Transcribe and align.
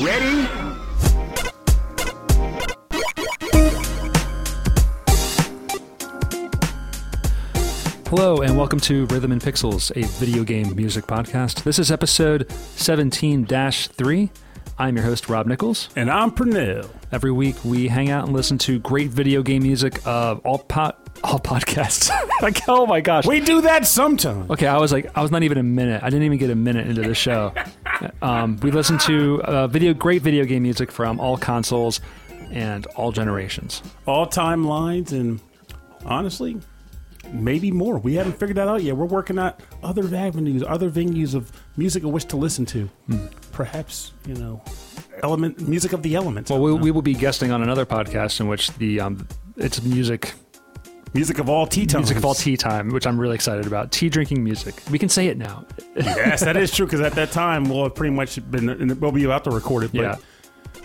Ready? 0.00 0.46
Hello, 8.06 8.42
and 8.42 8.56
welcome 8.56 8.78
to 8.80 9.06
Rhythm 9.06 9.32
and 9.32 9.42
Pixels, 9.42 9.90
a 9.96 10.06
video 10.18 10.44
game 10.44 10.76
music 10.76 11.06
podcast. 11.06 11.64
This 11.64 11.80
is 11.80 11.90
episode 11.90 12.48
17 12.76 13.44
3. 13.46 14.30
I'm 14.78 14.94
your 14.94 15.04
host, 15.04 15.28
Rob 15.28 15.48
Nichols. 15.48 15.88
And 15.96 16.08
I'm 16.08 16.30
Pernell. 16.30 16.88
Every 17.10 17.32
week, 17.32 17.56
we 17.64 17.88
hang 17.88 18.10
out 18.10 18.24
and 18.26 18.32
listen 18.32 18.56
to 18.58 18.78
great 18.78 19.10
video 19.10 19.42
game 19.42 19.64
music 19.64 20.00
of 20.06 20.38
all 20.46 20.58
po- 20.58 20.92
all 21.24 21.40
podcasts. 21.40 22.10
like, 22.42 22.60
oh 22.68 22.86
my 22.86 23.00
gosh. 23.00 23.26
We 23.26 23.40
do 23.40 23.62
that 23.62 23.86
sometimes. 23.86 24.48
Okay, 24.50 24.68
I 24.68 24.78
was 24.78 24.92
like, 24.92 25.10
I 25.16 25.22
was 25.22 25.32
not 25.32 25.42
even 25.42 25.58
a 25.58 25.64
minute. 25.64 26.02
I 26.04 26.10
didn't 26.10 26.24
even 26.24 26.38
get 26.38 26.50
a 26.50 26.54
minute 26.54 26.86
into 26.86 27.02
the 27.02 27.14
show. 27.14 27.52
Um, 28.22 28.56
we 28.62 28.70
listen 28.70 28.98
to 28.98 29.42
uh, 29.42 29.66
video, 29.66 29.94
great 29.94 30.22
video 30.22 30.44
game 30.44 30.62
music 30.62 30.90
from 30.90 31.20
all 31.20 31.36
consoles 31.36 32.00
and 32.50 32.86
all 32.96 33.12
generations. 33.12 33.82
All 34.06 34.26
timelines 34.26 35.12
and 35.12 35.40
honestly, 36.04 36.58
maybe 37.32 37.70
more. 37.70 37.98
We 37.98 38.14
haven't 38.14 38.38
figured 38.38 38.56
that 38.56 38.68
out 38.68 38.82
yet. 38.82 38.96
We're 38.96 39.06
working 39.06 39.38
out 39.38 39.60
other 39.82 40.04
avenues, 40.14 40.62
other 40.66 40.90
venues 40.90 41.34
of 41.34 41.52
music 41.76 42.02
in 42.02 42.12
which 42.12 42.26
to 42.26 42.36
listen 42.36 42.64
to. 42.66 42.88
Perhaps, 43.52 44.12
you 44.26 44.34
know, 44.34 44.62
element 45.22 45.68
music 45.68 45.92
of 45.92 46.02
the 46.02 46.14
elements. 46.14 46.50
Well, 46.50 46.60
we, 46.60 46.72
we 46.72 46.90
will 46.90 47.02
be 47.02 47.14
guesting 47.14 47.50
on 47.50 47.62
another 47.62 47.84
podcast 47.84 48.40
in 48.40 48.48
which 48.48 48.72
the 48.74 49.00
um, 49.00 49.26
it's 49.56 49.82
music 49.82 50.34
music 51.14 51.38
of 51.38 51.48
all 51.48 51.66
tea 51.66 51.86
time. 51.86 52.00
music 52.00 52.16
of 52.16 52.24
all 52.24 52.34
tea 52.34 52.56
time, 52.56 52.90
which 52.90 53.06
I'm 53.06 53.18
really 53.18 53.34
excited 53.34 53.66
about. 53.66 53.92
Tea 53.92 54.08
drinking 54.08 54.42
music. 54.44 54.82
We 54.90 54.98
can 54.98 55.08
say 55.08 55.26
it 55.28 55.36
now. 55.36 55.64
yes, 55.96 56.40
that 56.40 56.56
is 56.56 56.74
true 56.74 56.86
because 56.86 57.00
at 57.00 57.12
that 57.14 57.32
time 57.32 57.68
we'll 57.68 57.84
have 57.84 57.94
pretty 57.94 58.14
much 58.14 58.38
been 58.50 58.98
we'll 59.00 59.12
be 59.12 59.24
about 59.24 59.44
to 59.44 59.50
record 59.50 59.84
it. 59.84 59.92
But 59.92 60.00
Yeah. 60.00 60.16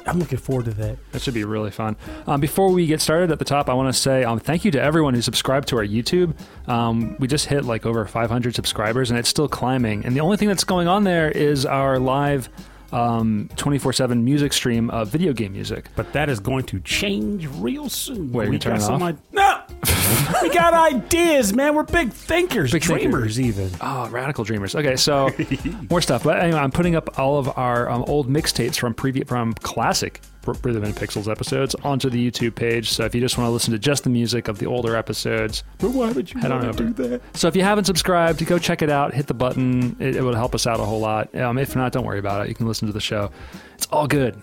I'm 0.06 0.20
looking 0.20 0.38
forward 0.38 0.66
to 0.66 0.72
that. 0.72 0.98
That 1.14 1.22
should 1.22 1.34
be 1.34 1.46
really 1.46 1.72
fun. 1.72 1.96
Um, 2.28 2.42
before 2.42 2.70
we 2.72 2.86
get 2.88 3.00
started 3.00 3.32
at 3.32 3.40
the 3.40 3.46
top, 3.46 3.70
I 3.70 3.74
want 3.74 3.94
to 3.94 3.98
say 3.98 4.26
um, 4.26 4.38
thank 4.38 4.66
you 4.66 4.72
to 4.72 4.82
everyone 4.82 5.14
who 5.14 5.22
subscribed 5.22 5.70
to 5.70 5.78
our 5.78 5.86
YouTube. 5.86 6.34
Um, 6.68 7.16
we 7.20 7.28
just 7.30 7.46
hit 7.46 7.64
like 7.64 7.86
over 7.86 8.06
500 8.06 8.54
subscribers, 8.54 9.12
and 9.12 9.18
it's 9.18 9.30
still 9.30 9.48
climbing. 9.48 10.06
And 10.06 10.14
the 10.14 10.20
only 10.20 10.36
thing 10.36 10.50
that's 10.50 10.66
going 10.66 10.90
on 10.90 11.06
there 11.06 11.32
is 11.32 11.66
our 11.66 12.00
live 12.00 12.50
um, 12.94 13.50
24/7 13.56 14.24
music 14.24 14.54
stream 14.54 14.90
of 14.92 15.10
video 15.10 15.34
game 15.34 15.54
music. 15.54 15.86
But 15.96 16.14
that 16.14 16.30
is 16.30 16.40
going 16.40 16.64
to 16.66 16.80
change 16.82 17.48
real 17.58 17.90
soon. 17.90 18.32
Wait, 18.32 18.50
we 18.50 18.60
turn 18.60 18.74
got 18.74 18.82
it 18.82 18.86
some 18.86 19.02
off? 19.04 19.14
i- 19.14 19.18
no, 19.32 20.40
we 20.42 20.50
got 20.50 20.74
ideas, 20.74 21.54
man. 21.54 21.76
We're 21.76 21.84
big 21.84 22.12
thinkers, 22.12 22.72
Big 22.72 22.82
dreamers, 22.84 23.40
even. 23.40 23.70
Oh, 23.82 24.08
radical 24.10 24.44
dreamers. 24.44 24.76
Okay, 24.76 24.96
so 24.96 25.30
more 25.90 26.02
stuff. 26.02 26.24
But 26.24 26.40
anyway, 26.40 26.60
I'm 26.60 26.72
putting 26.72 26.96
up 26.96 27.18
all 27.20 27.38
of 27.40 27.58
our 27.58 27.90
um, 27.90 28.04
old 28.08 28.30
mixtapes 28.30 28.78
from 28.78 28.94
previous 28.94 29.28
from 29.28 29.54
classic 29.54 30.22
Rhythm 30.48 30.84
and 30.84 30.96
Pixels 30.96 31.30
episodes 31.30 31.76
onto 31.84 32.10
the 32.10 32.30
YouTube 32.32 32.56
page. 32.56 32.90
So 32.92 33.06
if 33.06 33.16
you 33.16 33.22
just 33.22 33.38
want 33.38 33.48
to 33.48 33.52
listen 33.52 33.72
to 33.74 33.80
just 33.80 34.04
the 34.04 34.10
music 34.10 34.48
of 34.48 34.60
the 34.60 34.66
older 34.66 34.96
episodes, 34.96 35.64
But 35.80 35.92
why 35.92 36.12
would 36.12 36.34
you 36.34 36.40
Head 36.40 36.52
on 36.52 36.62
to 36.62 36.70
over. 36.70 36.84
do 36.84 36.94
that? 37.10 37.22
So 37.38 37.48
if 37.48 37.56
you 37.56 37.64
haven't 37.64 37.86
subscribed, 37.86 38.46
go 38.46 38.58
check 38.60 38.82
it 38.82 38.90
out. 38.90 39.14
Hit 39.14 39.28
the 39.28 39.34
button. 39.34 39.96
It, 40.00 40.16
it 40.18 40.22
would 40.24 40.36
help 40.36 40.54
us 40.56 40.68
out 40.68 40.80
a 40.80 40.84
whole 40.86 41.00
lot. 41.00 41.34
Um, 41.36 41.58
if 41.58 41.76
not, 41.76 41.92
don't 41.92 42.06
worry 42.06 42.20
about 42.20 42.46
it. 42.46 42.50
You 42.50 42.56
can 42.56 42.68
listen 42.68 42.88
to 42.88 42.94
the 42.94 43.02
show. 43.02 43.32
It's 43.76 43.88
all 43.88 44.08
good 44.08 44.40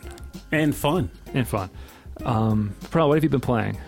And 0.52 0.74
fun. 0.74 1.10
and 1.34 1.46
fun. 1.46 1.70
Um, 2.24 2.74
Pearl, 2.90 3.08
what 3.08 3.14
have 3.16 3.24
you 3.24 3.30
been 3.30 3.40
playing? 3.40 3.78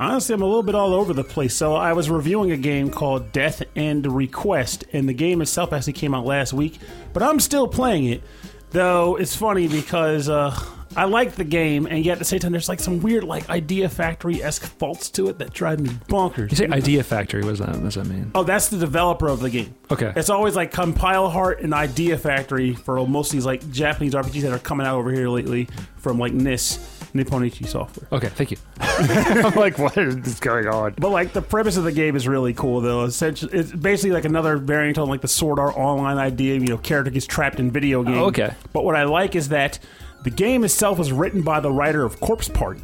Honestly, 0.00 0.34
I'm 0.34 0.42
a 0.42 0.46
little 0.46 0.62
bit 0.64 0.74
all 0.74 0.94
over 0.94 1.12
the 1.12 1.22
place. 1.22 1.54
So 1.54 1.74
I 1.76 1.92
was 1.92 2.10
reviewing 2.10 2.50
a 2.50 2.56
game 2.56 2.90
called 2.90 3.30
Death 3.30 3.62
end 3.76 4.06
re;Quest, 4.06 4.84
and 4.92 5.08
the 5.08 5.12
game 5.12 5.40
itself 5.42 5.72
actually 5.72 5.92
came 5.92 6.12
out 6.14 6.24
last 6.26 6.52
week, 6.52 6.78
but 7.12 7.22
I'm 7.22 7.38
still 7.38 7.68
playing 7.68 8.06
it. 8.06 8.22
Though 8.70 9.16
it's 9.16 9.36
funny 9.36 9.68
because 9.68 10.28
uh, 10.30 10.58
I 10.96 11.04
like 11.04 11.32
the 11.32 11.44
game, 11.44 11.86
and 11.86 12.04
yet 12.04 12.12
at 12.12 12.18
the 12.18 12.24
same 12.24 12.40
time, 12.40 12.52
there's 12.52 12.68
like 12.68 12.80
some 12.80 13.00
weird 13.00 13.24
like 13.24 13.48
Idea 13.48 13.88
Factory 13.88 14.42
esque 14.42 14.64
faults 14.64 15.10
to 15.10 15.28
it 15.28 15.38
that 15.38 15.52
drive 15.52 15.80
me 15.80 15.90
bonkers. 16.08 16.50
You 16.50 16.56
say 16.56 16.68
Idea 16.68 17.02
Factory. 17.02 17.42
What 17.42 17.50
does 17.50 17.58
that, 17.60 17.70
what 17.70 17.82
does 17.82 17.94
that 17.94 18.06
mean? 18.06 18.30
Oh, 18.34 18.42
that's 18.42 18.68
the 18.68 18.78
developer 18.78 19.28
of 19.28 19.40
the 19.40 19.50
game. 19.50 19.74
Okay. 19.90 20.12
It's 20.16 20.30
always 20.30 20.56
like 20.56 20.72
Compile 20.72 21.30
Heart 21.30 21.60
and 21.62 21.72
Idea 21.74 22.18
Factory 22.18 22.74
for 22.74 23.06
most 23.06 23.28
of 23.28 23.32
these 23.32 23.46
like 23.46 23.68
Japanese 23.70 24.14
RPGs 24.14 24.42
that 24.42 24.52
are 24.52 24.58
coming 24.58 24.86
out 24.86 24.96
over 24.98 25.10
here 25.10 25.28
lately 25.28 25.68
from 25.96 26.18
like 26.18 26.32
NIS, 26.32 26.78
Nippon 27.14 27.44
Ichi 27.44 27.64
Software. 27.64 28.08
Okay, 28.12 28.28
thank 28.28 28.50
you. 28.50 28.56
I'm 28.80 29.54
like, 29.54 29.78
what 29.78 29.96
is 29.96 30.40
going 30.40 30.66
on? 30.66 30.94
But 30.98 31.10
like 31.10 31.32
the 31.32 31.42
premise 31.42 31.76
of 31.76 31.84
the 31.84 31.92
game 31.92 32.16
is 32.16 32.26
really 32.26 32.54
cool 32.54 32.80
though. 32.80 33.04
Essentially, 33.04 33.52
it's 33.58 33.72
basically 33.72 34.10
like 34.10 34.24
another 34.24 34.56
variant 34.56 34.98
on 34.98 35.08
like 35.08 35.20
the 35.20 35.28
Sword 35.28 35.58
Art 35.58 35.76
Online 35.76 36.18
idea. 36.18 36.54
You 36.54 36.66
know, 36.66 36.78
character 36.78 37.10
gets 37.10 37.26
trapped 37.26 37.60
in 37.60 37.70
video 37.70 38.02
game. 38.02 38.18
Oh, 38.18 38.26
okay. 38.26 38.54
But 38.72 38.84
what 38.84 38.96
I 38.96 39.04
like 39.04 39.36
is 39.36 39.50
that 39.50 39.78
the 40.24 40.30
game 40.30 40.64
itself 40.64 40.98
was 40.98 41.12
written 41.12 41.42
by 41.42 41.60
the 41.60 41.70
writer 41.70 42.04
of 42.04 42.20
Corpse 42.20 42.48
Party. 42.48 42.82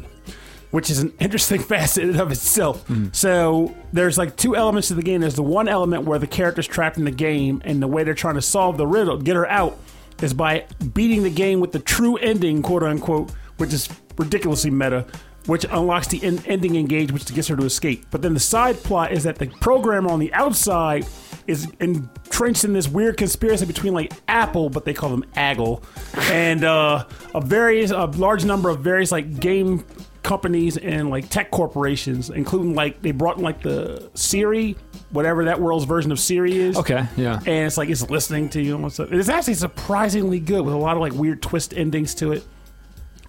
Which 0.71 0.91
is 0.91 0.99
an 0.99 1.11
interesting 1.19 1.59
facet 1.73 2.15
of 2.17 2.31
itself. 2.31 2.85
So 3.11 3.75
there's 3.91 4.19
like 4.19 4.35
two 4.35 4.55
elements 4.55 4.89
to 4.89 4.93
the 4.93 5.01
game. 5.01 5.21
There's 5.21 5.33
the 5.33 5.41
one 5.41 5.67
element 5.67 6.03
where 6.03 6.19
the 6.19 6.27
character's 6.27 6.67
trapped 6.67 6.97
in 6.99 7.05
the 7.05 7.11
game, 7.11 7.59
and 7.65 7.81
the 7.81 7.87
way 7.87 8.03
they're 8.03 8.13
trying 8.13 8.35
to 8.35 8.41
solve 8.43 8.77
the 8.77 8.85
riddle, 8.85 9.17
get 9.17 9.35
her 9.35 9.49
out, 9.49 9.79
is 10.21 10.31
by 10.31 10.65
beating 10.93 11.23
the 11.23 11.31
game 11.31 11.59
with 11.59 11.71
the 11.71 11.79
true 11.79 12.17
ending, 12.17 12.61
quote 12.61 12.83
unquote, 12.83 13.31
which 13.57 13.73
is 13.73 13.89
ridiculously 14.15 14.69
meta, 14.69 15.07
which 15.45 15.65
unlocks 15.69 16.07
the 16.07 16.23
en- 16.23 16.43
ending 16.45 16.75
engage, 16.75 17.11
which 17.11 17.25
gets 17.33 17.47
her 17.47 17.55
to 17.55 17.63
escape. 17.65 18.05
But 18.11 18.21
then 18.21 18.33
the 18.33 18.39
side 18.39 18.77
plot 18.83 19.11
is 19.11 19.23
that 19.23 19.37
the 19.37 19.47
programmer 19.47 20.09
on 20.09 20.19
the 20.19 20.33
outside 20.33 21.05
is 21.47 21.67
entrenched 21.79 22.63
in 22.63 22.73
this 22.73 22.87
weird 22.87 23.17
conspiracy 23.17 23.65
between 23.65 23.93
like 23.93 24.13
Apple, 24.27 24.69
but 24.69 24.85
they 24.85 24.93
call 24.93 25.09
them 25.09 25.23
Aggle, 25.35 25.83
and 26.31 26.63
uh, 26.63 27.05
a 27.33 27.41
various 27.41 27.91
a 27.91 28.05
large 28.05 28.45
number 28.45 28.69
of 28.69 28.81
various 28.81 29.11
like 29.11 29.39
game 29.39 29.83
companies 30.21 30.77
and 30.77 31.09
like 31.09 31.27
tech 31.29 31.49
corporations, 31.49 32.29
including 32.29 32.75
like 32.75 33.01
they 33.01 33.11
brought 33.11 33.37
in 33.37 33.43
like 33.43 33.63
the 33.63 34.09
Siri, 34.13 34.75
whatever 35.09 35.45
that 35.45 35.59
world's 35.59 35.85
version 35.85 36.11
of 36.11 36.19
Siri 36.19 36.55
is. 36.55 36.77
Okay, 36.77 37.07
yeah. 37.17 37.37
And 37.37 37.65
it's 37.65 37.77
like 37.77 37.89
it's 37.89 38.07
listening 38.09 38.49
to 38.49 38.61
you. 38.61 38.75
and 38.75 38.85
up. 38.85 39.11
It's 39.11 39.29
actually 39.29 39.55
surprisingly 39.55 40.39
good 40.39 40.63
with 40.63 40.73
a 40.75 40.77
lot 40.77 40.95
of 40.95 41.01
like 41.01 41.13
weird 41.13 41.41
twist 41.41 41.73
endings 41.75 42.13
to 42.15 42.33
it. 42.33 42.43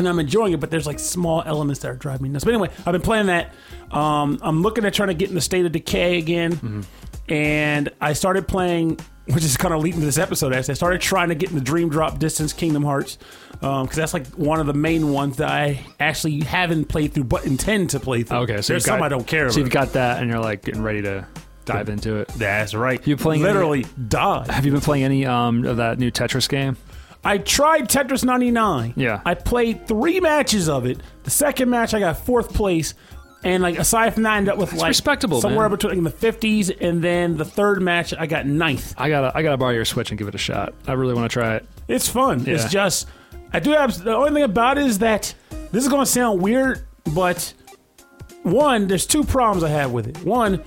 And 0.01 0.09
I'm 0.09 0.19
enjoying 0.19 0.53
it, 0.55 0.61
but 0.61 0.71
there's 0.71 0.87
like 0.87 0.99
small 0.99 1.43
elements 1.47 1.81
that 1.83 1.91
are 1.91 1.95
driving 1.95 2.25
me 2.25 2.29
nuts. 2.31 2.45
But 2.45 2.55
anyway, 2.55 2.71
I've 2.87 2.93
been 2.93 3.03
playing 3.03 3.27
that. 3.27 3.53
Um, 3.91 4.39
I'm 4.43 4.63
looking 4.63 4.85
at 4.85 4.95
trying 4.95 5.09
to 5.09 5.15
get 5.15 5.29
in 5.29 5.35
the 5.35 5.41
state 5.41 5.65
of 5.67 5.73
decay 5.73 6.19
again. 6.19 6.85
And 7.29 7.91
I 8.01 8.15
started 8.15 8.49
playing, 8.49 8.99
which 9.27 9.45
is 9.45 9.57
kind 9.57 9.73
of 9.73 9.81
leading 9.83 10.01
to 10.01 10.07
this 10.07 10.19
episode. 10.19 10.53
Actually, 10.53 10.73
I 10.73 10.75
started 10.77 11.01
trying 11.01 11.29
to 11.29 11.35
get 11.37 11.51
in 11.51 11.55
the 11.55 11.61
Dream 11.63 11.89
Drop 11.89 12.19
Distance 12.19 12.53
Kingdom 12.53 12.83
Hearts 12.83 13.19
because 13.53 13.95
that's 13.95 14.15
like 14.15 14.27
one 14.29 14.59
of 14.59 14.67
the 14.67 14.73
main 14.75 15.13
ones 15.13 15.37
that 15.37 15.49
I 15.51 15.85
actually 16.01 16.41
haven't 16.41 16.87
played 16.87 17.13
through, 17.13 17.25
but 17.25 17.45
intend 17.45 17.91
to 17.91 18.01
play 18.01 18.23
through. 18.23 18.39
Okay, 18.39 18.63
so 18.63 18.73
there's 18.73 18.87
got- 18.87 18.95
some 18.95 19.03
I 19.03 19.09
don't 19.09 19.27
care 19.27 19.49
So 19.51 19.55
about. 19.55 19.59
you've 19.61 19.71
got 19.71 19.93
that, 19.93 20.21
and 20.23 20.31
you're 20.31 20.41
like 20.41 20.65
getting 20.65 20.83
ready 20.83 21.03
to 21.03 21.27
dive 21.67 21.89
into 21.89 22.17
it. 22.17 22.29
that's 22.29 22.75
right. 22.75 23.07
You're 23.07 23.17
playing 23.19 23.43
any- 23.45 23.53
literally 23.53 23.87
die. 24.09 24.51
Have 24.51 24.65
you 24.67 24.73
been 24.73 24.81
playing 24.81 25.05
any 25.05 25.27
um, 25.27 25.65
of 25.67 25.77
that 25.77 25.99
new 25.99 26.11
Tetris 26.11 26.49
game? 26.49 26.77
I 27.25 27.39
tried 27.39 27.89
Tetris 27.89 28.25
99. 28.25 28.95
Yeah. 28.97 29.21
I 29.25 29.35
played 29.35 29.87
three 29.87 30.21
matches 30.21 30.69
of 30.69 30.87
it. 30.87 31.01
The 31.25 31.31
second 31.31 31.69
match, 31.69 31.93
I 31.93 32.01
got 32.01 32.25
fourth 32.25 32.55
place. 32.55 32.95
And 33.43 33.63
like 33.63 33.79
aside 33.79 34.15
from 34.15 34.25
that, 34.25 34.33
I 34.33 34.37
ended 34.39 34.53
up 34.53 34.59
with 34.59 34.73
like 34.75 34.89
respectable, 34.89 35.41
somewhere 35.41 35.69
man. 35.69 35.79
between 35.79 36.05
the 36.05 36.11
50s. 36.11 36.77
And 36.81 37.03
then 37.03 37.37
the 37.37 37.45
third 37.45 37.83
match, 37.83 38.13
I 38.19 38.27
got 38.27 38.47
ninth. 38.47 38.95
I 38.99 39.09
gotta, 39.09 39.33
I 39.35 39.43
gotta 39.43 39.57
borrow 39.57 39.73
your 39.73 39.85
Switch 39.85 40.11
and 40.11 40.19
give 40.19 40.29
it 40.29 40.35
a 40.35 40.39
shot. 40.39 40.75
I 40.87 40.93
really 40.93 41.15
want 41.15 41.31
to 41.31 41.33
try 41.33 41.57
it. 41.57 41.67
It's 41.89 42.09
fun. 42.09 42.45
Yeah. 42.45 42.55
It's 42.55 42.71
just 42.71 43.09
I 43.53 43.61
do 43.61 43.73
have 43.73 44.03
the 44.03 44.15
only 44.15 44.33
thing 44.33 44.43
about 44.45 44.79
it 44.79 44.87
is 44.87 44.99
that 45.01 45.35
this 45.73 45.83
is 45.83 45.89
going 45.89 46.03
to 46.03 46.11
sound 46.11 46.41
weird, 46.41 46.87
but 47.15 47.53
one, 48.43 48.87
there's 48.87 49.07
two 49.07 49.25
problems 49.25 49.65
I 49.65 49.71
have 49.71 49.91
with 49.93 50.07
it. 50.07 50.19
One, 50.25 50.63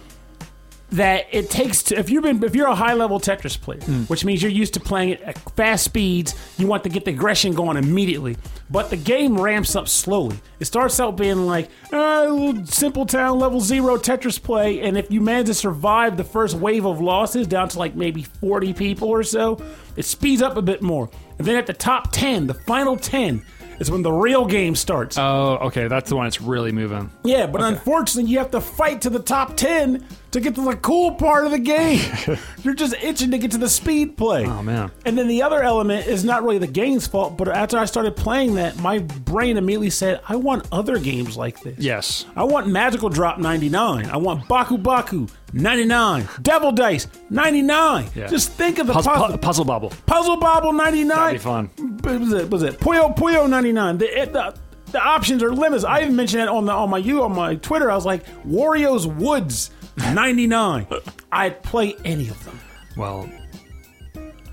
that 0.94 1.26
it 1.31 1.50
takes 1.50 1.81
to, 1.84 1.98
if 1.98 2.09
you've 2.09 2.24
been 2.24 2.44
if 2.44 2.56
you're 2.56 2.68
a 2.68 2.76
high 2.76 2.94
level 2.94 3.20
Tetris 3.20 3.59
player, 3.59 3.80
mm. 3.80 4.08
which 4.09 4.24
means 4.24 4.44
you're 4.44 4.52
used 4.52 4.76
to 4.76 4.80
playing 4.80 5.09
it 5.09 5.22
at 5.22 5.38
fast 5.56 5.86
speeds, 5.86 6.36
you 6.58 6.68
want 6.68 6.84
to 6.84 6.90
get 6.90 7.04
the 7.06 7.12
aggression 7.12 7.54
going 7.54 7.78
immediately. 7.78 8.38
But 8.70 8.90
the 8.92 8.98
game 8.98 9.40
ramps 9.40 9.76
up 9.76 9.88
slowly. 9.88 10.40
It 10.59 10.66
starts 10.66 11.00
out 11.00 11.17
being 11.17 11.47
like 11.47 11.70
ah, 11.91 12.26
little 12.29 12.66
simple 12.67 13.08
town 13.08 13.40
level 13.40 13.59
zero 13.59 13.97
Tetris 13.97 14.41
play, 14.41 14.82
and 14.82 14.96
if 14.97 15.12
you 15.12 15.20
manage 15.20 15.47
to 15.47 15.56
survive 15.56 16.16
the 16.16 16.23
first 16.23 16.56
wave 16.56 16.85
of 16.85 17.02
losses 17.02 17.47
down 17.47 17.70
to 17.70 17.79
like 17.79 17.96
maybe 17.96 18.23
40 18.23 18.73
people 18.73 19.09
or 19.09 19.23
so, 19.23 19.59
it 19.96 20.06
speeds 20.06 20.44
up 20.44 20.58
a 20.58 20.62
bit 20.62 20.84
more. 20.84 21.09
And 21.40 21.47
then 21.47 21.56
at 21.56 21.66
the 21.66 21.73
top 21.73 22.12
10, 22.12 22.46
the 22.46 22.53
final 22.53 22.97
10, 22.97 23.44
is 23.84 23.91
when 23.91 24.02
the 24.02 24.12
real 24.12 24.46
game 24.46 24.76
starts. 24.76 25.18
Oh, 25.18 25.58
okay, 25.64 25.88
that's 25.88 26.09
the 26.09 26.16
one 26.16 26.26
that's 26.26 26.41
really 26.41 26.72
moving. 26.72 27.12
Yeah, 27.24 27.47
but 27.47 27.62
unfortunately, 27.62 28.32
you 28.32 28.38
have 28.40 28.52
to 28.52 28.62
fight 28.62 29.02
to 29.02 29.09
the 29.09 29.20
top 29.20 29.58
10 29.58 30.06
to 30.32 30.40
get 30.40 30.56
to 30.56 30.62
the 30.62 30.76
cool 30.78 31.16
part 31.16 31.46
of 31.46 31.52
the 31.52 31.59
game. 31.59 32.02
You're 32.64 32.74
just 32.74 32.96
itching 33.03 33.32
to 33.32 33.38
get 33.38 33.52
to 33.52 33.58
the 33.58 33.70
speed 33.70 34.18
play. 34.18 34.46
Oh 34.46 34.64
man. 34.64 34.91
And 35.06 35.18
then 35.18 35.28
the 35.28 35.44
other 35.44 35.62
element 35.62 36.08
is 36.08 36.24
not 36.24 36.44
really 36.44 36.58
the 36.58 36.68
game's 36.68 37.06
fault, 37.06 37.38
but 37.38 37.47
after 37.50 37.78
I 37.78 37.85
started 37.85 38.16
playing 38.16 38.56
that, 38.56 38.78
my 38.78 39.00
brain 39.00 39.58
immediately 39.58 39.90
said, 39.90 40.22
I 40.28 40.38
want 40.38 40.68
other 40.72 40.97
games 40.97 41.38
like 41.38 41.59
this. 41.59 41.78
Yes. 41.78 42.26
I 42.36 42.44
want 42.44 42.68
Magical 42.68 43.09
Drop 43.09 43.38
99. 43.38 44.09
I 44.09 44.18
want 44.18 44.47
Baku 44.47 44.78
Baku 44.78 45.28
99. 45.53 46.28
Devil 46.41 46.72
Dice 46.72 47.08
99. 47.29 48.09
Yeah. 48.16 48.28
Just 48.28 48.52
think 48.52 48.79
of 48.79 48.88
the 48.88 48.94
Puzzle, 48.94 49.14
puzzle, 49.14 49.28
pu- 49.29 49.38
puzzle 49.38 49.66
bobble. 49.66 49.94
puzzle 50.05 50.38
Bobble 50.38 50.73
99. 50.73 51.08
That'd 51.08 51.34
be 51.34 51.44
fun. 51.44 51.66
What 52.02 52.20
was 52.20 52.34
it? 52.34 52.50
Was 52.50 52.64
it 52.64 52.79
Puyo 52.79 53.16
Puyo 53.16 53.50
99? 53.50 53.97
The, 54.00 54.22
it, 54.22 54.34
the, 54.34 54.55
the 54.91 55.02
options 55.02 55.44
are 55.44 55.52
limitless. 55.52 55.84
I 55.84 56.02
even 56.02 56.16
mentioned 56.16 56.41
that 56.41 56.47
on 56.50 56.66
the 56.66 56.72
on 56.72 56.90
my 56.90 56.97
you 56.97 57.23
on 57.23 57.35
my 57.35 57.55
Twitter. 57.55 57.90
I 57.91 57.96
was 57.96 58.05
like 58.05 58.26
Wario's 58.44 59.05
Woods 59.08 59.72
99. 59.97 60.88
I'd 61.32 61.61
play 61.64 61.96
any 62.03 62.29
of 62.29 62.44
them. 62.46 62.59
Well, 62.97 63.29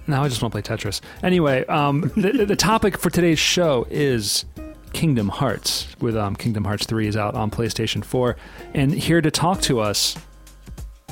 now 0.07 0.23
I 0.23 0.29
just 0.29 0.43
want 0.43 0.53
to 0.55 0.61
play 0.63 0.77
Tetris. 0.77 1.01
Anyway, 1.23 1.65
um, 1.67 2.11
the, 2.17 2.45
the 2.47 2.57
topic 2.57 2.99
for 2.99 3.11
today's 3.11 3.39
show 3.39 3.87
is 3.91 4.45
Kingdom 4.93 5.29
Hearts. 5.29 5.87
With 6.01 6.17
um, 6.17 6.35
Kingdom 6.37 6.65
Hearts 6.65 6.85
3 6.87 7.07
is 7.07 7.17
out 7.17 7.35
on 7.35 7.51
PlayStation 7.51 8.05
4, 8.05 8.37
and 8.75 8.93
here 8.93 9.21
to 9.21 9.31
talk 9.31 9.61
to 9.63 9.81
us 9.81 10.17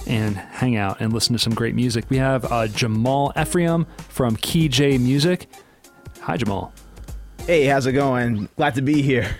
and 0.08 0.36
hang 0.36 0.76
out 0.76 1.00
and 1.00 1.12
listen 1.12 1.34
to 1.34 1.38
some 1.38 1.54
great 1.54 1.74
music, 1.74 2.06
we 2.08 2.16
have 2.16 2.50
uh, 2.50 2.66
Jamal 2.66 3.32
Ephraim 3.38 3.86
from 4.08 4.36
Key 4.36 4.68
J 4.68 4.98
Music. 4.98 5.48
Hi, 6.22 6.36
Jamal. 6.36 6.72
Hey, 7.46 7.66
how's 7.66 7.86
it 7.86 7.92
going? 7.92 8.48
Glad 8.56 8.74
to 8.74 8.82
be 8.82 9.02
here. 9.02 9.36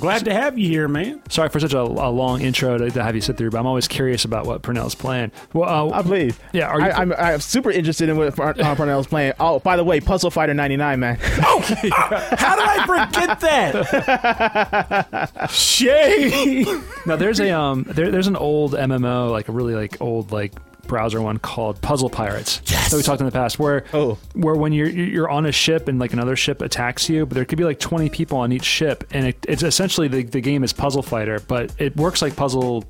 Glad 0.00 0.24
to 0.26 0.32
have 0.34 0.58
you 0.58 0.68
here, 0.68 0.88
man. 0.88 1.22
Sorry 1.28 1.48
for 1.48 1.60
such 1.60 1.74
a, 1.74 1.80
a 1.80 2.10
long 2.10 2.40
intro 2.40 2.78
to, 2.78 2.90
to 2.90 3.02
have 3.02 3.14
you 3.14 3.20
sit 3.20 3.36
through, 3.36 3.50
but 3.50 3.58
I'm 3.58 3.66
always 3.66 3.88
curious 3.88 4.24
about 4.24 4.46
what 4.46 4.62
Purnell's 4.62 4.94
playing. 4.94 5.32
Well, 5.52 5.68
uh, 5.68 5.98
I 5.98 6.02
believe. 6.02 6.38
Yeah, 6.52 6.68
are 6.68 6.80
you- 6.80 6.86
I, 6.86 7.00
I'm, 7.00 7.12
I'm 7.12 7.40
super 7.40 7.70
interested 7.70 8.08
in 8.08 8.16
what 8.16 8.34
Par- 8.36 8.54
uh, 8.58 8.74
Parnell's 8.76 9.06
playing. 9.06 9.32
Oh, 9.40 9.58
by 9.60 9.76
the 9.76 9.84
way, 9.84 10.00
Puzzle 10.00 10.30
Fighter 10.30 10.54
99, 10.54 11.00
man. 11.00 11.16
How 11.20 11.58
did 11.60 11.92
I 11.94 12.84
forget 12.86 13.40
that? 13.40 15.46
Shame. 15.50 16.84
No, 17.06 17.16
there's 17.16 17.40
a 17.40 17.50
um, 17.50 17.84
there, 17.88 18.10
there's 18.10 18.26
an 18.28 18.36
old 18.36 18.72
MMO, 18.72 19.30
like 19.30 19.48
a 19.48 19.52
really 19.52 19.74
like 19.74 20.00
old 20.00 20.32
like 20.32 20.52
browser 20.92 21.22
one 21.22 21.38
called 21.38 21.80
Puzzle 21.80 22.10
Pirates 22.10 22.60
Yes. 22.66 22.90
that 22.90 22.96
we 22.98 23.02
talked 23.02 23.20
in 23.20 23.26
the 23.26 23.32
past, 23.32 23.58
where 23.58 23.84
Oh. 23.94 24.18
where 24.34 24.54
when 24.54 24.72
you're 24.72 24.88
you're 24.88 25.30
on 25.30 25.46
a 25.46 25.52
ship 25.52 25.88
and 25.88 25.98
like 25.98 26.12
another 26.12 26.36
ship 26.36 26.60
attacks 26.60 27.08
you, 27.08 27.24
but 27.24 27.34
there 27.34 27.46
could 27.46 27.56
be 27.58 27.64
like 27.64 27.80
20 27.80 28.10
people 28.10 28.36
on 28.38 28.52
each 28.52 28.64
ship, 28.64 29.04
and 29.10 29.26
it, 29.28 29.44
it's 29.48 29.62
essentially 29.62 30.06
the 30.06 30.22
the 30.22 30.40
game 30.42 30.62
is 30.64 30.72
Puzzle 30.72 31.02
Fighter, 31.02 31.40
but 31.48 31.72
it 31.78 31.96
works 31.96 32.20
like 32.20 32.36
Puzzle 32.36 32.84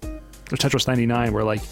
or 0.50 0.56
Tetris 0.56 0.86
99, 0.88 1.32
where 1.32 1.44
like 1.44 1.62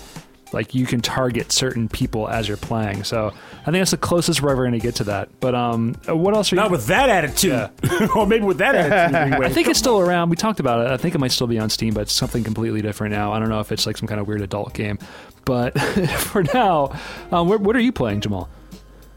like 0.52 0.74
you 0.74 0.84
can 0.84 1.00
target 1.00 1.52
certain 1.52 1.88
people 1.88 2.28
as 2.28 2.48
you're 2.48 2.56
playing. 2.56 3.04
So 3.04 3.28
I 3.60 3.64
think 3.66 3.76
that's 3.76 3.92
the 3.92 3.96
closest 3.96 4.42
we're 4.42 4.50
ever 4.50 4.62
going 4.62 4.72
to 4.72 4.80
get 4.80 4.96
to 4.96 5.04
that. 5.04 5.28
But 5.38 5.54
um, 5.54 5.94
what 6.08 6.34
else 6.34 6.52
are 6.52 6.56
you? 6.56 6.60
Not 6.62 6.72
with 6.72 6.86
that 6.88 7.08
attitude. 7.08 7.70
or 8.16 8.26
maybe 8.26 8.44
with 8.44 8.58
that 8.58 8.74
attitude. 8.74 9.14
Anyway. 9.14 9.46
I 9.46 9.48
think 9.52 9.68
it's 9.68 9.78
still 9.78 10.00
around. 10.00 10.28
We 10.28 10.34
talked 10.34 10.58
about 10.58 10.84
it. 10.84 10.90
I 10.90 10.96
think 10.96 11.14
it 11.14 11.18
might 11.18 11.30
still 11.30 11.46
be 11.46 11.60
on 11.60 11.70
Steam, 11.70 11.94
but 11.94 12.00
it's 12.00 12.12
something 12.12 12.42
completely 12.42 12.82
different 12.82 13.12
now. 13.14 13.32
I 13.32 13.38
don't 13.38 13.48
know 13.48 13.60
if 13.60 13.70
it's 13.70 13.86
like 13.86 13.96
some 13.96 14.08
kind 14.08 14.20
of 14.20 14.26
weird 14.26 14.40
adult 14.40 14.74
game. 14.74 14.98
But 15.50 15.76
for 16.10 16.44
now, 16.54 16.96
um, 17.32 17.48
what, 17.48 17.60
what 17.60 17.74
are 17.74 17.80
you 17.80 17.90
playing, 17.90 18.20
Jamal? 18.20 18.48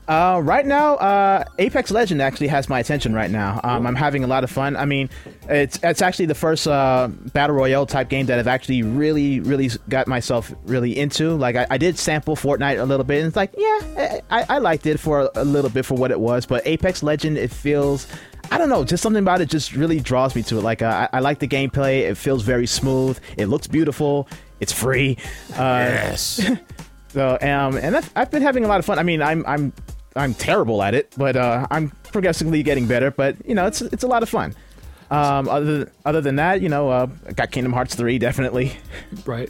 Uh, 0.07 0.41
right 0.44 0.65
now, 0.65 0.95
uh, 0.95 1.44
Apex 1.59 1.91
Legend 1.91 2.24
actually 2.24 2.47
has 2.47 2.68
my 2.68 2.80
attention 2.80 3.13
right 3.13 3.30
now. 3.30 3.62
Um, 3.63 3.85
I'm 3.85 3.95
having 3.95 4.24
a 4.24 4.27
lot 4.27 4.44
of 4.44 4.50
fun. 4.50 4.75
I 4.75 4.85
mean, 4.85 5.12
it's 5.47 5.77
it's 5.83 6.01
actually 6.01 6.25
the 6.25 6.33
first 6.33 6.68
uh, 6.68 7.07
battle 7.33 7.56
royale 7.56 7.85
type 7.85 8.09
game 8.09 8.25
that 8.25 8.39
I've 8.39 8.47
actually 8.47 8.81
really, 8.81 9.41
really 9.41 9.69
got 9.89 10.07
myself 10.07 10.51
really 10.65 10.97
into. 10.97 11.35
Like, 11.35 11.56
I, 11.56 11.68
I 11.69 11.77
did 11.77 12.00
sample 12.00 12.36
Fortnite 12.36 12.81
a 12.81 12.83
little 12.83 13.03
bit, 13.03 13.19
and 13.19 13.27
it's 13.27 13.36
like, 13.36 13.53
yeah, 13.56 14.21
I, 14.31 14.45
I 14.50 14.57
liked 14.57 14.88
it 14.88 15.00
for 15.00 15.29
a 15.36 15.45
little 15.45 15.69
bit 15.69 15.86
for 15.86 15.94
what 15.94 16.09
it 16.09 16.19
was. 16.19 16.47
But 16.47 16.65
Apex 16.65 17.03
Legend, 17.03 17.38
it 17.38 17.51
feels. 17.51 18.07
I 18.51 18.57
don't 18.57 18.69
know, 18.69 18.83
just 18.83 19.01
something 19.01 19.21
about 19.21 19.39
it 19.39 19.50
just 19.50 19.74
really 19.74 20.00
draws 20.00 20.36
me 20.36 20.44
to 20.44 20.57
it. 20.57 20.63
Like, 20.63 20.81
uh, 20.81 21.07
I, 21.13 21.18
I 21.18 21.19
like 21.21 21.39
the 21.39 21.47
gameplay. 21.47 22.01
It 22.01 22.15
feels 22.15 22.44
very 22.44 22.68
smooth. 22.68 23.18
It 23.38 23.47
looks 23.47 23.68
beautiful. 23.68 24.27
It's 24.59 24.71
free. 24.71 25.17
Uh, 25.53 25.88
Yes. 25.89 26.39
so 27.09 27.38
um, 27.41 27.77
and 27.77 27.95
I've, 27.97 28.11
I've 28.15 28.31
been 28.31 28.41
having 28.41 28.63
a 28.63 28.67
lot 28.67 28.79
of 28.79 28.85
fun. 28.85 29.00
I 29.00 29.03
mean, 29.03 29.21
I'm 29.21 29.45
I'm 29.45 29.73
I'm 30.15 30.33
terrible 30.33 30.81
at 30.83 30.94
it, 30.94 31.13
but 31.17 31.35
uh, 31.35 31.67
I'm 31.71 31.89
progressively 32.11 32.63
getting 32.63 32.88
better. 32.88 33.11
But 33.11 33.35
you 33.45 33.55
know, 33.55 33.65
it's 33.67 33.81
it's 33.81 34.03
a 34.03 34.07
lot 34.07 34.23
of 34.23 34.29
fun. 34.29 34.55
Um, 35.11 35.47
other 35.50 35.91
other 36.05 36.21
than 36.21 36.38
that, 36.38 36.61
you 36.61 36.69
know, 36.69 36.89
uh, 36.89 37.07
I 37.27 37.33
got 37.33 37.51
Kingdom 37.51 37.73
Hearts 37.73 37.95
three 37.95 38.17
definitely. 38.19 38.73
Right. 39.25 39.50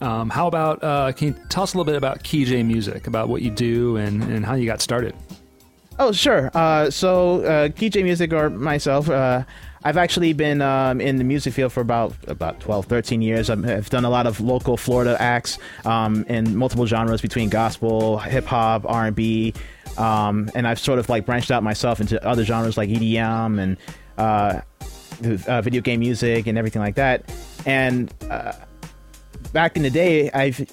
Um, 0.00 0.30
how 0.30 0.46
about 0.46 0.82
uh, 0.84 1.10
can 1.12 1.28
you 1.28 1.34
tell 1.48 1.64
us 1.64 1.74
a 1.74 1.76
little 1.76 1.90
bit 1.90 1.96
about 1.96 2.22
KJ 2.22 2.64
Music, 2.64 3.06
about 3.08 3.28
what 3.28 3.42
you 3.42 3.50
do 3.50 3.96
and, 3.96 4.22
and 4.22 4.46
how 4.46 4.54
you 4.54 4.64
got 4.66 4.80
started? 4.80 5.14
Oh 5.98 6.12
sure. 6.12 6.50
Uh, 6.54 6.88
so 6.90 7.42
uh, 7.44 7.68
KJ 7.68 8.04
Music 8.04 8.32
or 8.32 8.48
myself, 8.50 9.08
uh, 9.10 9.42
I've 9.88 9.96
actually 9.96 10.34
been 10.34 10.60
um, 10.60 11.00
in 11.00 11.16
the 11.16 11.24
music 11.24 11.54
field 11.54 11.72
for 11.72 11.80
about 11.80 12.12
about 12.26 12.60
12, 12.60 12.84
13 12.84 13.22
years. 13.22 13.48
I've, 13.48 13.88
done 13.88 14.04
a 14.04 14.10
lot 14.10 14.26
of 14.26 14.38
local 14.38 14.76
Florida 14.76 15.16
acts 15.18 15.58
um, 15.86 16.26
in 16.28 16.54
multiple 16.54 16.84
genres 16.84 17.22
between 17.22 17.48
gospel, 17.48 18.18
hip 18.18 18.44
hop, 18.44 18.84
R 18.86 19.06
and 19.06 19.16
B, 19.16 19.54
um, 19.96 20.50
and 20.54 20.68
I've 20.68 20.78
sort 20.78 20.98
of 20.98 21.08
like 21.08 21.24
branched 21.24 21.50
out 21.50 21.62
myself 21.62 22.02
into 22.02 22.22
other 22.22 22.44
genres 22.44 22.76
like 22.76 22.90
EDM 22.90 23.58
and 23.58 23.76
uh, 24.18 24.60
uh, 25.46 25.62
video 25.62 25.80
game 25.80 26.00
music 26.00 26.46
and 26.46 26.58
everything 26.58 26.82
like 26.82 26.96
that. 26.96 27.34
And 27.64 28.12
uh, 28.30 28.52
back 29.54 29.74
in 29.74 29.84
the 29.84 29.90
day, 29.90 30.30
I've 30.32 30.70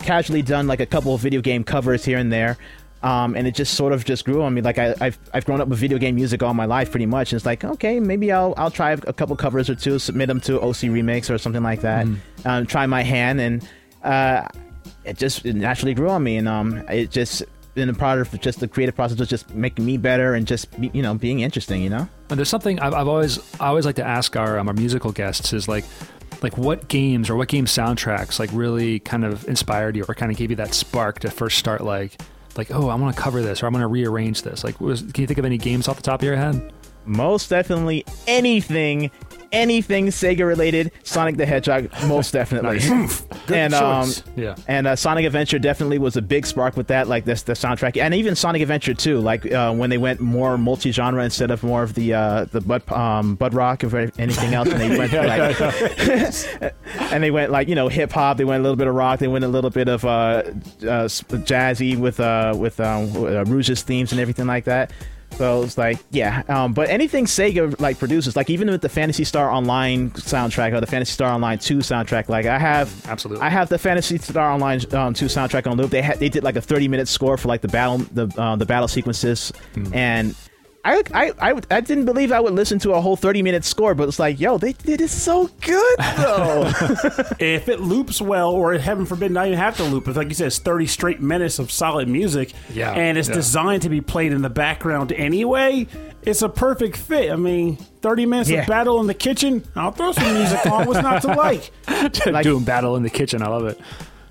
casually 0.00 0.42
done 0.42 0.66
like 0.66 0.80
a 0.80 0.86
couple 0.86 1.14
of 1.14 1.20
video 1.20 1.40
game 1.40 1.62
covers 1.62 2.04
here 2.04 2.18
and 2.18 2.32
there. 2.32 2.58
Um, 3.02 3.36
and 3.36 3.46
it 3.46 3.54
just 3.54 3.74
sort 3.74 3.92
of 3.92 4.04
just 4.04 4.24
grew 4.24 4.42
on 4.42 4.54
me. 4.54 4.60
Like 4.60 4.78
I, 4.78 4.94
I've 5.00 5.18
I've 5.32 5.44
grown 5.44 5.60
up 5.60 5.68
with 5.68 5.78
video 5.78 5.98
game 5.98 6.16
music 6.16 6.42
all 6.42 6.54
my 6.54 6.64
life, 6.64 6.90
pretty 6.90 7.06
much. 7.06 7.32
And 7.32 7.38
it's 7.38 7.46
like, 7.46 7.64
okay, 7.64 8.00
maybe 8.00 8.32
I'll 8.32 8.54
I'll 8.56 8.70
try 8.70 8.92
a 8.92 9.12
couple 9.12 9.36
covers 9.36 9.70
or 9.70 9.74
two, 9.74 9.98
submit 9.98 10.28
them 10.28 10.40
to 10.42 10.60
OC 10.60 10.90
Remix 10.90 11.32
or 11.32 11.38
something 11.38 11.62
like 11.62 11.80
that. 11.82 12.06
Um, 12.44 12.66
try 12.66 12.86
my 12.86 13.02
hand, 13.02 13.40
and 13.40 13.68
uh, 14.02 14.48
it 15.04 15.16
just 15.16 15.46
it 15.46 15.54
naturally 15.54 15.94
grew 15.94 16.08
on 16.08 16.24
me. 16.24 16.36
And 16.38 16.48
um, 16.48 16.78
it 16.88 17.10
just 17.10 17.44
in 17.76 17.86
the 17.86 17.94
product, 17.94 18.34
of 18.34 18.40
just 18.40 18.58
the 18.58 18.66
creative 18.66 18.96
process 18.96 19.18
was 19.18 19.28
just 19.28 19.54
making 19.54 19.84
me 19.86 19.96
better 19.96 20.34
and 20.34 20.46
just 20.46 20.80
be, 20.80 20.90
you 20.92 21.02
know 21.02 21.14
being 21.14 21.40
interesting. 21.40 21.82
You 21.82 21.90
know. 21.90 22.08
And 22.30 22.38
there's 22.38 22.48
something 22.48 22.80
I've, 22.80 22.94
I've 22.94 23.08
always 23.08 23.38
I 23.60 23.68
always 23.68 23.86
like 23.86 23.96
to 23.96 24.04
ask 24.04 24.36
our 24.36 24.58
um, 24.58 24.66
our 24.66 24.74
musical 24.74 25.12
guests 25.12 25.52
is 25.52 25.68
like 25.68 25.84
like 26.42 26.58
what 26.58 26.88
games 26.88 27.30
or 27.30 27.36
what 27.36 27.48
game 27.48 27.66
soundtracks 27.66 28.38
like 28.38 28.50
really 28.52 29.00
kind 29.00 29.24
of 29.24 29.46
inspired 29.48 29.96
you 29.96 30.04
or 30.08 30.14
kind 30.14 30.30
of 30.30 30.38
gave 30.38 30.50
you 30.50 30.56
that 30.56 30.74
spark 30.74 31.18
to 31.20 31.30
first 31.30 31.58
start 31.58 31.82
like 31.82 32.20
like 32.58 32.70
oh 32.72 32.88
I 32.88 32.96
want 32.96 33.16
to 33.16 33.22
cover 33.22 33.40
this 33.40 33.62
or 33.62 33.66
I'm 33.66 33.72
going 33.72 33.82
to 33.82 33.86
rearrange 33.86 34.42
this 34.42 34.64
like 34.64 34.80
was, 34.80 35.00
can 35.00 35.22
you 35.22 35.26
think 35.26 35.38
of 35.38 35.44
any 35.44 35.56
games 35.56 35.88
off 35.88 35.96
the 35.96 36.02
top 36.02 36.20
of 36.20 36.24
your 36.24 36.36
head? 36.36 36.72
Most 37.08 37.48
definitely 37.48 38.04
anything, 38.26 39.10
anything 39.50 40.08
Sega 40.08 40.46
related. 40.46 40.92
Sonic 41.04 41.36
the 41.38 41.46
Hedgehog, 41.46 41.88
most 42.06 42.32
definitely. 42.32 42.80
Good 43.46 43.56
and 43.56 43.74
um, 43.74 44.04
choice. 44.06 44.22
Yeah. 44.36 44.56
and 44.66 44.86
uh, 44.86 44.94
Sonic 44.94 45.24
Adventure 45.24 45.58
definitely 45.58 45.98
was 45.98 46.16
a 46.18 46.22
big 46.22 46.44
spark 46.44 46.76
with 46.76 46.88
that. 46.88 47.08
Like 47.08 47.24
this, 47.24 47.42
the 47.42 47.54
soundtrack, 47.54 47.96
and 47.96 48.14
even 48.14 48.36
Sonic 48.36 48.60
Adventure 48.60 48.92
2, 48.92 49.20
Like 49.20 49.50
uh, 49.50 49.72
when 49.72 49.88
they 49.90 49.96
went 49.98 50.20
more 50.20 50.58
multi-genre 50.58 51.24
instead 51.24 51.50
of 51.50 51.62
more 51.62 51.82
of 51.82 51.94
the 51.94 52.12
uh, 52.12 52.44
the 52.44 52.60
Bud 52.60 52.90
um, 52.92 53.36
Bud 53.36 53.54
Rock 53.54 53.84
or 53.84 53.96
anything 54.18 54.52
else, 54.54 54.68
and 54.68 54.80
they 54.80 54.98
went 54.98 55.12
like, 55.12 56.74
and 57.12 57.22
they 57.24 57.30
went 57.30 57.50
like 57.50 57.68
you 57.68 57.74
know 57.74 57.88
hip 57.88 58.12
hop. 58.12 58.36
They 58.36 58.44
went 58.44 58.60
a 58.60 58.62
little 58.62 58.76
bit 58.76 58.86
of 58.86 58.94
rock. 58.94 59.18
They 59.18 59.28
went 59.28 59.44
a 59.44 59.48
little 59.48 59.70
bit 59.70 59.88
of 59.88 60.04
uh, 60.04 60.42
uh, 60.82 61.08
jazzy 61.08 61.96
with 61.98 62.20
uh, 62.20 62.54
with 62.56 62.78
um, 62.80 63.10
uh, 63.16 63.44
Rouge's 63.44 63.82
themes 63.82 64.12
and 64.12 64.20
everything 64.20 64.46
like 64.46 64.64
that. 64.64 64.92
So 65.32 65.62
it's 65.62 65.78
like, 65.78 65.98
yeah. 66.10 66.42
Um, 66.48 66.72
but 66.72 66.88
anything 66.88 67.26
Sega 67.26 67.78
like 67.80 67.98
produces, 67.98 68.34
like 68.34 68.50
even 68.50 68.68
with 68.70 68.80
the 68.80 68.88
Phantasy 68.88 69.24
Star 69.24 69.50
Online 69.50 70.10
soundtrack 70.10 70.72
or 70.72 70.80
the 70.80 70.86
Phantasy 70.86 71.12
Star 71.12 71.32
Online 71.32 71.58
2 71.58 71.78
soundtrack, 71.78 72.28
like 72.28 72.46
I 72.46 72.58
have, 72.58 73.06
Absolutely. 73.06 73.44
I 73.44 73.48
have 73.48 73.68
the 73.68 73.78
Phantasy 73.78 74.18
Star 74.18 74.50
Online 74.50 74.80
um, 74.92 75.14
2 75.14 75.26
soundtrack 75.26 75.70
on 75.70 75.76
loop. 75.76 75.90
They 75.90 76.02
had 76.02 76.18
they 76.18 76.28
did 76.28 76.42
like 76.42 76.56
a 76.56 76.60
30 76.60 76.88
minute 76.88 77.06
score 77.06 77.36
for 77.36 77.48
like 77.48 77.60
the 77.60 77.68
battle 77.68 77.98
the 77.98 78.26
uh, 78.36 78.56
the 78.56 78.66
battle 78.66 78.88
sequences, 78.88 79.52
and 79.92 80.34
I, 80.96 81.02
I 81.12 81.50
I 81.50 81.60
I 81.70 81.80
didn't 81.80 82.04
believe 82.06 82.32
I 82.32 82.40
would 82.40 82.54
listen 82.54 82.78
to 82.80 82.92
a 82.92 83.00
whole 83.00 83.16
30 83.16 83.42
minute 83.42 83.64
score, 83.64 83.94
but 83.94 84.08
it's 84.08 84.18
like, 84.18 84.40
yo, 84.40 84.56
they 84.58 84.72
did 84.72 85.00
it 85.00 85.08
so 85.10 85.48
good 85.60 85.98
though. 85.98 86.64
if 87.38 87.68
it 87.68 87.80
loops 87.80 88.20
well, 88.20 88.50
or 88.50 88.74
heaven 88.78 89.04
forbid, 89.06 89.30
not 89.32 89.46
even 89.46 89.58
have 89.58 89.76
to 89.78 89.84
loop, 89.84 90.08
it's 90.08 90.16
like 90.16 90.28
you 90.28 90.34
said, 90.34 90.46
it's 90.48 90.58
30 90.58 90.86
straight 90.86 91.20
minutes 91.20 91.58
of 91.58 91.70
solid 91.70 92.08
music. 92.08 92.52
Yeah, 92.72 92.92
And 92.92 93.18
it's 93.18 93.28
yeah. 93.28 93.34
designed 93.34 93.82
to 93.82 93.88
be 93.88 94.00
played 94.00 94.32
in 94.32 94.42
the 94.42 94.50
background 94.50 95.12
anyway. 95.12 95.86
It's 96.22 96.42
a 96.42 96.48
perfect 96.48 96.96
fit. 96.96 97.30
I 97.30 97.36
mean, 97.36 97.76
30 97.76 98.26
minutes 98.26 98.50
Yeah. 98.50 98.60
of 98.62 98.66
battle 98.66 99.00
in 99.00 99.06
the 99.06 99.14
kitchen. 99.14 99.64
I'll 99.76 99.92
throw 99.92 100.12
some 100.12 100.32
music 100.34 100.64
on. 100.66 100.86
What's 100.86 101.02
not 101.02 101.22
to 101.22 101.28
like? 101.34 101.70
Like- 102.26 102.44
Doing 102.44 102.64
battle 102.64 102.96
in 102.96 103.02
the 103.02 103.10
kitchen. 103.10 103.42
I 103.42 103.48
love 103.48 103.66
it. 103.66 103.80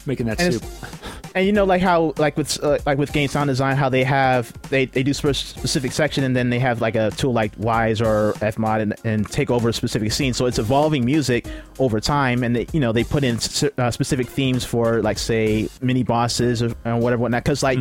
Making 0.07 0.27
that 0.27 0.39
And 0.39 0.53
soup. 0.53 0.63
and 1.35 1.45
you 1.45 1.51
know 1.51 1.65
like 1.65 1.81
how 1.81 2.13
like 2.17 2.35
with 2.35 2.63
uh, 2.63 2.79
like 2.85 2.97
with 2.97 3.13
game 3.13 3.27
sound 3.27 3.47
design 3.47 3.75
how 3.75 3.89
they 3.89 4.03
have 4.03 4.51
they, 4.69 4.85
they 4.85 5.03
do 5.03 5.13
specific 5.13 5.91
section 5.91 6.23
and 6.23 6.35
then 6.35 6.49
they 6.49 6.57
have 6.57 6.81
like 6.81 6.95
a 6.95 7.11
tool 7.11 7.31
like 7.33 7.55
Wwise 7.57 8.01
or 8.01 8.33
fmod 8.39 8.81
and, 8.81 8.95
and 9.03 9.29
take 9.29 9.51
over 9.51 9.69
a 9.69 9.73
specific 9.73 10.11
scene. 10.11 10.33
So 10.33 10.45
it's 10.47 10.57
evolving 10.57 11.05
music 11.05 11.45
over 11.77 11.99
time 11.99 12.43
and 12.43 12.55
they 12.55 12.67
you 12.73 12.79
know 12.79 12.91
they 12.91 13.03
put 13.03 13.23
in 13.23 13.35
uh, 13.77 13.91
specific 13.91 14.27
themes 14.27 14.63
for 14.65 15.01
like 15.03 15.19
say 15.19 15.69
mini 15.81 16.03
bosses 16.03 16.63
or, 16.63 16.73
or 16.85 16.97
whatever 16.97 17.21
whatnot. 17.21 17.43
Because 17.43 17.61
like 17.61 17.77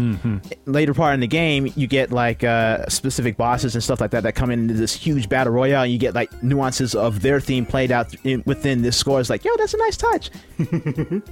later 0.67 0.93
part 0.93 1.15
in 1.15 1.21
the 1.21 1.27
game 1.27 1.73
you 1.77 1.87
get 1.87 2.11
like 2.11 2.45
uh, 2.45 2.87
specific 2.89 3.37
bosses 3.37 3.75
and 3.75 3.83
stuff 3.83 4.01
like 4.01 4.11
that 4.11 4.23
that 4.25 4.35
come 4.35 4.51
into 4.51 4.75
this 4.75 4.95
huge 4.95 5.29
battle 5.29 5.53
royale 5.53 5.85
and 5.85 5.93
you 5.93 5.99
get 5.99 6.15
like 6.15 6.43
nuances 6.43 6.95
of 6.95 7.23
their 7.23 7.41
theme 7.41 7.65
played 7.65 7.91
out 7.91 8.13
in, 8.25 8.43
within 8.45 8.83
this 8.83 8.97
score. 8.97 9.21
It's 9.21 9.31
like 9.31 9.45
yo 9.45 9.57
that's 9.57 9.73
a 9.75 9.79
nice 9.79 9.97
touch 9.97 10.31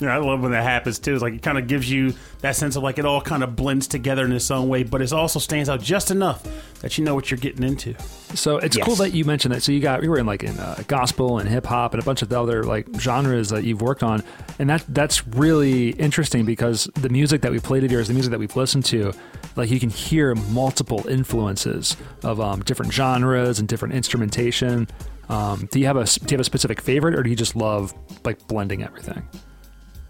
Yeah, 0.00 0.14
I 0.14 0.18
love 0.18 0.40
when 0.40 0.52
that 0.52 0.62
happens 0.62 0.98
too. 0.98 1.12
It's 1.12 1.22
like 1.22 1.34
it 1.34 1.42
kind 1.42 1.58
of 1.58 1.66
gives 1.66 1.90
you 1.90 2.14
that 2.40 2.56
sense 2.56 2.74
of 2.74 2.82
like 2.82 2.98
it 2.98 3.04
all 3.04 3.20
kind 3.20 3.44
of 3.44 3.54
blends 3.54 3.86
together 3.86 4.24
in 4.24 4.32
its 4.32 4.50
own 4.50 4.68
way, 4.68 4.82
but 4.82 5.02
it 5.02 5.12
also 5.12 5.38
stands 5.38 5.68
out 5.68 5.82
just 5.82 6.10
enough 6.10 6.42
that 6.80 6.96
you 6.96 7.04
know 7.04 7.14
what 7.14 7.30
you're 7.30 7.36
getting 7.38 7.62
into. 7.62 7.94
So 8.34 8.56
it's 8.56 8.78
Yes. 8.78 8.86
cool 8.86 8.94
that 8.96 9.12
you 9.12 9.26
mentioned 9.26 9.54
that. 9.54 9.62
So 9.62 9.72
you 9.72 9.80
got 9.80 10.02
you 10.02 10.08
were 10.08 10.18
in 10.18 10.24
like 10.24 10.42
in 10.42 10.58
uh, 10.58 10.82
gospel 10.88 11.38
and 11.38 11.46
hip 11.48 11.66
hop 11.66 11.92
and 11.92 12.02
a 12.02 12.06
bunch 12.06 12.22
of 12.22 12.30
the 12.30 12.40
other 12.40 12.64
like 12.64 12.86
genres 12.98 13.50
that 13.50 13.64
you've 13.64 13.82
worked 13.82 14.02
on, 14.02 14.22
and 14.58 14.70
that 14.70 14.84
that's 14.88 15.26
really 15.28 15.90
interesting 15.90 16.46
because 16.46 16.88
the 16.94 17.10
music 17.10 17.42
that 17.42 17.52
we 17.52 17.58
played 17.60 17.82
here 17.90 18.00
is 18.00 18.08
the 18.08 18.14
music 18.14 18.30
that 18.30 18.38
we've 18.40 18.56
listened 18.56 18.86
to. 18.86 19.12
Like 19.56 19.70
you 19.70 19.78
can 19.80 19.90
hear 19.90 20.34
multiple 20.34 21.06
influences 21.08 21.96
of 22.24 22.40
um, 22.40 22.60
different 22.62 22.92
genres 22.92 23.58
and 23.58 23.68
different 23.68 23.92
instrumentation. 23.94 24.88
Um, 25.28 25.68
do 25.70 25.78
you 25.78 25.84
have 25.86 25.96
a 25.96 26.04
do 26.04 26.20
you 26.32 26.36
have 26.36 26.40
a 26.40 26.44
specific 26.44 26.80
favorite, 26.80 27.14
or 27.14 27.22
do 27.22 27.28
you 27.28 27.36
just 27.36 27.54
love 27.54 27.92
like 28.24 28.46
blending 28.48 28.82
everything? 28.82 29.28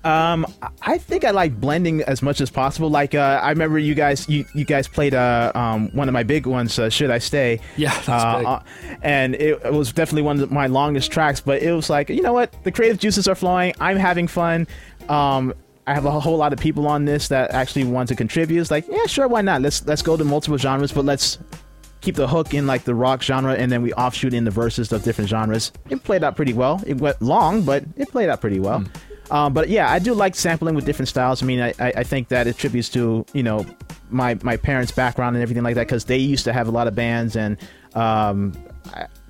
Um, 0.02 0.46
I 0.80 0.96
think 0.96 1.24
I 1.24 1.30
like 1.30 1.60
blending 1.60 2.02
as 2.02 2.22
much 2.22 2.40
as 2.40 2.50
possible. 2.50 2.88
Like, 2.88 3.14
uh, 3.14 3.40
I 3.42 3.50
remember 3.50 3.78
you 3.78 3.94
guys, 3.94 4.28
you, 4.28 4.46
you 4.54 4.64
guys 4.64 4.88
played 4.88 5.14
uh, 5.14 5.52
um, 5.54 5.90
one 5.92 6.08
of 6.08 6.14
my 6.14 6.22
big 6.22 6.46
ones, 6.46 6.78
uh, 6.78 6.88
"Should 6.88 7.10
I 7.10 7.18
Stay?" 7.18 7.60
Yeah, 7.76 7.92
that's 7.92 8.08
uh, 8.08 8.12
uh, 8.12 8.62
and 9.02 9.34
it, 9.34 9.60
it 9.64 9.72
was 9.72 9.92
definitely 9.92 10.22
one 10.22 10.40
of 10.40 10.50
my 10.50 10.66
longest 10.68 11.12
tracks. 11.12 11.40
But 11.40 11.62
it 11.62 11.72
was 11.72 11.90
like, 11.90 12.08
you 12.08 12.22
know 12.22 12.32
what? 12.32 12.54
The 12.64 12.72
creative 12.72 12.98
juices 12.98 13.28
are 13.28 13.34
flowing. 13.34 13.74
I'm 13.78 13.98
having 13.98 14.26
fun. 14.26 14.66
Um, 15.08 15.52
I 15.86 15.94
have 15.94 16.04
a 16.04 16.20
whole 16.20 16.36
lot 16.36 16.52
of 16.52 16.58
people 16.58 16.86
on 16.86 17.04
this 17.04 17.28
that 17.28 17.50
actually 17.50 17.84
want 17.84 18.08
to 18.08 18.14
contribute. 18.14 18.60
It's 18.60 18.70
like, 18.70 18.86
yeah, 18.88 19.06
sure, 19.06 19.28
why 19.28 19.42
not? 19.42 19.60
Let's 19.60 19.84
let's 19.86 20.02
go 20.02 20.16
to 20.16 20.24
multiple 20.24 20.56
genres, 20.56 20.92
but 20.92 21.04
let's 21.04 21.38
keep 22.00 22.14
the 22.14 22.28
hook 22.28 22.54
in 22.54 22.66
like 22.66 22.84
the 22.84 22.94
rock 22.94 23.22
genre, 23.22 23.54
and 23.54 23.70
then 23.70 23.82
we 23.82 23.92
offshoot 23.94 24.32
in 24.32 24.44
the 24.44 24.50
verses 24.50 24.92
of 24.92 25.02
different 25.02 25.28
genres. 25.28 25.72
It 25.90 26.02
played 26.04 26.24
out 26.24 26.36
pretty 26.36 26.54
well. 26.54 26.82
It 26.86 26.98
went 26.98 27.20
long, 27.20 27.62
but 27.62 27.84
it 27.96 28.08
played 28.10 28.28
out 28.30 28.40
pretty 28.40 28.60
well. 28.60 28.84
Um, 29.30 29.52
but 29.52 29.68
yeah, 29.68 29.90
I 29.90 29.98
do 29.98 30.12
like 30.12 30.34
sampling 30.34 30.74
with 30.74 30.84
different 30.84 31.08
styles. 31.08 31.42
I 31.42 31.46
mean, 31.46 31.60
I, 31.60 31.74
I 31.78 32.02
think 32.02 32.28
that 32.28 32.46
attributes 32.46 32.88
to 32.90 33.24
you 33.32 33.42
know 33.42 33.64
my 34.10 34.38
my 34.42 34.56
parents' 34.56 34.92
background 34.92 35.36
and 35.36 35.42
everything 35.42 35.62
like 35.62 35.76
that 35.76 35.86
because 35.86 36.04
they 36.04 36.16
used 36.16 36.44
to 36.44 36.52
have 36.52 36.68
a 36.68 36.70
lot 36.70 36.86
of 36.86 36.94
bands 36.94 37.36
and 37.36 37.56
um, 37.94 38.52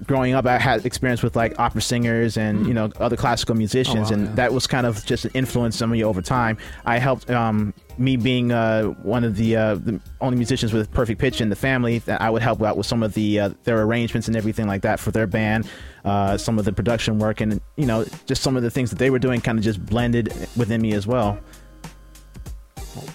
growing 0.06 0.34
up, 0.34 0.46
I 0.46 0.58
had 0.58 0.84
experience 0.86 1.22
with 1.22 1.36
like 1.36 1.58
opera 1.58 1.82
singers 1.82 2.36
and 2.36 2.66
you 2.66 2.74
know 2.74 2.90
other 2.98 3.16
classical 3.16 3.54
musicians, 3.54 4.10
wow, 4.10 4.16
and 4.16 4.26
yeah. 4.26 4.34
that 4.34 4.52
was 4.52 4.66
kind 4.66 4.86
of 4.86 5.04
just 5.04 5.24
an 5.24 5.30
influence 5.34 5.80
on 5.82 5.90
me 5.90 6.04
over 6.04 6.22
time. 6.22 6.58
I 6.84 6.98
helped 6.98 7.30
um, 7.30 7.74
me 7.98 8.16
being 8.16 8.52
uh, 8.52 8.84
one 9.02 9.24
of 9.24 9.36
the, 9.36 9.56
uh, 9.56 9.74
the 9.76 10.00
only 10.20 10.36
musicians 10.36 10.72
with 10.72 10.90
perfect 10.90 11.20
pitch 11.20 11.40
in 11.40 11.48
the 11.48 11.56
family. 11.56 11.98
That 12.00 12.20
I 12.20 12.30
would 12.30 12.42
help 12.42 12.62
out 12.62 12.76
with 12.76 12.86
some 12.86 13.02
of 13.02 13.14
the 13.14 13.40
uh, 13.40 13.50
their 13.64 13.82
arrangements 13.82 14.28
and 14.28 14.36
everything 14.36 14.66
like 14.66 14.82
that 14.82 15.00
for 15.00 15.10
their 15.10 15.26
band, 15.26 15.68
uh, 16.04 16.36
some 16.36 16.58
of 16.58 16.64
the 16.64 16.72
production 16.72 17.18
work, 17.18 17.40
and 17.40 17.60
you 17.76 17.86
know 17.86 18.04
just 18.26 18.42
some 18.42 18.56
of 18.56 18.62
the 18.62 18.70
things 18.70 18.90
that 18.90 18.98
they 18.98 19.10
were 19.10 19.18
doing 19.18 19.40
kind 19.40 19.58
of 19.58 19.64
just 19.64 19.84
blended 19.84 20.28
within 20.56 20.80
me 20.80 20.92
as 20.92 21.06
well. 21.06 21.38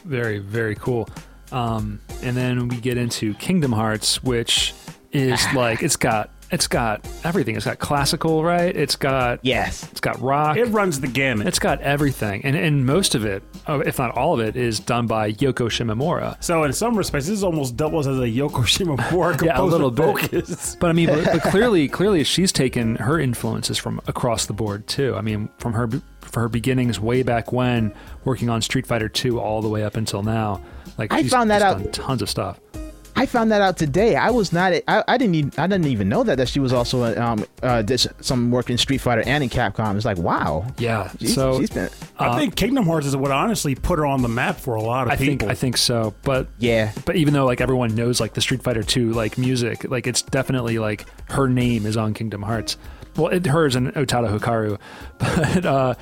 Very, 0.06 0.40
very 0.40 0.76
cool. 0.76 1.10
Um, 1.52 2.00
and 2.22 2.36
then 2.36 2.68
we 2.68 2.78
get 2.78 2.98
into 2.98 3.34
Kingdom 3.36 3.72
Hearts, 3.72 4.24
which 4.24 4.74
is 5.12 5.46
like 5.54 5.84
it's 5.84 5.96
got 5.96 6.30
it's 6.52 6.68
got 6.68 7.06
everything. 7.24 7.56
It's 7.56 7.66
got 7.66 7.80
classical, 7.80 8.44
right? 8.44 8.76
It's 8.76 8.96
got 8.96 9.40
Yes. 9.42 9.84
it's 9.92 10.00
got 10.00 10.22
rock. 10.22 10.58
It 10.58 10.66
runs 10.66 11.00
the 11.00 11.08
gamut. 11.08 11.48
it's 11.48 11.60
got 11.60 11.82
everything, 11.82 12.42
and 12.46 12.56
and 12.56 12.86
most 12.86 13.16
of 13.16 13.26
it, 13.26 13.44
uh, 13.68 13.80
if 13.80 13.98
not 14.00 14.16
all 14.16 14.34
of 14.34 14.40
it, 14.40 14.56
is 14.56 14.80
done 14.80 15.08
by 15.08 15.32
Yoko 15.34 15.68
Shimomura. 15.70 16.42
so 16.44 16.64
in 16.64 16.74
some 16.74 16.98
respects, 16.98 17.28
this 17.28 17.44
almost 17.44 17.76
doubles 17.76 18.08
as 18.08 18.18
a 18.20 18.24
Yoko 18.24 18.64
Shimomura 18.66 19.38
composer 19.38 19.46
Yeah, 19.46 19.62
a 19.62 19.64
little 19.64 19.92
bit. 19.92 20.06
focus. 20.06 20.76
But 20.80 20.90
I 20.90 20.94
mean, 20.94 21.08
but, 21.08 21.26
but 21.26 21.42
clearly, 21.52 21.88
clearly, 21.88 22.24
she's 22.24 22.52
taken 22.52 22.96
her 22.98 23.20
influences 23.20 23.78
from 23.78 24.00
across 24.08 24.46
the 24.46 24.54
board 24.54 24.88
too. 24.88 25.16
I 25.16 25.22
mean, 25.22 25.50
from 25.58 25.74
her 25.74 25.90
for 26.22 26.42
her 26.42 26.50
beginnings 26.50 27.00
way 27.00 27.24
back 27.24 27.52
when, 27.52 27.94
working 28.24 28.50
on 28.50 28.62
Street 28.62 28.86
Fighter 28.88 29.10
Two, 29.10 29.40
all 29.40 29.62
the 29.62 29.70
way 29.70 29.84
up 29.84 29.96
until 29.96 30.22
now. 30.24 30.62
Like 30.98 31.12
I 31.12 31.22
she's 31.24 31.32
found 31.32 31.50
that 31.52 31.60
just 31.60 31.76
out- 31.76 31.84
done 31.84 31.92
tons 31.92 32.22
of 32.22 32.30
stuff. 32.30 32.60
I 33.18 33.26
found 33.26 33.52
that 33.52 33.62
out 33.62 33.78
today. 33.78 34.16
I 34.16 34.30
was 34.32 34.52
not. 34.52 34.74
I, 34.88 35.04
I 35.08 35.18
didn't. 35.18 35.36
Even, 35.36 35.52
I 35.58 35.68
didn't 35.68 35.88
even 35.88 36.10
know 36.10 36.24
that 36.24 36.38
that 36.38 36.50
she 36.50 36.60
was 36.60 36.74
also 36.74 37.16
um 37.22 37.46
uh 37.64 37.82
did 37.82 38.06
some 38.22 38.52
work 38.52 38.70
in 38.70 38.78
Street 38.78 38.98
Fighter 39.00 39.24
and 39.26 39.44
in 39.44 39.50
Capcom. 39.50 39.96
It's 39.96 40.06
like 40.06 40.18
wow. 40.18 40.66
Yeah. 40.78 41.10
She's, 41.20 41.34
so 41.34 41.60
she's 41.60 41.70
been. 41.70 41.90
I 42.20 42.38
think 42.38 42.56
Kingdom 42.56 42.86
Hearts 42.86 43.06
is 43.08 43.16
what 43.16 43.32
honestly 43.32 43.74
put 43.76 44.00
her 44.00 44.06
on 44.06 44.22
the 44.22 44.28
map 44.28 44.58
for 44.60 44.76
a 44.76 44.82
lot 44.82 45.08
of 45.08 45.14
I 45.14 45.16
think 45.16 45.40
people. 45.42 45.50
I 45.50 45.56
think 45.56 45.78
so, 45.78 46.14
but 46.24 46.48
Yeah. 46.60 46.92
but 47.06 47.16
even 47.16 47.34
though 47.34 47.46
like 47.46 47.62
everyone 47.62 47.96
knows 47.96 48.20
like 48.20 48.34
the 48.34 48.42
Street 48.42 48.62
Fighter 48.64 48.84
2 48.84 49.14
like 49.14 49.38
music, 49.38 49.90
like 49.90 50.08
it's 50.08 50.22
definitely 50.22 50.78
like 50.80 51.06
her 51.30 51.48
name 51.48 51.86
is 51.86 51.96
on 51.98 52.14
Kingdom 52.14 52.42
Hearts. 52.42 52.78
Well, 53.16 53.28
it, 53.28 53.46
hers 53.46 53.76
and 53.78 53.94
Utada 53.94 54.38
Hikaru, 54.38 54.78
but 55.20 55.66
uh, 55.66 55.94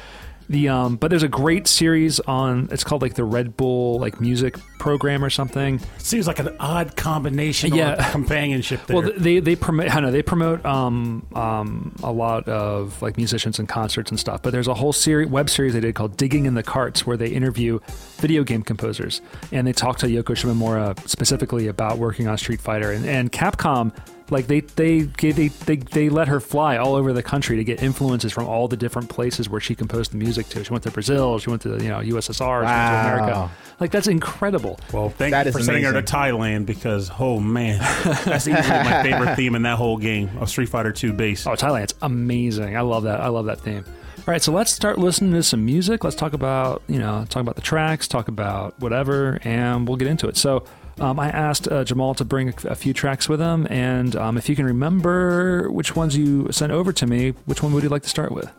the 0.50 0.70
um, 0.70 0.96
but 0.98 1.10
there's 1.10 1.24
a 1.24 1.28
great 1.28 1.68
series 1.68 2.20
on. 2.22 2.68
It's 2.72 2.84
called 2.84 3.02
like 3.02 3.14
the 3.16 3.24
Red 3.24 3.56
Bull 3.58 4.00
like 4.00 4.20
music 4.22 4.58
program 4.80 5.24
or 5.24 5.30
something. 5.30 5.80
Seems 5.98 6.28
like 6.28 6.40
an 6.40 6.56
odd 6.60 6.96
combination 6.96 7.74
Yeah. 7.74 7.94
of 7.94 8.12
companionship 8.12 8.86
there. 8.88 8.98
Well, 9.02 9.12
they 9.18 9.40
they 9.40 9.56
promote. 9.56 9.94
I 9.96 10.00
know 10.00 10.12
they 10.12 10.22
promote 10.24 10.66
um 10.66 11.26
um 11.36 11.96
a 12.04 12.12
lot 12.12 12.48
of 12.50 13.02
like 13.02 13.18
musicians 13.18 13.60
and 13.60 13.68
concerts 13.70 14.12
and 14.12 14.20
stuff. 14.20 14.42
But 14.42 14.52
there's 14.52 14.68
a 14.68 14.74
whole 14.74 14.94
series 14.94 15.28
web 15.30 15.50
series 15.50 15.74
they 15.74 15.80
did 15.80 15.96
called 15.96 16.18
"Digging 16.18 16.46
in 16.46 16.54
the 16.56 16.64
Carts" 16.64 17.06
where 17.08 17.18
they 17.18 17.28
interview 17.30 17.80
video 18.18 18.44
game 18.44 18.64
composers 18.64 19.22
and 19.52 19.66
they 19.66 19.74
talk 19.74 19.98
to 20.00 20.08
Yoko 20.08 20.36
Shimomura 20.36 20.98
specifically 21.08 21.68
about 21.68 21.98
working 21.98 22.28
on 22.28 22.38
Street 22.38 22.62
Fighter 22.62 22.92
and, 22.92 23.06
and 23.06 23.32
Capcom. 23.32 23.96
Like 24.30 24.48
they 24.48 24.62
they, 24.62 25.02
they 25.02 25.32
they 25.32 25.48
they 25.50 25.76
they 25.76 26.10
let 26.10 26.28
her 26.28 26.40
fly 26.40 26.78
all 26.78 26.96
over 26.96 27.14
the 27.14 27.22
country 27.24 27.58
to 27.58 27.64
get 27.64 27.84
influences 27.84 28.32
from 28.32 28.48
all 28.48 28.68
the 28.68 28.78
different 28.78 29.10
places 29.10 29.50
where 29.50 29.60
she 29.62 29.76
composed 29.76 30.12
the 30.12 30.18
music 30.18 30.48
to. 30.50 30.64
She 30.64 30.72
went 30.72 30.84
to 30.86 30.92
Brazil. 30.92 31.38
She 31.40 31.50
went 31.50 31.62
to 31.64 31.72
you 31.82 31.90
know 31.90 32.00
USSR. 32.00 32.02
She 32.02 32.14
went 32.14 32.38
to 32.38 32.64
Wow. 32.66 33.14
America. 33.18 33.52
Like 33.80 33.92
that's 33.92 34.08
incredible. 34.08 34.80
well, 34.94 35.10
thank 35.10 35.32
That 35.32 35.46
you 35.46 35.50
is 35.50 35.56
for 35.58 35.64
sending 35.64 35.84
her 35.84 35.92
to. 35.94 36.02
Thailand 36.02 36.66
because, 36.66 37.12
oh 37.20 37.40
man, 37.40 37.80
that's 38.26 38.48
easily 38.48 38.56
my 38.62 39.04
favorite 39.04 39.36
theme 39.36 39.56
in 39.56 39.64
that 39.64 39.78
whole 39.78 39.98
game 39.98 40.30
of 40.40 40.50
Street 40.50 40.70
Fighter 40.70 40.92
2 40.92 41.12
base. 41.14 41.46
Oh, 41.46 41.52
Thailand's 41.52 41.94
amazing. 42.02 42.78
I 42.78 42.82
love 42.82 43.04
that. 43.04 43.20
I 43.20 43.28
love 43.28 43.46
that 43.48 43.60
theme. 43.60 43.84
All 44.20 44.24
right, 44.32 44.42
so 44.42 44.54
let's 44.54 44.72
start 44.72 45.00
listening 45.00 45.34
to 45.34 45.44
some 45.44 45.66
music. 45.66 46.04
Let's 46.06 46.16
talk 46.16 46.32
about, 46.32 46.82
you 46.88 46.98
know, 46.98 47.26
talk 47.30 47.42
about 47.42 47.56
the 47.56 47.62
tracks, 47.62 48.08
talk 48.08 48.30
about 48.30 48.80
whatever, 48.80 49.40
and 49.44 49.86
we'll 49.86 49.98
get 49.98 50.08
into 50.08 50.30
it. 50.30 50.38
So, 50.38 50.64
um, 51.00 51.20
I 51.20 51.30
asked 51.30 51.68
uh, 51.72 51.84
Jamal 51.84 52.14
to 52.16 52.26
bring 52.26 52.50
a, 52.50 52.54
a 52.70 52.76
few 52.76 52.94
tracks 52.94 53.28
with 53.28 53.40
him, 53.40 53.68
and 53.70 54.16
um, 54.16 54.38
if 54.38 54.48
you 54.50 54.56
can 54.56 54.66
remember 54.66 55.70
which 55.72 55.96
ones 55.96 56.16
you 56.18 56.52
sent 56.52 56.72
over 56.72 56.94
to 56.94 57.06
me, 57.08 57.32
which 57.46 57.64
one 57.64 57.74
would 57.74 57.84
you 57.84 57.90
like 57.90 58.04
to 58.04 58.10
start 58.10 58.32
with? 58.32 58.52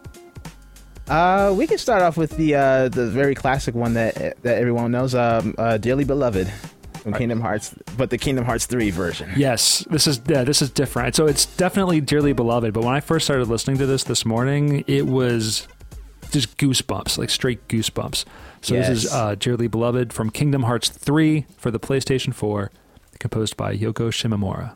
Uh, 1.09 1.55
we 1.57 1.67
can 1.67 1.77
start 1.79 2.01
off 2.01 2.17
with 2.17 2.35
the 2.39 2.55
uh 2.55 2.89
the 2.89 3.07
very 3.07 3.35
classic 3.35 3.75
one 3.75 3.93
that 3.95 4.15
that 4.43 4.59
everyone 4.59 4.91
knows. 4.91 5.15
Um, 5.15 5.55
uh, 5.59 5.77
dearly 5.77 6.05
beloved 6.05 6.51
from 6.95 7.13
Kingdom 7.13 7.43
Hearts, 7.43 7.75
but 7.99 8.09
the 8.09 8.17
Kingdom 8.17 8.47
Hearts 8.47 8.65
three 8.65 8.91
version. 8.91 9.31
Yes, 9.37 9.87
this 9.91 10.07
is 10.07 10.19
yeah, 10.27 10.45
this 10.45 10.63
is 10.63 10.71
different. 10.71 11.15
So 11.15 11.27
it's 11.27 11.45
definitely 11.45 12.01
dearly 12.01 12.33
beloved. 12.33 12.73
But 12.73 12.85
when 12.85 12.95
I 12.95 13.01
first 13.01 13.27
started 13.27 13.49
listening 13.49 13.77
to 13.79 13.87
this 13.87 14.05
this 14.05 14.25
morning, 14.25 14.83
it 14.87 15.07
was 15.07 15.69
just 16.35 16.57
goosebumps, 16.59 17.17
like 17.19 17.31
straight 17.31 17.67
goosebumps. 17.69 18.25
So 18.61 18.75
this 18.75 18.89
is 18.89 19.05
Yes. 19.05 19.13
uh, 19.15 19.35
dearly 19.37 19.67
beloved 19.69 20.13
from 20.13 20.31
Kingdom 20.31 20.65
Hearts 20.65 20.89
three 20.91 21.47
for 21.57 21.71
the 21.71 21.81
PlayStation 21.81 22.35
Four, 22.35 22.71
composed 23.19 23.57
by 23.57 23.75
Yoko 23.77 24.11
Shimomura. 24.11 24.73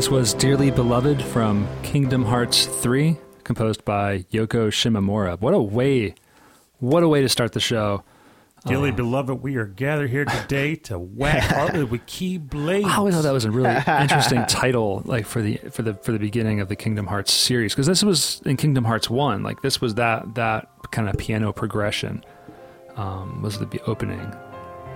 This 0.00 0.08
was 0.08 0.32
Dearly 0.32 0.70
Beloved 0.70 1.22
from 1.22 1.68
Kingdom 1.82 2.24
Hearts 2.24 2.64
3, 2.64 3.18
composed 3.44 3.84
by 3.84 4.20
Yoko 4.32 4.68
Shimomura. 4.68 5.38
What 5.38 5.52
a 5.52 5.60
way, 5.60 6.14
what 6.78 7.02
a 7.02 7.08
way 7.08 7.20
to 7.20 7.28
start 7.28 7.52
the 7.52 7.60
show. 7.60 8.02
Dearly 8.64 8.92
beloved, 8.92 9.42
we 9.42 9.56
are 9.56 9.66
gathered 9.66 10.08
here 10.08 10.24
today 10.24 10.74
to 10.76 10.98
whack 10.98 11.42
Heartland 11.54 11.90
with 11.90 12.06
key 12.06 12.38
blades. 12.38 12.86
I 12.88 12.96
always 12.96 13.14
thought 13.14 13.24
that 13.24 13.34
was 13.34 13.44
a 13.44 13.50
really 13.50 13.68
interesting 14.00 14.46
title, 14.46 15.02
like 15.04 15.26
for 15.26 15.42
the 15.42 15.58
for 15.70 15.82
the 15.82 15.92
for 15.92 16.12
the 16.12 16.18
beginning 16.18 16.60
of 16.60 16.68
the 16.68 16.76
Kingdom 16.76 17.06
Hearts 17.06 17.30
series, 17.30 17.74
because 17.74 17.86
this 17.86 18.02
was 18.02 18.40
in 18.46 18.56
Kingdom 18.56 18.84
Hearts 18.84 19.10
One. 19.10 19.42
Like 19.42 19.60
this 19.60 19.82
was 19.82 19.96
that 19.96 20.34
that 20.34 20.70
kind 20.92 21.10
of 21.10 21.18
piano 21.18 21.52
progression 21.52 22.24
um, 22.96 23.42
was 23.42 23.58
the 23.58 23.82
opening. 23.86 24.20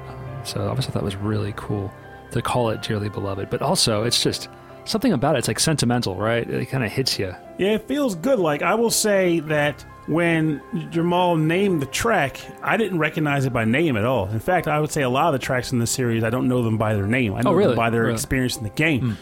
Um, 0.08 0.40
so 0.44 0.62
I 0.62 0.68
always 0.68 0.87
thought 0.87 0.94
that 0.94 1.04
was 1.04 1.16
really 1.16 1.52
cool 1.58 1.92
to 2.30 2.40
call 2.40 2.70
it 2.70 2.80
Dearly 2.80 3.11
Beloved, 3.11 3.50
but 3.50 3.61
also 3.61 4.04
it's 4.04 4.23
just 4.23 4.49
something 4.85 5.12
about 5.12 5.37
it. 5.37 5.41
It's 5.41 5.49
like 5.49 5.61
sentimental, 5.61 6.17
right? 6.17 6.49
It 6.49 6.67
kind 6.67 6.85
of 6.85 6.91
hits 6.93 7.19
you. 7.19 7.35
Yeah, 7.59 7.71
it 7.75 7.87
feels 7.88 8.14
good. 8.14 8.38
Like 8.38 8.62
I 8.62 8.75
will 8.75 8.91
say 8.91 9.41
that 9.41 9.85
when 10.07 10.61
Jamal 10.91 11.37
named 11.37 11.81
the 11.83 11.87
track, 11.87 12.38
I 12.62 12.76
didn't 12.76 12.99
recognize 12.99 13.47
it 13.47 13.53
by 13.53 13.64
name 13.64 13.97
at 13.97 14.05
all. 14.05 14.29
In 14.29 14.41
fact, 14.41 14.69
I 14.69 14.79
would 14.81 14.91
say 14.91 15.03
a 15.03 15.09
lot 15.09 15.26
of 15.35 15.41
the 15.41 15.45
tracks 15.45 15.73
in 15.73 15.79
the 15.79 15.87
series, 15.87 16.23
I 16.25 16.31
don't 16.31 16.49
know 16.49 16.62
them 16.62 16.76
by 16.76 16.95
their 16.95 17.07
name. 17.07 17.35
I 17.35 17.38
oh, 17.38 17.43
know 17.43 17.50
Oh, 17.50 17.55
really? 17.55 17.71
them 17.71 17.76
by 17.76 17.91
their 17.91 18.03
Really? 18.03 18.14
Experience 18.14 18.57
in 18.57 18.64
the 18.64 18.71
game. 18.71 19.00
Hmm. 19.00 19.12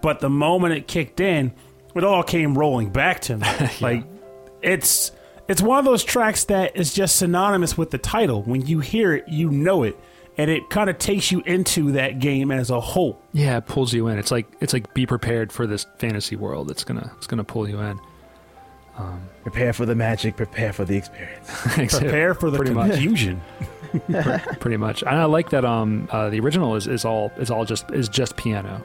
But 0.00 0.20
the 0.20 0.30
moment 0.30 0.74
it 0.74 0.86
kicked 0.86 1.18
in, 1.18 1.52
it 1.94 2.04
all 2.04 2.22
came 2.22 2.56
rolling 2.56 2.90
back 2.90 3.20
to 3.22 3.36
me. 3.38 3.46
Like 3.80 4.04
it's 4.62 5.10
it's 5.48 5.62
one 5.62 5.78
of 5.78 5.84
those 5.84 6.04
tracks 6.04 6.44
that 6.44 6.76
is 6.76 6.92
just 6.92 7.16
synonymous 7.16 7.76
with 7.78 7.90
the 7.90 7.98
title. 7.98 8.42
When 8.42 8.66
you 8.66 8.80
hear 8.80 9.14
it, 9.14 9.28
you 9.28 9.50
know 9.50 9.82
it. 9.82 9.98
And 10.38 10.50
it 10.50 10.70
kind 10.70 10.88
of 10.88 10.98
takes 10.98 11.32
you 11.32 11.40
into 11.40 11.92
that 11.92 12.20
game 12.20 12.50
as 12.52 12.70
a 12.70 12.80
whole. 12.80 13.20
Yeah, 13.32 13.56
it 13.58 13.66
pulls 13.66 13.92
you 13.92 14.06
in. 14.06 14.18
It's 14.18 14.30
like 14.30 14.46
it's 14.60 14.72
like 14.72 14.94
be 14.94 15.04
prepared 15.04 15.52
for 15.52 15.66
this 15.66 15.84
fantasy 15.98 16.36
world. 16.36 16.70
It's 16.70 16.84
gonna 16.84 17.10
it's 17.16 17.26
gonna 17.26 17.44
pull 17.44 17.68
you 17.68 17.80
in. 17.80 17.98
Prepare 19.42 19.72
for 19.72 19.86
the 19.86 19.94
magic. 19.94 20.36
Prepare 20.36 20.72
for 20.72 20.84
the 20.84 20.96
experience. 20.96 21.48
Prepare 21.98 22.34
for 22.34 22.50
the 22.50 22.56
Pretty 22.58 22.72
much. 22.74 22.90
confusion. 22.92 23.40
pretty 24.60 24.76
much. 24.76 25.02
And 25.02 25.10
I 25.16 25.24
like 25.24 25.50
that. 25.50 25.64
Um, 25.64 26.08
uh, 26.10 26.28
the 26.30 26.40
original 26.40 26.74
is, 26.74 26.86
is 26.86 27.04
all 27.04 27.32
is 27.38 27.50
all 27.50 27.64
just 27.64 27.90
is 27.90 28.08
just 28.08 28.36
piano. 28.36 28.84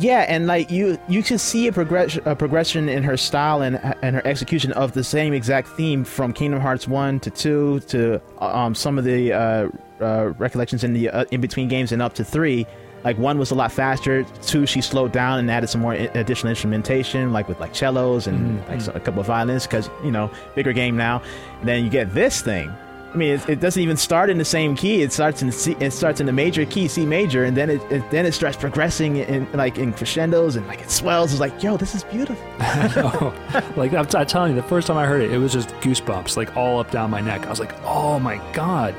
Yeah, 0.00 0.24
and 0.28 0.46
like 0.46 0.70
you, 0.70 0.96
you 1.08 1.24
can 1.24 1.38
see 1.38 1.66
a 1.66 1.72
progression, 1.72 2.22
a 2.24 2.36
progression 2.36 2.88
in 2.88 3.02
her 3.02 3.16
style 3.16 3.62
and 3.62 3.80
and 4.00 4.14
her 4.14 4.24
execution 4.24 4.70
of 4.72 4.92
the 4.92 5.02
same 5.02 5.32
exact 5.32 5.68
theme 5.70 6.04
from 6.04 6.32
Kingdom 6.32 6.60
Hearts 6.60 6.86
one 6.86 7.18
to 7.20 7.30
two 7.30 7.80
to 7.88 8.20
um 8.38 8.76
some 8.76 8.96
of 8.96 9.04
the 9.04 9.32
uh, 9.32 9.68
uh, 10.00 10.32
recollections 10.38 10.84
in 10.84 10.92
the 10.92 11.08
uh, 11.10 11.24
in 11.32 11.40
between 11.40 11.66
games 11.66 11.90
and 11.90 12.00
up 12.00 12.14
to 12.14 12.24
three. 12.24 12.64
Like 13.02 13.18
one 13.18 13.38
was 13.38 13.50
a 13.50 13.54
lot 13.56 13.72
faster. 13.72 14.24
Two, 14.42 14.66
she 14.66 14.80
slowed 14.80 15.10
down 15.12 15.38
and 15.40 15.50
added 15.50 15.68
some 15.68 15.80
more 15.80 15.92
i- 15.92 16.10
additional 16.14 16.50
instrumentation, 16.50 17.32
like 17.32 17.48
with 17.48 17.58
like 17.60 17.74
cellos 17.74 18.26
and 18.28 18.64
like 18.68 18.80
so- 18.80 18.92
a 18.92 19.00
couple 19.00 19.20
of 19.20 19.26
violins, 19.26 19.66
because 19.66 19.90
you 20.04 20.12
know 20.12 20.30
bigger 20.54 20.72
game 20.72 20.96
now. 20.96 21.22
And 21.60 21.68
then 21.68 21.82
you 21.84 21.90
get 21.90 22.14
this 22.14 22.40
thing. 22.40 22.72
I 23.12 23.16
mean, 23.16 23.34
it, 23.34 23.48
it 23.48 23.60
doesn't 23.60 23.82
even 23.82 23.96
start 23.96 24.28
in 24.28 24.36
the 24.36 24.44
same 24.44 24.76
key. 24.76 25.00
It 25.02 25.12
starts 25.12 25.40
in 25.40 25.50
C, 25.50 25.74
it 25.80 25.92
starts 25.92 26.20
in 26.20 26.26
the 26.26 26.32
major 26.32 26.66
key, 26.66 26.88
C 26.88 27.06
major, 27.06 27.44
and 27.44 27.56
then 27.56 27.70
it, 27.70 27.80
it 27.90 28.10
then 28.10 28.26
it 28.26 28.32
starts 28.32 28.56
progressing 28.56 29.16
in 29.16 29.50
like 29.52 29.78
in 29.78 29.94
crescendos 29.94 30.56
and 30.56 30.66
like 30.66 30.82
it 30.82 30.90
swells. 30.90 31.32
It's 31.32 31.40
like, 31.40 31.62
yo, 31.62 31.78
this 31.78 31.94
is 31.94 32.04
beautiful. 32.04 32.44
like 33.76 33.94
I'm, 33.94 34.06
I'm 34.14 34.26
telling 34.26 34.54
you, 34.54 34.60
the 34.60 34.68
first 34.68 34.86
time 34.86 34.98
I 34.98 35.06
heard 35.06 35.22
it, 35.22 35.32
it 35.32 35.38
was 35.38 35.54
just 35.54 35.70
goosebumps, 35.76 36.36
like 36.36 36.54
all 36.54 36.80
up 36.80 36.90
down 36.90 37.10
my 37.10 37.22
neck. 37.22 37.46
I 37.46 37.50
was 37.50 37.60
like, 37.60 37.74
oh 37.82 38.18
my 38.18 38.36
god. 38.52 38.94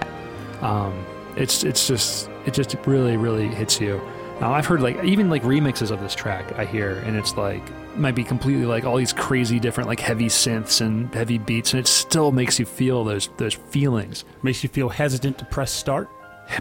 Um, 0.61 1.05
it's 1.35 1.63
it's 1.63 1.87
just 1.87 2.29
it 2.45 2.53
just 2.53 2.75
really 2.85 3.15
really 3.15 3.47
hits 3.47 3.79
you. 3.79 4.01
Now 4.41 4.53
I've 4.53 4.65
heard 4.65 4.81
like 4.81 5.03
even 5.03 5.29
like 5.29 5.43
remixes 5.43 5.91
of 5.91 5.99
this 5.99 6.15
track 6.15 6.57
I 6.57 6.65
hear, 6.65 6.97
and 7.05 7.15
it's 7.15 7.37
like 7.37 7.63
might 7.99 8.15
be 8.15 8.23
completely 8.23 8.65
like 8.65 8.85
all 8.85 8.97
these 8.97 9.13
crazy 9.13 9.59
different 9.59 9.87
like 9.87 9.99
heavy 9.99 10.27
synths 10.27 10.81
and 10.81 11.13
heavy 11.13 11.37
beats, 11.37 11.73
and 11.73 11.79
it 11.79 11.87
still 11.87 12.31
makes 12.31 12.59
you 12.59 12.65
feel 12.65 13.03
those 13.03 13.29
those 13.37 13.53
feelings. 13.53 14.25
Makes 14.43 14.63
you 14.63 14.69
feel 14.69 14.89
hesitant 14.89 15.37
to 15.39 15.45
press 15.45 15.71
start. 15.71 16.09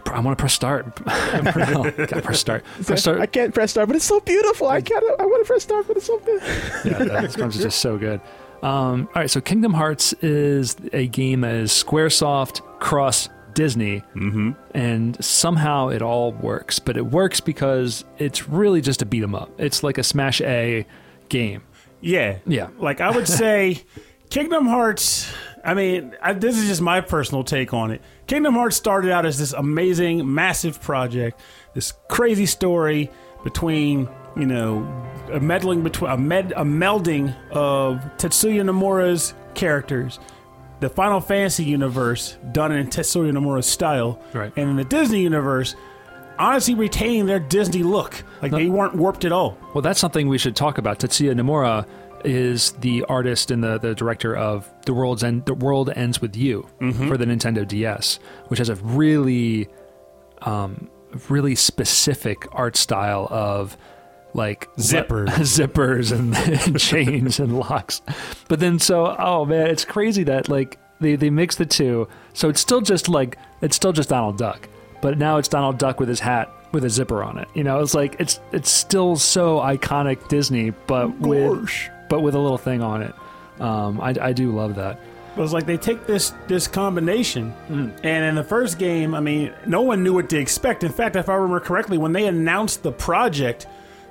I 0.07 0.20
want 0.20 0.37
to 0.37 0.42
press 0.42 0.53
start. 0.53 0.94
Gotta 1.05 2.22
press 2.22 2.40
start. 2.40 2.64
Press 2.85 3.07
I 3.07 3.27
can't 3.27 3.55
press 3.55 3.70
start, 3.70 3.88
but 3.88 3.96
it's 3.96 4.05
so 4.05 4.20
beautiful. 4.20 4.68
I 4.68 4.81
can't. 4.83 5.03
I 5.18 5.24
want 5.24 5.44
to 5.44 5.46
press 5.46 5.62
start, 5.62 5.87
but 5.87 5.96
it's 5.96 6.07
so 6.07 6.18
good. 6.18 6.42
yeah, 6.85 6.98
that 7.05 7.31
Scrums 7.31 7.57
is 7.57 7.62
just 7.62 7.81
so 7.81 7.96
good. 7.96 8.20
Um, 8.62 9.09
all 9.14 9.22
right, 9.22 9.31
so 9.31 9.40
Kingdom 9.40 9.72
Hearts 9.72 10.12
is 10.14 10.77
a 10.92 11.07
game 11.07 11.42
that 11.42 11.55
is 11.55 11.70
SquareSoft 11.70 12.61
cross 12.81 13.29
Disney, 13.55 14.03
mm-hmm. 14.14 14.53
and 14.74 15.22
somehow 15.24 15.88
it 15.88 16.03
all 16.03 16.33
works. 16.33 16.79
But 16.79 16.96
it 16.96 17.07
works 17.07 17.40
because 17.40 18.05
it's 18.18 18.48
really 18.48 18.81
just 18.81 19.01
a 19.01 19.07
beat 19.07 19.22
'em 19.22 19.35
up. 19.35 19.51
It's 19.59 19.83
like 19.83 19.96
a 19.96 20.03
Smash 20.03 20.40
A 20.42 20.87
game. 21.28 21.62
Yeah. 22.00 22.38
Yeah. 22.46 22.68
Like 22.78 23.00
I 23.00 23.10
would 23.10 23.26
say 23.28 23.82
Kingdom 24.30 24.66
Hearts, 24.66 25.32
I 25.64 25.74
mean, 25.74 26.14
I, 26.22 26.32
this 26.34 26.56
is 26.58 26.68
just 26.68 26.80
my 26.80 27.00
personal 27.00 27.44
take 27.44 27.72
on 27.74 27.90
it. 27.90 28.00
Kingdom 28.26 28.54
Hearts 28.54 28.76
started 28.76 29.10
out 29.10 29.26
as 29.26 29.38
this 29.38 29.52
amazing, 29.52 30.32
massive 30.32 30.80
project, 30.80 31.40
this 31.74 31.92
crazy 32.08 32.46
story 32.46 33.10
between, 33.44 34.08
you 34.36 34.46
know, 34.46 34.86
a 35.32 35.40
meddling 35.40 35.82
between 35.82 36.10
a, 36.10 36.16
med, 36.18 36.52
a 36.52 36.62
melding 36.64 37.34
of 37.50 37.98
Tetsuya 38.18 38.62
Nomura's 38.64 39.34
characters, 39.54 40.18
the 40.80 40.88
Final 40.88 41.20
Fantasy 41.20 41.64
universe 41.64 42.36
done 42.52 42.70
in 42.72 42.86
Tetsuya 42.88 43.32
Nomura's 43.32 43.66
style, 43.66 44.20
Right. 44.32 44.52
and 44.56 44.70
in 44.70 44.76
the 44.76 44.84
Disney 44.84 45.22
universe, 45.22 45.74
honestly 46.38 46.74
retaining 46.74 47.27
their 47.27 47.40
Disney 47.40 47.83
look. 47.83 48.22
Like 48.42 48.53
they 48.53 48.68
weren't 48.68 48.94
warped 48.94 49.24
at 49.24 49.33
all. 49.33 49.59
Well, 49.74 49.83
that's 49.83 50.01
something 50.01 50.29
we 50.29 50.38
should 50.38 50.57
talk 50.57 50.79
about. 50.79 51.01
Tetsuya 51.01 51.35
Nomura 51.35 51.87
is 52.24 52.72
the 52.72 53.05
artist 53.05 53.51
and 53.51 53.62
the, 53.62 53.79
the 53.79 53.94
director 53.94 54.37
of 54.37 54.68
the 54.87 54.94
world's 54.94 55.22
end. 55.22 55.46
The 55.46 55.55
world 55.55 55.90
ends 55.90 56.20
with 56.20 56.37
you 56.37 56.68
for 57.09 57.16
the 57.16 57.24
Nintendo 57.24 57.66
DS, 57.66 58.18
which 58.48 58.59
has 58.59 58.68
a 58.68 58.74
really, 58.77 59.68
um, 60.42 60.88
really 61.29 61.55
specific 61.55 62.44
art 62.53 62.77
style 62.77 63.29
of 63.31 63.77
like 64.35 64.68
Zippers. 64.77 65.29
zippers 65.29 66.12
and, 66.12 66.37
and 66.37 66.79
chains 66.81 67.40
and 67.40 67.59
locks. 67.59 68.03
But 68.48 68.61
then, 68.61 68.79
so 68.79 69.16
oh 69.18 69.44
man, 69.44 69.68
it's 69.68 69.85
crazy 69.85 70.24
that 70.24 70.48
like 70.48 70.79
they 71.01 71.16
they 71.16 71.31
mix 71.31 71.57
the 71.57 71.66
two. 71.66 72.09
So 72.35 72.48
it's 72.48 72.61
still 72.61 72.81
just 72.81 73.09
like 73.09 73.38
it's 73.62 73.77
still 73.77 73.92
just 73.92 74.09
Donald 74.09 74.38
Duck, 74.38 74.68
but 75.00 75.18
now 75.18 75.37
it's 75.38 75.48
Donald 75.48 75.78
Duck 75.78 76.00
with 76.00 76.08
his 76.08 76.20
hat 76.20 76.50
with 76.72 76.84
a 76.84 76.90
zipper 76.90 77.22
on 77.22 77.38
it. 77.38 77.48
You 77.54 77.64
know, 77.64 77.80
it's 77.80 77.94
like 77.94 78.16
it's 78.18 78.40
it's 78.52 78.70
still 78.70 79.16
so 79.16 79.58
iconic 79.58 80.28
Disney, 80.28 80.70
but 80.87 81.18
with 81.18 81.70
but 82.08 82.20
with 82.20 82.34
a 82.34 82.38
little 82.38 82.58
thing 82.58 82.82
on 82.82 83.02
it. 83.02 83.14
Um, 83.61 84.00
I, 84.00 84.14
I 84.20 84.32
do 84.32 84.52
love 84.52 84.76
that. 84.76 85.00
It 85.37 85.40
was 85.40 85.52
like 85.52 85.66
they 85.66 85.76
take 85.76 86.06
this 86.06 86.32
this 86.48 86.66
combination, 86.68 87.54
Mm. 87.68 87.92
and 88.02 88.24
in 88.24 88.34
the 88.34 88.42
first 88.44 88.78
game, 88.78 89.14
I 89.14 89.20
mean, 89.20 89.52
no 89.66 89.82
one 89.82 90.02
knew 90.02 90.14
what 90.14 90.28
to 90.30 90.38
expect. 90.38 90.82
In 90.84 90.92
fact, 90.92 91.16
if 91.16 91.28
I 91.28 91.34
remember 91.34 91.61
correctly, 91.61 91.96
when 91.98 92.12
they 92.12 92.26
announced 92.26 92.82
the 92.82 92.90
project, 92.92 93.66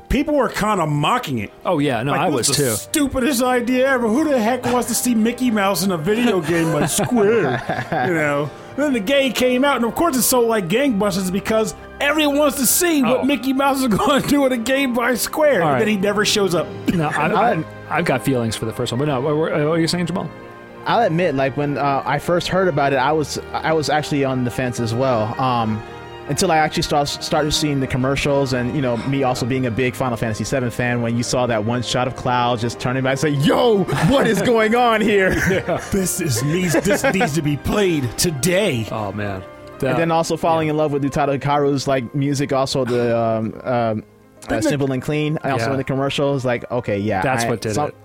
people 0.10 0.36
were 0.36 0.48
kind 0.50 0.80
of 0.80 0.88
mocking 0.90 1.40
it. 1.40 1.52
Oh 1.66 1.80
yeah, 1.80 2.02
no, 2.04 2.12
Like, 2.12 2.22
I 2.22 2.30
was 2.30 2.48
the 2.48 2.54
too. 2.54 2.70
Stupidest 2.72 3.42
idea 3.44 3.88
ever. 3.90 4.08
Who 4.08 4.24
the 4.24 4.40
heck 4.42 4.64
wants 4.66 4.88
to 4.88 4.96
see 4.96 5.16
Mickey 5.16 5.52
Mouse 5.52 5.84
in 5.84 5.92
a 5.92 5.98
video 5.98 6.40
game 6.42 6.72
by 6.72 6.86
Squid? 6.88 7.44
you 7.44 8.14
know. 8.14 8.50
Then 8.78 8.94
the 8.94 9.00
game 9.00 9.34
came 9.34 9.66
out, 9.66 9.76
and 9.78 9.86
of 9.86 9.96
course, 9.96 10.16
it's 10.16 10.26
so 10.28 10.42
like 10.42 10.68
gangbusters 10.68 11.32
because 11.32 11.74
everyone 12.00 12.38
wants 12.38 12.58
to 12.58 12.66
see 12.68 13.02
what 13.02 13.22
Oh. 13.22 13.24
Mickey 13.24 13.52
Mouse 13.52 13.82
is 13.82 13.88
going 13.98 14.22
to 14.22 14.28
do 14.28 14.46
in 14.46 14.52
a 14.52 14.58
game 14.58 14.94
by 14.94 15.16
Square. 15.16 15.64
All 15.64 15.72
And 15.72 15.82
then 15.82 15.88
he 15.88 15.98
never 15.98 16.24
shows 16.26 16.54
up. 16.56 16.68
No, 16.94 17.08
I, 17.10 17.54
I, 17.56 17.64
I've 17.90 18.06
got 18.06 18.24
feelings 18.24 18.56
for 18.56 18.66
the 18.66 18.74
first 18.74 18.92
one, 18.92 19.00
but 19.00 19.06
no. 19.08 19.20
What, 19.20 19.36
what 19.36 19.52
are 19.54 19.80
you 19.80 19.88
saying, 19.88 20.06
Jamal? 20.06 20.30
I'll 20.86 21.02
admit, 21.06 21.36
like 21.36 21.58
when 21.58 21.78
uh, 21.78 22.02
I 22.06 22.20
first 22.20 22.48
heard 22.48 22.68
about 22.70 22.94
it, 22.94 22.98
I 22.98 23.12
was 23.12 23.40
I 23.52 23.74
was 23.74 23.90
actually 23.90 24.24
on 24.24 24.46
the 24.46 24.52
fence 24.52 24.80
as 24.80 24.94
well. 24.94 25.38
Um, 25.42 25.82
until 26.30 26.52
I 26.52 26.58
actually 26.58 26.84
start, 26.84 27.08
started 27.08 27.52
seeing 27.52 27.80
the 27.80 27.88
commercials, 27.88 28.54
and 28.54 28.76
you 28.76 28.82
know, 28.82 28.98
me 29.08 29.24
also 29.24 29.46
being 29.46 29.66
a 29.66 29.72
big 29.72 29.96
Final 29.96 30.18
Fantasy 30.18 30.44
VII 30.44 30.70
fan. 30.70 31.02
When 31.02 31.16
you 31.18 31.24
saw 31.24 31.46
that 31.48 31.64
one 31.66 31.82
shot 31.82 32.08
of 32.08 32.16
Cloud 32.16 32.60
just 32.60 32.80
turning 32.80 33.04
back, 33.04 33.12
and 33.12 33.20
say, 33.20 33.30
"Yo, 33.30 33.84
what 34.10 34.28
is 34.28 34.42
going 34.42 34.76
on 34.76 35.02
here?" 35.02 35.32
This 35.92 36.20
is 36.22 36.44
needs 36.44 36.74
this 36.74 37.04
needs 37.14 37.34
to 37.36 37.42
be 37.42 37.58
played 37.58 38.10
today. 38.18 38.88
Oh 38.92 39.12
man, 39.12 39.44
and 39.82 39.98
then 39.98 40.12
also 40.12 40.38
falling 40.38 40.68
in 40.68 40.78
love 40.78 40.92
with 40.92 41.04
Utada 41.04 41.40
Hikaru's 41.40 41.88
like 41.88 42.14
music, 42.16 42.52
also 42.54 42.84
the 42.86 43.18
um, 43.18 43.54
um, 43.64 44.04
uh, 44.50 44.62
simple 44.62 44.92
and 44.92 45.02
clean. 45.02 45.38
I 45.44 45.52
also 45.52 45.66
Yeah. 45.68 45.72
in 45.72 45.78
the 45.78 45.84
commercials, 45.84 46.44
like 46.46 46.70
okay, 46.72 46.98
yeah, 47.00 47.22
that's 47.22 47.46
I- 47.46 47.50
what 47.50 47.62
did 47.62 47.74
some- 47.76 47.90
it. 47.90 47.96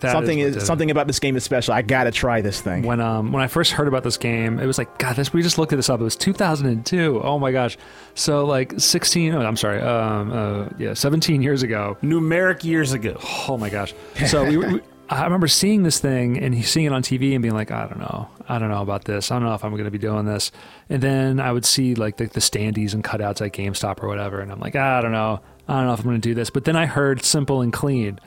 That 0.00 0.12
something 0.12 0.38
what 0.38 0.46
is, 0.48 0.54
did 0.54 0.62
it. 0.62 0.66
something 0.66 0.90
about 0.90 1.06
this 1.06 1.18
game 1.18 1.36
is 1.36 1.44
special. 1.44 1.74
I 1.74 1.82
gotta 1.82 2.10
try 2.10 2.40
this 2.40 2.60
thing. 2.60 2.82
when 2.82 3.00
um 3.00 3.32
when 3.32 3.42
I 3.42 3.46
first 3.46 3.72
heard 3.72 3.88
about 3.88 4.02
this 4.02 4.16
game, 4.16 4.58
it 4.58 4.66
was 4.66 4.78
like 4.78 4.98
God. 4.98 5.16
This 5.16 5.32
we 5.32 5.42
just 5.42 5.58
looked 5.58 5.72
at 5.72 5.76
this 5.76 5.90
up. 5.90 6.00
It 6.00 6.04
was 6.04 6.16
2002. 6.16 7.20
Oh 7.22 7.38
my 7.38 7.52
gosh. 7.52 7.76
So 8.14 8.44
like 8.44 8.78
16. 8.78 9.34
Oh, 9.34 9.40
I'm 9.40 9.56
sorry. 9.56 9.80
Um, 9.80 10.32
uh, 10.32 10.68
yeah, 10.78 10.94
17 10.94 11.42
years 11.42 11.62
ago. 11.62 11.96
Numeric 12.02 12.64
years 12.64 12.92
ago. 12.92 13.18
Oh 13.48 13.56
my 13.56 13.70
gosh. 13.70 13.94
So 14.26 14.44
we, 14.44 14.56
we 14.56 14.80
I 15.10 15.24
remember 15.24 15.48
seeing 15.48 15.82
this 15.82 15.98
thing 15.98 16.38
and 16.38 16.64
seeing 16.64 16.86
it 16.86 16.92
on 16.92 17.02
TV 17.02 17.32
and 17.32 17.42
being 17.42 17.54
like, 17.54 17.72
I 17.72 17.88
don't 17.88 17.98
know, 17.98 18.28
I 18.48 18.60
don't 18.60 18.70
know 18.70 18.80
about 18.80 19.06
this. 19.06 19.32
I 19.32 19.40
don't 19.40 19.48
know 19.48 19.54
if 19.54 19.64
I'm 19.64 19.72
going 19.72 19.84
to 19.84 19.90
be 19.90 19.98
doing 19.98 20.24
this. 20.24 20.52
And 20.88 21.02
then 21.02 21.40
I 21.40 21.50
would 21.50 21.64
see 21.64 21.96
like 21.96 22.16
the, 22.16 22.26
the 22.26 22.38
standees 22.38 22.94
and 22.94 23.02
cutouts 23.02 23.44
at 23.44 23.52
GameStop 23.52 24.04
or 24.04 24.08
whatever, 24.08 24.40
and 24.40 24.52
I'm 24.52 24.60
like, 24.60 24.76
I 24.76 25.00
don't 25.00 25.10
know, 25.10 25.40
I 25.66 25.78
don't 25.78 25.86
know 25.86 25.94
if 25.94 25.98
I'm 25.98 26.04
going 26.04 26.20
to 26.20 26.28
do 26.28 26.34
this. 26.34 26.48
But 26.48 26.64
then 26.64 26.76
I 26.76 26.86
heard 26.86 27.24
Simple 27.24 27.60
and 27.60 27.72
Clean, 27.72 28.20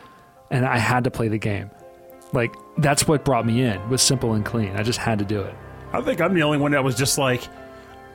and 0.53 0.65
I 0.65 0.77
had 0.77 1.03
to 1.03 1.11
play 1.11 1.27
the 1.27 1.39
game. 1.39 1.69
Like 2.31 2.53
that's 2.77 3.07
what 3.07 3.25
brought 3.25 3.45
me 3.45 3.63
in 3.63 3.89
was 3.89 4.01
Simple 4.01 4.33
and 4.33 4.45
Clean. 4.45 4.75
I 4.75 4.83
just 4.83 4.99
had 4.99 5.19
to 5.19 5.25
do 5.25 5.41
it. 5.41 5.53
I 5.91 6.01
think 6.01 6.21
I'm 6.21 6.33
the 6.33 6.43
only 6.43 6.57
one 6.57 6.71
that 6.71 6.83
was 6.83 6.95
just 6.95 7.17
like, 7.17 7.41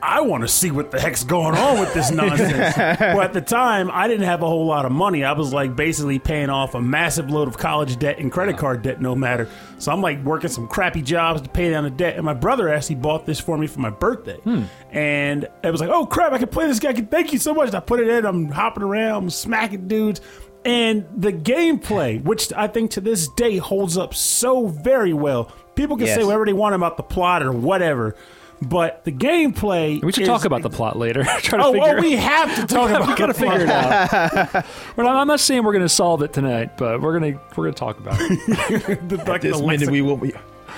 I 0.01 0.21
want 0.21 0.43
to 0.43 0.47
see 0.47 0.71
what 0.71 0.91
the 0.91 0.99
heck's 0.99 1.25
going 1.25 1.55
on 1.55 1.79
with 1.79 1.93
this 1.93 2.09
nonsense. 2.11 2.75
but 2.77 3.23
at 3.23 3.33
the 3.33 3.41
time, 3.41 3.89
I 3.91 4.07
didn't 4.07 4.25
have 4.25 4.41
a 4.41 4.47
whole 4.47 4.65
lot 4.65 4.85
of 4.85 4.93
money. 4.93 5.25
I 5.25 5.33
was 5.33 5.51
like 5.51 5.75
basically 5.75 6.19
paying 6.19 6.49
off 6.49 6.73
a 6.73 6.81
massive 6.81 7.29
load 7.29 7.49
of 7.49 7.57
college 7.57 7.99
debt 7.99 8.17
and 8.17 8.31
credit 8.31 8.57
card 8.57 8.81
debt, 8.81 9.01
no 9.01 9.13
matter. 9.13 9.49
So 9.77 9.91
I'm 9.91 10.01
like 10.01 10.23
working 10.23 10.49
some 10.49 10.67
crappy 10.67 11.01
jobs 11.01 11.41
to 11.41 11.49
pay 11.49 11.69
down 11.71 11.83
the 11.83 11.89
debt. 11.89 12.15
And 12.15 12.23
my 12.23 12.33
brother 12.33 12.69
actually 12.69 12.95
bought 12.95 13.25
this 13.25 13.39
for 13.41 13.57
me 13.57 13.67
for 13.67 13.79
my 13.81 13.89
birthday. 13.89 14.37
Hmm. 14.37 14.63
And 14.91 15.47
it 15.63 15.71
was 15.71 15.81
like, 15.81 15.89
oh 15.89 16.05
crap, 16.05 16.31
I 16.31 16.37
can 16.37 16.47
play 16.47 16.67
this 16.67 16.79
guy. 16.79 16.93
Thank 16.93 17.33
you 17.33 17.39
so 17.39 17.53
much. 17.53 17.73
I 17.73 17.81
put 17.81 17.99
it 17.99 18.07
in. 18.07 18.25
I'm 18.25 18.49
hopping 18.49 18.83
around, 18.83 19.23
I'm 19.23 19.29
smacking 19.29 19.87
dudes. 19.89 20.21
And 20.65 21.05
the 21.15 21.31
gameplay, 21.31 22.21
which 22.23 22.51
I 22.53 22.67
think 22.67 22.91
to 22.91 23.01
this 23.01 23.27
day 23.29 23.57
holds 23.57 23.97
up 23.97 24.13
so 24.13 24.67
very 24.67 25.13
well. 25.13 25.51
People 25.75 25.95
can 25.97 26.07
Yes. 26.07 26.17
say 26.17 26.23
whatever 26.23 26.45
they 26.45 26.53
want 26.53 26.75
about 26.75 26.97
the 26.97 27.03
plot 27.03 27.41
or 27.41 27.51
whatever, 27.53 28.15
but 28.61 29.05
the 29.05 29.11
gameplay. 29.13 30.03
We 30.03 30.11
should 30.11 30.23
is- 30.23 30.27
talk 30.27 30.43
about 30.43 30.61
the 30.61 30.69
plot 30.69 30.97
later. 30.97 31.23
Try 31.41 31.59
to 31.59 31.65
Oh, 31.65 31.71
figure 31.71 31.87
well, 31.93 32.01
we 32.01 32.11
have 32.17 32.53
to 32.57 32.67
talk 32.67 32.89
about. 32.89 33.07
we 33.07 33.15
gotta 33.15 33.31
the 33.31 33.39
figure 33.39 33.61
it 33.61 33.69
out. 33.69 34.65
Well, 34.97 35.07
I'm 35.07 35.27
not 35.27 35.39
saying 35.39 35.63
we're 35.63 35.71
gonna 35.73 35.87
solve 35.87 36.21
it 36.23 36.33
tonight, 36.33 36.75
but 36.77 36.99
we're 37.01 37.13
gonna 37.17 37.39
we're 37.55 37.65
gonna 37.65 37.73
talk 37.73 37.97
about 37.99 38.17
it. 38.19 38.99
The- 39.07 39.23
like 39.25 39.41
This 39.41 39.61
minute 39.61 39.89
we 39.89 40.01
will 40.01 40.17
be 40.17 40.33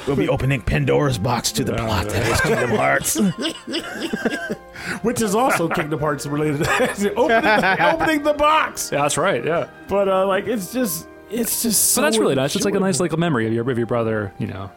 we'll 0.07 0.15
be 0.15 0.29
opening 0.29 0.61
Pandora's 0.61 1.17
box 1.17 1.51
to 1.53 1.63
the 1.63 1.73
plot 1.73 2.09
that 2.09 2.27
is 2.27 2.41
Kingdom 2.41 2.71
Hearts. 2.71 3.19
which 5.01 5.21
is 5.21 5.35
also 5.35 5.67
Kingdom 5.75 5.99
Hearts 5.99 6.25
related. 6.25 6.61
opening, 7.15 7.43
the, 7.43 7.93
opening 7.93 8.23
the 8.23 8.33
box, 8.33 8.91
Yeah, 8.91 9.01
that's 9.01 9.17
right. 9.17 9.43
Yeah, 9.43 9.69
but 9.87 10.07
uh, 10.07 10.27
like 10.27 10.47
it's 10.47 10.73
just. 10.73 11.07
It's 11.29 11.63
just 11.63 11.91
so 11.91 12.01
but 12.01 12.07
that's 12.07 12.17
really 12.17 12.35
nice. 12.35 12.57
It's 12.57 12.65
like 12.65 12.73
a 12.73 12.79
nice 12.79 12.95
enjoyable. 12.95 13.13
like 13.13 13.19
memory 13.19 13.47
of 13.47 13.53
your 13.53 13.69
of 13.69 13.77
your 13.77 13.87
brother. 13.87 14.33
You 14.37 14.47
know, 14.47 14.69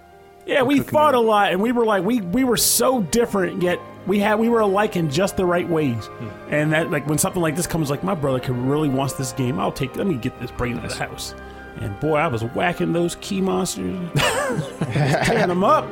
Yeah, 0.46 0.62
we 0.62 0.78
fought 0.78 1.16
a 1.16 1.20
lot, 1.20 1.50
and 1.50 1.60
we 1.60 1.72
were 1.72 1.84
like 1.84 2.04
we 2.04 2.20
we 2.20 2.44
were 2.44 2.56
so 2.56 3.02
different, 3.02 3.60
yet 3.60 3.80
we 4.06 4.20
had 4.20 4.38
we 4.38 4.48
were 4.48 4.60
alike 4.60 4.94
in 4.94 5.10
just 5.10 5.36
the 5.36 5.44
right 5.44 5.68
ways. 5.68 6.08
And 6.50 6.72
that 6.72 6.92
like 6.92 7.08
when 7.08 7.18
something 7.18 7.42
like 7.42 7.56
this 7.56 7.66
comes, 7.66 7.90
like 7.90 8.04
my 8.04 8.14
brother 8.14 8.38
could 8.38 8.56
really 8.56 8.88
wants 8.88 9.14
this 9.14 9.32
game. 9.32 9.58
I'll 9.58 9.72
take. 9.72 9.96
Let 9.96 10.06
me 10.06 10.14
get 10.14 10.38
this, 10.40 10.52
bring 10.52 10.76
it 10.76 10.82
to 10.82 10.86
the 10.86 10.94
house. 10.94 11.34
And 11.80 11.98
boy, 12.00 12.16
I 12.16 12.26
was 12.28 12.42
whacking 12.42 12.92
those 12.92 13.16
key 13.16 13.40
monsters, 13.40 13.98
tearing 14.92 15.48
them 15.48 15.64
up. 15.64 15.84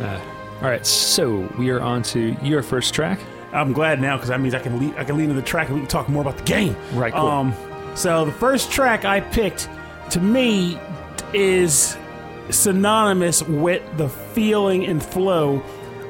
all 0.00 0.68
right. 0.68 0.84
So 0.86 1.48
we 1.58 1.70
are 1.70 1.80
on 1.80 2.02
to 2.04 2.36
your 2.42 2.62
first 2.62 2.94
track. 2.94 3.20
I'm 3.52 3.72
glad 3.72 4.00
now 4.00 4.16
because 4.16 4.28
that 4.28 4.40
means 4.40 4.54
I 4.54 4.60
can 4.60 4.78
lead, 4.78 4.94
I 4.96 5.04
can 5.04 5.16
lean 5.18 5.28
to 5.28 5.34
the 5.34 5.42
track 5.42 5.66
and 5.68 5.74
we 5.76 5.80
can 5.82 5.88
talk 5.88 6.08
more 6.08 6.22
about 6.22 6.36
the 6.38 6.44
game. 6.44 6.76
Right, 6.94 7.12
cool. 7.12 7.26
Um. 7.26 7.54
So 7.94 8.24
the 8.24 8.32
first 8.32 8.70
track 8.70 9.04
I 9.04 9.20
picked, 9.20 9.68
to 10.10 10.20
me, 10.20 10.78
is 11.34 11.96
synonymous 12.50 13.42
with 13.42 13.82
the 13.96 14.08
feeling 14.08 14.86
and 14.86 15.02
flow 15.02 15.62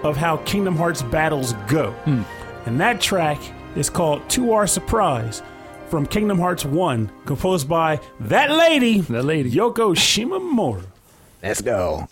of 0.02 0.16
how 0.16 0.38
Kingdom 0.38 0.76
Hearts 0.76 1.02
battles 1.02 1.52
go, 1.68 1.90
Hmm. 2.04 2.22
and 2.66 2.80
that 2.80 3.00
track 3.00 3.38
is 3.76 3.88
called 3.90 4.28
"To 4.30 4.52
Our 4.52 4.66
Surprise" 4.66 5.42
from 5.90 6.06
Kingdom 6.06 6.38
Hearts 6.38 6.64
One, 6.64 7.10
composed 7.26 7.68
by 7.68 8.00
that 8.20 8.50
lady, 8.50 9.00
That 9.00 9.24
lady. 9.24 9.50
Yoko 9.50 9.94
Shimomura. 9.94 10.84
Let's 11.42 11.60
go. 11.60 12.08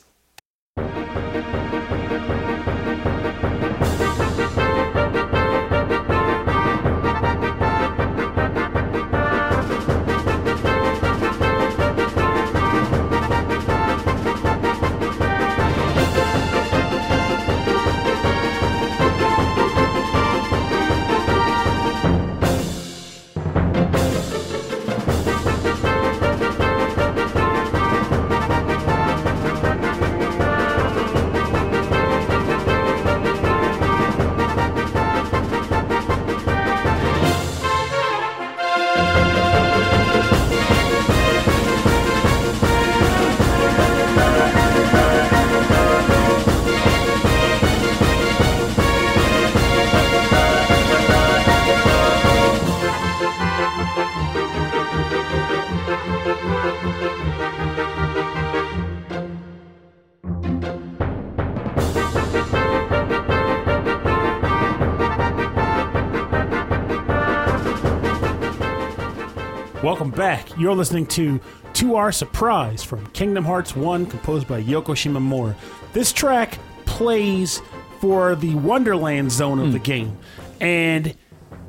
Back. 70.18 70.58
You're 70.58 70.74
listening 70.74 71.06
to 71.06 71.40
To 71.74 71.94
Our 71.94 72.10
Surprise 72.10 72.82
from 72.82 73.06
Kingdom 73.12 73.44
Hearts 73.44 73.76
1, 73.76 74.06
composed 74.06 74.48
by 74.48 74.60
Yoko 74.60 74.86
Shimomura. 74.96 75.54
This 75.92 76.12
track 76.12 76.58
plays 76.86 77.62
for 78.00 78.34
the 78.34 78.56
Wonderland 78.56 79.30
zone 79.30 79.60
of 79.60 79.72
the 79.72 79.78
game. 79.78 80.18
And 80.60 81.14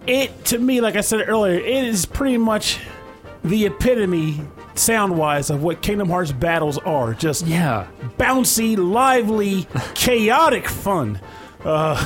it, 0.08 0.46
to 0.46 0.58
me, 0.58 0.82
like 0.82 0.96
I 0.96 1.02
said 1.02 1.30
earlier, 1.30 1.60
it 1.60 1.84
is 1.86 2.08
pretty 2.08 2.40
much 2.40 2.80
the 3.44 3.68
epitome, 3.68 4.42
sound 4.74 5.16
wise, 5.16 5.52
of 5.52 5.62
what 5.62 5.84
Kingdom 5.84 6.10
Hearts 6.10 6.32
battles 6.32 6.80
are. 6.80 7.14
Just 7.14 7.46
Yeah. 7.46 7.86
bouncy, 8.18 8.76
lively, 8.78 9.68
chaotic 9.94 10.68
fun. 10.68 11.22
Uh, 11.64 12.04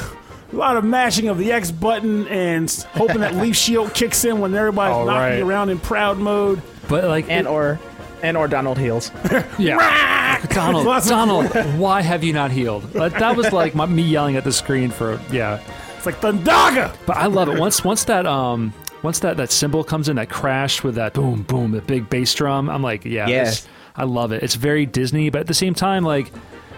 a 0.53 0.57
lot 0.57 0.77
of 0.77 0.83
mashing 0.83 1.27
of 1.29 1.37
the 1.37 1.51
X 1.51 1.71
button 1.71 2.27
and 2.27 2.69
hoping 2.93 3.19
that 3.21 3.35
Leaf 3.35 3.55
Shield 3.55 3.93
kicks 3.93 4.23
in 4.25 4.39
when 4.39 4.53
everybody's 4.53 4.95
All 4.95 5.05
knocking 5.05 5.19
right. 5.21 5.37
you 5.39 5.49
around 5.49 5.69
in 5.69 5.79
proud 5.79 6.17
mode. 6.17 6.61
But 6.87 7.05
like, 7.05 7.29
And 7.29 7.47
or 7.47 7.79
and 8.21 8.37
or 8.37 8.47
Donald 8.47 8.77
heals. 8.77 9.11
yeah. 9.59 10.45
Donald, 10.47 10.85
Donald, 11.05 11.47
why 11.77 12.01
have 12.01 12.23
you 12.23 12.33
not 12.33 12.51
healed? 12.51 12.83
That, 12.93 13.13
that 13.13 13.35
was 13.35 13.51
like 13.51 13.75
my, 13.75 13.85
me 13.85 14.03
yelling 14.03 14.35
at 14.35 14.43
the 14.43 14.51
screen 14.53 14.91
for 14.91 15.19
yeah. 15.31 15.59
It's 15.97 16.05
like 16.05 16.15
Thundaga! 16.21 16.95
But 17.05 17.17
I 17.17 17.25
love 17.27 17.49
it. 17.49 17.57
Once 17.59 17.83
once 17.83 18.03
that 18.05 18.25
um 18.25 18.73
once 19.03 19.19
that 19.19 19.37
that 19.37 19.51
symbol 19.51 19.83
comes 19.83 20.07
in, 20.09 20.15
that 20.17 20.29
crash 20.29 20.83
with 20.83 20.95
that 20.95 21.13
boom 21.13 21.43
boom, 21.43 21.71
the 21.71 21.81
big 21.81 22.09
bass 22.09 22.33
drum. 22.33 22.69
I'm 22.69 22.81
like, 22.83 23.05
yeah, 23.05 23.27
Yes. 23.27 23.61
this- 23.61 23.67
I 23.95 24.05
love 24.05 24.31
it. 24.31 24.41
It's 24.41 24.55
very 24.55 24.85
Disney, 24.87 25.29
but 25.29 25.41
at 25.41 25.47
the 25.47 25.53
same 25.53 25.73
time, 25.73 26.03
like. 26.03 26.31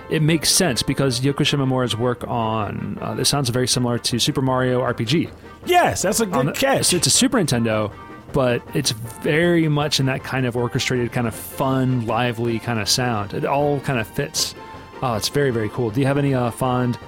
It 0.09 0.21
makes 0.21 0.49
sense 0.49 0.83
because 0.83 1.19
Yoko 1.21 1.37
Shimomura's 1.39 1.97
work 1.97 2.27
on 2.27 2.97
uh, 3.01 3.15
this 3.15 3.27
sounds 3.29 3.49
very 3.49 3.67
similar 3.67 3.97
to 3.99 4.19
Super 4.19 4.41
Mario 4.41 4.81
RPG. 4.81 5.31
Yes, 5.65 6.03
that's 6.03 6.19
a 6.19 6.25
good 6.25 6.47
the- 6.47 6.51
catch. 6.53 6.93
It's 6.93 7.07
a 7.07 7.09
Super 7.09 7.37
Nintendo, 7.39 7.91
but 8.31 8.61
it's 8.75 8.91
very 8.91 9.67
much 9.67 9.99
in 9.99 10.05
that 10.05 10.23
kind 10.23 10.45
of 10.45 10.55
orchestrated, 10.55 11.11
kind 11.11 11.27
of 11.27 11.33
fun, 11.33 12.05
lively 12.05 12.59
kind 12.59 12.79
of 12.79 12.87
sound. 12.87 13.33
It 13.33 13.45
all 13.45 13.79
kind 13.79 13.99
of 13.99 14.05
fits. 14.07 14.53
Oh, 15.01 15.15
it's 15.15 15.29
very, 15.29 15.49
very 15.51 15.69
cool. 15.69 15.89
Do 15.89 15.99
you 16.01 16.05
have 16.05 16.17
any 16.19 16.33
uh, 16.35 16.51
fond, 16.51 16.99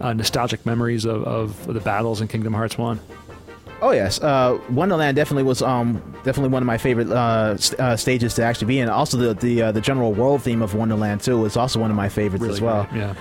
uh, 0.00 0.12
nostalgic 0.12 0.66
memories 0.66 1.04
of, 1.06 1.24
of 1.24 1.66
the 1.72 1.80
battles 1.80 2.20
in 2.20 2.28
Kingdom 2.28 2.52
Hearts 2.52 2.76
1? 2.76 3.00
Oh 3.82 3.90
yes, 3.90 4.20
uh, 4.22 4.60
Wonderland 4.70 5.16
definitely 5.16 5.42
was 5.42 5.60
um, 5.60 6.00
definitely 6.22 6.50
one 6.50 6.62
of 6.62 6.68
my 6.68 6.78
favorite 6.78 7.10
uh, 7.10 7.56
st- 7.56 7.80
uh, 7.80 7.96
stages 7.96 8.32
to 8.34 8.44
actually 8.44 8.68
be 8.68 8.78
in. 8.78 8.88
Also, 8.88 9.16
the 9.16 9.34
the, 9.34 9.62
uh, 9.62 9.72
the 9.72 9.80
general 9.80 10.12
world 10.12 10.42
theme 10.44 10.62
of 10.62 10.76
Wonderland 10.76 11.20
too 11.20 11.36
was 11.38 11.56
also 11.56 11.80
one 11.80 11.90
of 11.90 11.96
my 11.96 12.08
favorites 12.08 12.44
as 12.44 12.60
well. 12.60 12.84
great. 12.84 13.00
Yeah. 13.00 13.14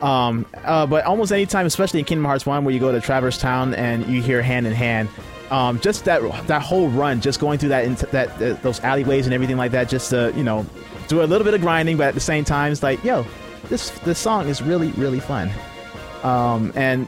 Um, 0.00 0.46
uh, 0.64 0.86
but 0.86 1.04
almost 1.04 1.30
any 1.30 1.44
time, 1.44 1.66
especially 1.66 2.00
in 2.00 2.06
Kingdom 2.06 2.24
Hearts 2.24 2.46
One, 2.46 2.64
where 2.64 2.72
you 2.72 2.80
go 2.80 2.90
to 2.90 3.02
Traverse 3.02 3.36
Town 3.36 3.74
and 3.74 4.06
you 4.06 4.22
hear 4.22 4.40
hand 4.40 4.66
in 4.66 4.72
hand, 4.72 5.10
um, 5.50 5.78
just 5.80 6.06
that 6.06 6.22
that 6.46 6.62
whole 6.62 6.88
run, 6.88 7.20
just 7.20 7.38
going 7.38 7.58
through 7.58 7.68
that 7.70 7.84
into 7.84 8.06
that 8.06 8.62
those 8.62 8.80
alleyways 8.80 9.26
and 9.26 9.34
everything 9.34 9.58
like 9.58 9.72
that, 9.72 9.90
just 9.90 10.08
to 10.08 10.32
you 10.34 10.42
know 10.42 10.64
do 11.08 11.20
a 11.22 11.24
little 11.24 11.44
bit 11.44 11.52
of 11.52 11.60
grinding, 11.60 11.98
but 11.98 12.06
at 12.08 12.14
the 12.14 12.20
same 12.20 12.44
time, 12.44 12.72
it's 12.72 12.82
like 12.82 13.04
yo, 13.04 13.26
this 13.68 13.90
this 14.00 14.18
song 14.18 14.48
is 14.48 14.62
really 14.62 14.92
really 14.92 15.20
fun. 15.20 15.50
Um, 16.24 16.72
and 16.74 17.06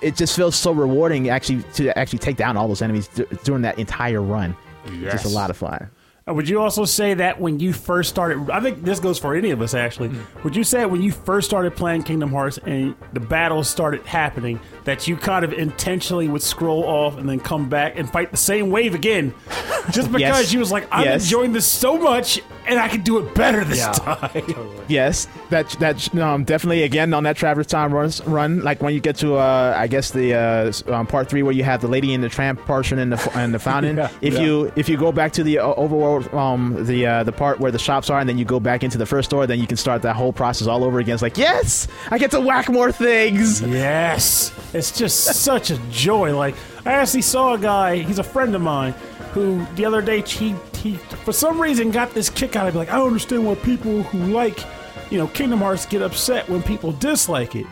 it 0.00 0.16
just 0.16 0.34
feels 0.36 0.56
so 0.56 0.72
rewarding 0.72 1.28
actually 1.28 1.62
to 1.74 1.96
actually 1.98 2.18
take 2.18 2.36
down 2.36 2.56
all 2.56 2.68
those 2.68 2.82
enemies 2.82 3.08
d- 3.08 3.24
during 3.44 3.62
that 3.62 3.78
entire 3.78 4.20
run. 4.22 4.56
It's 4.84 5.12
just 5.12 5.24
a 5.24 5.28
lot 5.28 5.50
of 5.50 5.56
fun. 5.56 5.90
Uh, 6.28 6.32
Would 6.34 6.48
you 6.48 6.60
also 6.60 6.84
say 6.84 7.14
that 7.14 7.40
when 7.40 7.58
you 7.58 7.72
first 7.72 8.08
started? 8.10 8.48
I 8.50 8.60
think 8.60 8.84
this 8.84 9.00
goes 9.00 9.18
for 9.18 9.34
any 9.34 9.50
of 9.50 9.60
us 9.60 9.74
actually. 9.74 10.10
Would 10.44 10.54
you 10.54 10.62
say 10.62 10.78
that 10.78 10.90
when 10.90 11.02
you 11.02 11.10
first 11.10 11.48
started 11.48 11.74
playing 11.74 12.04
Kingdom 12.04 12.30
Hearts 12.30 12.58
and 12.58 12.94
the 13.12 13.18
battles 13.18 13.68
started 13.68 14.06
happening, 14.06 14.60
that 14.84 15.08
you 15.08 15.16
kind 15.16 15.44
of 15.44 15.52
intentionally 15.52 16.28
would 16.28 16.42
scroll 16.42 16.84
off 16.84 17.18
and 17.18 17.28
then 17.28 17.40
come 17.40 17.68
back 17.68 17.98
and 17.98 18.08
fight 18.08 18.30
the 18.30 18.36
same 18.36 18.70
wave 18.70 18.94
again, 18.94 19.34
just 19.90 20.12
because 20.12 20.20
Yes. 20.20 20.52
you 20.52 20.60
was 20.60 20.70
like, 20.70 20.86
I'm 20.92 21.04
Yes. 21.04 21.24
enjoying 21.24 21.52
this 21.52 21.66
so 21.66 21.98
much 21.98 22.40
and 22.68 22.78
I 22.78 22.86
can 22.86 23.00
do 23.00 23.18
it 23.18 23.34
better 23.34 23.64
this 23.64 23.78
Yeah. 23.78 23.90
time. 23.92 24.68
Yes, 24.88 25.26
that 25.48 25.70
that 25.80 26.14
um, 26.16 26.44
definitely 26.44 26.82
again 26.82 27.14
on 27.14 27.22
that 27.22 27.36
Traverse 27.36 27.68
Town 27.68 27.92
run, 27.92 28.10
run 28.26 28.60
like 28.62 28.82
when 28.82 28.92
you 28.92 29.00
get 29.00 29.16
to 29.18 29.36
uh, 29.36 29.74
I 29.76 29.86
guess 29.86 30.10
the 30.10 30.34
uh, 30.34 30.72
um, 30.94 31.06
part 31.06 31.30
three 31.30 31.42
where 31.42 31.52
you 31.54 31.62
have 31.64 31.80
the 31.80 31.88
lady 31.88 32.12
in 32.12 32.20
the 32.20 32.28
tramp 32.28 32.60
portion 32.66 32.98
and 32.98 33.12
the 33.12 33.40
in 33.40 33.52
the 33.52 33.58
fountain. 33.58 33.96
Yeah, 34.02 34.10
if 34.20 34.34
yeah. 34.34 34.40
you 34.40 34.72
if 34.76 34.88
you 34.88 34.96
go 34.98 35.10
back 35.10 35.32
to 35.34 35.42
the 35.44 35.60
uh, 35.60 35.74
overworld 35.76 36.11
um 36.34 36.84
the 36.86 37.06
uh, 37.06 37.24
the 37.24 37.32
part 37.32 37.60
where 37.60 37.70
the 37.70 37.78
shops 37.78 38.10
are 38.10 38.20
and 38.20 38.28
then 38.28 38.38
you 38.38 38.44
go 38.44 38.60
back 38.60 38.82
into 38.82 38.98
the 38.98 39.06
first 39.06 39.30
store, 39.30 39.46
then 39.46 39.58
you 39.58 39.66
can 39.66 39.76
start 39.76 40.02
that 40.02 40.16
whole 40.16 40.32
process 40.32 40.68
all 40.68 40.84
over 40.84 40.98
again. 40.98 41.14
It's 41.14 41.22
like 41.22 41.38
yes, 41.38 41.88
I 42.10 42.18
get 42.18 42.30
to 42.32 42.40
whack 42.40 42.68
more 42.68 42.92
things. 42.92 43.62
Yes, 43.62 44.52
it's 44.74 44.96
just 44.96 45.24
such 45.42 45.70
a 45.70 45.78
joy. 45.90 46.36
Like 46.36 46.54
I 46.84 46.92
actually 46.92 47.22
saw 47.22 47.54
a 47.54 47.58
guy. 47.58 47.96
He's 47.98 48.18
a 48.18 48.24
friend 48.24 48.54
of 48.54 48.60
mine 48.60 48.92
who 49.32 49.64
the 49.76 49.84
other 49.84 50.02
day 50.02 50.20
he 50.22 50.54
he 50.76 50.96
for 51.24 51.32
some 51.32 51.60
reason 51.60 51.90
got 51.90 52.12
this 52.12 52.28
kick 52.28 52.56
out 52.56 52.68
of 52.68 52.74
it. 52.74 52.78
Like 52.78 52.90
I 52.90 52.96
don't 52.96 53.08
understand 53.08 53.46
why 53.46 53.54
people 53.56 54.02
who 54.02 54.18
like 54.32 54.64
you 55.10 55.18
know 55.18 55.26
Kingdom 55.28 55.60
Hearts 55.60 55.86
get 55.86 56.02
upset 56.02 56.48
when 56.48 56.62
people 56.62 56.92
dislike 56.92 57.54
it, 57.54 57.66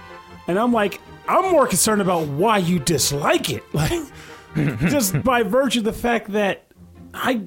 and 0.46 0.58
I'm 0.58 0.72
like 0.72 1.00
I'm 1.28 1.52
more 1.52 1.66
concerned 1.66 2.00
about 2.00 2.26
why 2.26 2.58
you 2.58 2.78
dislike 2.78 3.50
it. 3.50 3.62
Like 3.74 4.00
just 4.56 5.22
by 5.22 5.44
virtue 5.44 5.78
of 5.78 5.84
the 5.84 5.92
fact 5.92 6.32
that 6.32 6.66
I 7.14 7.42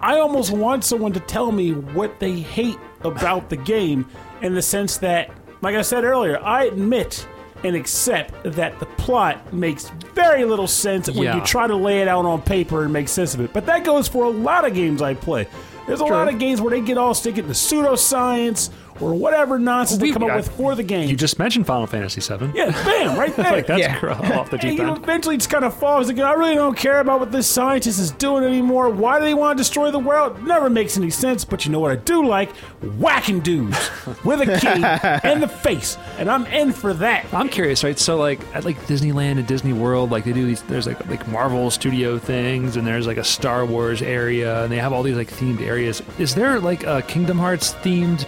I 0.00 0.18
almost 0.18 0.52
want 0.52 0.84
someone 0.84 1.12
to 1.12 1.20
tell 1.20 1.52
me 1.52 1.72
what 1.72 2.18
they 2.20 2.32
hate 2.40 2.78
about 3.02 3.48
the 3.50 3.56
game 3.56 4.06
in 4.42 4.54
the 4.54 4.62
sense 4.62 4.98
that 4.98 5.30
like 5.62 5.74
I 5.74 5.82
said 5.82 6.04
earlier, 6.04 6.38
I 6.42 6.64
admit 6.64 7.26
and 7.64 7.74
accept 7.74 8.34
that 8.44 8.78
the 8.78 8.86
plot 8.86 9.52
makes 9.54 9.88
very 10.14 10.44
little 10.44 10.66
sense 10.66 11.08
when 11.08 11.22
Yeah. 11.24 11.36
you 11.36 11.40
try 11.42 11.66
to 11.66 11.74
lay 11.74 12.00
it 12.02 12.08
out 12.08 12.26
on 12.26 12.42
paper 12.42 12.84
and 12.84 12.92
make 12.92 13.08
sense 13.08 13.32
of 13.34 13.40
it. 13.40 13.52
But 13.54 13.64
that 13.66 13.82
goes 13.84 14.06
for 14.06 14.24
a 14.24 14.28
lot 14.28 14.66
of 14.66 14.74
games 14.74 15.00
I 15.00 15.14
play. 15.14 15.48
There's 15.86 16.00
a 16.00 16.04
lot 16.04 16.28
of 16.28 16.38
games 16.38 16.60
where 16.60 16.70
they 16.70 16.80
get 16.82 16.98
all 16.98 17.14
stick 17.14 17.38
into 17.38 17.52
pseudoscience 17.52 18.70
or 19.00 19.14
whatever 19.14 19.58
nonsense 19.58 20.00
they 20.00 20.08
We- 20.08 20.12
come 20.12 20.24
up 20.24 20.30
I- 20.30 20.36
with 20.36 20.48
for 20.52 20.74
the 20.74 20.82
game. 20.82 21.08
You 21.08 21.16
just 21.16 21.38
mentioned 21.38 21.66
Final 21.66 21.86
Fantasy 21.86 22.20
VII. 22.20 22.50
yeah, 22.54 22.70
bam, 22.84 23.18
right 23.18 23.34
there. 23.36 23.52
like 23.52 23.66
that's 23.66 23.80
Yeah. 23.80 23.98
off 24.38 24.50
the 24.50 24.56
And 24.56 24.60
deep 24.60 24.78
you 24.78 24.86
end. 24.86 24.98
eventually 24.98 25.36
just 25.36 25.50
kind 25.50 25.64
of 25.64 25.74
falls 25.74 26.08
again. 26.08 26.24
I 26.26 26.32
really 26.32 26.54
don't 26.54 26.76
care 26.76 27.00
about 27.00 27.20
what 27.20 27.32
this 27.32 27.46
scientist 27.46 27.98
is 27.98 28.10
doing 28.12 28.44
anymore. 28.44 28.88
Why 28.90 29.18
do 29.18 29.24
they 29.24 29.34
want 29.34 29.56
to 29.58 29.60
destroy 29.62 29.90
the 29.90 29.98
world? 29.98 30.42
Never 30.46 30.68
makes 30.70 30.96
any 30.96 31.10
sense. 31.10 31.44
But 31.44 31.64
you 31.66 31.72
know 31.72 31.80
what 31.80 31.90
I 31.92 31.96
do 31.96 32.24
like? 32.26 32.50
Whacking 32.98 33.40
dudes 33.40 33.90
with 34.24 34.40
a 34.40 34.58
key 34.58 35.28
in 35.30 35.40
the 35.40 35.48
face, 35.48 35.96
and 36.18 36.30
I'm 36.30 36.46
in 36.46 36.72
for 36.72 36.94
that. 36.94 37.26
I'm 37.32 37.48
curious, 37.48 37.82
right? 37.84 37.98
So 37.98 38.16
like 38.16 38.40
at 38.54 38.64
like 38.64 38.78
Disneyland 38.86 39.38
and 39.38 39.46
Disney 39.46 39.72
World, 39.72 40.10
like 40.10 40.24
they 40.24 40.32
do 40.32 40.46
these. 40.46 40.62
There's 40.62 40.86
like 40.86 41.04
like 41.08 41.26
Marvel 41.28 41.70
Studio 41.70 42.18
things, 42.18 42.76
and 42.76 42.86
there's 42.86 43.06
like 43.06 43.16
a 43.16 43.24
Star 43.24 43.64
Wars 43.64 44.02
area, 44.02 44.62
and 44.62 44.72
they 44.72 44.78
have 44.78 44.92
all 44.92 45.02
these 45.02 45.16
like 45.16 45.30
themed 45.30 45.60
areas. 45.60 46.02
Is 46.18 46.34
there 46.34 46.58
like 46.60 46.84
a 46.84 47.02
Kingdom 47.02 47.38
Hearts 47.38 47.74
themed? 47.82 48.26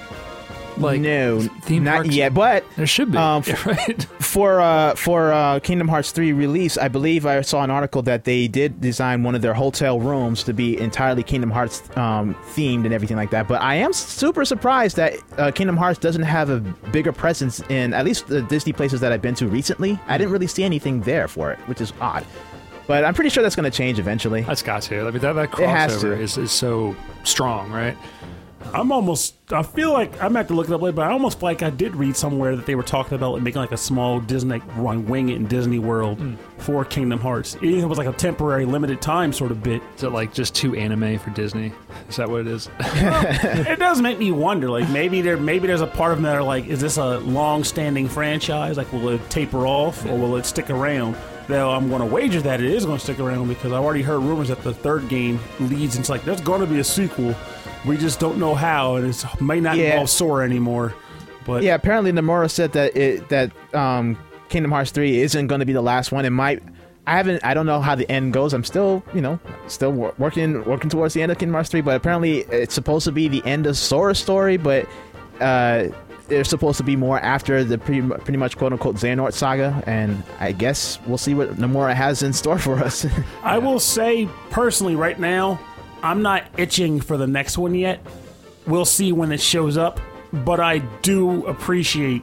Like 0.81 1.01
no, 1.01 1.41
theme 1.63 1.85
not 1.85 1.95
parks? 1.97 2.11
yet. 2.11 2.35
But 2.35 2.65
There 2.77 2.87
should 2.87 3.11
be, 3.13 3.19
Um, 3.19 3.43
right? 3.67 4.03
for 4.21 4.61
uh, 4.61 4.95
for 4.95 5.33
uh, 5.33 5.61
Kingdom 5.61 5.89
Hearts 5.89 6.13
3 6.13 6.33
release, 6.33 6.77
I 6.79 6.89
believe 6.89 7.27
I 7.27 7.41
saw 7.43 7.63
an 7.65 7.71
article 7.71 8.03
that 8.03 8.25
they 8.25 8.49
did 8.49 8.81
design 8.81 9.23
one 9.23 9.35
of 9.35 9.43
their 9.43 9.55
hotel 9.55 10.01
rooms 10.01 10.43
to 10.45 10.53
be 10.53 10.79
entirely 10.79 11.23
Kingdom 11.23 11.51
Hearts 11.51 11.83
um, 11.97 12.35
themed 12.55 12.85
and 12.85 12.93
everything 12.95 13.17
like 13.17 13.31
that. 13.31 13.49
But 13.49 13.61
I 13.63 13.75
am 13.77 13.93
super 13.93 14.45
surprised 14.45 14.97
that 14.97 15.15
uh, 15.37 15.51
Kingdom 15.51 15.77
Hearts 15.77 15.99
doesn't 15.99 16.23
have 16.23 16.51
a 16.51 16.61
bigger 16.93 17.13
presence 17.13 17.61
in 17.69 17.93
at 17.95 18.05
least 18.05 18.27
the 18.29 18.43
Disney 18.43 18.73
places 18.73 19.01
that 19.01 19.13
I've 19.13 19.23
been 19.23 19.35
to 19.37 19.49
recently. 19.49 19.99
I 20.07 20.19
didn't 20.19 20.33
really 20.33 20.47
see 20.47 20.63
anything 20.65 21.01
there 21.03 21.29
for 21.29 21.51
it, 21.53 21.59
which 21.69 21.81
is 21.81 21.93
odd. 22.01 22.25
But 22.87 23.05
I'm 23.05 23.13
pretty 23.13 23.29
sure 23.29 23.43
that's 23.43 23.55
going 23.57 23.71
to 23.71 23.77
change 23.77 23.99
eventually. 23.99 24.41
That's 24.43 24.63
got 24.63 24.81
to. 24.85 25.01
I 25.01 25.11
mean, 25.11 25.21
that, 25.21 25.35
that 25.35 25.59
It 25.59 25.69
has 25.69 25.97
crossover 25.97 26.17
to. 26.17 26.21
is, 26.23 26.39
is 26.39 26.51
so 26.51 26.97
strong, 27.23 27.71
right? 27.71 27.95
I'm 28.75 28.93
almost. 28.93 29.35
I 29.51 29.63
feel 29.63 29.93
like 29.93 30.23
I'm 30.23 30.35
have 30.35 30.49
to 30.49 30.55
look 30.55 30.69
it 30.69 30.73
up 30.73 30.83
later, 30.83 30.97
but 30.97 31.09
I 31.09 31.13
almost 31.13 31.41
feel 31.41 31.49
like 31.49 31.63
I 31.63 31.71
did 31.71 31.97
read 31.97 32.17
somewhere 32.17 32.55
that 32.55 32.67
they 32.67 32.75
were 32.75 32.83
talking 32.83 33.15
about 33.15 33.41
making 33.43 33.61
like 33.61 33.73
a 33.73 33.77
small 33.77 34.21
Disney 34.21 34.61
run 34.77 35.07
wing 35.07 35.31
it 35.31 35.37
in 35.37 35.47
Disney 35.47 35.79
World 35.79 36.19
hmm. 36.19 36.35
for 36.59 36.85
Kingdom 36.85 37.19
Hearts. 37.19 37.57
It 37.63 37.85
was 37.85 37.99
like 37.99 38.07
a 38.07 38.13
temporary, 38.13 38.65
limited 38.65 39.01
time 39.01 39.33
sort 39.33 39.51
of 39.51 39.63
bit. 39.63 39.83
Is 39.97 40.05
it 40.05 40.11
like 40.11 40.33
just 40.33 40.55
too 40.55 40.75
anime 40.75 41.19
for 41.19 41.31
Disney? 41.31 41.73
Is 42.09 42.17
that 42.17 42.29
what 42.29 42.43
it 42.43 42.47
is? 42.47 42.69
it 42.81 43.79
does 43.79 44.01
make 44.01 44.19
me 44.19 44.31
wonder. 44.33 44.71
Like 44.71 44.89
maybe 44.91 45.23
there, 45.23 45.37
maybe 45.37 45.67
there's 45.67 45.81
a 45.81 45.87
part 45.87 46.13
of 46.13 46.19
them 46.19 46.25
that 46.25 46.37
are 46.37 46.43
like, 46.43 46.67
is 46.67 46.81
this 46.81 46.97
a 46.97 47.19
long-standing 47.21 48.09
franchise? 48.09 48.77
Like, 48.77 48.93
will 48.93 49.09
it 49.09 49.31
taper 49.31 49.67
off 49.67 50.05
or 50.07 50.17
will 50.17 50.37
it 50.37 50.47
stick 50.47 50.71
around? 50.71 51.17
Though 51.49 51.71
I'm 51.71 51.89
going 51.89 52.01
to 52.01 52.07
wager 52.07 52.43
that 52.43 52.61
it 52.61 52.71
is 52.71 52.85
going 52.85 52.99
to 52.99 53.03
stick 53.03 53.19
around 53.19 53.49
because 53.49 53.73
I've 53.73 53.83
already 53.83 54.03
heard 54.03 54.21
rumors 54.21 54.49
that 54.49 54.63
the 54.63 54.75
third 54.75 55.09
game 55.09 55.41
leads 55.61 55.97
into 55.97 56.13
like 56.13 56.23
there's 56.25 56.43
going 56.43 56.61
to 56.61 56.67
be 56.67 56.79
a 56.79 56.85
sequel. 56.85 57.35
We 57.87 57.97
just 57.97 58.21
don't 58.21 58.39
know 58.39 58.55
how, 58.55 58.97
and 58.97 59.07
it 59.09 59.25
may 59.41 59.61
not 59.61 59.77
Yeah. 59.77 59.93
involve 59.93 60.11
Sora 60.11 60.45
anymore. 60.45 60.95
But 61.47 61.63
Yeah, 61.63 61.75
apparently 61.75 62.13
Nomura 62.13 62.51
said 62.51 62.73
that 62.73 62.97
it 62.97 63.29
that 63.31 63.51
um, 63.75 64.19
Kingdom 64.49 64.71
Hearts 64.73 64.91
3 64.91 65.21
isn't 65.21 65.47
going 65.47 65.61
to 65.61 65.67
be 65.67 65.73
the 65.73 65.81
last 65.83 66.13
one. 66.13 66.25
It 66.25 66.31
might. 66.31 66.63
I 67.07 67.17
haven't. 67.17 67.43
I 67.43 67.55
don't 67.55 67.65
know 67.65 67.81
how 67.81 67.95
the 67.95 68.11
end 68.11 68.35
goes. 68.35 68.53
I'm 68.53 68.65
still, 68.65 69.03
you 69.15 69.23
know, 69.23 69.39
still 69.67 69.93
wor- 69.93 70.13
working 70.19 70.63
working 70.65 70.91
towards 70.91 71.15
the 71.15 71.23
end 71.23 71.33
of 71.33 71.39
Kingdom 71.39 71.55
Hearts 71.55 71.71
3. 71.71 71.81
But 71.81 71.97
apparently, 71.97 72.41
it's 72.51 72.75
supposed 72.75 73.05
to 73.07 73.13
be 73.13 73.29
the 73.29 73.43
end 73.47 73.67
of 73.67 73.79
Sora's 73.79 74.19
story. 74.19 74.59
But 74.59 74.87
uh, 75.41 75.85
there's 76.27 76.51
supposed 76.51 76.77
to 76.77 76.85
be 76.85 76.97
more 76.97 77.19
after 77.21 77.65
the 77.65 77.79
pretty, 77.79 78.03
pretty 78.07 78.37
much 78.37 78.59
quote 78.59 78.73
unquote 78.75 78.97
Xehanort 78.97 79.33
saga. 79.33 79.83
And 79.87 80.23
I 80.41 80.53
guess 80.53 80.99
we'll 81.07 81.17
see 81.17 81.33
what 81.33 81.55
Nomura 81.57 81.95
has 81.95 82.23
in 82.23 82.35
store 82.35 82.59
for 82.59 82.75
us. 82.79 83.07
I 83.43 83.57
will 83.59 83.81
say 83.81 84.29
personally, 84.51 84.95
right 84.97 85.19
now, 85.19 85.59
I'm 86.03 86.23
not 86.23 86.45
itching 86.57 87.01
for 87.01 87.17
the 87.17 87.27
next 87.27 87.59
one 87.59 87.75
yet. 87.75 88.01
We'll 88.67 88.85
see 88.85 89.13
when 89.13 89.33
it 89.33 89.41
shows 89.41 89.77
up, 89.77 90.01
but 90.33 90.61
I 90.61 90.79
do 91.03 91.47
appreciate 91.47 92.23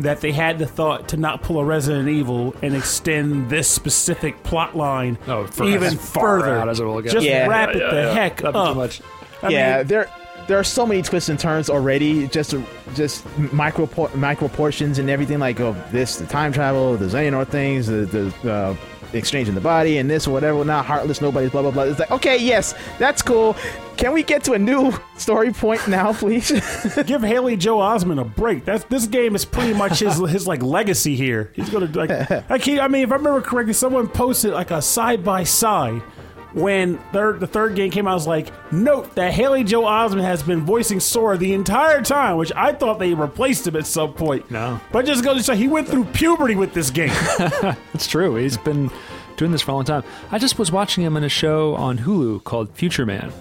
that 0.00 0.20
they 0.20 0.30
had 0.30 0.58
the 0.58 0.66
thought 0.66 1.08
to 1.08 1.16
not 1.16 1.42
pull 1.42 1.58
a 1.58 1.64
Resident 1.64 2.08
Evil 2.08 2.54
and 2.60 2.76
extend 2.76 3.48
this 3.48 3.66
specific 3.66 4.42
plot 4.42 4.76
line 4.76 5.16
Oh, 5.26 5.48
even 5.64 5.84
as 5.84 5.94
far 5.94 6.40
further. 6.40 6.56
out 6.58 6.68
as 6.68 6.80
it 6.80 6.84
will 6.84 7.00
get. 7.00 7.12
Just 7.12 7.26
Yeah. 7.26 7.46
wrap 7.46 7.70
it 7.70 7.78
Yeah, 7.78 7.90
the 7.90 7.96
yeah, 8.02 8.12
heck 8.12 8.36
that'd 8.42 8.54
up. 8.56 8.68
too 8.68 8.74
much. 8.74 9.00
I 9.42 9.48
yeah, 9.48 9.78
mean, 9.78 9.86
there 9.86 10.10
there 10.48 10.58
are 10.58 10.64
so 10.64 10.86
many 10.86 11.00
twists 11.02 11.28
and 11.30 11.38
turns 11.40 11.70
already. 11.70 12.28
Just 12.28 12.54
just 12.94 13.24
micro 13.52 13.88
micro 14.14 14.48
portions 14.48 14.98
and 14.98 15.08
everything 15.08 15.38
like 15.38 15.60
oh 15.60 15.74
this 15.92 16.16
the 16.16 16.26
time 16.26 16.52
travel, 16.52 16.96
the 16.98 17.06
Xehanort 17.06 17.48
things, 17.48 17.86
the 17.86 18.32
the 18.42 18.52
uh, 18.52 18.76
exchanging 19.18 19.54
the 19.54 19.60
body 19.60 19.98
and 19.98 20.08
this 20.08 20.26
or 20.26 20.32
whatever. 20.32 20.64
Not 20.64 20.84
heartless, 20.84 21.20
nobody's 21.20 21.50
blah 21.50 21.62
blah 21.62 21.70
blah. 21.70 21.84
It's 21.84 21.98
like 21.98 22.10
okay, 22.10 22.36
yes, 22.36 22.74
that's 22.98 23.22
cool. 23.22 23.56
Can 23.96 24.12
we 24.12 24.22
get 24.22 24.44
to 24.44 24.52
a 24.52 24.58
new 24.58 24.92
story 25.16 25.52
point 25.52 25.88
now, 25.88 26.12
please? 26.12 26.50
give 27.06 27.22
Haley 27.22 27.56
Joel 27.56 27.80
Osment 27.80 28.20
a 28.20 28.24
break. 28.24 28.64
That's 28.64 28.84
this 28.84 29.06
game 29.06 29.34
is 29.34 29.44
pretty 29.44 29.72
much 29.72 30.00
his 30.00 30.18
his 30.30 30.46
like 30.46 30.62
legacy 30.62 31.16
here. 31.16 31.50
He's 31.54 31.70
gonna 31.70 31.86
like 31.86 32.10
I 32.50 32.58
keep, 32.58 32.80
I 32.80 32.88
mean, 32.88 33.02
if 33.02 33.12
I 33.12 33.16
remember 33.16 33.40
correctly, 33.40 33.72
someone 33.72 34.08
posted 34.08 34.52
like 34.52 34.70
a 34.70 34.82
side 34.82 35.24
by 35.24 35.44
side 35.44 36.02
when 36.56 36.98
third 37.12 37.38
the 37.38 37.46
third 37.46 37.76
game 37.76 37.90
came 37.90 38.08
out. 38.08 38.12
I 38.12 38.14
was 38.14 38.26
like, 38.26 38.50
note 38.72 39.14
that 39.14 39.32
Haley 39.32 39.62
Joel 39.62 39.84
Osment 39.86 40.22
has 40.22 40.42
been 40.42 40.62
voicing 40.62 40.98
Sora 41.00 41.36
the 41.36 41.52
entire 41.52 42.02
time, 42.02 42.38
which 42.38 42.50
I 42.56 42.72
thought 42.72 42.98
they 42.98 43.14
replaced 43.14 43.66
him 43.66 43.76
at 43.76 43.86
some 43.86 44.14
point. 44.14 44.50
No. 44.50 44.80
but 44.90 45.04
just 45.04 45.22
goes 45.22 45.36
to 45.36 45.42
show 45.42 45.54
he 45.54 45.68
went 45.68 45.86
through 45.86 46.06
puberty 46.06 46.56
with 46.56 46.72
this 46.74 46.90
game. 46.90 47.12
It's 47.94 48.06
true. 48.06 48.36
He's 48.36 48.56
been 48.56 48.90
doing 49.36 49.52
this 49.52 49.62
for 49.62 49.70
a 49.72 49.74
long 49.74 49.84
time. 49.84 50.02
I 50.30 50.38
just 50.38 50.58
was 50.58 50.72
watching 50.72 51.04
him 51.04 51.16
in 51.16 51.24
a 51.24 51.28
show 51.28 51.74
on 51.74 51.98
Hulu 51.98 52.42
called 52.44 52.70
Future 52.70 53.06
Man. 53.06 53.32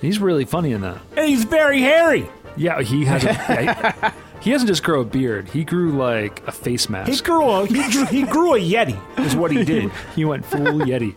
He's 0.00 0.18
really 0.18 0.44
funny 0.44 0.72
in 0.72 0.80
that. 0.80 0.98
and 1.16 1.28
he's 1.28 1.44
very 1.44 1.80
hairy. 1.80 2.28
Yeah, 2.56 2.80
he 2.82 3.04
has. 3.04 3.24
A, 3.24 4.12
he, 4.40 4.50
doesn't 4.50 4.66
just 4.66 4.82
grow 4.82 5.00
a 5.00 5.04
beard. 5.04 5.48
He 5.48 5.62
grew 5.64 5.92
like 5.92 6.46
a 6.48 6.52
face 6.52 6.88
mask. 6.88 7.10
He 7.10 7.20
grew 7.20 7.48
a 7.48 7.66
he 7.66 7.90
grew, 7.90 8.04
he 8.06 8.22
grew 8.24 8.54
a 8.54 8.58
yeti. 8.58 8.98
Is 9.24 9.36
what 9.36 9.50
he 9.52 9.64
did. 9.72 9.90
He 10.16 10.24
went 10.24 10.44
full 10.44 10.60
Yeti. 10.80 11.14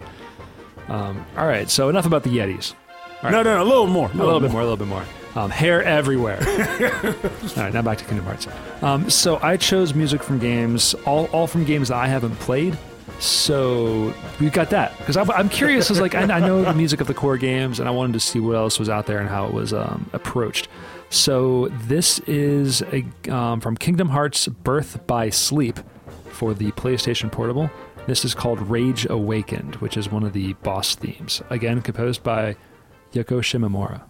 Um, 0.88 1.26
all 1.38 1.48
right, 1.48 1.70
so 1.70 1.90
enough 1.90 2.06
about 2.06 2.24
the 2.24 2.30
Yetis. 2.30 2.74
No, 3.24 3.30
no, 3.30 3.44
no, 3.44 3.64
a 3.64 3.64
little 3.64 3.88
more. 3.88 4.10
A 4.12 4.16
little 4.16 4.40
bit 4.40 4.52
more, 4.52 4.62
a 4.62 4.66
little 4.66 4.78
bit 4.78 4.88
more. 4.88 5.06
Um, 5.36 5.50
hair 5.50 5.82
everywhere. 5.84 6.38
all 6.46 7.64
right, 7.64 7.74
now 7.74 7.82
back 7.82 7.98
to 8.00 8.06
Kingdom 8.06 8.26
Hearts. 8.26 8.48
Um, 8.82 9.10
so 9.10 9.40
I 9.42 9.58
chose 9.58 9.94
music 9.94 10.22
from 10.22 10.40
games, 10.40 10.94
all, 11.06 11.26
all 11.28 11.48
from 11.48 11.64
games 11.64 11.88
that 11.88 11.98
I 11.98 12.08
haven't 12.08 12.36
played. 12.40 12.78
So 13.20 14.14
we've 14.40 14.52
got 14.52 14.70
that 14.72 14.98
because 14.98 15.16
I'm, 15.16 15.30
I'm 15.32 15.50
curious. 15.50 15.90
Is 15.90 16.02
like 16.02 16.16
I, 16.16 16.22
I 16.22 16.40
know 16.40 16.64
the 16.64 16.74
music 16.74 17.00
of 17.00 17.08
the 17.08 17.14
core 17.14 17.38
games, 17.38 17.80
and 17.80 17.88
I 17.88 17.92
wanted 17.92 18.14
to 18.14 18.20
see 18.20 18.40
what 18.40 18.56
else 18.56 18.80
was 18.80 18.90
out 18.90 19.06
there 19.06 19.20
and 19.20 19.30
how 19.30 19.46
it 19.46 19.54
was 19.54 19.74
um, 19.74 20.10
approached. 20.14 20.68
So 21.10 21.70
this 21.84 22.20
is 22.20 22.82
a, 22.82 23.06
um, 23.32 23.62
from 23.62 23.78
Kingdom 23.78 24.10
Hearts: 24.10 24.48
Birth 24.48 25.06
by 25.08 25.30
Sleep 25.30 25.80
for 26.32 26.54
the 26.54 26.72
PlayStation 26.72 27.32
Portable. 27.32 27.70
This 28.06 28.26
is 28.26 28.36
called 28.36 28.60
Rage 28.60 29.08
Awakened, 29.10 29.76
which 29.76 29.96
is 29.96 30.12
one 30.12 30.24
of 30.24 30.34
the 30.34 30.54
boss 30.56 30.94
themes. 30.94 31.42
Again, 31.50 31.82
composed 31.82 32.22
by 32.22 32.58
Yoko 33.14 33.40
Shimomura. 33.40 34.04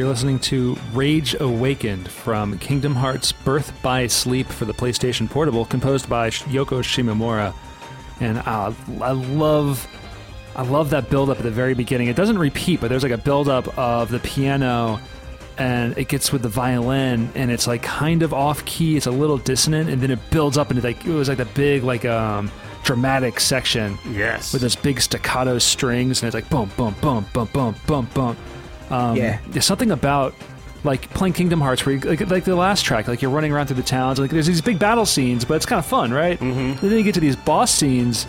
You're 0.00 0.08
listening 0.08 0.38
to 0.38 0.78
Rage 0.94 1.36
Awakened 1.38 2.08
from 2.10 2.58
Kingdom 2.58 2.94
Hearts 2.94 3.32
Birth 3.32 3.70
by 3.82 4.06
Sleep 4.06 4.46
for 4.46 4.64
the 4.64 4.72
PlayStation 4.72 5.28
Portable, 5.28 5.66
composed 5.66 6.08
by 6.08 6.30
Yoko 6.30 6.80
Shimomura. 6.82 7.52
And 8.18 8.38
uh, 8.38 8.72
I 9.02 9.10
love. 9.10 9.86
I 10.56 10.62
love 10.62 10.88
that 10.88 11.10
build 11.10 11.28
up 11.28 11.36
at 11.36 11.42
the 11.42 11.50
very 11.50 11.74
beginning. 11.74 12.08
It 12.08 12.16
doesn't 12.16 12.38
repeat, 12.38 12.80
but 12.80 12.88
there's 12.88 13.02
like 13.02 13.12
a 13.12 13.18
build 13.18 13.50
up 13.50 13.76
of 13.76 14.10
the 14.10 14.20
piano 14.20 14.98
and 15.58 15.98
it 15.98 16.08
gets 16.08 16.32
with 16.32 16.40
the 16.40 16.48
violin 16.48 17.30
and 17.34 17.50
it's 17.50 17.66
like 17.66 17.82
kind 17.82 18.22
of 18.22 18.32
off 18.32 18.64
key, 18.64 18.96
it's 18.96 19.06
a 19.06 19.10
little 19.10 19.36
dissonant 19.36 19.90
and 19.90 20.00
then 20.00 20.10
it 20.10 20.30
builds 20.30 20.56
up 20.56 20.70
into 20.70 20.82
like 20.82 21.04
it 21.04 21.12
was 21.12 21.28
like 21.28 21.36
the 21.36 21.44
big 21.44 21.84
like 21.84 22.06
um 22.06 22.50
dramatic 22.84 23.38
section 23.38 23.98
Yes. 24.10 24.54
with 24.54 24.62
this 24.62 24.76
big 24.76 24.98
staccato 25.02 25.58
strings, 25.58 26.22
and 26.22 26.28
it's 26.28 26.34
like 26.34 26.48
boom, 26.48 26.70
boom, 26.78 26.94
boom, 27.02 27.26
boom, 27.34 27.48
boom, 27.52 27.74
boom, 27.86 28.08
boom. 28.14 28.36
Um, 28.90 29.16
Yeah. 29.16 29.38
There's 29.48 29.64
something 29.66 29.90
about 29.90 30.34
like 30.82 31.10
playing 31.10 31.34
Kingdom 31.34 31.60
Hearts 31.60 31.84
where 31.84 31.94
you, 31.96 32.00
like, 32.00 32.20
like 32.30 32.44
the 32.44 32.56
last 32.56 32.84
track, 32.84 33.06
like 33.06 33.20
you're 33.20 33.30
running 33.30 33.52
around 33.52 33.66
through 33.66 33.76
the 33.76 33.82
towns, 33.82 34.18
like 34.18 34.30
there's 34.30 34.46
these 34.46 34.62
big 34.62 34.78
battle 34.78 35.04
scenes, 35.06 35.44
but 35.44 35.54
it's 35.54 35.66
kind 35.66 35.78
of 35.78 35.84
fun, 35.86 36.10
right? 36.12 36.38
Mm-hmm. 36.40 36.86
Then 36.86 36.96
you 36.96 37.02
get 37.02 37.14
to 37.14 37.20
these 37.20 37.36
boss 37.36 37.70
scenes, 37.70 38.26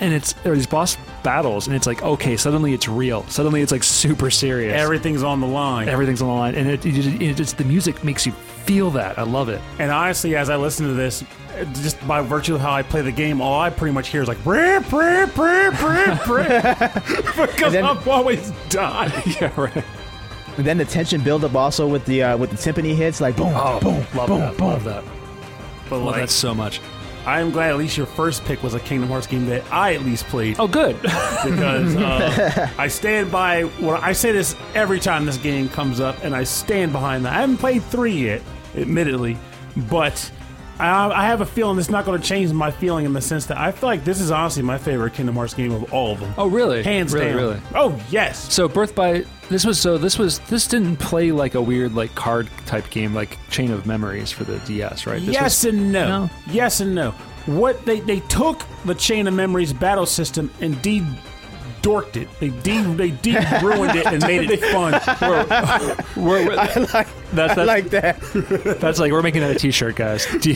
and 0.00 0.12
it's 0.12 0.34
or 0.44 0.56
these 0.56 0.66
boss 0.66 0.96
battles, 1.22 1.68
and 1.68 1.76
it's 1.76 1.86
like 1.86 2.02
okay, 2.02 2.36
suddenly 2.36 2.74
it's 2.74 2.88
real. 2.88 3.24
Suddenly 3.28 3.62
it's 3.62 3.70
like 3.70 3.84
super 3.84 4.28
serious. 4.28 4.74
Everything's 4.74 5.22
on 5.22 5.40
the 5.40 5.46
line. 5.46 5.88
Everything's 5.88 6.20
on 6.20 6.26
the 6.28 6.34
line, 6.34 6.54
and 6.56 6.68
it, 6.68 6.84
it, 6.84 6.92
just- 6.92 7.08
it 7.22 7.34
just 7.36 7.58
the 7.58 7.64
music 7.64 8.02
makes 8.02 8.26
you 8.26 8.32
feel 8.64 8.90
that. 8.92 9.18
I 9.18 9.22
love 9.22 9.48
it. 9.48 9.60
And 9.78 9.90
honestly, 9.90 10.36
as 10.36 10.50
I 10.50 10.56
listen 10.56 10.86
to 10.86 10.94
this, 10.94 11.22
uh, 11.58 11.64
just 11.74 12.04
by 12.06 12.20
virtue 12.22 12.54
of 12.56 12.60
how 12.60 12.72
I 12.72 12.82
play 12.82 13.02
the 13.02 13.12
game, 13.12 13.40
all 13.40 13.60
I 13.60 13.70
pretty 13.70 13.92
much 13.92 14.08
hear 14.08 14.22
is 14.22 14.28
like 14.28 14.44
rip, 14.44 14.90
rip, 14.92 15.36
rip, 15.36 15.82
rip, 15.82 16.26
rip, 16.28 16.94
because 17.36 17.72
then- 17.72 17.84
I'm 17.84 18.08
always 18.08 18.50
dying. 18.70 19.12
yeah, 19.40 19.52
right. 19.60 19.84
And 20.56 20.64
then 20.64 20.78
the 20.78 20.84
tension 20.84 21.20
build 21.22 21.44
up 21.44 21.54
also 21.54 21.86
with 21.88 22.04
the 22.06 22.22
uh, 22.22 22.36
with 22.36 22.50
the 22.50 22.56
timpani 22.56 22.94
hits, 22.94 23.20
like 23.20 23.36
boom, 23.36 23.52
Oh, 23.54 23.80
boom, 23.80 24.06
love 24.14 24.28
boom, 24.28 24.38
that. 24.40 24.56
boom. 24.56 24.68
Love 24.68 24.84
that. 24.84 25.04
But 25.90 25.96
Love 25.98 26.04
like, 26.06 26.16
that 26.22 26.30
so 26.30 26.54
much. 26.54 26.80
I 27.26 27.40
am 27.40 27.50
glad 27.50 27.70
at 27.70 27.78
least 27.78 27.96
your 27.96 28.06
first 28.06 28.44
pick 28.44 28.62
was 28.62 28.74
a 28.74 28.80
Kingdom 28.80 29.08
Hearts 29.08 29.26
game 29.26 29.46
that 29.46 29.64
I 29.72 29.94
at 29.94 30.02
least 30.02 30.26
played 30.26 30.56
Oh, 30.60 30.68
good. 30.68 30.94
because 31.02 31.96
uh, 31.96 32.68
I 32.78 32.86
stand 32.88 33.32
by. 33.32 33.64
Well, 33.80 33.98
I 34.00 34.12
say 34.12 34.30
this 34.30 34.54
every 34.74 35.00
time 35.00 35.24
this 35.26 35.38
game 35.38 35.68
comes 35.70 36.00
up, 36.00 36.22
and 36.22 36.36
I 36.36 36.44
stand 36.44 36.92
behind 36.92 37.24
that. 37.24 37.32
I 37.32 37.40
haven't 37.40 37.56
played 37.58 37.82
three 37.84 38.12
yet, 38.12 38.42
admittedly, 38.76 39.36
but 39.88 40.30
I, 40.78 41.08
I 41.08 41.26
have 41.26 41.40
a 41.40 41.46
feeling 41.46 41.78
it's 41.78 41.90
not 41.90 42.04
going 42.04 42.20
to 42.20 42.26
change 42.26 42.52
my 42.52 42.70
feeling 42.70 43.04
in 43.04 43.12
the 43.12 43.20
sense 43.20 43.46
that 43.46 43.58
I 43.58 43.70
feel 43.70 43.88
like 43.88 44.04
this 44.04 44.20
is 44.20 44.30
honestly 44.30 44.62
my 44.62 44.78
favorite 44.78 45.14
Kingdom 45.14 45.36
Hearts 45.36 45.54
game 45.54 45.72
of 45.72 45.92
all 45.92 46.12
of 46.12 46.20
them. 46.20 46.34
oh, 46.36 46.48
really? 46.48 46.82
Hands 46.82 47.12
really, 47.12 47.26
down. 47.26 47.36
Really. 47.36 47.60
Oh 47.74 48.00
yes. 48.10 48.52
So 48.52 48.68
Birth 48.68 48.94
by 48.94 49.24
this 49.48 49.64
was 49.64 49.78
so 49.78 49.98
this 49.98 50.18
was 50.18 50.40
this 50.40 50.66
didn't 50.66 50.96
play 50.96 51.30
like 51.30 51.54
a 51.54 51.62
weird 51.62 51.94
like 51.94 52.14
card 52.14 52.48
type 52.66 52.88
game 52.90 53.14
like 53.14 53.38
Chain 53.50 53.70
of 53.70 53.86
Memories 53.86 54.32
for 54.32 54.44
the 54.44 54.58
DS, 54.60 55.06
right? 55.06 55.20
This 55.20 55.32
yes 55.34 55.64
was- 55.64 55.74
and 55.74 55.92
no. 55.92 56.08
No? 56.08 56.30
Yes 56.48 56.80
and 56.80 56.94
no. 56.94 57.12
What 57.46 57.84
they 57.84 58.00
they 58.00 58.20
took 58.20 58.64
the 58.84 58.94
Chain 58.94 59.28
of 59.28 59.34
Memories 59.34 59.72
battle 59.72 60.06
system 60.06 60.50
and 60.60 60.80
de 60.82 61.02
dorked 61.84 62.16
it. 62.16 62.28
They 62.40 62.48
de 62.48 62.82
they 62.94 63.10
de 63.10 63.32
ruined 63.62 63.94
it 63.96 64.06
and 64.06 64.22
made 64.26 64.50
it 64.50 64.60
fun. 64.72 64.92
we're, 66.16 66.46
we're- 66.48 66.56
I 66.58 66.74
like, 66.92 67.08
that's 67.32 67.58
I 67.58 67.64
like 67.64 67.90
that. 67.90 68.20
that's 68.80 68.98
like 68.98 69.12
we're 69.12 69.22
making 69.22 69.42
that 69.42 69.54
a 69.54 69.58
T-shirt, 69.58 69.96
guys. 69.96 70.26
De- 70.40 70.54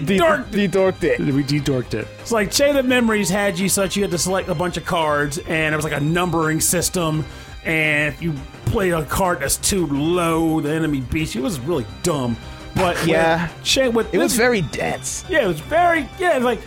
dorked 0.18 0.50
De 0.50 0.68
dorked 0.68 1.02
it. 1.04 1.18
we 1.20 1.42
de-dorked 1.42 1.94
it. 1.94 2.06
It's 2.20 2.32
like 2.32 2.50
Chain 2.50 2.76
of 2.76 2.84
Memories 2.86 3.28
had 3.28 3.58
you 3.58 3.68
such 3.68 3.96
you 3.96 4.02
had 4.02 4.10
to 4.10 4.18
select 4.18 4.48
a 4.48 4.54
bunch 4.54 4.76
of 4.76 4.84
cards, 4.84 5.38
and 5.38 5.74
it 5.74 5.76
was 5.76 5.84
like 5.84 5.94
a 5.94 6.00
numbering 6.00 6.60
system. 6.60 7.24
And 7.64 8.14
if 8.14 8.22
you 8.22 8.32
played 8.66 8.92
a 8.92 9.04
card 9.04 9.40
that's 9.40 9.56
too 9.58 9.86
low, 9.86 10.60
the 10.60 10.70
enemy 10.72 11.00
beats 11.00 11.34
you. 11.34 11.40
It 11.42 11.44
was 11.44 11.60
really 11.60 11.86
dumb. 12.02 12.36
But 12.74 13.04
Yeah. 13.06 13.48
with 13.48 13.62
Chain 13.64 13.92
with 13.92 14.14
It 14.14 14.18
was 14.18 14.34
very 14.36 14.62
dense. 14.62 15.24
yeah, 15.28 15.42
it 15.44 15.46
was 15.46 15.60
very 15.60 16.08
yeah. 16.18 16.36
It's 16.36 16.44
like 16.44 16.60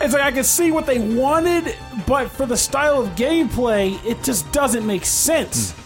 it's 0.00 0.12
like 0.12 0.22
I 0.22 0.32
could 0.32 0.44
see 0.44 0.70
what 0.70 0.86
they 0.86 0.98
wanted, 0.98 1.74
but 2.06 2.30
for 2.30 2.46
the 2.46 2.56
style 2.56 3.00
of 3.00 3.08
gameplay, 3.10 4.02
it 4.04 4.22
just 4.22 4.50
doesn't 4.52 4.86
make 4.86 5.04
sense. 5.04 5.72
Hmm. 5.72 5.82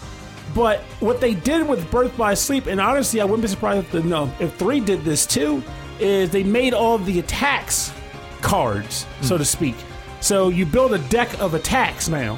But 0.53 0.79
what 0.99 1.21
they 1.21 1.33
did 1.33 1.67
with 1.67 1.89
Birth 1.89 2.15
by 2.17 2.33
Sleep, 2.33 2.65
and 2.65 2.81
honestly, 2.81 3.21
I 3.21 3.23
wouldn't 3.23 3.43
be 3.43 3.47
surprised 3.47 3.85
if 3.85 3.91
the, 3.91 4.03
no 4.03 4.31
if 4.39 4.55
three 4.55 4.81
did 4.81 5.03
this 5.03 5.25
too, 5.25 5.63
is 5.99 6.29
they 6.29 6.43
made 6.43 6.73
all 6.73 6.97
the 6.97 7.19
attacks 7.19 7.93
cards, 8.41 9.05
so 9.21 9.35
hmm. 9.35 9.39
to 9.39 9.45
speak. 9.45 9.75
So 10.19 10.49
you 10.49 10.65
build 10.65 10.93
a 10.93 10.99
deck 11.09 11.39
of 11.39 11.53
attacks 11.53 12.09
now, 12.09 12.37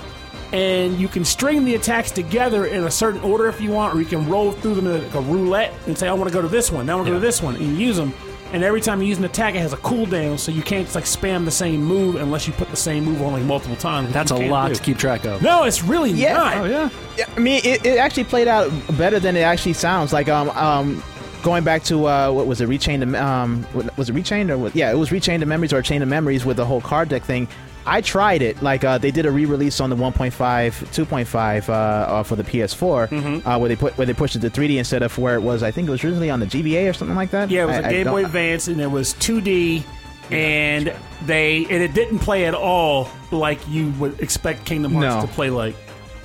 and 0.53 0.99
you 0.99 1.07
can 1.07 1.25
string 1.25 1.65
the 1.65 1.75
attacks 1.75 2.11
together 2.11 2.67
in 2.67 2.83
a 2.83 2.91
certain 2.91 3.21
order 3.21 3.47
if 3.47 3.59
you 3.59 3.71
want, 3.71 3.95
or 3.95 3.99
you 3.99 4.05
can 4.05 4.29
roll 4.29 4.51
through 4.51 4.75
them 4.75 4.85
like 4.85 5.13
a 5.15 5.21
roulette 5.21 5.73
and 5.87 5.97
say, 5.97 6.07
"I 6.07 6.13
want 6.13 6.29
to 6.29 6.33
go 6.33 6.41
to 6.41 6.47
this 6.47 6.71
one, 6.71 6.85
now 6.85 6.93
I 6.93 6.95
want 6.97 7.07
to 7.07 7.13
go 7.13 7.19
to 7.19 7.25
this 7.25 7.41
one," 7.41 7.55
and 7.55 7.65
you 7.65 7.87
use 7.87 7.97
them. 7.97 8.13
And 8.53 8.63
every 8.63 8.81
time 8.81 9.01
you 9.01 9.07
use 9.07 9.17
an 9.17 9.25
attack, 9.25 9.55
it 9.55 9.59
has 9.61 9.73
a 9.73 9.77
cooldown, 9.77 10.37
so 10.37 10.51
you 10.51 10.61
can't 10.61 10.85
just 10.85 10.93
like 10.95 11.05
spam 11.05 11.43
the 11.43 11.51
same 11.51 11.83
move 11.83 12.15
unless 12.17 12.45
you 12.47 12.53
put 12.53 12.69
the 12.69 12.75
same 12.77 13.03
move 13.03 13.21
on 13.23 13.33
like 13.33 13.41
multiple 13.43 13.75
times. 13.75 14.13
That's 14.13 14.29
a 14.31 14.35
lot 14.35 14.67
do. 14.69 14.75
to 14.75 14.81
keep 14.81 14.97
track 14.99 15.25
of. 15.25 15.41
No, 15.41 15.63
it's 15.63 15.83
really 15.83 16.11
Yeah. 16.11 16.33
not. 16.37 16.57
Oh 16.57 16.65
yeah. 16.65 16.89
Yeah, 17.17 17.25
I 17.35 17.39
mean, 17.39 17.61
it, 17.63 17.83
it 17.85 17.97
actually 17.97 18.25
played 18.25 18.47
out 18.47 18.71
better 18.97 19.19
than 19.19 19.35
it 19.35 19.41
actually 19.41 19.73
sounds. 19.73 20.13
Like, 20.13 20.29
um, 20.29 20.49
um, 20.51 21.03
going 21.41 21.63
back 21.63 21.83
to 21.85 22.05
uh, 22.07 22.31
what 22.31 22.45
was 22.45 22.61
it, 22.61 22.69
Rechained? 22.69 23.11
to- 23.11 23.23
Um, 23.23 23.65
was 23.97 24.09
it 24.09 24.15
Rechained 24.15 24.49
or 24.51 24.57
what? 24.59 24.75
Yeah, 24.75 24.91
it 24.91 24.97
was 24.97 25.09
Rechained 25.09 25.39
to 25.39 25.45
Memories 25.47 25.73
or 25.73 25.81
Chain 25.81 26.01
of 26.03 26.07
Memories 26.07 26.45
with 26.45 26.57
the 26.57 26.65
whole 26.65 26.79
card 26.81 27.09
deck 27.09 27.23
thing. 27.23 27.47
I 27.85 28.01
tried 28.01 28.41
it. 28.41 28.61
Like, 28.61 28.83
uh, 28.83 28.97
they 28.97 29.11
did 29.11 29.25
a 29.25 29.31
re-release 29.31 29.79
on 29.81 29.89
the 29.89 29.95
1.5, 29.95 30.31
2.5 30.31 31.69
uh, 31.69 31.71
uh, 31.73 32.23
for 32.23 32.35
the 32.35 32.43
PS4, 32.43 33.09
Mm-hmm. 33.09 33.47
uh, 33.47 33.57
where 33.59 33.67
they 33.69 33.75
put 33.75 33.97
where 33.97 34.07
they 34.07 34.13
pushed 34.13 34.35
it 34.35 34.39
to 34.39 34.49
3D 34.49 34.77
instead 34.77 35.03
of 35.03 35.17
where 35.17 35.35
it 35.35 35.41
was. 35.41 35.63
I 35.63 35.71
think 35.71 35.87
it 35.87 35.91
was 35.91 36.03
originally 36.03 36.29
on 36.29 36.39
the 36.39 36.45
GBA 36.45 36.89
or 36.89 36.93
something 36.93 37.15
like 37.15 37.31
that. 37.31 37.49
Yeah, 37.49 37.63
it 37.63 37.67
was 37.67 37.77
a 37.77 37.83
a 37.83 37.89
Game 37.89 38.07
Boy 38.07 38.25
Advance, 38.25 38.67
and 38.67 38.79
it 38.79 38.87
was 38.91 39.13
2D, 39.15 39.83
and 40.31 40.93
they 41.25 41.65
and 41.69 41.83
it 41.83 41.93
didn't 41.93 42.19
play 42.19 42.45
at 42.45 42.53
all 42.55 43.09
like 43.31 43.59
you 43.67 43.89
would 43.99 44.19
expect 44.19 44.65
Kingdom 44.65 44.93
Hearts 44.93 45.15
No. 45.15 45.21
to 45.21 45.27
play 45.27 45.49
like. 45.49 45.75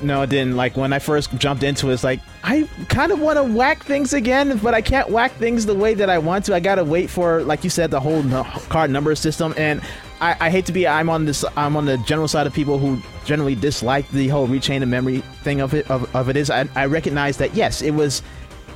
No, 0.00 0.22
it 0.22 0.30
didn't. 0.30 0.54
Like 0.56 0.76
when 0.76 0.92
I 0.92 1.00
first 1.00 1.34
jumped 1.38 1.64
into 1.64 1.90
it, 1.90 1.94
it's 1.94 2.04
like 2.04 2.20
I 2.44 2.68
kind 2.88 3.10
of 3.10 3.18
want 3.18 3.36
to 3.36 3.42
whack 3.42 3.82
things 3.82 4.12
again, 4.12 4.56
but 4.58 4.72
I 4.72 4.80
can't 4.80 5.10
whack 5.10 5.32
things 5.32 5.66
the 5.66 5.74
way 5.74 5.94
that 5.94 6.08
I 6.08 6.18
want 6.18 6.44
to. 6.44 6.54
I 6.54 6.60
gotta 6.60 6.84
wait 6.84 7.10
for, 7.10 7.42
like 7.42 7.64
you 7.64 7.70
said, 7.70 7.90
the 7.90 7.98
whole 7.98 8.22
no- 8.22 8.44
card 8.68 8.92
number 8.92 9.12
system. 9.16 9.54
And 9.56 9.82
I, 10.20 10.36
I 10.40 10.50
hate 10.50 10.66
to 10.66 10.72
be, 10.72 10.86
I'm 10.86 11.08
on 11.08 11.24
this, 11.24 11.44
I'm 11.56 11.76
on 11.76 11.84
the 11.84 11.96
general 11.98 12.28
side 12.28 12.46
of 12.46 12.52
people 12.52 12.78
who 12.78 13.00
generally 13.24 13.54
dislike 13.54 14.08
the 14.10 14.28
whole 14.28 14.48
rechain 14.48 14.82
of 14.82 14.88
memory 14.88 15.20
thing 15.42 15.60
of 15.60 15.74
it. 15.74 15.88
Of, 15.90 16.14
of 16.14 16.28
it 16.28 16.36
is, 16.36 16.50
I, 16.50 16.68
I 16.74 16.86
recognize 16.86 17.36
that 17.38 17.54
yes, 17.54 17.82
it 17.82 17.92
was 17.92 18.22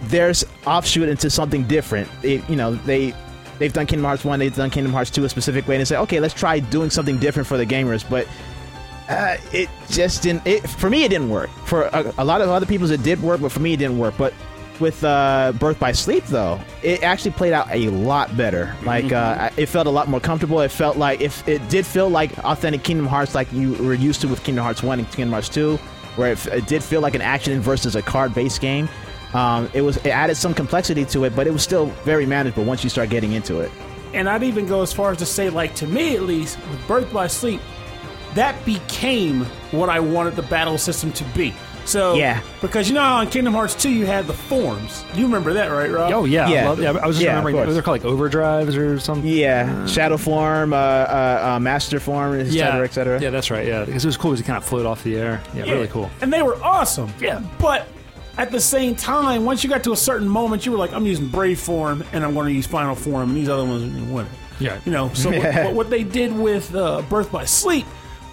there's 0.03 0.45
offshoot 0.67 1.09
into 1.09 1.31
something 1.31 1.65
different. 1.65 2.09
It, 2.23 2.49
you 2.49 2.57
know, 2.57 2.75
they 2.75 3.15
they've 3.59 3.73
done 3.73 3.87
Kingdom 3.87 4.05
Hearts 4.05 4.25
one, 4.25 4.39
they've 4.39 4.55
done 4.55 4.71
Kingdom 4.71 4.93
Hearts 4.93 5.11
two 5.11 5.25
a 5.25 5.29
specific 5.29 5.67
way, 5.67 5.77
and 5.77 5.81
they 5.81 5.85
say, 5.85 5.97
okay, 5.97 6.21
let's 6.21 6.35
try 6.35 6.61
doing 6.61 6.91
something 6.91 7.19
different 7.19 7.47
for 7.47 7.57
the 7.57 7.67
gamers, 7.67 8.09
but 8.09 8.27
uh, 9.09 9.37
it 9.53 9.69
just 9.91 10.23
didn't. 10.23 10.47
It, 10.47 10.69
for 10.69 10.89
me, 10.89 11.05
it 11.05 11.09
didn't 11.09 11.29
work. 11.29 11.51
For 11.67 11.83
a, 11.85 12.15
a 12.19 12.25
lot 12.25 12.41
of 12.41 12.49
other 12.51 12.67
people, 12.67 12.91
it 12.91 13.03
did 13.03 13.21
work, 13.23 13.41
but 13.41 13.51
for 13.51 13.61
me, 13.61 13.73
it 13.75 13.79
didn't 13.79 13.99
work. 13.99 14.15
But 14.17 14.33
with 14.81 15.05
uh, 15.05 15.53
Birth 15.59 15.79
by 15.79 15.93
Sleep, 15.93 16.25
though, 16.25 16.61
it 16.83 17.03
actually 17.03 17.33
played 17.33 17.53
out 17.53 17.69
a 17.71 17.89
lot 17.91 18.37
better. 18.37 18.75
Like 18.85 19.13
uh, 19.13 19.51
it 19.57 19.67
felt 19.67 19.87
a 19.87 19.91
lot 19.91 20.09
more 20.09 20.21
comfortable. 20.21 20.61
It 20.61 20.71
felt 20.71 20.97
like 20.97 21.21
if 21.21 21.47
it 21.49 21.67
did 21.69 21.87
feel 21.87 22.09
like 22.09 22.37
authentic 22.39 22.83
Kingdom 22.83 23.07
Hearts, 23.07 23.35
like 23.35 23.53
you 23.53 23.75
were 23.75 23.95
used 23.95 24.21
to 24.23 24.29
with 24.29 24.43
Kingdom 24.45 24.65
Hearts 24.65 24.83
One 24.83 24.99
and 24.99 25.09
Kingdom 25.11 25.33
Hearts 25.33 25.49
Two, 25.49 25.77
where 26.17 26.33
it, 26.33 26.47
it 26.47 26.67
did 26.67 26.83
feel 26.83 27.01
like 27.01 27.15
an 27.15 27.23
action 27.23 27.61
versus 27.61 27.97
a 27.97 28.03
card-based 28.03 28.61
game. 28.61 28.89
Um, 29.35 29.71
it 29.73 29.83
was 29.83 29.97
it 29.99 30.09
added 30.09 30.37
some 30.37 30.53
complexity 30.55 31.05
to 31.07 31.25
it, 31.25 31.35
but 31.35 31.47
it 31.47 31.53
was 31.53 31.63
still 31.63 31.87
very 32.05 32.27
manageable 32.27 32.65
once 32.65 32.85
you 32.85 32.91
start 32.91 33.09
getting 33.09 33.33
into 33.33 33.61
it. 33.61 33.71
And 34.13 34.29
I'd 34.29 34.43
even 34.43 34.67
go 34.67 34.83
as 34.83 34.93
far 34.93 35.11
as 35.11 35.19
to 35.19 35.27
say, 35.27 35.49
like 35.49 35.75
to 35.77 35.87
me 35.87 36.17
at 36.17 36.23
least, 36.23 36.59
with 36.71 36.87
Birth 36.87 37.13
by 37.13 37.29
Sleep, 37.29 37.61
that 38.35 38.63
became 38.65 39.45
what 39.71 39.89
I 39.89 40.01
wanted 40.01 40.37
the 40.37 40.43
battle 40.43 40.77
system 40.77 41.13
to 41.13 41.25
be. 41.37 41.55
So 41.85 42.15
Yeah. 42.15 42.41
because 42.61 42.89
you 42.89 42.95
know 42.95 43.01
how 43.03 43.21
in 43.21 43.29
Kingdom 43.29 43.55
Hearts 43.55 43.75
2 43.75 43.91
you 43.91 44.07
had 44.07 44.27
the 44.27 44.33
forms. 44.33 45.05
You 45.15 45.25
remember 45.25 45.53
that, 45.55 45.67
right, 45.69 45.91
Rob? 45.91 46.13
Oh 46.13 46.25
yeah. 46.25 46.49
Yeah. 46.49 46.65
I, 46.65 46.69
love- 46.69 46.81
yeah, 46.81 46.91
I 46.93 47.07
was 47.07 47.17
just 47.17 47.25
Yeah, 47.25 47.31
of 47.39 47.45
remembering 47.45 47.57
course. 47.57 47.73
they're 47.75 47.83
called 47.83 48.03
like 48.05 48.13
overdrives 48.13 48.77
or 48.77 48.99
something. 49.01 49.29
Yeah, 49.29 49.87
Shadow 49.87 50.17
Form, 50.17 50.73
uh, 50.73 50.77
uh, 50.77 51.53
uh, 51.57 51.61
Master 51.61 51.99
Form, 52.01 52.39
et 52.39 52.51
cetera, 52.51 52.85
et 52.85 52.93
cetera. 52.95 53.21
Yeah, 53.21 53.31
that's 53.31 53.51
right. 53.51 53.67
Yeah, 53.67 53.85
because 53.85 54.05
it 54.05 54.09
was 54.09 54.17
cool. 54.17 54.31
because 54.31 54.41
you 54.41 54.47
kind 54.47 54.57
of 54.59 54.65
float 54.65 54.87
off 54.87 55.03
the 55.05 55.17
air. 55.17 55.43
Yeah, 55.55 55.65
Yeah. 55.65 55.73
really 55.73 55.89
cool. 55.89 56.11
And 56.21 56.33
they 56.33 56.43
were 56.43 56.57
awesome. 56.63 57.13
Yeah. 57.21 57.41
But 57.59 57.87
at 58.39 58.51
the 58.51 58.61
same 58.61 58.95
time, 58.95 59.45
once 59.45 59.63
you 59.65 59.69
got 59.69 59.83
to 59.85 59.93
a 59.93 59.97
certain 59.97 60.29
moment, 60.29 60.65
you 60.65 60.73
were 60.73 60.79
like, 60.79 60.93
I'm 60.93 61.05
using 61.05 61.27
Brave 61.29 61.59
Form 61.61 62.03
and 62.13 62.25
I'm 62.25 62.33
going 62.35 62.47
to 62.47 62.53
use 62.53 62.67
Final 62.67 62.95
Form, 62.95 63.31
and 63.31 63.37
these 63.37 63.49
other 63.49 63.65
ones, 63.65 63.93
whatever. 64.11 64.35
Yeah. 64.61 64.79
You 64.87 64.93
know, 64.93 65.13
so 65.15 65.31
what, 65.37 65.55
what, 65.55 65.75
what 65.75 65.91
they 65.91 66.05
did 66.05 66.33
with 66.35 66.75
uh, 66.75 67.03
Birth 67.11 67.33
by 67.33 67.45
Sleep, 67.45 67.85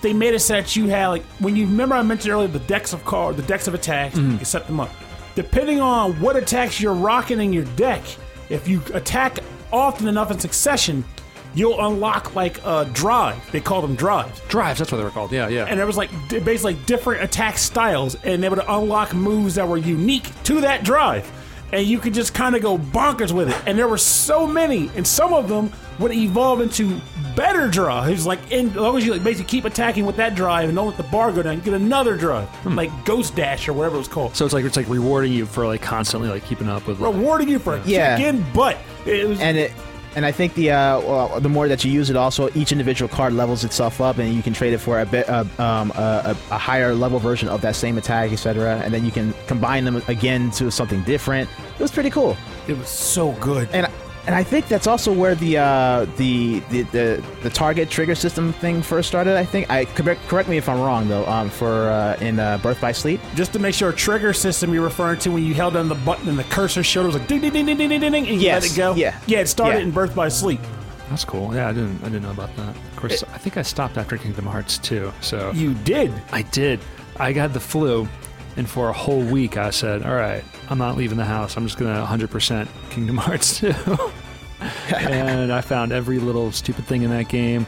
they 0.01 0.13
made 0.13 0.33
it 0.33 0.39
so 0.39 0.53
that 0.53 0.75
you 0.75 0.87
had, 0.87 1.07
like, 1.07 1.23
when 1.39 1.55
you 1.55 1.65
remember 1.65 1.95
I 1.95 2.01
mentioned 2.01 2.33
earlier 2.33 2.47
the 2.47 2.59
decks 2.59 2.93
of 2.93 3.03
cards, 3.05 3.37
the 3.37 3.43
decks 3.43 3.67
of 3.67 3.73
attacks, 3.73 4.15
mm-hmm. 4.15 4.31
you 4.31 4.37
can 4.37 4.45
set 4.45 4.67
them 4.67 4.79
up. 4.79 4.89
Depending 5.35 5.79
on 5.79 6.19
what 6.19 6.35
attacks 6.35 6.81
you're 6.81 6.93
rocking 6.93 7.39
in 7.39 7.53
your 7.53 7.65
deck, 7.75 8.03
if 8.49 8.67
you 8.67 8.81
attack 8.93 9.39
often 9.71 10.07
enough 10.07 10.31
in 10.31 10.39
succession, 10.39 11.05
you'll 11.53 11.79
unlock 11.85 12.35
like 12.35 12.63
a 12.65 12.89
drive. 12.93 13.51
They 13.51 13.61
call 13.61 13.81
them 13.81 13.95
drives. 13.95 14.39
Drives, 14.47 14.79
that's 14.79 14.91
what 14.91 14.97
they 14.97 15.03
were 15.03 15.09
called. 15.09 15.31
Yeah, 15.31 15.47
yeah. 15.47 15.65
And 15.65 15.79
there 15.79 15.87
was 15.87 15.97
like 15.97 16.11
basically 16.29 16.75
different 16.85 17.23
attack 17.23 17.57
styles, 17.57 18.15
and 18.23 18.43
they 18.43 18.49
would 18.49 18.59
unlock 18.67 19.13
moves 19.13 19.55
that 19.55 19.67
were 19.67 19.77
unique 19.77 20.31
to 20.43 20.61
that 20.61 20.83
drive. 20.83 21.29
And 21.71 21.85
you 21.85 21.99
could 21.99 22.13
just 22.13 22.33
kind 22.33 22.55
of 22.55 22.61
go 22.61 22.77
bonkers 22.77 23.31
with 23.31 23.49
it. 23.49 23.57
And 23.67 23.77
there 23.77 23.87
were 23.87 23.97
so 23.97 24.47
many, 24.47 24.89
and 24.95 25.05
some 25.05 25.33
of 25.33 25.47
them 25.47 25.71
would 25.99 26.11
evolve 26.11 26.61
into 26.61 26.99
better 27.35 27.67
drives. 27.67 28.25
Like, 28.25 28.39
in, 28.51 28.69
as 28.69 28.75
long 28.75 28.97
as 28.97 29.05
you 29.05 29.11
like, 29.11 29.23
basically 29.23 29.49
keep 29.49 29.65
attacking 29.65 30.05
with 30.05 30.15
that 30.15 30.33
drive 30.35 30.69
and 30.69 30.75
don't 30.75 30.87
let 30.87 30.97
the 30.97 31.03
bar 31.03 31.31
go 31.31 31.43
down, 31.43 31.57
you 31.57 31.61
get 31.61 31.73
another 31.75 32.17
drive, 32.17 32.47
hmm. 32.49 32.75
like 32.75 32.89
Ghost 33.05 33.35
Dash 33.35 33.67
or 33.67 33.73
whatever 33.73 33.95
it 33.95 33.99
was 33.99 34.07
called. 34.07 34.35
so 34.35 34.45
it's 34.45 34.53
like 34.53 34.65
it's 34.65 34.77
like 34.77 34.89
rewarding 34.89 35.31
you 35.31 35.45
for 35.45 35.67
like 35.67 35.81
constantly 35.81 36.29
like 36.29 36.43
keeping 36.45 36.69
up 36.69 36.87
with. 36.87 36.99
Like, 36.99 37.13
Rewarding 37.13 37.49
you 37.49 37.59
for 37.59 37.75
a 37.75 37.81
Yeah. 37.85 38.17
chicken 38.17 38.45
butt. 38.53 38.77
It 39.05 39.27
was 39.27 39.39
and 39.39 39.57
it 39.57 39.71
and 40.15 40.25
I 40.25 40.31
think 40.31 40.53
the 40.55 40.71
uh, 40.71 40.99
well, 41.01 41.39
the 41.39 41.49
more 41.49 41.67
that 41.67 41.83
you 41.85 41.91
use 41.91 42.09
it, 42.09 42.15
also 42.15 42.49
each 42.55 42.71
individual 42.71 43.09
card 43.09 43.33
levels 43.33 43.63
itself 43.63 44.01
up, 44.01 44.17
and 44.17 44.33
you 44.33 44.41
can 44.41 44.53
trade 44.53 44.73
it 44.73 44.79
for 44.79 44.99
a 44.99 45.05
bit 45.05 45.29
uh, 45.29 45.45
um, 45.59 45.91
a, 45.91 46.35
a, 46.49 46.53
a 46.53 46.57
higher 46.57 46.93
level 46.95 47.19
version 47.19 47.47
of 47.47 47.61
that 47.61 47.75
same 47.75 47.97
attack, 47.97 48.31
etc. 48.31 48.81
And 48.83 48.93
then 48.93 49.05
you 49.05 49.11
can 49.11 49.33
combine 49.47 49.85
them 49.85 50.01
again 50.07 50.51
to 50.51 50.71
something 50.71 51.03
different. 51.03 51.49
It 51.75 51.81
was 51.81 51.91
pretty 51.91 52.09
cool, 52.09 52.35
it 52.67 52.77
was 52.77 52.89
so 52.89 53.33
good. 53.33 53.69
and 53.71 53.87
and 54.29 54.35
I 54.35 54.43
think 54.43 54.67
that's 54.67 54.85
also 54.85 55.11
where 55.11 55.33
the 55.33 55.57
uh, 55.57 56.05
the, 56.17 56.59
the 56.69 56.83
the 56.83 57.23
the 57.41 57.49
target 57.49 57.89
trigger 57.89 58.13
system 58.13 58.53
thing 58.53 58.83
first 58.83 59.07
started. 59.07 59.35
I 59.35 59.43
think 59.43 59.71
I 59.71 59.85
correct, 59.85 60.21
correct 60.27 60.47
me 60.47 60.57
if 60.57 60.69
I'm 60.69 60.79
wrong 60.79 61.07
though. 61.07 61.25
Um, 61.25 61.49
for 61.49 61.67
uh, 61.89 62.15
in 62.21 62.39
uh, 62.39 62.59
Birth 62.59 62.79
by 62.79 62.91
Sleep. 62.91 63.19
just 63.33 63.53
to 63.53 63.59
make 63.59 63.73
sure 63.73 63.91
trigger 63.91 64.31
system 64.31 64.71
you're 64.71 64.83
referring 64.83 65.17
to 65.21 65.31
when 65.31 65.43
you 65.43 65.55
held 65.55 65.73
down 65.73 65.89
the 65.89 65.95
button 65.95 66.29
and 66.29 66.37
the 66.37 66.43
cursor 66.43 66.83
showed 66.83 67.05
it 67.05 67.07
was 67.07 67.15
like 67.15 67.27
ding 67.27 67.41
ding 67.41 67.53
ding 67.53 67.65
ding 67.65 67.75
ding 67.79 67.89
ding 67.89 67.99
ding 68.11 68.15
and 68.27 68.35
you 68.35 68.41
Yes, 68.41 68.61
let 68.61 68.71
it 68.71 68.77
go. 68.77 68.93
yeah, 68.93 69.19
yeah. 69.25 69.39
It 69.39 69.47
started 69.47 69.79
yeah. 69.79 69.85
in 69.85 69.89
Birth 69.91 70.13
by 70.13 70.29
Sleep. 70.29 70.59
that's 71.09 71.25
cool. 71.25 71.55
Yeah, 71.55 71.67
I 71.67 71.73
didn't 71.73 71.99
I 72.03 72.09
didn't 72.09 72.21
know 72.21 72.29
about 72.31 72.55
that. 72.57 72.75
Of 72.75 72.95
course, 72.97 73.23
I 73.33 73.39
think 73.39 73.57
I 73.57 73.63
stopped 73.63 73.97
after 73.97 74.15
Kingdom 74.15 74.45
Hearts 74.45 74.77
2. 74.77 75.11
So 75.21 75.51
You 75.55 75.73
did. 75.73 76.13
I 76.31 76.43
did. 76.43 76.79
I 77.17 77.33
got 77.33 77.53
the 77.53 77.59
flu, 77.59 78.07
and 78.57 78.69
for 78.69 78.89
a 78.89 78.93
whole 78.93 79.23
week 79.23 79.57
I 79.57 79.71
said, 79.71 80.03
"All 80.05 80.13
right, 80.15 80.43
I'm 80.69 80.77
not 80.77 80.97
leaving 80.97 81.17
the 81.17 81.25
house. 81.25 81.57
I'm 81.57 81.65
just 81.65 81.77
gonna 81.77 82.05
100% 82.05 82.67
Kingdom 82.89 83.17
Hearts 83.17 83.59
2." 83.59 83.73
and 84.95 85.51
I 85.51 85.61
found 85.61 85.91
every 85.91 86.19
little 86.19 86.51
stupid 86.51 86.85
thing 86.85 87.01
in 87.03 87.09
that 87.11 87.27
game. 87.29 87.65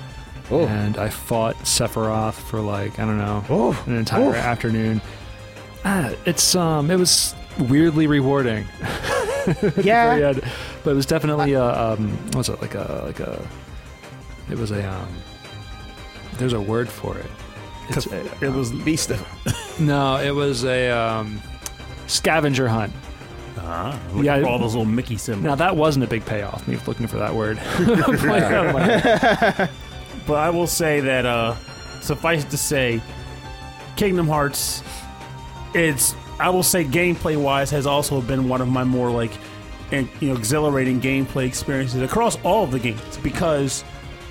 Oh. 0.51 0.65
And 0.67 0.97
I 0.97 1.09
fought 1.09 1.55
Sephiroth 1.59 2.33
for 2.33 2.59
like 2.59 2.99
I 2.99 3.05
don't 3.05 3.17
know 3.17 3.43
Oh. 3.49 3.83
an 3.87 3.95
entire 3.97 4.29
Oof. 4.29 4.35
afternoon. 4.35 5.01
Ah, 5.85 6.11
it's 6.25 6.55
um, 6.55 6.91
it 6.91 6.97
was 6.97 7.33
weirdly 7.59 8.07
rewarding. 8.07 8.65
Yeah. 9.81 10.33
But 10.83 10.91
it 10.91 10.93
was 10.93 11.07
definitely 11.07 11.53
a 11.53 11.63
um, 11.63 12.11
what 12.27 12.35
was 12.35 12.49
it 12.49 12.61
like 12.61 12.75
a 12.75 13.01
like 13.07 13.19
a 13.19 13.41
it 14.51 14.57
was 14.59 14.69
a 14.69 14.87
um, 14.87 15.07
there's 16.37 16.53
a 16.53 16.61
word 16.61 16.87
for 16.87 17.17
it. 17.17 17.25
It's 17.89 18.05
It 18.41 18.51
was 18.53 18.71
Beast. 18.71 19.11
no, 19.79 20.17
it 20.17 20.29
was 20.35 20.63
a 20.63 20.91
um, 20.91 21.41
scavenger 22.11 22.67
hunt. 22.67 22.93
ah, 23.57 23.99
Yeah, 24.15 24.37
yeah, 24.37 24.45
all 24.47 24.59
those 24.59 24.73
little 24.75 24.85
Mickey 24.85 25.17
symbols. 25.17 25.45
Now 25.45 25.55
that 25.55 25.75
wasn't 25.75 26.05
a 26.05 26.07
big 26.07 26.25
payoff. 26.25 26.67
Me 26.67 26.77
looking 26.85 27.07
for 27.07 27.17
that 27.17 27.33
word. 27.33 27.57
But 30.27 30.35
I 30.35 30.49
will 30.51 30.67
say 30.67 30.99
that 31.01 31.25
uh 31.25 31.55
suffice 32.01 32.43
to 32.45 32.57
say, 32.57 33.01
Kingdom 33.95 34.27
Hearts, 34.27 34.83
it's 35.73 36.15
I 36.39 36.49
will 36.49 36.63
say 36.63 36.83
gameplay 36.85 37.37
wise 37.41 37.71
has 37.71 37.85
also 37.87 38.21
been 38.21 38.47
one 38.47 38.61
of 38.61 38.67
my 38.67 38.83
more 38.83 39.09
like 39.11 39.31
and 39.91 40.07
you 40.19 40.29
know 40.29 40.35
exhilarating 40.35 41.01
gameplay 41.01 41.45
experiences 41.47 42.01
across 42.01 42.37
all 42.43 42.63
of 42.63 42.71
the 42.71 42.79
games 42.79 43.17
because 43.23 43.83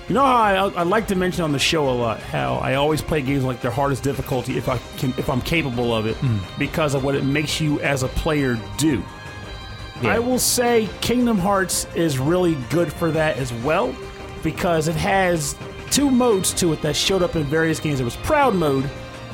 you 0.07 0.15
know 0.15 0.25
how 0.25 0.41
I, 0.41 0.55
I 0.67 0.83
like 0.83 1.07
to 1.07 1.15
mention 1.15 1.43
on 1.43 1.51
the 1.51 1.59
show 1.59 1.89
a 1.89 1.91
lot 1.91 2.19
how 2.19 2.55
I 2.55 2.75
always 2.75 3.01
play 3.01 3.21
games 3.21 3.43
like 3.43 3.61
their 3.61 3.71
hardest 3.71 4.03
difficulty 4.03 4.57
if 4.57 4.67
I 4.67 4.77
can 4.97 5.11
if 5.17 5.29
I'm 5.29 5.41
capable 5.41 5.93
of 5.93 6.05
it 6.05 6.15
mm. 6.17 6.39
because 6.59 6.95
of 6.95 7.03
what 7.03 7.15
it 7.15 7.23
makes 7.23 7.61
you 7.61 7.79
as 7.81 8.03
a 8.03 8.07
player 8.09 8.59
do. 8.77 9.03
I 10.03 10.17
will 10.17 10.39
say 10.39 10.89
Kingdom 11.01 11.37
Hearts 11.37 11.85
is 11.95 12.17
really 12.17 12.55
good 12.69 12.91
for 12.91 13.11
that 13.11 13.37
as 13.37 13.53
well 13.53 13.95
because 14.41 14.87
it 14.87 14.95
has 14.95 15.55
two 15.91 16.09
modes 16.09 16.53
to 16.55 16.73
it 16.73 16.81
that 16.81 16.95
showed 16.95 17.21
up 17.21 17.35
in 17.35 17.43
various 17.43 17.79
games. 17.79 17.99
It 17.99 18.03
was 18.03 18.15
Proud 18.17 18.55
Mode, 18.55 18.85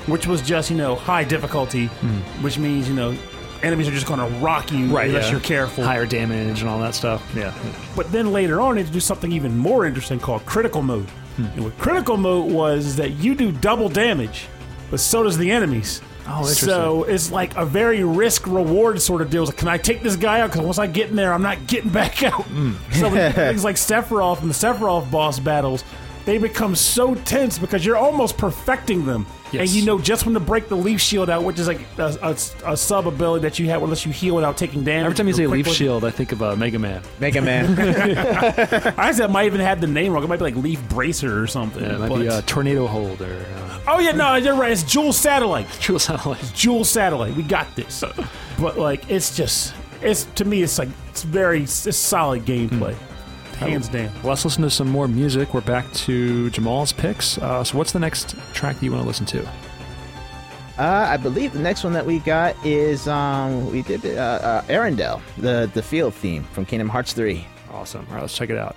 which 0.07 0.27
was 0.27 0.41
just, 0.41 0.69
you 0.69 0.75
know, 0.75 0.95
high 0.95 1.23
difficulty, 1.23 1.87
mm. 1.87 2.21
which 2.41 2.57
means, 2.57 2.89
you 2.89 2.95
know, 2.95 3.15
enemies 3.63 3.87
are 3.87 3.91
just 3.91 4.07
going 4.07 4.19
to 4.19 4.37
rock 4.39 4.71
you 4.71 4.87
right, 4.87 5.07
unless 5.07 5.25
yeah. 5.25 5.31
you're 5.31 5.39
careful. 5.39 5.83
Higher 5.83 6.05
damage 6.05 6.61
and 6.61 6.69
all 6.69 6.79
that 6.79 6.95
stuff. 6.95 7.29
Yeah. 7.35 7.53
But 7.95 8.11
then 8.11 8.31
later 8.31 8.61
on, 8.61 8.75
they 8.75 8.81
introduced 8.81 9.07
something 9.07 9.31
even 9.31 9.57
more 9.57 9.85
interesting 9.85 10.19
called 10.19 10.45
Critical 10.45 10.81
Mode. 10.81 11.07
And 11.37 11.63
what 11.63 11.77
Critical 11.77 12.17
Mode 12.17 12.51
was 12.51 12.85
is 12.87 12.95
that 12.95 13.11
you 13.11 13.35
do 13.35 13.51
double 13.51 13.89
damage, 13.89 14.47
but 14.89 14.99
so 14.99 15.23
does 15.23 15.37
the 15.37 15.51
enemies. 15.51 16.01
Oh, 16.25 16.39
interesting. 16.39 16.67
So 16.67 17.03
it's 17.03 17.31
like 17.31 17.55
a 17.55 17.65
very 17.65 18.03
risk 18.03 18.47
reward 18.47 19.01
sort 19.01 19.21
of 19.21 19.29
deal. 19.29 19.43
It's 19.43 19.51
like, 19.51 19.57
can 19.57 19.67
I 19.67 19.77
take 19.77 20.01
this 20.01 20.15
guy 20.15 20.41
out? 20.41 20.51
Because 20.51 20.65
once 20.65 20.79
I 20.79 20.87
get 20.87 21.09
in 21.09 21.15
there, 21.15 21.31
I'm 21.31 21.41
not 21.41 21.67
getting 21.67 21.89
back 21.91 22.23
out. 22.23 22.43
Hmm. 22.45 22.73
So 22.91 23.09
things 23.31 23.63
like 23.63 23.75
Sephiroth 23.75 24.41
and 24.41 24.49
the 24.49 24.53
Sephiroth 24.53 25.09
boss 25.11 25.39
battles, 25.39 25.83
they 26.27 26.37
become 26.37 26.75
so 26.75 27.15
tense 27.15 27.57
because 27.57 27.85
you're 27.85 27.95
almost 27.95 28.37
perfecting 28.37 29.05
them. 29.05 29.25
And 29.53 29.69
you 29.69 29.85
know 29.85 29.97
just 29.97 30.25
when 30.25 30.33
to 30.33 30.41
break 30.41 30.67
the 30.67 30.75
leaf 30.75 30.99
shield 30.99 31.29
out, 31.29 31.45
which 31.45 31.57
is 31.57 31.67
like 31.67 31.79
a, 31.97 32.17
a, 32.21 32.71
a 32.73 32.75
sub 32.75 33.07
ability 33.07 33.43
that 33.43 33.57
you 33.59 33.67
have 33.67 33.81
unless 33.81 34.05
you 34.05 34.11
heal 34.11 34.35
without 34.35 34.57
taking 34.57 34.83
damage. 34.83 35.05
Every 35.05 35.15
time 35.15 35.27
you 35.29 35.33
say 35.33 35.43
Real 35.43 35.51
leaf 35.51 35.65
quickly. 35.67 35.77
shield, 35.77 36.03
I 36.03 36.11
think 36.11 36.33
of 36.33 36.43
uh, 36.43 36.57
Mega 36.57 36.79
Man. 36.79 37.01
Mega 37.21 37.41
Man. 37.41 37.79
I 38.97 39.13
said 39.13 39.29
I 39.29 39.31
might 39.31 39.45
even 39.45 39.61
have 39.61 39.79
the 39.79 39.87
name 39.87 40.11
wrong. 40.11 40.21
It 40.21 40.27
might 40.27 40.39
be 40.39 40.43
like 40.43 40.55
Leaf 40.57 40.81
Bracer 40.89 41.41
or 41.41 41.47
something. 41.47 41.81
Yeah, 41.81 41.95
it 41.95 41.99
might 41.99 42.09
but- 42.09 42.19
be 42.19 42.27
uh, 42.27 42.41
tornado 42.41 42.87
hold 42.87 43.21
or 43.21 43.45
uh, 43.55 43.79
oh 43.87 43.99
yeah, 43.99 44.11
no, 44.11 44.35
you're 44.35 44.53
right. 44.55 44.73
It's 44.73 44.83
Jewel 44.83 45.13
Satellite. 45.13 45.67
Jewel 45.79 45.99
Satellite. 45.99 46.41
It's 46.41 46.51
Jewel 46.51 46.83
Satellite. 46.83 47.33
We 47.35 47.43
got 47.43 47.73
this. 47.77 48.03
but 48.59 48.77
like, 48.77 49.09
it's 49.09 49.33
just, 49.33 49.73
it's 50.01 50.25
to 50.35 50.43
me, 50.43 50.61
it's 50.61 50.77
like 50.77 50.89
it's 51.07 51.23
very 51.23 51.63
it's 51.63 51.95
solid 51.95 52.43
gameplay, 52.43 52.97
hands 53.57 53.89
down. 53.89 54.13
Well, 54.15 54.29
let's 54.29 54.45
listen 54.45 54.63
to 54.63 54.69
some 54.69 54.89
more 54.89 55.07
music. 55.07 55.53
We're 55.53 55.61
back 55.61 55.91
to 55.93 56.49
Jamal's 56.51 56.91
picks. 56.91 57.37
Uh, 57.37 57.63
so, 57.63 57.77
what's 57.77 57.91
the 57.91 57.99
next 57.99 58.35
track 58.53 58.75
that 58.75 58.83
you 58.83 58.91
want 58.91 59.03
to 59.03 59.07
listen 59.07 59.25
to? 59.27 59.45
Uh, 60.77 61.07
I 61.09 61.17
believe 61.17 61.53
the 61.53 61.59
next 61.59 61.83
one 61.83 61.93
that 61.93 62.05
we 62.05 62.19
got 62.19 62.55
is 62.63 63.07
um 63.07 63.71
we 63.71 63.81
did 63.81 64.05
uh, 64.05 64.19
uh 64.19 64.61
Arendelle, 64.63 65.21
the 65.37 65.69
the 65.73 65.81
field 65.81 66.13
theme 66.13 66.43
from 66.43 66.65
Kingdom 66.65 66.87
Hearts 66.87 67.13
3. 67.13 67.45
Awesome. 67.71 68.05
All 68.09 68.13
right, 68.13 68.21
let's 68.21 68.37
check 68.37 68.49
it 68.49 68.57
out. 68.57 68.75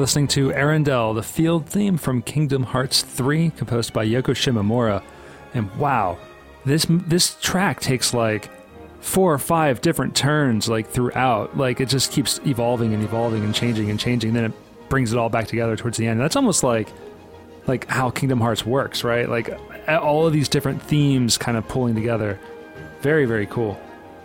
Listening 0.00 0.26
to 0.28 0.48
Arendelle, 0.50 1.14
the 1.14 1.22
field 1.22 1.66
theme 1.66 1.98
from 1.98 2.22
Kingdom 2.22 2.62
Hearts 2.62 3.02
3, 3.02 3.50
composed 3.50 3.92
by 3.92 4.06
Yoko 4.06 4.34
Shimomura. 4.34 5.02
And 5.52 5.70
wow, 5.76 6.18
this 6.64 6.86
this 6.88 7.36
track 7.40 7.80
takes 7.80 8.14
like 8.14 8.48
four 9.00 9.32
or 9.32 9.38
five 9.38 9.80
different 9.80 10.16
turns 10.16 10.68
like 10.68 10.88
throughout. 10.88 11.56
Like 11.56 11.80
it 11.80 11.88
just 11.88 12.12
keeps 12.12 12.40
evolving 12.46 12.94
and 12.94 13.02
evolving 13.04 13.44
and 13.44 13.54
changing 13.54 13.90
and 13.90 14.00
changing. 14.00 14.32
Then 14.32 14.46
it 14.46 14.88
brings 14.88 15.12
it 15.12 15.18
all 15.18 15.28
back 15.28 15.46
together 15.46 15.76
towards 15.76 15.98
the 15.98 16.06
end. 16.06 16.18
That's 16.18 16.36
almost 16.36 16.62
like 16.62 16.88
like 17.66 17.86
how 17.86 18.10
Kingdom 18.10 18.40
Hearts 18.40 18.64
works, 18.64 19.04
right? 19.04 19.28
Like 19.28 19.50
all 19.88 20.26
of 20.26 20.32
these 20.32 20.48
different 20.48 20.82
themes 20.82 21.36
kind 21.36 21.56
of 21.56 21.68
pulling 21.68 21.94
together. 21.94 22.40
Very 23.02 23.26
very 23.26 23.46
cool. 23.46 23.78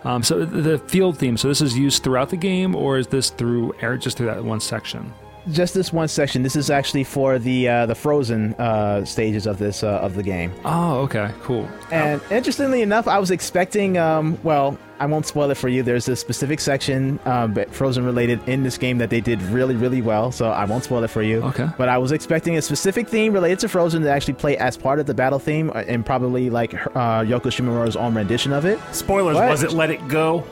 Um, 0.04 0.22
so 0.22 0.44
the 0.44 0.78
field 0.78 1.18
theme. 1.18 1.36
So 1.36 1.48
this 1.48 1.60
is 1.60 1.76
used 1.76 2.02
throughout 2.02 2.30
the 2.30 2.36
game, 2.36 2.74
or 2.74 2.96
is 2.96 3.08
this 3.08 3.30
through 3.30 3.74
just 3.98 4.16
through 4.16 4.26
that 4.26 4.42
one 4.42 4.60
section? 4.60 5.12
Just 5.50 5.74
this 5.74 5.92
one 5.92 6.08
section. 6.08 6.42
This 6.42 6.56
is 6.56 6.70
actually 6.70 7.04
for 7.04 7.38
the 7.38 7.68
uh, 7.68 7.86
the 7.86 7.94
frozen 7.94 8.54
uh, 8.54 9.04
stages 9.04 9.46
of 9.46 9.58
this 9.58 9.82
uh, 9.82 9.98
of 10.00 10.14
the 10.14 10.22
game. 10.22 10.52
Oh, 10.64 10.98
okay, 11.00 11.32
cool. 11.42 11.68
And 11.90 12.20
oh. 12.30 12.34
interestingly 12.34 12.82
enough, 12.82 13.06
I 13.06 13.18
was 13.18 13.30
expecting. 13.30 13.98
Um, 13.98 14.38
well, 14.42 14.78
I 14.98 15.06
won't 15.06 15.26
spoil 15.26 15.50
it 15.50 15.56
for 15.56 15.68
you. 15.68 15.82
There's 15.82 16.08
a 16.08 16.16
specific 16.16 16.58
section, 16.58 17.20
um, 17.26 17.54
frozen 17.70 18.04
related, 18.04 18.46
in 18.48 18.62
this 18.62 18.78
game 18.78 18.98
that 18.98 19.10
they 19.10 19.20
did 19.20 19.42
really, 19.42 19.76
really 19.76 20.00
well. 20.00 20.32
So 20.32 20.50
I 20.50 20.64
won't 20.64 20.84
spoil 20.84 21.04
it 21.04 21.10
for 21.10 21.22
you. 21.22 21.42
Okay. 21.42 21.68
But 21.76 21.88
I 21.88 21.98
was 21.98 22.12
expecting 22.12 22.56
a 22.56 22.62
specific 22.62 23.08
theme 23.08 23.32
related 23.32 23.58
to 23.60 23.68
Frozen 23.68 24.02
to 24.02 24.10
actually 24.10 24.34
play 24.34 24.56
as 24.56 24.76
part 24.76 24.98
of 24.98 25.06
the 25.06 25.14
battle 25.14 25.38
theme, 25.38 25.70
uh, 25.70 25.84
and 25.86 26.04
probably 26.04 26.50
like 26.50 26.74
uh, 26.74 27.22
Yoko 27.22 27.50
Shimomura's 27.50 27.96
own 27.96 28.14
rendition 28.14 28.52
of 28.52 28.64
it. 28.64 28.78
Spoilers. 28.92 29.36
Was 29.36 29.62
it 29.62 29.72
Let 29.72 29.90
It 29.90 30.06
Go? 30.08 30.44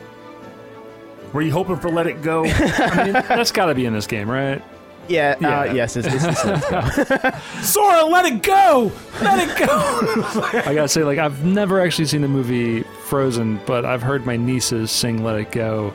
Were 1.33 1.41
you 1.41 1.51
hoping 1.51 1.77
for 1.77 1.89
Let 1.89 2.07
It 2.07 2.21
Go? 2.21 2.45
I 2.47 3.03
mean, 3.03 3.13
that's 3.13 3.51
got 3.51 3.65
to 3.65 3.75
be 3.75 3.85
in 3.85 3.93
this 3.93 4.07
game, 4.07 4.29
right? 4.29 4.63
Yeah, 5.07 5.35
uh, 5.35 5.37
yeah. 5.39 5.59
Uh, 5.59 5.73
yes, 5.73 5.95
it's, 5.97 6.07
it's, 6.07 6.23
it's 6.25 7.43
Sora, 7.69 8.05
let 8.05 8.25
it 8.25 8.41
go! 8.41 8.91
Let 9.21 9.47
it 9.47 9.57
go! 9.57 10.59
I 10.69 10.73
gotta 10.73 10.87
say, 10.87 11.03
like, 11.03 11.19
I've 11.19 11.45
never 11.45 11.79
actually 11.81 12.05
seen 12.05 12.21
the 12.21 12.27
movie 12.27 12.83
Frozen, 13.05 13.59
but 13.65 13.85
I've 13.85 14.01
heard 14.01 14.25
my 14.25 14.37
nieces 14.37 14.91
sing 14.91 15.23
Let 15.23 15.39
It 15.39 15.51
Go 15.51 15.93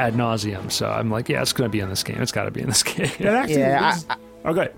ad 0.00 0.14
nauseum. 0.14 0.70
So 0.72 0.90
I'm 0.90 1.10
like, 1.10 1.28
yeah, 1.28 1.42
it's 1.42 1.52
gonna 1.52 1.68
be 1.68 1.80
in 1.80 1.88
this 1.88 2.02
game. 2.02 2.20
It's 2.20 2.32
gotta 2.32 2.50
be 2.50 2.60
in 2.60 2.68
this 2.68 2.82
game. 2.82 3.10
Yeah, 3.18 3.32
actually, 3.32 3.60
yeah 3.60 3.98
I, 4.08 4.14
I, 4.14 4.50
okay. 4.50 4.68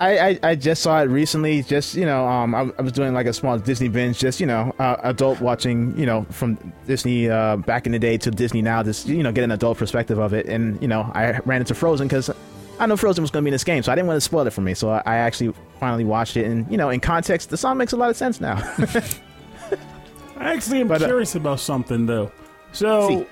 I, 0.00 0.18
I, 0.18 0.38
I, 0.44 0.54
just 0.54 0.82
saw 0.82 1.00
it 1.02 1.06
recently. 1.06 1.62
Just 1.62 1.96
you 1.96 2.06
know, 2.06 2.26
um, 2.28 2.54
I, 2.54 2.70
I 2.78 2.82
was 2.82 2.92
doing 2.92 3.14
like 3.14 3.26
a 3.26 3.32
small 3.32 3.58
Disney 3.58 3.88
binge. 3.88 4.18
Just 4.18 4.38
you 4.38 4.46
know, 4.46 4.72
uh, 4.78 4.96
adult 5.02 5.40
watching. 5.40 5.98
You 5.98 6.06
know, 6.06 6.24
from 6.30 6.56
Disney 6.86 7.28
uh, 7.28 7.56
back 7.56 7.86
in 7.86 7.92
the 7.92 7.98
day 7.98 8.16
to 8.18 8.30
Disney 8.30 8.62
now. 8.62 8.82
Just 8.82 9.08
you 9.08 9.22
know, 9.22 9.32
get 9.32 9.42
an 9.42 9.50
adult 9.50 9.78
perspective 9.78 10.18
of 10.18 10.32
it. 10.34 10.46
And 10.46 10.80
you 10.80 10.86
know, 10.86 11.10
I 11.14 11.38
ran 11.46 11.60
into 11.60 11.74
Frozen 11.74 12.06
because 12.06 12.30
I 12.78 12.86
know 12.86 12.96
Frozen 12.96 13.22
was 13.22 13.30
going 13.30 13.42
to 13.42 13.44
be 13.44 13.50
in 13.50 13.52
this 13.52 13.64
game, 13.64 13.82
so 13.82 13.90
I 13.90 13.94
didn't 13.94 14.08
want 14.08 14.18
to 14.18 14.20
spoil 14.20 14.46
it 14.46 14.50
for 14.50 14.60
me. 14.60 14.74
So 14.74 14.90
I, 14.90 15.02
I 15.04 15.16
actually 15.16 15.52
finally 15.80 16.04
watched 16.04 16.36
it, 16.36 16.46
and 16.46 16.70
you 16.70 16.76
know, 16.76 16.90
in 16.90 17.00
context, 17.00 17.50
the 17.50 17.56
song 17.56 17.78
makes 17.78 17.92
a 17.92 17.96
lot 17.96 18.10
of 18.10 18.16
sense 18.16 18.40
now. 18.40 18.56
I 20.36 20.54
actually 20.54 20.80
am 20.80 20.88
but, 20.88 21.02
uh, 21.02 21.06
curious 21.06 21.34
about 21.34 21.60
something 21.60 22.06
though. 22.06 22.30
So, 22.72 23.08
see. 23.08 23.26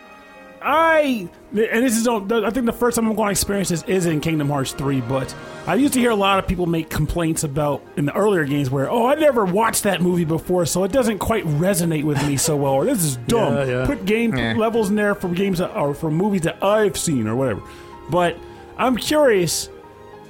I 0.62 1.28
and 1.50 1.84
this 1.84 1.96
is 1.96 2.08
I 2.08 2.50
think 2.50 2.66
the 2.66 2.72
first 2.72 2.96
time 2.96 3.06
I'm 3.06 3.14
going 3.14 3.28
to 3.28 3.30
experience 3.30 3.68
this 3.68 3.84
is 3.84 4.06
in 4.06 4.20
Kingdom 4.20 4.48
Hearts 4.48 4.72
3, 4.72 5.00
but 5.02 5.34
I 5.66 5.76
used 5.76 5.94
to 5.94 6.00
hear 6.00 6.10
a 6.10 6.16
lot 6.16 6.40
of 6.40 6.48
people 6.48 6.66
make 6.66 6.90
complaints 6.90 7.44
about 7.44 7.82
in 7.96 8.04
the 8.04 8.14
earlier 8.14 8.44
games 8.44 8.68
where, 8.68 8.90
oh, 8.90 9.06
I 9.06 9.14
never 9.14 9.44
watched 9.44 9.84
that 9.84 10.02
movie 10.02 10.24
before, 10.24 10.66
so 10.66 10.82
it 10.82 10.90
doesn't 10.90 11.18
quite 11.18 11.44
resonate 11.44 12.02
with 12.02 12.24
me 12.26 12.36
so 12.36 12.56
well, 12.56 12.72
or 12.72 12.84
this 12.84 13.04
is 13.04 13.16
dumb. 13.28 13.54
Yeah, 13.54 13.64
yeah. 13.64 13.86
Put 13.86 14.06
game 14.06 14.36
yeah. 14.36 14.54
levels 14.54 14.90
in 14.90 14.96
there 14.96 15.14
for 15.14 15.28
games 15.28 15.58
that, 15.58 15.74
or 15.76 15.94
for 15.94 16.10
movies 16.10 16.42
that 16.42 16.62
I've 16.62 16.98
seen 16.98 17.28
or 17.28 17.36
whatever. 17.36 17.62
But 18.10 18.36
I'm 18.78 18.96
curious, 18.96 19.70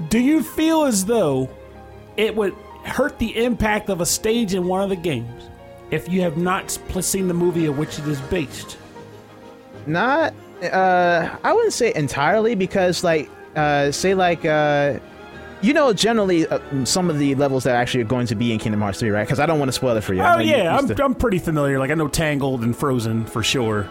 do 0.09 0.19
you 0.19 0.43
feel 0.43 0.85
as 0.85 1.05
though 1.05 1.51
it 2.17 2.35
would 2.37 2.55
hurt 2.85 3.19
the 3.19 3.37
impact 3.37 3.89
of 3.89 4.01
a 4.01 4.07
stage 4.07 4.55
in 4.55 4.67
one 4.67 4.83
of 4.83 4.89
the 4.89 4.97
games 4.97 5.51
if 5.91 6.09
you 6.09 6.21
have 6.21 6.37
not 6.37 6.71
seen 7.01 7.29
the 7.29 7.35
movie 7.35 7.67
of 7.67 7.79
which 7.79 7.99
it 7.99 8.07
is 8.07 8.21
based? 8.23 8.79
Not, 9.87 10.35
uh, 10.63 11.37
I 11.43 11.53
wouldn't 11.53 11.73
say 11.73 11.93
entirely 11.95 12.55
because, 12.55 13.03
like, 13.03 13.31
uh, 13.57 13.91
say, 13.91 14.15
like, 14.15 14.45
uh, 14.45 14.99
you 15.63 15.73
know, 15.73 15.93
generally, 15.93 16.47
uh, 16.47 16.61
some 16.85 17.09
of 17.11 17.19
the 17.19 17.35
levels 17.35 17.65
that 17.65 17.75
actually 17.75 18.03
are 18.03 18.07
going 18.07 18.27
to 18.27 18.35
be 18.35 18.53
in 18.53 18.59
Kingdom 18.59 18.81
Hearts 18.81 19.01
3, 19.01 19.11
right? 19.11 19.25
Because 19.25 19.41
I 19.41 19.47
don't 19.47 19.59
want 19.59 19.69
to 19.71 19.73
spoil 19.73 19.97
it 19.97 20.03
for 20.03 20.15
you. 20.15 20.23
Oh, 20.23 20.39
yeah, 20.39 20.77
I'm, 20.77 20.87
to... 20.89 21.05
I'm 21.05 21.15
pretty 21.15 21.39
familiar. 21.39 21.79
Like, 21.79 21.91
I 21.91 21.95
know 21.95 22.09
Tangled 22.09 22.63
and 22.63 22.77
Frozen 22.77 23.27
for 23.27 23.43
sure 23.43 23.89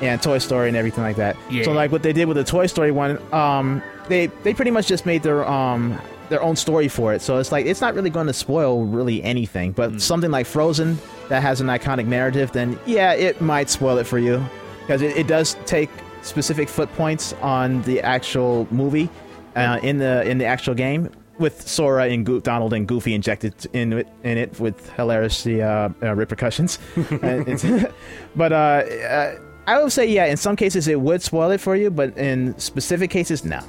and 0.00 0.22
Toy 0.22 0.38
Story 0.38 0.68
and 0.68 0.76
everything 0.76 1.02
like 1.04 1.16
that. 1.16 1.36
Yeah. 1.50 1.64
So 1.64 1.72
like 1.72 1.92
what 1.92 2.02
they 2.02 2.12
did 2.12 2.26
with 2.26 2.36
the 2.36 2.44
Toy 2.44 2.66
Story 2.66 2.90
one, 2.90 3.18
um, 3.32 3.82
they 4.08 4.26
they 4.42 4.54
pretty 4.54 4.70
much 4.70 4.86
just 4.86 5.06
made 5.06 5.22
their 5.22 5.48
um 5.48 6.00
their 6.28 6.42
own 6.42 6.56
story 6.56 6.88
for 6.88 7.12
it. 7.12 7.20
So 7.20 7.38
it's 7.38 7.52
like 7.52 7.66
it's 7.66 7.80
not 7.80 7.94
really 7.94 8.10
going 8.10 8.26
to 8.26 8.32
spoil 8.32 8.84
really 8.84 9.22
anything. 9.22 9.72
But 9.72 9.92
mm. 9.92 10.00
something 10.00 10.30
like 10.30 10.46
Frozen 10.46 10.98
that 11.28 11.42
has 11.42 11.60
an 11.60 11.66
iconic 11.66 12.06
narrative, 12.06 12.52
then 12.52 12.78
yeah, 12.86 13.12
it 13.12 13.40
might 13.40 13.68
spoil 13.68 13.98
it 13.98 14.04
for 14.04 14.18
you 14.18 14.44
because 14.80 15.02
it, 15.02 15.16
it 15.16 15.26
does 15.26 15.56
take 15.66 15.90
specific 16.22 16.68
foot 16.68 16.92
points 16.94 17.32
on 17.34 17.82
the 17.82 18.00
actual 18.00 18.66
movie 18.70 19.08
uh, 19.56 19.78
in 19.82 19.98
the 19.98 20.28
in 20.28 20.38
the 20.38 20.44
actual 20.44 20.74
game 20.74 21.10
with 21.38 21.66
Sora 21.66 22.04
and 22.04 22.24
Go- 22.26 22.40
Donald 22.40 22.74
and 22.74 22.86
Goofy 22.86 23.14
injected 23.14 23.54
in 23.72 23.94
it, 23.94 24.08
in 24.22 24.36
it 24.36 24.60
with 24.60 24.90
hilarious 24.92 25.46
uh, 25.46 25.88
uh, 26.02 26.14
repercussions. 26.14 26.78
but 28.36 28.52
uh, 28.52 28.56
uh 28.56 29.34
I 29.70 29.80
would 29.80 29.92
say 29.92 30.06
yeah. 30.06 30.26
In 30.26 30.36
some 30.36 30.56
cases, 30.56 30.88
it 30.88 31.00
would 31.00 31.22
spoil 31.22 31.52
it 31.52 31.60
for 31.60 31.76
you, 31.76 31.90
but 31.90 32.16
in 32.16 32.58
specific 32.58 33.10
cases, 33.10 33.44
no. 33.44 33.60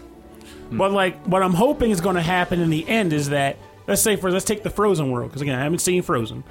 But 0.71 0.91
like, 0.91 1.15
what 1.27 1.43
I'm 1.43 1.53
hoping 1.53 1.91
is 1.91 2.01
going 2.01 2.15
to 2.15 2.21
happen 2.21 2.59
in 2.59 2.69
the 2.69 2.87
end 2.87 3.13
is 3.13 3.29
that 3.29 3.57
let's 3.87 4.01
say 4.01 4.15
for 4.15 4.31
let's 4.31 4.45
take 4.45 4.63
the 4.63 4.69
Frozen 4.69 5.11
world 5.11 5.29
because 5.29 5.43
again, 5.43 5.59
I 5.59 5.63
haven't 5.63 5.79
seen 5.79 6.01
Frozen. 6.01 6.43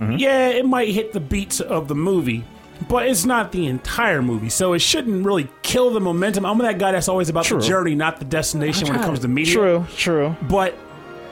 Mm-hmm. 0.00 0.16
Yeah, 0.16 0.48
it 0.48 0.66
might 0.66 0.88
hit 0.88 1.12
the 1.12 1.20
beats 1.20 1.60
of 1.60 1.86
the 1.86 1.94
movie, 1.94 2.42
but 2.88 3.06
it's 3.06 3.24
not 3.24 3.52
the 3.52 3.66
entire 3.66 4.22
movie, 4.22 4.48
so 4.48 4.72
it 4.72 4.80
shouldn't 4.80 5.24
really 5.24 5.48
kill 5.62 5.90
the 5.90 6.00
momentum. 6.00 6.44
I'm 6.44 6.58
that 6.58 6.78
guy 6.78 6.90
that's 6.90 7.08
always 7.08 7.28
about 7.28 7.44
true. 7.44 7.60
the 7.60 7.66
journey, 7.68 7.94
not 7.94 8.18
the 8.18 8.24
destination 8.24 8.88
when 8.88 8.96
it 8.98 9.02
comes 9.02 9.20
to 9.20 9.28
media. 9.28 9.54
True, 9.54 9.86
true. 9.96 10.36
But 10.48 10.74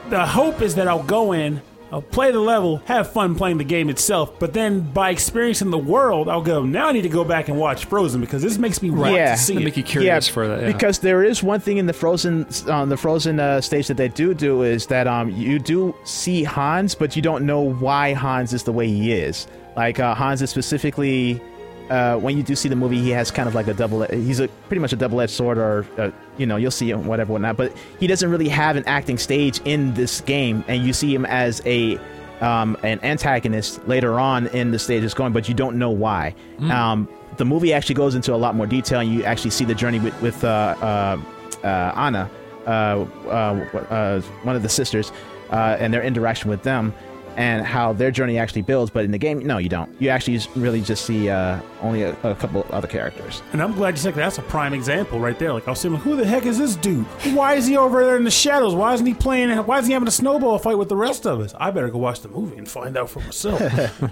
the 0.09 0.25
hope 0.25 0.61
is 0.61 0.75
that 0.75 0.87
I'll 0.87 1.03
go 1.03 1.33
in 1.33 1.61
I'll 1.91 2.01
play 2.01 2.31
the 2.31 2.39
level, 2.39 2.77
have 2.85 3.11
fun 3.11 3.35
playing 3.35 3.57
the 3.57 3.63
game 3.63 3.89
itself, 3.89 4.39
but 4.39 4.53
then 4.53 4.81
by 4.81 5.09
experiencing 5.09 5.71
the 5.71 5.77
world, 5.77 6.29
I'll 6.29 6.41
go. 6.41 6.63
Now 6.63 6.87
I 6.87 6.91
need 6.91 7.01
to 7.01 7.09
go 7.09 7.23
back 7.23 7.49
and 7.49 7.57
watch 7.57 7.85
Frozen 7.85 8.21
because 8.21 8.43
this 8.43 8.57
makes 8.57 8.81
me 8.81 8.91
want 8.91 9.13
yeah. 9.13 9.31
to 9.31 9.41
see 9.41 9.55
it. 9.55 9.63
Make 9.63 9.77
you 9.77 9.83
curious 9.83 10.27
yeah, 10.27 10.33
for 10.33 10.47
that. 10.47 10.61
Yeah. 10.61 10.71
Because 10.71 10.99
there 10.99 11.23
is 11.23 11.41
one 11.41 11.59
thing 11.59 11.77
in 11.77 11.87
the 11.87 11.93
Frozen 11.93 12.45
on 12.65 12.69
um, 12.69 12.89
the 12.89 12.97
Frozen 12.97 13.39
uh, 13.39 13.59
stage 13.61 13.87
that 13.87 13.97
they 13.97 14.07
do 14.07 14.33
do 14.33 14.61
is 14.61 14.85
that 14.87 15.07
um 15.07 15.31
you 15.31 15.57
do 15.57 15.95
see 16.03 16.43
Hans, 16.43 16.93
but 16.93 17.15
you 17.15 17.21
don't 17.21 17.45
know 17.45 17.61
why 17.61 18.13
Hans 18.13 18.53
is 18.53 18.63
the 18.63 18.71
way 18.71 18.87
he 18.87 19.11
is. 19.11 19.47
Like 19.75 19.99
uh, 19.99 20.13
Hans 20.13 20.41
is 20.41 20.49
specifically 20.49 21.41
uh, 21.89 22.17
when 22.17 22.37
you 22.37 22.43
do 22.43 22.55
see 22.55 22.69
the 22.69 22.75
movie, 22.75 22.99
he 22.99 23.09
has 23.09 23.31
kind 23.31 23.47
of 23.47 23.55
like 23.55 23.67
a 23.67 23.73
double. 23.73 24.03
He's 24.03 24.39
a 24.39 24.47
pretty 24.67 24.79
much 24.79 24.93
a 24.93 24.95
double-edged 24.95 25.33
sword, 25.33 25.57
or 25.57 25.85
uh, 25.97 26.11
you 26.37 26.45
know, 26.45 26.55
you'll 26.55 26.71
see 26.71 26.91
him 26.91 27.05
whatever, 27.05 27.33
whatnot. 27.33 27.57
But 27.57 27.73
he 27.99 28.07
doesn't 28.07 28.29
really 28.29 28.49
have 28.49 28.75
an 28.75 28.83
acting 28.85 29.17
stage 29.17 29.59
in 29.65 29.93
this 29.95 30.21
game, 30.21 30.63
and 30.67 30.85
you 30.85 30.93
see 30.93 31.13
him 31.13 31.25
as 31.25 31.61
a 31.65 31.99
um, 32.41 32.77
an 32.83 32.99
antagonist 33.03 33.85
later 33.87 34.19
on 34.19 34.47
in 34.47 34.71
the 34.71 34.79
stage 34.79 35.03
is 35.03 35.13
going, 35.13 35.33
but 35.33 35.49
you 35.49 35.53
don't 35.53 35.77
know 35.77 35.89
why. 35.89 36.35
Mm. 36.59 36.71
Um, 36.71 37.09
the 37.37 37.45
movie 37.45 37.73
actually 37.73 37.95
goes 37.95 38.15
into 38.15 38.33
a 38.33 38.37
lot 38.37 38.55
more 38.55 38.67
detail, 38.67 38.99
and 38.99 39.11
you 39.11 39.23
actually 39.23 39.51
see 39.51 39.65
the 39.65 39.75
journey 39.75 39.99
with, 39.99 40.19
with 40.21 40.43
uh, 40.43 40.75
uh, 40.81 41.21
uh 41.63 41.67
Anna, 41.67 42.29
uh, 42.65 44.21
one 44.43 44.55
of 44.55 44.61
the 44.61 44.69
sisters, 44.69 45.11
and 45.51 45.93
their 45.93 46.03
interaction 46.03 46.49
with 46.49 46.63
them 46.63 46.93
and 47.37 47.65
how 47.65 47.93
their 47.93 48.11
journey 48.11 48.37
actually 48.37 48.61
builds. 48.61 48.91
But 48.91 49.05
in 49.05 49.11
the 49.11 49.17
game, 49.17 49.39
no, 49.39 49.57
you 49.57 49.69
don't. 49.69 49.89
You 50.01 50.09
actually 50.09 50.39
really 50.55 50.81
just 50.81 51.05
see 51.05 51.29
uh, 51.29 51.59
only 51.81 52.03
a, 52.03 52.11
a, 52.23 52.35
couple 52.35 52.65
other 52.71 52.87
characters. 52.87 53.41
And 53.53 53.61
I'm 53.61 53.73
glad 53.73 53.95
you 53.95 53.97
said 53.97 54.13
that. 54.15 54.21
that's 54.21 54.37
a 54.37 54.43
prime 54.43 54.73
example 54.73 55.19
right 55.19 55.37
there. 55.37 55.53
Like 55.53 55.67
I 55.67 55.71
was 55.71 55.79
saying, 55.79 55.95
who 55.95 56.15
the 56.15 56.25
heck 56.25 56.45
is 56.45 56.57
this 56.57 56.75
dude? 56.75 57.05
Why 57.33 57.55
is 57.55 57.67
he 57.67 57.77
over 57.77 58.03
there 58.03 58.17
in 58.17 58.23
the 58.23 58.31
shadows? 58.31 58.75
Why 58.75 58.93
isn't 58.93 59.05
he 59.05 59.13
playing? 59.13 59.49
Why 59.65 59.79
is 59.79 59.87
he 59.87 59.93
having 59.93 60.07
a 60.07 60.11
snowball 60.11 60.57
fight 60.59 60.77
with 60.77 60.89
the 60.89 60.97
rest 60.97 61.25
of 61.25 61.39
us? 61.39 61.53
I 61.59 61.71
better 61.71 61.89
go 61.89 61.97
watch 61.97 62.21
the 62.21 62.29
movie 62.29 62.57
and 62.57 62.67
find 62.67 62.97
out 62.97 63.09
for 63.09 63.19
myself. 63.19 63.61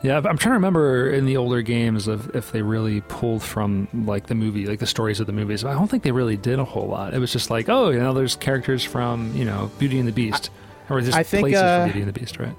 Yeah, 0.00 0.18
I'm 0.18 0.38
trying 0.38 0.38
to 0.38 0.50
remember 0.50 1.10
in 1.10 1.26
the 1.26 1.36
older 1.36 1.60
games 1.60 2.06
of 2.06 2.34
if 2.34 2.52
they 2.52 2.62
really 2.62 3.00
pulled 3.02 3.42
from 3.42 3.88
like 4.06 4.26
the 4.28 4.34
movie, 4.36 4.66
like 4.66 4.78
the 4.78 4.86
stories 4.86 5.18
of 5.18 5.26
the 5.26 5.32
movies. 5.32 5.64
I 5.64 5.72
don't 5.72 5.88
think 5.88 6.04
they 6.04 6.12
really 6.12 6.36
did 6.36 6.60
a 6.60 6.64
whole 6.64 6.86
lot. 6.86 7.14
It 7.14 7.18
was 7.18 7.32
just 7.32 7.50
like, 7.50 7.68
oh, 7.68 7.90
you 7.90 7.98
know, 7.98 8.14
there's 8.14 8.36
characters 8.36 8.84
from 8.84 9.34
you 9.34 9.44
know 9.44 9.70
Beauty 9.78 9.98
and 9.98 10.06
the 10.06 10.12
Beast. 10.12 10.50
I- 10.54 10.67
or 10.90 11.00
just 11.00 11.16
I 11.16 11.22
think, 11.22 11.44
places 11.44 11.62
uh, 11.62 11.80
for 11.80 11.92
Beauty 11.92 12.00
and 12.00 12.08
the 12.08 12.18
Beast, 12.18 12.38
right? 12.38 12.54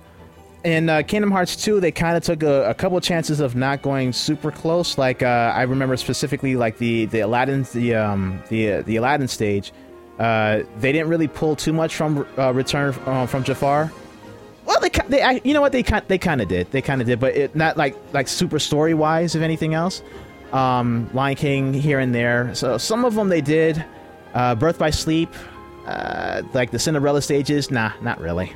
In 0.63 0.89
uh, 0.89 1.03
Kingdom 1.03 1.31
Hearts 1.31 1.55
2, 1.55 1.79
they 1.79 1.91
kind 1.91 2.17
of 2.17 2.23
took 2.23 2.43
a, 2.43 2.69
a, 2.69 2.73
couple 2.73 2.99
chances 2.99 3.39
of 3.39 3.55
not 3.55 3.81
going 3.81 4.11
super 4.11 4.51
close. 4.51 4.97
Like 4.97 5.23
uh, 5.23 5.53
I 5.55 5.61
remember 5.61 5.95
specifically, 5.95 6.57
like 6.57 6.77
the 6.77 7.05
the 7.05 7.21
Aladdin 7.21 7.65
the 7.73 7.95
um 7.95 8.43
the 8.49 8.73
uh, 8.73 8.81
the 8.81 8.97
Aladdin 8.97 9.29
stage, 9.29 9.71
uh, 10.19 10.63
they 10.79 10.91
didn't 10.91 11.07
really 11.07 11.29
pull 11.29 11.55
too 11.55 11.71
much 11.71 11.95
from 11.95 12.27
uh, 12.37 12.53
Return 12.53 12.93
uh, 13.05 13.25
from 13.25 13.43
Jafar. 13.45 13.91
Well, 14.65 14.79
they 14.81 14.89
they 15.07 15.41
you 15.45 15.53
know 15.53 15.61
what 15.61 15.71
they 15.71 15.81
kind 15.81 16.03
they 16.09 16.17
kind 16.17 16.41
of 16.41 16.49
did 16.49 16.69
they 16.71 16.81
kind 16.81 16.99
of 16.99 17.07
did, 17.07 17.19
but 17.19 17.35
it 17.35 17.55
not 17.55 17.77
like 17.77 17.95
like 18.11 18.27
super 18.27 18.59
story 18.59 18.93
wise, 18.93 19.35
if 19.35 19.41
anything 19.41 19.73
else. 19.73 20.01
um, 20.51 21.09
Lion 21.13 21.35
King 21.35 21.73
here 21.73 21.99
and 21.99 22.13
there. 22.13 22.53
So 22.55 22.77
some 22.77 23.05
of 23.05 23.15
them 23.15 23.29
they 23.29 23.41
did. 23.41 23.83
Uh, 24.33 24.55
Birth 24.55 24.77
by 24.77 24.91
Sleep, 24.91 25.33
uh, 25.85 26.41
like 26.53 26.71
the 26.71 26.79
Cinderella 26.79 27.21
stages. 27.21 27.71
Nah, 27.71 27.91
not 28.01 28.19
really. 28.19 28.53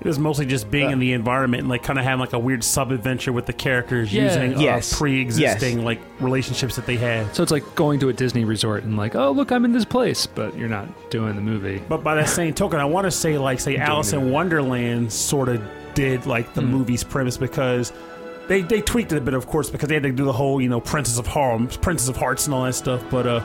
It 0.00 0.06
was 0.08 0.18
mostly 0.18 0.44
just 0.44 0.70
being 0.70 0.90
in 0.90 0.98
the 0.98 1.12
environment 1.12 1.60
and 1.62 1.68
like 1.70 1.82
kind 1.82 1.98
of 1.98 2.04
having 2.04 2.18
like 2.20 2.32
a 2.34 2.38
weird 2.38 2.62
sub 2.64 2.90
adventure 2.90 3.32
with 3.32 3.46
the 3.46 3.52
characters 3.54 4.12
Yeah. 4.12 4.24
using 4.24 4.60
Yes. 4.60 4.92
uh, 4.92 4.96
pre-existing 4.98 5.76
Yes. 5.78 5.84
like 5.84 6.00
relationships 6.20 6.76
that 6.76 6.84
they 6.84 6.96
had. 6.96 7.34
So 7.34 7.42
it's 7.42 7.52
like 7.52 7.74
going 7.74 8.00
to 8.00 8.08
a 8.10 8.12
Disney 8.12 8.44
resort 8.44 8.82
and 8.84 8.96
like, 8.98 9.14
oh 9.14 9.30
look, 9.30 9.50
I'm 9.52 9.64
in 9.64 9.72
this 9.72 9.84
place, 9.86 10.26
but 10.26 10.58
you're 10.58 10.68
not 10.68 10.88
doing 11.10 11.36
the 11.36 11.40
movie. 11.40 11.80
But 11.88 12.02
by 12.04 12.16
that 12.16 12.28
same 12.28 12.52
token, 12.52 12.80
I 12.80 12.84
want 12.84 13.06
to 13.06 13.10
say 13.10 13.38
like 13.38 13.60
say 13.60 13.76
Alice 13.76 14.12
in 14.12 14.30
Wonderland 14.30 15.10
sort 15.12 15.48
of 15.48 15.62
did 15.94 16.26
like 16.26 16.52
the 16.54 16.62
movie's 16.62 17.04
premise 17.04 17.36
because 17.38 17.92
they 18.48 18.60
they 18.60 18.82
tweaked 18.82 19.12
it 19.12 19.16
a 19.16 19.22
bit, 19.22 19.32
of 19.32 19.46
course, 19.46 19.70
because 19.70 19.88
they 19.88 19.94
had 19.94 20.02
to 20.02 20.12
do 20.12 20.24
the 20.24 20.32
whole 20.32 20.60
you 20.60 20.68
know 20.68 20.80
Princess 20.80 21.18
of 21.18 21.26
Harlem, 21.26 21.66
Princess 21.68 22.08
of 22.08 22.16
Hearts, 22.16 22.44
and 22.46 22.52
all 22.54 22.64
that 22.64 22.74
stuff. 22.74 23.02
But 23.10 23.26
uh, 23.26 23.40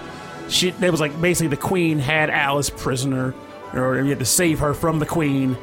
she 0.49 0.69
it 0.69 0.91
was 0.91 0.99
like 0.99 1.19
basically 1.21 1.47
the 1.47 1.57
Queen 1.57 1.99
had 1.99 2.29
Alice 2.29 2.69
prisoner, 2.69 3.33
or 3.73 3.97
you 4.01 4.09
had 4.09 4.19
to 4.19 4.25
save 4.25 4.59
her 4.59 4.73
from 4.73 4.99
the 4.99 5.05
Queen. 5.05 5.57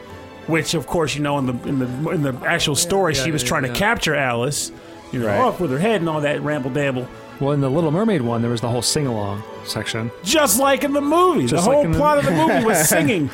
Which, 0.46 0.74
of 0.74 0.86
course, 0.86 1.16
you 1.16 1.22
know, 1.22 1.38
in 1.38 1.46
the 1.46 1.68
in 1.68 1.78
the 1.80 2.10
in 2.10 2.22
the 2.22 2.32
actual 2.46 2.76
story, 2.76 3.14
yeah, 3.14 3.24
she 3.24 3.32
was 3.32 3.42
yeah, 3.42 3.48
trying 3.48 3.64
yeah. 3.64 3.72
to 3.72 3.78
capture 3.78 4.14
Alice, 4.14 4.70
you 5.10 5.18
know, 5.18 5.26
Right. 5.26 5.38
off 5.40 5.58
with 5.58 5.72
her 5.72 5.78
head 5.78 6.00
and 6.00 6.08
all 6.08 6.20
that 6.20 6.40
ramble 6.40 6.70
dabble. 6.70 7.08
Well, 7.40 7.50
in 7.50 7.60
the 7.60 7.68
Little 7.68 7.90
Mermaid 7.90 8.22
one, 8.22 8.42
there 8.42 8.50
was 8.52 8.60
the 8.60 8.68
whole 8.68 8.80
sing 8.80 9.08
along 9.08 9.42
section. 9.64 10.10
Just 10.22 10.60
like 10.60 10.84
in 10.84 10.92
the 10.92 11.00
movie, 11.00 11.46
Just 11.48 11.64
the 11.64 11.70
like 11.70 11.82
whole 11.82 11.92
the- 11.92 11.98
plot 11.98 12.18
of 12.18 12.24
the 12.26 12.30
movie 12.30 12.64
was 12.64 12.88
singing. 12.88 13.28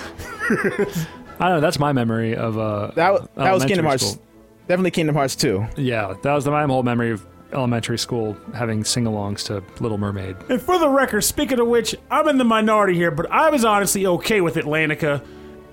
I 0.59 1.48
don't 1.48 1.57
know. 1.57 1.61
That's 1.61 1.78
my 1.78 1.92
memory 1.92 2.34
of 2.34 2.59
uh. 2.59 2.92
That, 2.94 3.34
that 3.34 3.53
was 3.53 3.64
Kingdom 3.64 3.86
Hearts. 3.86 4.12
school. 4.12 4.22
Definitely 4.68 4.92
Kingdom 4.92 5.14
Hearts 5.16 5.34
2. 5.36 5.66
Yeah, 5.76 6.14
that 6.22 6.32
was 6.32 6.44
the, 6.44 6.50
my 6.50 6.64
whole 6.64 6.82
memory 6.82 7.11
of 7.11 7.26
elementary 7.53 7.98
school 7.98 8.36
having 8.55 8.84
sing-alongs 8.84 9.44
to 9.46 9.62
Little 9.82 9.98
Mermaid. 9.98 10.36
And 10.48 10.61
for 10.61 10.78
the 10.78 10.88
record, 10.88 11.22
speaking 11.22 11.59
of 11.61 11.66
which, 11.68 11.94
I'm 12.11 12.28
in 12.28 12.38
the 12.38 12.44
minority 12.44 12.94
here, 12.94 13.11
but 13.11 13.30
I 13.30 13.50
was 13.50 13.64
honestly 13.64 14.07
okay 14.07 14.40
with 14.40 14.55
Atlantica 14.57 15.24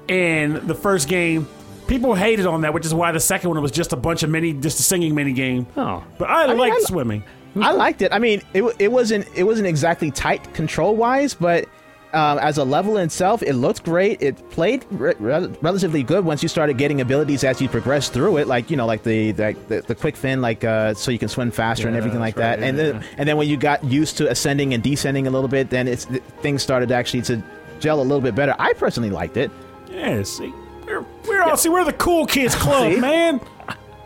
in 0.07 0.65
the 0.67 0.75
first 0.75 1.07
game. 1.07 1.47
People 1.88 2.13
hated 2.13 2.45
on 2.45 2.61
that, 2.61 2.73
which 2.73 2.86
is 2.86 2.93
why 2.93 3.11
the 3.11 3.19
second 3.19 3.49
one 3.49 3.61
was 3.61 3.71
just 3.71 3.93
a 3.93 3.95
bunch 3.95 4.21
of 4.23 4.30
mini, 4.30 4.53
just 4.53 4.80
a 4.80 4.84
singing 4.84 5.15
mini 5.15 5.34
game. 5.34 5.65
Oh, 5.75 6.03
But 6.17 6.30
I, 6.30 6.47
mean, 6.47 6.57
liked 6.57 6.75
I- 6.77 6.82
swimming. 6.82 7.23
I 7.59 7.71
liked 7.71 8.03
it. 8.03 8.13
I 8.13 8.19
mean, 8.19 8.43
it, 8.53 8.63
it 8.77 8.91
wasn't 8.91 9.27
it 9.36 9.43
wasn't 9.43 9.67
exactly 9.67 10.11
tight 10.11 10.53
control 10.53 10.95
wise, 10.95 11.34
but 11.34 11.67
um, 12.14 12.39
as 12.39 12.57
a 12.57 12.64
level 12.64 12.97
itself, 12.97 13.43
it 13.43 13.53
looked 13.53 13.84
great. 13.84 14.22
It 14.22 14.49
played 14.49 14.86
re- 14.89 15.14
rel- 15.20 15.49
relatively 15.62 16.01
good 16.01 16.26
once 16.26 16.41
you 16.41 16.49
started 16.49 16.78
getting 16.78 17.01
abilities 17.01 17.43
as 17.43 17.62
you 17.62 17.70
progressed 17.70 18.14
through 18.14 18.38
it, 18.38 18.47
like 18.47 18.72
you 18.72 18.78
know, 18.78 18.86
like 18.88 19.03
the 19.03 19.32
the, 19.32 19.55
the, 19.68 19.82
the 19.82 19.95
quick 19.95 20.16
fin, 20.16 20.41
like 20.41 20.64
uh, 20.64 20.93
so 20.95 21.12
you 21.12 21.20
can 21.20 21.30
swim 21.30 21.51
faster 21.51 21.88
and 21.88 21.95
everything 21.95 22.20
like 22.20 22.36
that's 22.36 22.60
that. 22.60 22.62
right, 22.62 22.68
and 22.70 22.78
yeah, 22.78 22.99
then 22.99 23.03
and 23.18 23.30
then 23.30 23.38
when 23.38 23.47
you 23.47 23.57
got 23.57 23.84
used 23.84 24.18
to 24.18 24.30
ascending 24.30 24.74
and 24.74 24.82
descending 24.82 25.28
a 25.28 25.30
little 25.30 25.47
bit, 25.47 25.70
then 25.70 25.88
it's 25.88 26.05
things 26.41 26.64
started 26.64 26.91
actually 26.91 27.22
to 27.24 27.43
gel 27.80 28.01
a 28.01 28.03
little 28.03 28.22
bit 28.22 28.34
better. 28.36 28.55
I 28.57 28.74
personally 28.74 29.12
liked 29.12 29.38
it. 29.38 29.51
Yeah, 29.89 30.24
see, 30.24 30.53
we're, 30.86 31.05
we're 31.28 31.41
all 31.43 31.57
see, 31.57 31.70
we're 31.70 31.86
the 31.86 31.93
cool 31.93 32.26
kids 32.26 32.55
club, 32.55 32.97
man. 32.99 33.39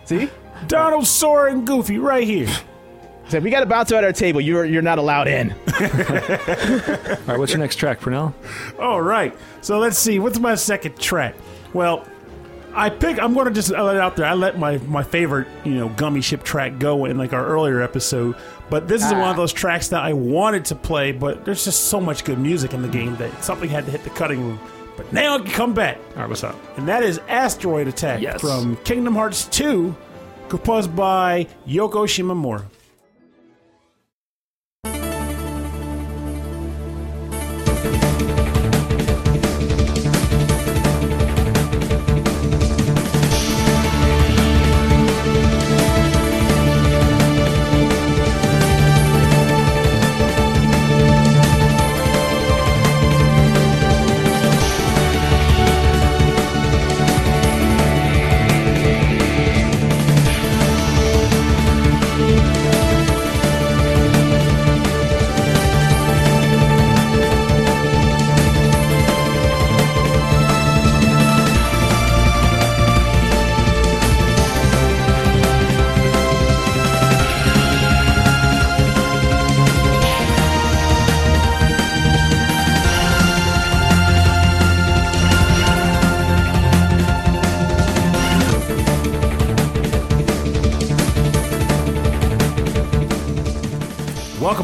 See, 0.06 0.30
Donald, 0.68 1.08
Sora, 1.08 1.52
and 1.52 1.66
Goofy 1.66 2.00
right 2.00 2.26
here. 2.28 2.50
So 3.34 3.38
if 3.38 3.44
we 3.44 3.50
got 3.50 3.64
a 3.64 3.66
bouncer 3.66 3.96
at 3.96 4.04
our 4.04 4.14
table, 4.14 4.40
you're 4.42 4.64
you're 4.64 4.84
not 4.84 5.00
allowed 5.00 5.28
in. 5.28 5.50
all 5.54 5.58
right. 5.88 7.40
What's 7.40 7.52
your 7.52 7.62
next 7.62 7.78
track, 7.78 8.00
Pernell? 8.00 8.32
All 8.78 9.02
right. 9.02 9.36
So 9.62 9.80
let's 9.80 9.98
see. 9.98 10.20
What's 10.20 10.38
my 10.38 10.54
second 10.54 11.00
track? 11.00 11.34
Well, 11.74 12.08
I 12.76 12.92
pick. 12.92 13.20
I'm 13.20 13.34
going 13.34 13.48
to 13.48 13.52
just 13.52 13.72
let 13.72 13.96
it 13.96 14.00
out 14.00 14.18
there. 14.18 14.28
I 14.28 14.36
let 14.36 14.60
my 14.60 14.78
my 14.78 15.02
favorite, 15.02 15.48
you 15.64 15.74
know, 15.74 15.90
gummy 15.90 16.22
ship 16.22 16.44
track 16.44 16.78
go 16.78 17.06
in 17.06 17.18
like 17.18 17.34
our 17.34 17.44
earlier 17.44 17.82
episode. 17.82 18.36
But 18.70 18.88
this 18.88 19.04
is 19.04 19.12
one 19.12 19.22
of 19.22 19.30
ah. 19.30 19.34
those 19.34 19.52
tracks 19.52 19.88
that 19.88 20.04
I 20.04 20.14
wanted 20.14 20.66
to 20.66 20.76
play, 20.76 21.12
but 21.12 21.44
there's 21.44 21.66
just 21.66 21.86
so 21.86 22.00
much 22.00 22.26
good 22.26 22.38
music 22.38 22.76
in 22.76 22.84
the 22.84 22.88
game 22.88 23.16
that 23.16 23.44
something 23.44 23.68
had 23.68 23.86
to 23.86 23.92
hit 23.92 24.04
the 24.04 24.12
cutting 24.12 24.46
room. 24.46 24.60
But 24.96 25.12
now 25.12 25.38
it 25.38 25.46
can 25.46 25.52
come 25.54 25.74
back, 25.74 25.98
All 26.12 26.18
right, 26.18 26.30
what's 26.30 26.44
up? 26.44 26.56
and 26.78 26.88
that 26.88 27.02
is 27.02 27.20
Asteroid 27.28 27.88
Attack 27.88 28.22
Yes. 28.22 28.40
from 28.40 28.76
Kingdom 28.84 29.16
Hearts 29.16 29.46
2, 29.46 29.96
composed 30.50 30.96
by 30.96 31.48
Yoko 31.68 32.06
Shimomura. 32.06 32.66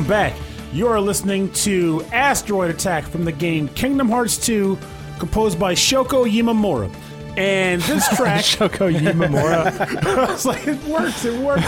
Back. 0.10 0.34
You 0.74 0.88
are 0.88 0.99
listening 0.99 1.51
to 1.51 2.03
Asteroid 2.12 2.72
Attack 2.72 3.05
from 3.05 3.26
the 3.26 3.32
game 3.32 3.68
Kingdom 3.70 4.10
Hearts 4.10 4.43
2, 4.43 4.76
composed 5.20 5.60
by 5.60 5.76
Shoko 5.76 6.28
Yimamura. 6.28 6.91
And 7.38 7.80
this 7.84 8.07
track, 8.18 8.43
Shoko 8.43 8.91
Yimamura. 8.91 10.07
I 10.28 10.32
was 10.32 10.47
like, 10.47 10.68
it 10.68 10.84
works, 10.86 11.26
it 11.26 11.39
works. 11.39 11.64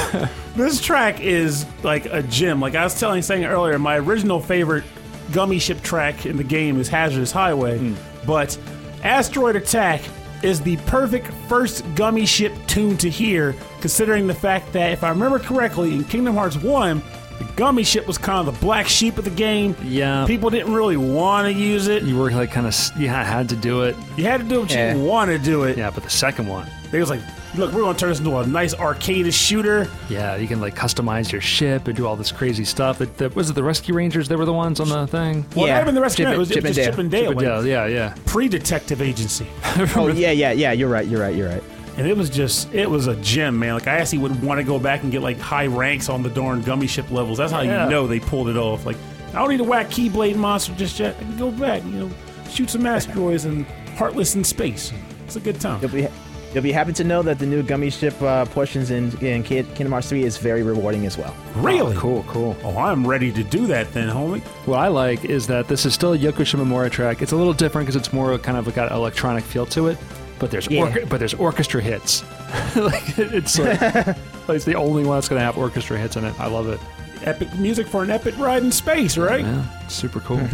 this 0.56 0.82
track 0.82 1.22
is 1.22 1.68
like 1.84 2.08
a 2.08 2.24
gem. 2.24 2.60
Like 2.60 2.74
I 2.74 2.84
was 2.84 3.00
telling, 3.00 3.22
saying 3.22 3.46
earlier, 3.46 3.78
my 3.78 3.98
original 4.00 4.40
favorite 4.40 4.86
gummy 5.32 5.60
ship 5.60 5.84
track 5.84 6.26
in 6.26 6.36
the 6.36 6.44
game 6.44 6.80
is 6.80 6.90
Hazardous 6.90 7.32
Highway, 7.32 7.78
hmm. 7.78 7.94
but 8.26 8.58
Asteroid 9.04 9.56
Attack 9.56 10.02
is 10.42 10.62
the 10.62 10.78
perfect 10.78 11.28
first 11.48 11.86
gummy 11.94 12.26
ship 12.26 12.54
tune 12.66 12.98
to 12.98 13.10
hear, 13.10 13.56
considering 13.82 14.26
the 14.26 14.34
fact 14.34 14.74
that 14.74 14.92
if 14.94 15.04
I 15.04 15.10
remember 15.10 15.38
correctly, 15.38 15.94
in 15.94 16.04
Kingdom 16.06 16.34
Hearts 16.34 16.58
One. 16.58 17.04
The 17.42 17.52
gummy 17.54 17.84
ship 17.84 18.06
was 18.06 18.20
kind 18.20 18.48
of 18.48 18.54
the 18.54 18.60
black 18.64 18.88
sheep 18.88 19.18
of 19.18 19.24
the 19.26 19.32
game. 19.32 19.76
Yeah. 19.84 20.26
People 20.28 20.50
didn't 20.52 20.74
really 20.74 20.98
want 20.98 21.48
to 21.48 21.54
use 21.54 21.88
it. 21.88 22.04
you 22.04 22.16
were 22.18 22.30
like 22.32 22.52
kind 22.52 22.68
of 22.68 22.76
you 22.98 23.08
had 23.08 23.50
to 23.50 23.56
do 23.56 23.82
it. 23.82 23.96
You 24.16 24.26
had 24.26 24.42
to 24.42 24.48
do 24.48 24.60
what 24.62 24.72
Yeah. 24.72 24.94
you 24.94 25.02
eh. 25.02 25.04
want 25.04 25.32
to 25.32 25.40
do 25.40 25.64
it. 25.64 25.76
Yeah, 25.78 25.90
but 25.90 26.04
the 26.04 26.10
second 26.10 26.48
one, 26.48 26.68
They 26.92 27.00
was 27.00 27.10
like, 27.10 27.22
look, 27.56 27.72
we're 27.74 27.82
going 27.82 27.96
to 27.96 28.00
turn 28.00 28.10
this 28.10 28.20
into 28.20 28.36
a 28.38 28.46
nice 28.46 28.76
arcade 28.76 29.34
shooter. 29.34 29.88
yeah, 30.10 30.36
you 30.36 30.48
can 30.48 30.62
like 30.62 30.76
customize 30.76 31.32
your 31.32 31.42
ship 31.42 31.88
and 31.88 31.96
do 31.98 32.06
all 32.06 32.16
this 32.16 32.32
crazy 32.32 32.64
stuff. 32.66 33.00
That, 33.00 33.18
that 33.18 33.36
was 33.36 33.50
it. 33.50 33.54
The 33.54 33.64
Rescue 33.64 33.94
Rangers, 33.96 34.28
they 34.28 34.36
were 34.36 34.46
the 34.46 34.54
ones 34.54 34.80
on 34.80 34.90
the 34.90 35.08
thing. 35.08 35.44
Well, 35.56 35.66
Yeah. 35.68 35.76
not 35.76 35.82
even 35.84 35.96
the 35.96 36.02
rest 36.02 36.18
Chip 36.18 36.28
of 36.28 36.30
it. 36.30 36.34
and- 36.34 36.40
was 36.40 36.50
Chip 36.50 36.64
just 36.64 36.78
and 36.78 36.86
Chip 36.86 36.94
Dale. 36.96 37.00
and 37.02 37.12
Dale, 37.12 37.28
But 37.34 37.38
like 37.38 37.66
yeah, 37.66 37.86
yeah, 37.86 37.86
yeah. 37.88 38.16
pre-detective 38.26 39.02
agency, 39.02 39.48
Oh 39.96 40.10
yeah, 40.10 40.30
yeah, 40.32 40.52
yeah. 40.52 40.74
You're 40.74 40.90
right. 40.90 41.08
You're 41.08 41.22
right. 41.22 41.36
You're 41.36 41.50
right. 41.50 41.64
And 41.98 42.08
it 42.08 42.16
was 42.16 42.30
just 42.30 42.74
it 42.74 42.90
was 42.90 43.08
a 43.08 43.16
gem, 43.18 43.60
man. 43.60 43.74
Like 43.76 43.88
I 43.88 43.98
actually 43.98 44.20
would 44.20 44.42
want 44.42 44.60
to 44.60 44.64
go 44.64 44.80
back 44.80 45.04
and 45.04 45.12
get 45.12 45.22
like 45.22 45.38
high 45.40 45.68
ranks 45.68 46.10
on 46.10 46.24
the 46.24 46.30
darn 46.30 46.62
gummy 46.62 46.88
ship 46.88 47.10
levels. 47.12 47.38
That's 47.38 47.52
how 47.52 47.62
Yeah. 47.62 47.86
you 47.86 47.90
know 47.90 48.08
they 48.08 48.20
pulled 48.20 48.48
it 48.50 48.58
off. 48.58 48.86
Like 48.86 48.98
I 49.30 49.40
don't 49.40 49.50
need 49.50 49.58
to 49.58 49.64
whack 49.64 49.88
Keyblade 49.88 50.36
monster 50.36 50.74
just 50.76 51.00
yet. 51.00 51.16
I 51.20 51.24
can 51.24 51.38
go 51.38 51.52
back, 51.52 51.84
you 51.86 51.92
know, 51.92 52.12
shoot 52.50 52.70
some 52.70 52.86
asteroids 52.86 53.46
and 53.46 53.66
Heartless 53.98 54.36
in 54.36 54.44
space. 54.44 54.92
It's 55.26 55.36
a 55.36 55.40
good 55.42 55.60
time. 55.60 55.80
You'll 55.82 55.92
be 55.92 56.08
you'll 56.54 56.64
be 56.64 56.72
happy 56.72 56.92
to 56.94 57.04
know 57.04 57.22
that 57.22 57.40
the 57.40 57.46
new 57.46 57.62
gummy 57.62 57.90
ship 57.90 58.20
uh, 58.22 58.46
portions 58.46 58.90
in 58.90 59.12
in 59.20 59.44
Kingdom 59.44 59.92
Hearts 59.92 60.10
3 60.10 60.24
is 60.24 60.38
very 60.38 60.64
rewarding 60.64 61.06
as 61.06 61.18
well. 61.18 61.36
Really? 61.56 61.96
Oh, 61.96 62.00
cool, 62.00 62.24
cool. 62.28 62.58
Oh, 62.64 62.78
I'm 62.78 63.06
ready 63.06 63.32
to 63.34 63.44
do 63.44 63.68
that 63.68 63.92
then, 63.94 64.08
homie. 64.10 64.42
What 64.66 64.80
I 64.80 64.88
like 64.88 65.26
is 65.26 65.46
that 65.48 65.68
this 65.68 65.86
is 65.86 65.94
still 65.94 66.14
a 66.14 66.18
Yoko 66.18 66.44
Shimomura 66.46 66.90
track. 66.90 67.22
It's 67.22 67.32
a 67.34 67.36
little 67.36 67.54
different 67.54 67.86
because 67.86 67.96
it's 67.98 68.12
more 68.14 68.38
kind 68.40 68.58
of 68.58 68.74
got 68.74 68.90
an 68.92 68.98
electronic 68.98 69.44
feel 69.44 69.66
to 69.68 69.88
it. 69.88 69.98
But 70.42 70.52
there's 70.52 70.68
Yeah. 70.70 70.82
orca- 70.82 71.06
but 71.06 71.20
there's 71.20 71.36
orchestra 71.36 71.82
hits. 71.82 72.24
like 72.76 73.18
it's 73.18 73.58
like, 73.58 73.80
like 74.08 74.18
it's 74.50 74.66
the 74.66 74.76
only 74.76 75.06
one 75.06 75.16
that's 75.18 75.30
going 75.30 75.40
to 75.40 75.46
have 75.46 75.58
orchestra 75.58 75.98
hits 75.98 76.18
in 76.18 76.26
it. 76.26 76.38
I 76.40 76.48
love 76.48 76.68
it. 76.68 76.80
Epic 77.24 77.54
music 77.56 77.88
for 77.88 78.02
an 78.04 78.10
epic 78.10 78.38
ride 78.38 78.64
in 78.64 78.72
space, 78.72 79.18
right? 79.18 79.46
Yeah, 79.46 79.88
super 79.88 80.20
cool. 80.20 80.42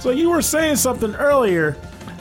So 0.00 0.10
you 0.10 0.30
were 0.30 0.42
saying 0.42 0.76
something 0.76 1.12
earlier, 1.16 1.76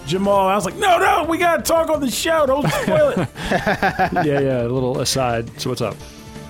Jamal. 0.07 0.47
I 0.47 0.55
was 0.55 0.65
like, 0.65 0.77
no, 0.77 0.97
no, 0.97 1.25
we 1.29 1.37
gotta 1.37 1.61
talk 1.61 1.89
on 1.91 2.01
the 2.01 2.09
show. 2.09 2.47
Don't 2.47 2.67
spoil 2.67 3.09
it. 3.09 3.29
yeah, 4.25 4.39
yeah. 4.39 4.61
A 4.63 4.67
little 4.67 4.99
aside. 4.99 5.47
So 5.61 5.69
what's 5.69 5.81
up? 5.83 5.95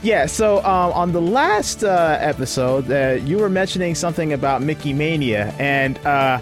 Yeah, 0.01 0.25
so 0.25 0.59
um, 0.59 0.93
on 0.93 1.11
the 1.11 1.19
last 1.21 1.83
uh, 1.83 2.17
episode, 2.21 2.89
uh, 2.89 3.21
you 3.25 3.39
were 3.39 3.49
mentioning 3.49 3.93
something 3.93 4.31
about 4.31 4.61
Mickey 4.61 4.93
Mania, 4.93 5.53
and 5.59 5.97
uh, 6.05 6.39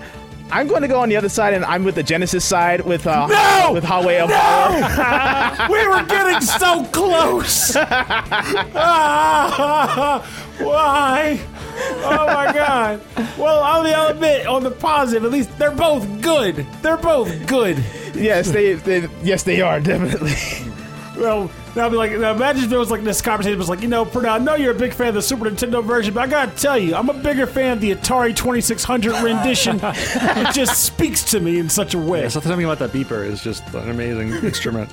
I'm 0.51 0.67
going 0.67 0.83
to 0.83 0.87
go 0.87 0.99
on 1.01 1.09
the 1.09 1.17
other 1.17 1.29
side, 1.29 1.53
and 1.53 1.65
I'm 1.65 1.83
with 1.83 1.95
the 1.95 2.03
Genesis 2.03 2.45
side 2.45 2.81
with 2.81 3.07
uh, 3.07 3.27
No! 3.27 3.71
with 3.73 3.83
Highway 3.83 4.19
of 4.19 4.29
Power. 4.29 5.67
we 5.71 5.87
were 5.87 6.03
getting 6.05 6.41
so 6.41 6.83
close. 6.85 7.75
Ah, 8.77 10.21
why? 10.59 11.39
Oh 12.03 12.25
my 12.27 12.53
god. 12.53 13.01
Well, 13.37 13.63
I'll 13.63 14.11
admit, 14.11 14.47
on 14.47 14.63
the 14.63 14.71
positive, 14.71 15.25
at 15.25 15.31
least 15.31 15.57
they're 15.57 15.71
both 15.71 16.05
good. 16.21 16.65
They're 16.81 16.97
both 16.97 17.47
good. 17.47 17.77
yes, 18.13 18.51
they, 18.51 18.73
they 18.73 19.07
yes 19.23 19.43
they 19.43 19.61
are 19.61 19.79
definitely. 19.79 20.33
Well, 21.18 21.49
now 21.76 21.84
I'll 21.84 21.89
be 21.89 21.95
like, 21.95 22.11
now 22.11 22.34
imagine 22.34 22.63
if 22.63 22.70
there 22.70 22.80
was 22.80 22.91
like 22.91 23.03
this 23.03 23.22
conversation 23.22 23.57
was 23.57 23.70
like, 23.70 23.82
you 23.82 23.88
know, 23.88 24.05
Pernell, 24.05 24.32
I 24.32 24.38
know 24.38 24.55
you're 24.55 24.72
a 24.72 24.78
big 24.78 24.93
fan 24.93 25.09
of 25.09 25.16
the 25.16 25.22
Super 25.22 25.45
Nintendo 25.45 25.84
version, 25.84 26.13
but 26.13 26.24
I 26.24 26.28
gotta 26.28 26.55
tell 26.55 26.78
you, 26.78 26.95
I'm 26.95 27.09
a 27.09 27.13
bigger 27.13 27.47
fan 27.47 27.74
of 27.74 27.82
the 27.82 27.93
Atari 27.95 28.36
2600 28.36 29.24
rendition. 29.24 29.80
it 29.84 30.53
just 30.53 30.84
speaks 30.84 31.24
to 31.32 31.39
me 31.39 31.59
in 31.59 31.70
such 31.70 31.93
a 31.93 31.99
way. 31.99 32.22
Yeah, 32.22 32.30
something 32.30 32.63
about 32.63 32.80
that 32.80 32.91
beeper 32.91 33.26
is 33.26 33.41
just 33.43 33.63
an 33.74 33.89
amazing 33.89 34.32
instrument. 34.45 34.89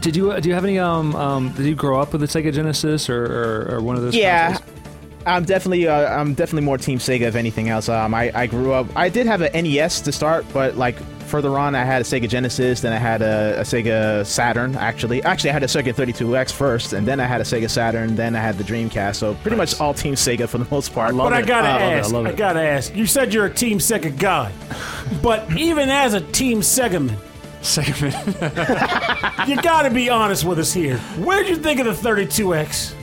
Did 0.00 0.16
you 0.16 0.40
do 0.40 0.48
you 0.48 0.54
have 0.54 0.64
any 0.64 0.78
um, 0.78 1.14
um 1.16 1.50
did 1.50 1.66
you 1.66 1.74
grow 1.74 2.00
up 2.00 2.12
with 2.12 2.20
the 2.20 2.26
Sega 2.26 2.52
Genesis 2.52 3.08
or, 3.08 3.24
or, 3.24 3.74
or 3.74 3.80
one 3.80 3.96
of 3.96 4.02
those? 4.02 4.14
yeah. 4.14 4.52
consoles? 4.52 4.70
I'm 5.26 5.44
definitely 5.44 5.88
uh, 5.88 6.20
I'm 6.20 6.34
definitely 6.34 6.64
more 6.66 6.78
Team 6.78 6.98
Sega 6.98 7.22
if 7.22 7.34
anything 7.34 7.68
else. 7.68 7.88
Um, 7.88 8.14
I, 8.14 8.30
I 8.34 8.46
grew 8.46 8.72
up. 8.72 8.86
I 8.94 9.08
did 9.08 9.26
have 9.26 9.40
an 9.40 9.64
NES 9.64 10.02
to 10.02 10.12
start, 10.12 10.44
but 10.52 10.76
like 10.76 10.96
further 11.34 11.58
on, 11.58 11.74
I 11.74 11.82
had 11.82 12.00
a 12.00 12.04
Sega 12.04 12.28
Genesis, 12.28 12.80
then 12.80 12.92
I 12.92 12.96
had 12.96 13.20
a, 13.20 13.58
a 13.58 13.62
Sega 13.62 14.24
Saturn. 14.24 14.76
Actually, 14.76 15.20
actually, 15.24 15.50
I 15.50 15.52
had 15.54 15.64
a 15.64 15.66
Sega 15.66 15.92
32X 15.92 16.52
first, 16.52 16.92
and 16.92 17.04
then 17.04 17.18
I 17.18 17.24
had 17.24 17.40
a 17.40 17.44
Sega 17.44 17.68
Saturn, 17.68 18.14
then 18.14 18.36
I 18.36 18.40
had 18.40 18.56
the 18.56 18.62
Dreamcast. 18.62 19.16
So 19.16 19.34
pretty 19.42 19.56
much 19.56 19.80
all 19.80 19.92
Team 19.92 20.14
Sega 20.14 20.48
for 20.48 20.58
the 20.58 20.68
most 20.70 20.94
part. 20.94 21.12
love 21.12 21.30
But 21.30 21.32
I 21.32 21.42
gotta 21.42 21.66
I 21.66 21.72
love 21.72 21.82
it. 21.82 21.84
I 21.86 21.92
ask, 21.94 22.14
I, 22.14 22.32
gotta 22.36 22.60
ask. 22.60 22.94
You 22.94 23.04
said 23.06 23.34
you're 23.34 23.46
a 23.46 23.52
Team 23.52 23.78
Sega 23.78 24.16
guy, 24.16 24.52
but 25.24 25.50
even 25.56 25.90
as 25.90 26.14
a 26.14 26.20
Team 26.20 26.60
Sega 26.60 27.04
man, 27.04 27.18
Sega. 27.62 29.48
you 29.48 29.60
gotta 29.60 29.90
be 29.90 30.10
honest 30.10 30.44
with 30.44 30.60
us 30.60 30.72
here. 30.72 30.98
Where'd 31.18 31.48
you 31.48 31.56
think 31.56 31.80
of 31.80 31.86
the 31.86 32.08
32X? 32.08 32.94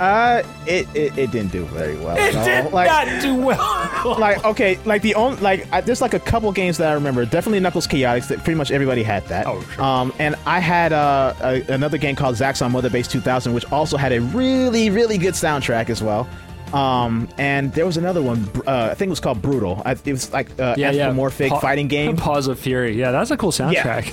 Uh, 0.00 0.42
it, 0.66 0.86
it, 0.94 1.16
it 1.18 1.30
didn't 1.32 1.50
do 1.50 1.64
very 1.66 1.96
well. 1.96 2.16
It 2.16 2.34
no. 2.34 2.44
did 2.44 2.72
like, 2.72 2.86
not 2.86 3.22
do 3.22 3.34
well. 3.34 4.18
like 4.18 4.44
okay, 4.44 4.78
like 4.84 5.02
the 5.02 5.14
only 5.16 5.40
like 5.40 5.66
I, 5.72 5.80
there's 5.80 6.00
like 6.00 6.14
a 6.14 6.20
couple 6.20 6.50
games 6.52 6.78
that 6.78 6.90
I 6.90 6.92
remember. 6.94 7.24
Definitely 7.24 7.60
Knuckles 7.60 7.86
Chaotix. 7.86 8.28
That 8.28 8.38
pretty 8.44 8.56
much 8.56 8.70
everybody 8.70 9.02
had 9.02 9.26
that. 9.26 9.46
Oh, 9.46 9.60
sure. 9.60 9.84
Um, 9.84 10.12
and 10.18 10.36
I 10.46 10.60
had 10.60 10.92
uh, 10.92 11.34
a, 11.40 11.62
another 11.72 11.98
game 11.98 12.14
called 12.14 12.36
Zaxxon 12.36 12.70
Mother 12.70 12.90
Base 12.90 13.08
2000, 13.08 13.52
which 13.52 13.70
also 13.72 13.96
had 13.96 14.12
a 14.12 14.20
really 14.20 14.90
really 14.90 15.18
good 15.18 15.34
soundtrack 15.34 15.90
as 15.90 16.02
well. 16.02 16.28
Um, 16.72 17.28
and 17.38 17.72
there 17.72 17.86
was 17.86 17.96
another 17.96 18.22
one. 18.22 18.48
Uh, 18.66 18.88
I 18.90 18.94
think 18.94 19.08
it 19.08 19.10
was 19.10 19.20
called 19.20 19.42
Brutal. 19.42 19.82
I, 19.84 19.92
it 19.92 20.06
was 20.06 20.32
like 20.32 20.50
uh, 20.60 20.74
yeah, 20.76 20.90
yeah. 20.90 21.06
anthropomorphic 21.06 21.50
Pa- 21.50 21.60
fighting 21.60 21.88
game. 21.88 22.16
Paws 22.16 22.46
of 22.46 22.58
Fury. 22.58 22.96
Yeah, 22.96 23.10
that's 23.10 23.30
a 23.30 23.36
cool 23.36 23.52
soundtrack. 23.52 24.12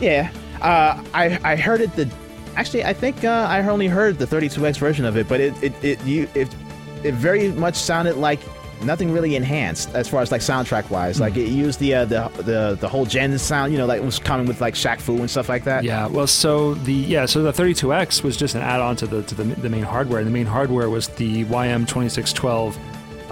Yeah. 0.00 0.30
Uh, 0.60 1.02
I 1.14 1.38
I 1.42 1.56
heard 1.56 1.80
it 1.80 1.94
the 1.96 2.10
actually 2.56 2.84
I 2.84 2.92
think 2.92 3.24
uh, 3.24 3.46
I 3.48 3.66
only 3.66 3.88
heard 3.88 4.18
the 4.18 4.26
32x 4.26 4.78
version 4.78 5.04
of 5.04 5.16
it, 5.16 5.28
but 5.28 5.40
it 5.40 5.62
it 5.62 5.84
it 5.84 6.02
you 6.04 6.28
it 6.34 6.54
it 7.04 7.14
very 7.14 7.52
much 7.52 7.76
sounded 7.76 8.16
like 8.16 8.40
nothing 8.82 9.10
really 9.12 9.36
enhanced 9.36 9.88
as 9.94 10.08
far 10.08 10.20
as 10.20 10.30
like 10.30 10.40
soundtrack 10.40 10.90
wise. 10.90 11.20
Like 11.20 11.36
it 11.36 11.48
used 11.48 11.78
the 11.80 11.94
uh, 11.94 12.04
the 12.04 12.28
the 12.36 12.78
the 12.80 12.88
whole 12.88 13.06
gen 13.06 13.36
sound, 13.38 13.72
you 13.72 13.78
know, 13.78 13.86
like 13.86 14.02
was 14.02 14.18
common 14.18 14.46
with 14.46 14.60
like 14.60 14.74
Shaq 14.74 15.00
Fu 15.00 15.16
and 15.18 15.30
stuff 15.30 15.48
like 15.48 15.64
that. 15.64 15.84
Yeah, 15.84 16.06
well, 16.08 16.26
so 16.26 16.74
the 16.74 16.92
yeah, 16.92 17.26
so 17.26 17.42
the 17.42 17.52
32X 17.52 18.22
was 18.22 18.36
just 18.36 18.54
an 18.54 18.62
add-on 18.62 18.96
to 18.96 19.06
the 19.06 19.22
to 19.24 19.34
the, 19.34 19.44
the 19.44 19.68
main 19.68 19.82
hardware, 19.82 20.18
and 20.18 20.26
the 20.26 20.32
main 20.32 20.46
hardware 20.46 20.90
was 20.90 21.08
the 21.08 21.44
YM2612 21.44 22.76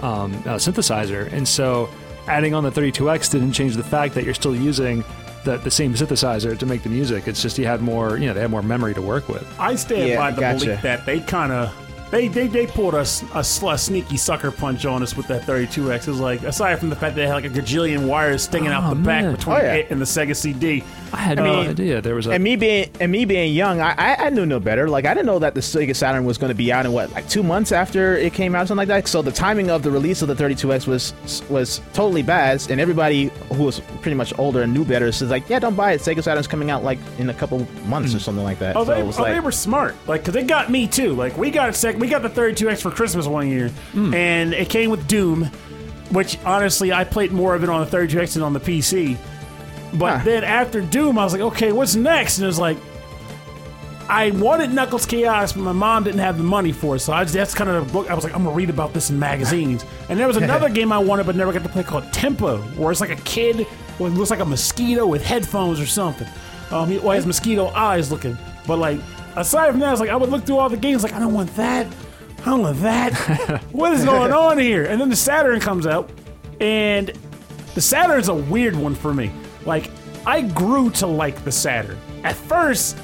um, 0.03 0.33
uh, 0.33 0.55
synthesizer, 0.55 1.31
and 1.31 1.47
so 1.47 1.89
adding 2.27 2.53
on 2.53 2.63
the 2.63 2.71
32X 2.71 3.31
didn't 3.31 3.51
change 3.51 3.75
the 3.75 3.83
fact 3.83 4.15
that 4.15 4.23
you're 4.23 4.33
still 4.33 4.55
using 4.55 5.03
the, 5.45 5.57
the 5.57 5.71
same 5.71 5.93
synthesizer 5.93 6.57
to 6.57 6.65
make 6.65 6.83
the 6.83 6.89
music. 6.89 7.27
It's 7.27 7.41
just 7.41 7.55
he 7.57 7.63
had 7.63 7.81
more, 7.81 8.17
you 8.17 8.25
know, 8.27 8.33
they 8.33 8.41
had 8.41 8.51
more 8.51 8.61
memory 8.61 8.93
to 8.95 9.01
work 9.01 9.29
with. 9.29 9.47
I 9.59 9.75
stand 9.75 10.09
Yeah, 10.09 10.17
by 10.17 10.31
the 10.31 10.41
gotcha. 10.41 10.65
belief 10.65 10.81
that 10.81 11.05
they 11.05 11.21
kind 11.21 11.51
of 11.53 11.73
they, 12.15 12.27
they 12.27 12.47
they 12.47 12.67
pulled 12.67 12.95
us 12.95 13.23
a, 13.33 13.43
sl- 13.43 13.71
a 13.71 13.77
sneaky 13.77 14.17
sucker 14.17 14.51
punch 14.51 14.85
on 14.85 15.03
us 15.03 15.17
with 15.17 15.27
that 15.27 15.41
32x. 15.43 16.07
It 16.07 16.07
was 16.07 16.19
like 16.19 16.43
aside 16.43 16.79
from 16.79 16.89
the 16.89 16.95
fact 16.95 17.15
that 17.15 17.21
they 17.21 17.27
had 17.27 17.33
like 17.33 17.45
a 17.45 17.49
gajillion 17.49 18.07
wires 18.07 18.43
sticking 18.43 18.67
out 18.67 18.83
Oh, 18.85 18.95
the 18.95 19.01
back 19.01 19.35
between 19.35 19.57
Oh, 19.57 19.59
yeah. 19.59 19.73
it 19.73 19.91
and 19.91 19.99
the 19.99 20.05
Sega 20.05 20.35
CD. 20.35 20.83
I 21.13 21.17
had 21.17 21.39
I 21.39 21.43
no 21.45 21.61
mean, 21.61 21.69
idea 21.69 22.01
there 22.01 22.15
was 22.15 22.27
a. 22.27 22.31
And 22.31 22.43
me 22.43 22.55
being 22.55 22.89
and 22.99 23.11
me 23.11 23.25
being 23.25 23.53
young, 23.53 23.81
I, 23.81 23.93
I 23.97 24.15
I 24.25 24.29
knew 24.29 24.45
no 24.45 24.59
better. 24.59 24.89
Like 24.89 25.05
I 25.05 25.13
didn't 25.13 25.25
know 25.25 25.39
that 25.39 25.55
the 25.55 25.61
Sega 25.61 25.95
Saturn 25.95 26.25
was 26.25 26.37
going 26.37 26.49
to 26.49 26.55
be 26.55 26.71
out 26.71 26.85
in 26.85 26.93
what 26.93 27.11
like 27.11 27.27
two 27.29 27.43
months 27.43 27.71
after 27.71 28.15
it 28.15 28.33
came 28.33 28.55
out, 28.55 28.67
something 28.67 28.87
like 28.87 29.03
that. 29.03 29.07
So 29.07 29.21
the 29.21 29.31
timing 29.31 29.69
of 29.69 29.83
the 29.83 29.91
release 29.91 30.21
of 30.21 30.27
the 30.27 30.35
32x 30.35 30.87
was 30.87 31.13
was 31.49 31.81
totally 31.93 32.23
bad, 32.23 32.69
and 32.69 32.79
everybody 32.79 33.31
who 33.53 33.63
was 33.63 33.79
pretty 34.01 34.15
much 34.15 34.37
older 34.39 34.61
and 34.61 34.73
knew 34.73 34.85
better 34.85 35.11
says 35.11 35.29
like, 35.29 35.49
yeah, 35.49 35.59
don't 35.59 35.75
buy 35.75 35.93
it. 35.93 36.01
Sega 36.01 36.23
Saturn's 36.23 36.47
coming 36.47 36.71
out 36.71 36.83
like 36.83 36.99
in 37.17 37.29
a 37.29 37.33
couple 37.33 37.67
months 37.85 38.13
or 38.13 38.17
hmm. 38.17 38.23
something 38.23 38.43
like 38.43 38.59
that. 38.59 38.75
Oh, 38.75 38.85
so 38.85 38.93
they, 38.93 39.01
it 39.01 39.05
was 39.05 39.19
oh, 39.19 39.23
like, 39.23 39.33
they 39.33 39.39
were 39.39 39.51
smart. 39.51 39.95
Like, 40.07 40.23
cause 40.23 40.33
they 40.33 40.43
got 40.43 40.69
me 40.69 40.87
too. 40.87 41.13
Like, 41.13 41.37
we 41.37 41.51
got 41.51 41.69
a 41.69 41.73
sec- 41.73 41.97
we 42.05 42.11
got 42.11 42.21
the 42.21 42.29
32x 42.29 42.81
for 42.81 42.91
Christmas 42.91 43.25
one 43.27 43.49
year, 43.49 43.71
and 43.95 44.53
it 44.53 44.69
came 44.69 44.89
with 44.89 45.07
Doom, 45.07 45.45
which 46.11 46.37
honestly 46.45 46.93
I 46.93 47.03
played 47.03 47.31
more 47.31 47.55
of 47.55 47.63
it 47.63 47.69
on 47.69 47.83
the 47.89 47.97
32x 47.97 48.33
than 48.35 48.43
on 48.43 48.53
the 48.53 48.59
PC. 48.59 49.17
But 49.93 50.19
Huh. 50.19 50.25
then 50.25 50.43
after 50.43 50.81
Doom, 50.81 51.17
I 51.17 51.23
was 51.23 51.33
like, 51.33 51.41
okay, 51.41 51.71
what's 51.71 51.95
next? 51.95 52.37
And 52.37 52.43
it 52.43 52.47
was 52.47 52.59
like, 52.59 52.77
I 54.07 54.29
wanted 54.31 54.71
Knuckles 54.71 55.05
Chaos, 55.07 55.53
but 55.53 55.61
my 55.61 55.71
mom 55.71 56.03
didn't 56.03 56.19
have 56.19 56.37
the 56.37 56.43
money 56.43 56.71
for 56.71 56.95
it. 56.97 56.99
So 56.99 57.11
I 57.11 57.23
just, 57.23 57.33
that's 57.33 57.55
kind 57.55 57.69
of 57.71 57.87
the 57.87 57.91
book. 57.93 58.09
I 58.11 58.13
was 58.13 58.23
like, 58.23 58.35
I'm 58.35 58.43
gonna 58.43 58.55
read 58.55 58.69
about 58.69 58.93
this 58.93 59.09
in 59.09 59.17
magazines. 59.17 59.83
And 60.09 60.19
there 60.19 60.27
was 60.27 60.37
another 60.45 60.69
game 60.69 60.91
I 60.91 60.99
wanted, 60.99 61.25
but 61.25 61.35
never 61.35 61.51
got 61.51 61.63
to 61.63 61.69
play 61.69 61.81
called 61.83 62.11
Tempo, 62.13 62.57
where 62.77 62.91
it's 62.91 63.01
like 63.01 63.09
a 63.09 63.15
kid 63.23 63.65
who 63.97 64.07
looks 64.09 64.29
like 64.29 64.41
a 64.41 64.45
mosquito 64.45 65.07
with 65.07 65.23
headphones 65.23 65.79
or 65.79 65.87
something. 65.87 66.27
Um, 66.71 66.87
he, 66.89 66.99
well, 66.99 67.11
he 67.11 67.15
has 67.15 67.25
mosquito 67.25 67.67
eyes 67.69 68.11
looking. 68.11 68.37
But 68.67 68.77
like, 68.77 68.99
aside 69.35 69.71
from 69.71 69.79
that, 69.79 69.91
it's 69.91 70.01
like 70.01 70.09
I 70.09 70.15
would 70.15 70.29
look 70.29 70.45
through 70.45 70.57
all 70.57 70.69
the 70.69 70.77
games, 70.77 71.03
like 71.03 71.13
I 71.13 71.19
don't 71.19 71.33
want 71.33 71.53
that. 71.55 71.87
I 72.39 72.45
don't 72.45 72.61
want 72.61 72.79
that. 72.81 73.63
what 73.71 73.93
is 73.93 74.05
going 74.05 74.31
on 74.31 74.57
here? 74.57 74.85
And 74.85 75.01
then 75.01 75.09
the 75.09 75.15
Saturn 75.15 75.59
comes 75.59 75.87
out, 75.87 76.09
and 76.59 77.11
the 77.73 77.81
Saturn's 77.81 78.27
a 78.27 78.35
weird 78.35 78.75
one 78.75 78.95
for 78.95 79.13
me. 79.13 79.31
Like, 79.65 79.89
I 80.25 80.41
grew 80.41 80.89
to 80.91 81.07
like 81.07 81.43
the 81.43 81.51
Saturn. 81.51 81.97
At 82.23 82.35
first, 82.35 82.97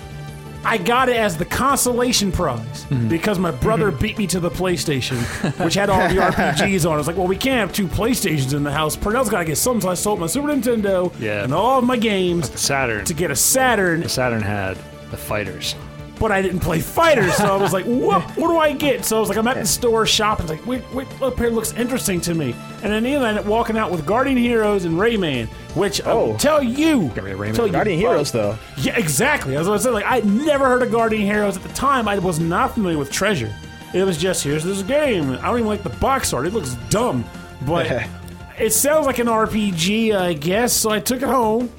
I 0.63 0.77
got 0.77 1.09
it 1.09 1.15
as 1.15 1.37
the 1.37 1.45
consolation 1.45 2.31
prize 2.31 2.85
mm-hmm. 2.85 3.07
because 3.07 3.39
my 3.39 3.51
brother 3.51 3.91
mm-hmm. 3.91 4.01
beat 4.01 4.17
me 4.17 4.27
to 4.27 4.39
the 4.39 4.51
PlayStation, 4.51 5.17
which 5.65 5.73
had 5.73 5.89
all 5.89 6.07
the 6.07 6.15
RPGs 6.15 6.85
on. 6.85 6.91
it. 6.91 6.95
I 6.95 6.97
was 6.97 7.07
like, 7.07 7.17
well, 7.17 7.27
we 7.27 7.35
can't 7.37 7.57
have 7.57 7.73
two 7.73 7.87
PlayStations 7.87 8.53
in 8.53 8.63
the 8.63 8.71
house. 8.71 8.95
Pernell's 8.95 9.29
got 9.29 9.39
to 9.39 9.45
get 9.45 9.57
some, 9.57 9.81
so 9.81 9.89
I 9.89 9.95
sold 9.95 10.19
my 10.19 10.27
Super 10.27 10.49
Nintendo 10.49 11.11
Yeah. 11.19 11.43
and 11.43 11.53
all 11.53 11.79
of 11.79 11.85
my 11.85 11.97
games 11.97 12.51
Saturn. 12.59 13.05
to 13.05 13.13
get 13.13 13.31
a 13.31 13.35
Saturn, 13.35 14.01
The 14.01 14.09
Saturn 14.09 14.41
had 14.41 14.77
the 15.09 15.17
fighters. 15.17 15.75
But 16.21 16.31
I 16.31 16.41
didn't 16.41 16.59
play 16.61 16.79
fighters, 16.79 17.33
so 17.35 17.45
I 17.45 17.57
was 17.59 17.73
like, 17.73 17.83
what, 17.87 18.21
what 18.37 18.47
do 18.47 18.57
I 18.57 18.71
get? 18.71 19.03
So 19.03 19.17
I 19.17 19.19
was 19.19 19.27
like, 19.27 19.37
I'm 19.37 19.47
at 19.47 19.57
the 19.57 19.65
store 19.65 20.05
shopping, 20.05 20.45
it's 20.45 20.51
like, 20.51 20.65
wait, 20.65 20.83
wait, 20.93 21.07
up 21.21 21.37
here 21.37 21.49
looks 21.49 21.73
interesting 21.73 22.21
to 22.21 22.33
me. 22.35 22.55
And 22.83 22.93
then 22.93 23.03
Neil 23.03 23.25
ended 23.25 23.43
up 23.43 23.49
walking 23.49 23.75
out 23.77 23.91
with 23.91 24.05
Guardian 24.05 24.37
Heroes 24.37 24.85
and 24.85 24.95
Rayman, 24.97 25.47
which 25.75 26.01
I 26.05 26.11
Oh. 26.11 26.37
tell 26.37 26.61
you, 26.63 27.09
Got 27.15 27.25
me 27.25 27.31
a 27.31 27.35
Rayman. 27.35 27.55
tell 27.55 27.67
Guardian 27.67 27.99
both. 27.99 28.09
Heroes 28.11 28.31
though. 28.31 28.57
Yeah, 28.77 28.97
exactly. 28.97 29.55
As 29.57 29.67
I 29.67 29.71
was 29.71 29.83
saying, 29.83 29.93
like 29.95 30.05
I 30.07 30.19
never 30.21 30.65
heard 30.67 30.83
of 30.83 30.91
Guardian 30.91 31.23
Heroes 31.23 31.57
at 31.57 31.63
the 31.63 31.69
time. 31.73 32.07
I 32.07 32.17
was 32.19 32.39
not 32.39 32.75
familiar 32.75 32.97
with 32.99 33.11
Treasure. 33.11 33.53
It 33.93 34.03
was 34.05 34.17
just 34.17 34.43
here's 34.43 34.63
this 34.63 34.83
game. 34.83 35.31
I 35.31 35.41
don't 35.47 35.55
even 35.57 35.65
like 35.67 35.83
the 35.83 35.89
box 35.89 36.31
art. 36.33 36.45
It 36.47 36.53
looks 36.53 36.75
dumb, 36.89 37.25
but 37.65 37.87
it 38.59 38.71
sounds 38.73 39.05
like 39.07 39.19
an 39.19 39.27
RPG, 39.27 40.15
I 40.15 40.33
guess. 40.33 40.71
So 40.73 40.91
I 40.91 40.99
took 40.99 41.21
it 41.21 41.27
home 41.27 41.69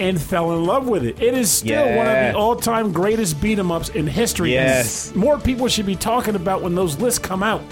and 0.00 0.20
fell 0.20 0.52
in 0.52 0.64
love 0.64 0.86
with 0.88 1.04
it. 1.04 1.20
It 1.22 1.34
is 1.34 1.50
still 1.50 1.84
one 1.96 2.06
of 2.06 2.12
the 2.14 2.34
all-time 2.36 2.92
greatest 2.92 3.40
beat 3.40 3.58
'em 3.58 3.70
ups 3.70 3.88
in 3.90 4.06
history. 4.06 4.56
and 4.56 4.68
Yes. 4.68 5.12
more 5.14 5.38
people 5.38 5.68
should 5.68 5.86
be 5.86 5.96
talking 5.96 6.34
about 6.34 6.62
when 6.62 6.74
those 6.74 6.98
lists 6.98 7.18
come 7.18 7.42
out. 7.42 7.62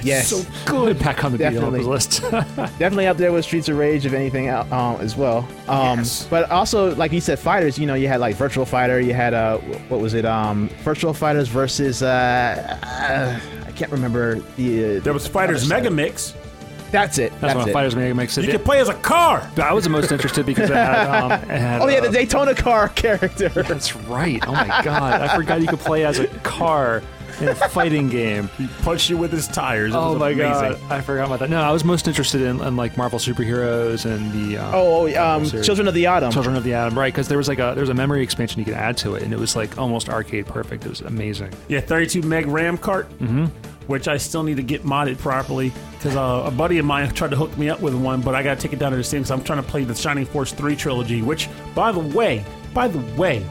Yes, 0.00 0.28
So 0.28 0.42
good. 0.64 0.96
Back 1.00 1.24
on 1.24 1.32
the 1.32 1.38
beat 1.38 1.46
'em 1.56 1.64
up 1.64 1.72
list. 1.72 2.22
definitely 2.30 3.08
up 3.08 3.16
there 3.16 3.32
with 3.32 3.44
Streets 3.44 3.68
of 3.68 3.76
Rage, 3.76 4.06
if 4.06 4.12
anything, 4.12 4.48
um, 4.48 4.96
as 5.00 5.16
well. 5.16 5.38
Um, 5.68 5.98
Yes. 5.98 6.26
But 6.30 6.48
also, 6.52 6.94
like 6.94 7.10
you 7.12 7.20
said, 7.20 7.36
fighters. 7.40 7.80
You 7.80 7.86
know, 7.88 7.94
you 7.94 8.06
had 8.06 8.20
like 8.20 8.36
Virtual 8.36 8.64
Fighter. 8.64 9.00
You 9.00 9.12
had 9.12 9.34
uh, 9.34 9.56
what 9.88 10.00
was 10.00 10.14
it? 10.14 10.24
Um, 10.24 10.70
Virtual 10.84 11.12
Fighters 11.12 11.48
versus 11.48 12.00
uh, 12.04 12.76
uh, 12.84 13.40
I 13.66 13.70
can't 13.72 13.90
remember 13.90 14.36
the. 14.56 14.98
Uh, 14.98 15.00
There 15.00 15.12
was 15.12 15.26
Fighters 15.26 15.68
Mega. 15.68 15.90
Mix. 15.90 16.32
That's 16.90 17.18
it. 17.18 17.30
That's 17.32 17.40
That's, 17.40 17.56
when 17.56 17.68
it. 17.68 17.72
Fighters 17.72 17.96
Mega 17.96 18.14
makes 18.14 18.38
it. 18.38 18.44
You 18.44 18.52
can 18.52 18.62
play 18.62 18.80
as 18.80 18.88
a 18.88 18.94
car. 18.94 19.48
I 19.56 19.72
was 19.72 19.84
the 19.84 19.90
most 19.90 20.10
interested 20.10 20.46
because 20.46 20.70
it 20.70 20.76
had. 20.76 21.22
Um, 21.22 21.32
it 21.42 21.48
had 21.48 21.82
Oh 21.82 21.88
yeah, 21.88 22.00
the 22.00 22.08
uh, 22.08 22.12
Daytona 22.12 22.54
car 22.54 22.88
character. 22.94 23.48
That's 23.48 23.94
right. 23.94 24.42
Oh 24.46 24.52
my 24.52 24.82
god, 24.82 25.20
I 25.20 25.36
forgot 25.36 25.60
you 25.60 25.68
could 25.68 25.80
play 25.80 26.04
as 26.04 26.18
a 26.18 26.26
car. 26.38 27.02
In 27.40 27.48
a 27.48 27.54
fighting 27.54 28.08
game. 28.08 28.48
He 28.58 28.66
punched 28.82 29.08
you 29.10 29.16
with 29.16 29.30
his 29.32 29.46
tires. 29.46 29.94
It 29.94 29.96
Oh 29.96 30.12
was 30.12 30.18
my 30.20 30.30
amazing. 30.30 30.80
god, 30.88 30.92
I 30.92 31.00
forgot 31.00 31.26
about 31.26 31.38
that. 31.40 31.50
No, 31.50 31.60
I 31.60 31.70
was 31.70 31.84
most 31.84 32.08
interested 32.08 32.40
in, 32.40 32.60
in 32.60 32.76
like 32.76 32.96
Marvel 32.96 33.18
superheroes 33.18 34.04
and 34.04 34.32
the 34.32 34.58
um, 34.58 34.74
Oh, 34.74 35.08
oh, 35.08 35.36
um. 35.36 35.44
Children 35.44 35.86
of 35.88 35.94
the 35.94 36.06
Autumn. 36.06 36.32
Children 36.32 36.56
of 36.56 36.64
the 36.64 36.74
Atom, 36.74 36.98
right? 36.98 37.12
Because 37.12 37.28
there 37.28 37.38
was 37.38 37.48
like 37.48 37.58
a 37.58 37.72
there 37.74 37.82
was 37.82 37.88
a 37.90 37.94
memory 37.94 38.22
expansion 38.22 38.58
you 38.58 38.64
could 38.64 38.74
add 38.74 38.96
to 38.98 39.14
it, 39.14 39.22
and 39.22 39.32
it 39.32 39.38
was 39.38 39.54
like 39.56 39.78
almost 39.78 40.08
arcade 40.08 40.46
perfect. 40.46 40.84
It 40.84 40.88
was 40.88 41.00
amazing. 41.02 41.52
Yeah, 41.68 41.80
32 41.80 42.22
meg 42.22 42.46
RAM 42.46 42.76
cart, 42.78 43.08
mm-hmm. 43.18 43.46
which 43.86 44.08
I 44.08 44.16
still 44.16 44.42
need 44.42 44.56
to 44.56 44.62
get 44.62 44.82
modded 44.84 45.18
properly 45.18 45.72
because 45.98 46.16
uh, 46.16 46.42
a 46.46 46.50
buddy 46.50 46.78
of 46.78 46.84
mine 46.86 47.10
tried 47.12 47.30
to 47.30 47.36
hook 47.36 47.56
me 47.58 47.68
up 47.70 47.80
with 47.80 47.94
one, 47.94 48.20
but 48.20 48.34
I 48.34 48.42
got 48.42 48.56
to 48.56 48.60
take 48.60 48.72
it 48.72 48.78
down 48.78 48.90
to 48.92 48.96
the 48.96 49.04
Steam 49.04 49.20
because 49.20 49.30
I'm 49.30 49.42
trying 49.44 49.62
to 49.62 49.68
play 49.68 49.84
the 49.84 49.94
Shining 49.94 50.26
Force 50.26 50.52
3 50.52 50.76
trilogy, 50.76 51.22
which, 51.22 51.48
by 51.74 51.90
the 51.92 51.98
way, 52.00 52.44
by 52.74 52.86
the 52.88 52.98
way, 53.20 53.44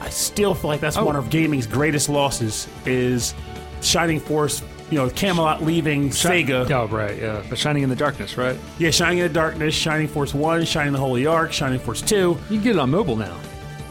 I 0.00 0.10
still 0.10 0.54
feel 0.54 0.68
like 0.70 0.80
that's 0.80 0.96
Oh. 0.96 1.04
one 1.04 1.16
of 1.16 1.28
gaming's 1.30 1.66
greatest 1.66 2.08
losses 2.08 2.68
is 2.86 3.34
Shining 3.82 4.20
Force, 4.20 4.62
you 4.90 4.98
know, 4.98 5.08
Camelot 5.10 5.62
leaving 5.64 6.10
Sega. 6.10 6.70
Oh 6.70 6.86
right, 6.86 7.16
yeah. 7.18 7.42
But 7.48 7.58
Shining 7.58 7.82
in 7.82 7.88
the 7.90 7.96
Darkness, 7.96 8.36
right? 8.36 8.56
Yeah, 8.78 8.90
Shining 8.90 9.18
in 9.18 9.28
the 9.28 9.34
Darkness, 9.34 9.74
Shining 9.74 10.08
Force 10.08 10.34
1, 10.34 10.64
Shining 10.64 10.92
the 10.92 10.98
Holy 10.98 11.26
Ark, 11.26 11.52
Shining 11.52 11.78
Force 11.78 12.00
2. 12.02 12.16
You 12.16 12.36
can 12.48 12.60
get 12.62 12.76
it 12.76 12.78
on 12.78 12.90
mobile 12.90 13.16
now. 13.16 13.36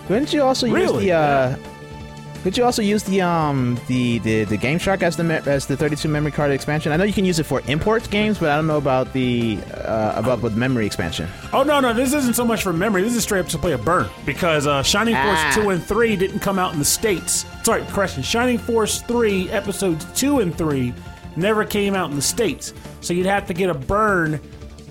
Couldn't 0.07 0.31
you 0.33 0.41
also 0.43 0.65
use 0.67 0.91
the? 0.93 1.11
Uh, 1.11 1.55
could 2.43 2.57
you 2.57 2.63
also 2.63 2.81
use 2.81 3.03
the 3.03 3.21
um 3.21 3.79
the 3.87 4.19
the, 4.19 4.43
the 4.45 4.57
Game 4.57 4.77
Shark 4.79 5.03
as 5.03 5.17
the 5.17 5.23
me- 5.23 5.35
as 5.45 5.65
the 5.65 5.75
32 5.75 6.07
memory 6.07 6.31
card 6.31 6.51
expansion? 6.51 6.91
I 6.91 6.97
know 6.97 7.03
you 7.03 7.13
can 7.13 7.25
use 7.25 7.39
it 7.39 7.43
for 7.45 7.61
import 7.67 8.09
games, 8.09 8.37
but 8.39 8.49
I 8.49 8.55
don't 8.55 8.67
know 8.67 8.77
about 8.77 9.11
the 9.13 9.57
uh, 9.73 10.13
about 10.15 10.41
with 10.41 10.55
memory 10.55 10.85
expansion. 10.85 11.27
Oh 11.53 11.63
no, 11.63 11.79
no, 11.79 11.93
this 11.93 12.13
isn't 12.13 12.35
so 12.35 12.45
much 12.45 12.63
for 12.63 12.71
memory. 12.73 13.01
This 13.01 13.15
is 13.15 13.23
straight 13.23 13.41
up 13.41 13.47
to 13.47 13.57
play 13.57 13.73
a 13.73 13.77
burn 13.77 14.09
because 14.25 14.65
uh, 14.67 14.81
Shining 14.83 15.15
Force 15.15 15.39
Ah. 15.39 15.51
two 15.55 15.69
and 15.71 15.83
three 15.83 16.15
didn't 16.15 16.39
come 16.39 16.57
out 16.59 16.73
in 16.73 16.79
the 16.79 16.85
states. 16.85 17.45
Sorry, 17.63 17.83
correction. 17.85 18.23
Shining 18.23 18.57
Force 18.57 19.01
three 19.01 19.49
episodes 19.51 20.05
two 20.15 20.39
and 20.39 20.55
three 20.57 20.93
never 21.35 21.65
came 21.65 21.95
out 21.95 22.09
in 22.09 22.15
the 22.15 22.21
states, 22.21 22.73
so 23.01 23.13
you'd 23.13 23.25
have 23.25 23.45
to 23.47 23.53
get 23.53 23.69
a 23.69 23.73
burn 23.73 24.39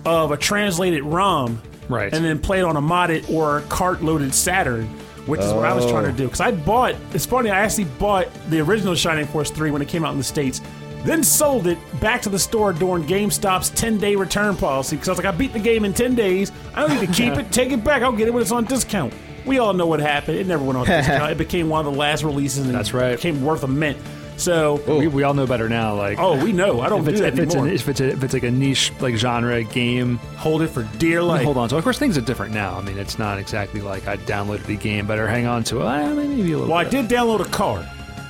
of 0.05 0.31
a 0.31 0.37
translated 0.37 1.03
ROM, 1.03 1.61
Right. 1.89 2.13
and 2.15 2.25
then 2.25 2.39
play 2.39 2.61
it 2.61 2.65
on 2.65 2.77
a 2.77 2.83
modded 2.83 3.29
or 3.31 3.63
cart 3.69 4.03
loaded 4.03 4.33
Saturn. 4.35 4.89
Which 5.27 5.41
is 5.41 5.53
what 5.53 5.65
I 5.65 5.75
was 5.75 5.85
trying 5.87 6.05
to 6.05 6.13
do. 6.13 6.25
Because 6.25 6.41
I 6.41 6.53
bought, 6.53 6.95
it's 7.13 7.27
funny, 7.27 7.51
I 7.51 7.59
actually 7.61 7.85
bought 7.85 8.29
the 8.49 8.61
original 8.61 8.95
Shining 8.95 9.27
Force 9.27 9.51
3 9.51 9.71
when 9.73 9.83
it 9.83 9.89
came 9.89 10.05
out 10.05 10.13
in 10.13 10.19
the 10.19 10.25
States, 10.25 10.61
then 11.05 11.23
sold 11.23 11.67
it 11.67 11.79
back 12.01 12.23
to 12.23 12.29
the 12.29 12.39
store 12.39 12.73
during 12.73 13.05
GameStop's 13.05 13.71
10 13.71 13.99
day 13.99 14.15
return 14.17 14.57
policy. 14.57 14.97
Because 14.97 15.09
I 15.09 15.13
was 15.13 15.19
like, 15.19 15.27
I 15.27 15.37
beat 15.37 15.53
the 15.53 15.59
game 15.59 15.85
in 15.85 15.93
10 15.93 16.15
days. 16.15 16.53
I 16.75 16.81
don't 16.87 16.99
need 17.01 17.07
to 17.09 17.13
keep 17.13 17.35
it. 17.39 17.51
Take 17.53 17.73
it 17.73 17.83
back. 17.85 18.03
I'll 18.03 18.13
get 18.13 18.29
it 18.29 18.31
when 18.35 18.43
it's 18.43 18.53
on 18.53 18.65
discount. 18.65 19.13
We 19.45 19.59
all 19.59 19.73
know 19.73 19.87
what 19.87 20.01
happened. 20.01 20.39
It 20.39 20.47
never 20.47 20.65
went 20.65 20.79
on 20.79 20.87
discount. 20.87 21.31
It 21.33 21.39
became 21.39 21.69
one 21.69 21.85
of 21.87 21.93
the 21.93 21.99
last 21.99 22.23
releases 22.25 22.67
and 22.67 22.75
That's 22.75 22.91
it 22.91 22.95
right. 22.95 23.17
became 23.17 23.45
worth 23.45 23.63
a 23.63 23.69
mint. 23.69 23.99
So, 24.37 24.75
We, 24.87 25.07
we 25.09 25.23
all 25.23 25.35
know 25.35 25.47
better 25.47 25.69
now. 25.69 25.95
Like, 25.95 26.19
oh, 26.19 26.43
we 26.43 26.53
know. 26.53 26.81
I 26.81 26.89
don't 26.89 27.01
if 27.01 27.05
do 27.07 27.11
it's 27.13 27.21
that 27.21 27.33
if 27.33 27.39
it's, 27.39 27.55
anymore. 27.55 27.69
an, 27.69 27.75
if 27.75 27.89
it's 27.89 28.01
a, 28.01 28.09
if 28.11 28.23
it's 28.23 28.35
like 28.35 28.43
a 28.43 28.51
niche 28.51 28.93
like 29.01 29.15
genre 29.17 29.65
game, 29.65 30.19
Hold 30.37 30.63
it 30.63 30.69
for 30.69 30.83
dear 30.99 31.23
life. 31.23 31.45
hold 31.45 31.57
on. 31.57 31.69
So 31.71 31.79
of 31.79 31.85
course 31.85 31.99
things 31.99 32.19
are 32.19 32.23
different 32.23 32.53
now. 32.53 32.77
I 32.77 32.83
mean, 32.83 32.99
it's 32.99 33.19
not 33.19 33.39
exactly 33.39 33.81
like 33.81 34.07
I 34.07 34.17
downloaded 34.19 34.65
the 34.65 34.77
game, 34.77 35.07
but 35.07 35.15
better 35.15 35.27
hang 35.27 35.47
on 35.47 35.65
to 35.65 35.81
it. 35.81 35.87
Uh, 35.87 36.15
maybe 36.15 36.53
a 36.53 36.59
little. 36.59 36.69
Well, 36.69 36.77
I 36.79 36.85
did 36.85 37.09
download 37.09 37.41
a 37.41 37.49
card, 37.49 37.89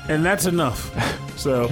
and 0.09 0.25
that's 0.25 0.47
enough. 0.47 0.93
So 1.37 1.67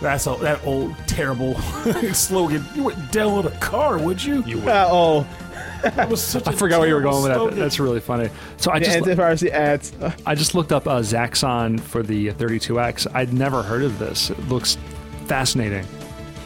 that's 0.00 0.26
all, 0.26 0.38
that 0.38 0.64
old 0.66 0.96
terrible 1.06 1.54
slogan. 2.14 2.64
You 2.74 2.84
wouldn't 2.84 3.12
download 3.12 3.44
a 3.44 3.50
car, 3.58 3.98
would 3.98 4.24
you? 4.24 4.42
You 4.44 4.58
would. 4.60 4.68
Uh, 4.68 4.88
oh, 4.90 5.26
That 5.82 6.08
was 6.08 6.22
such. 6.22 6.46
I 6.46 6.52
a 6.52 6.56
forgot 6.56 6.80
where 6.80 6.88
you 6.88 6.94
were 6.94 7.00
going 7.00 7.22
with 7.22 7.32
that. 7.32 7.38
slogan. 7.38 7.58
That's 7.58 7.80
really 7.80 8.00
funny. 8.00 8.30
So 8.56 8.70
I 8.70 8.78
just 8.78 8.98
antivirus 8.98 9.48
ads. 9.50 9.92
Uh, 10.00 10.12
I 10.24 10.34
just 10.34 10.54
looked 10.54 10.72
up 10.72 10.86
uh, 10.86 11.00
Zaxxon 11.00 11.80
for 11.80 12.02
the 12.02 12.28
32X. 12.32 13.06
I'd 13.14 13.32
never 13.32 13.62
heard 13.62 13.82
of 13.82 13.98
this. 13.98 14.30
It 14.30 14.38
looks 14.48 14.78
fascinating. 15.26 15.84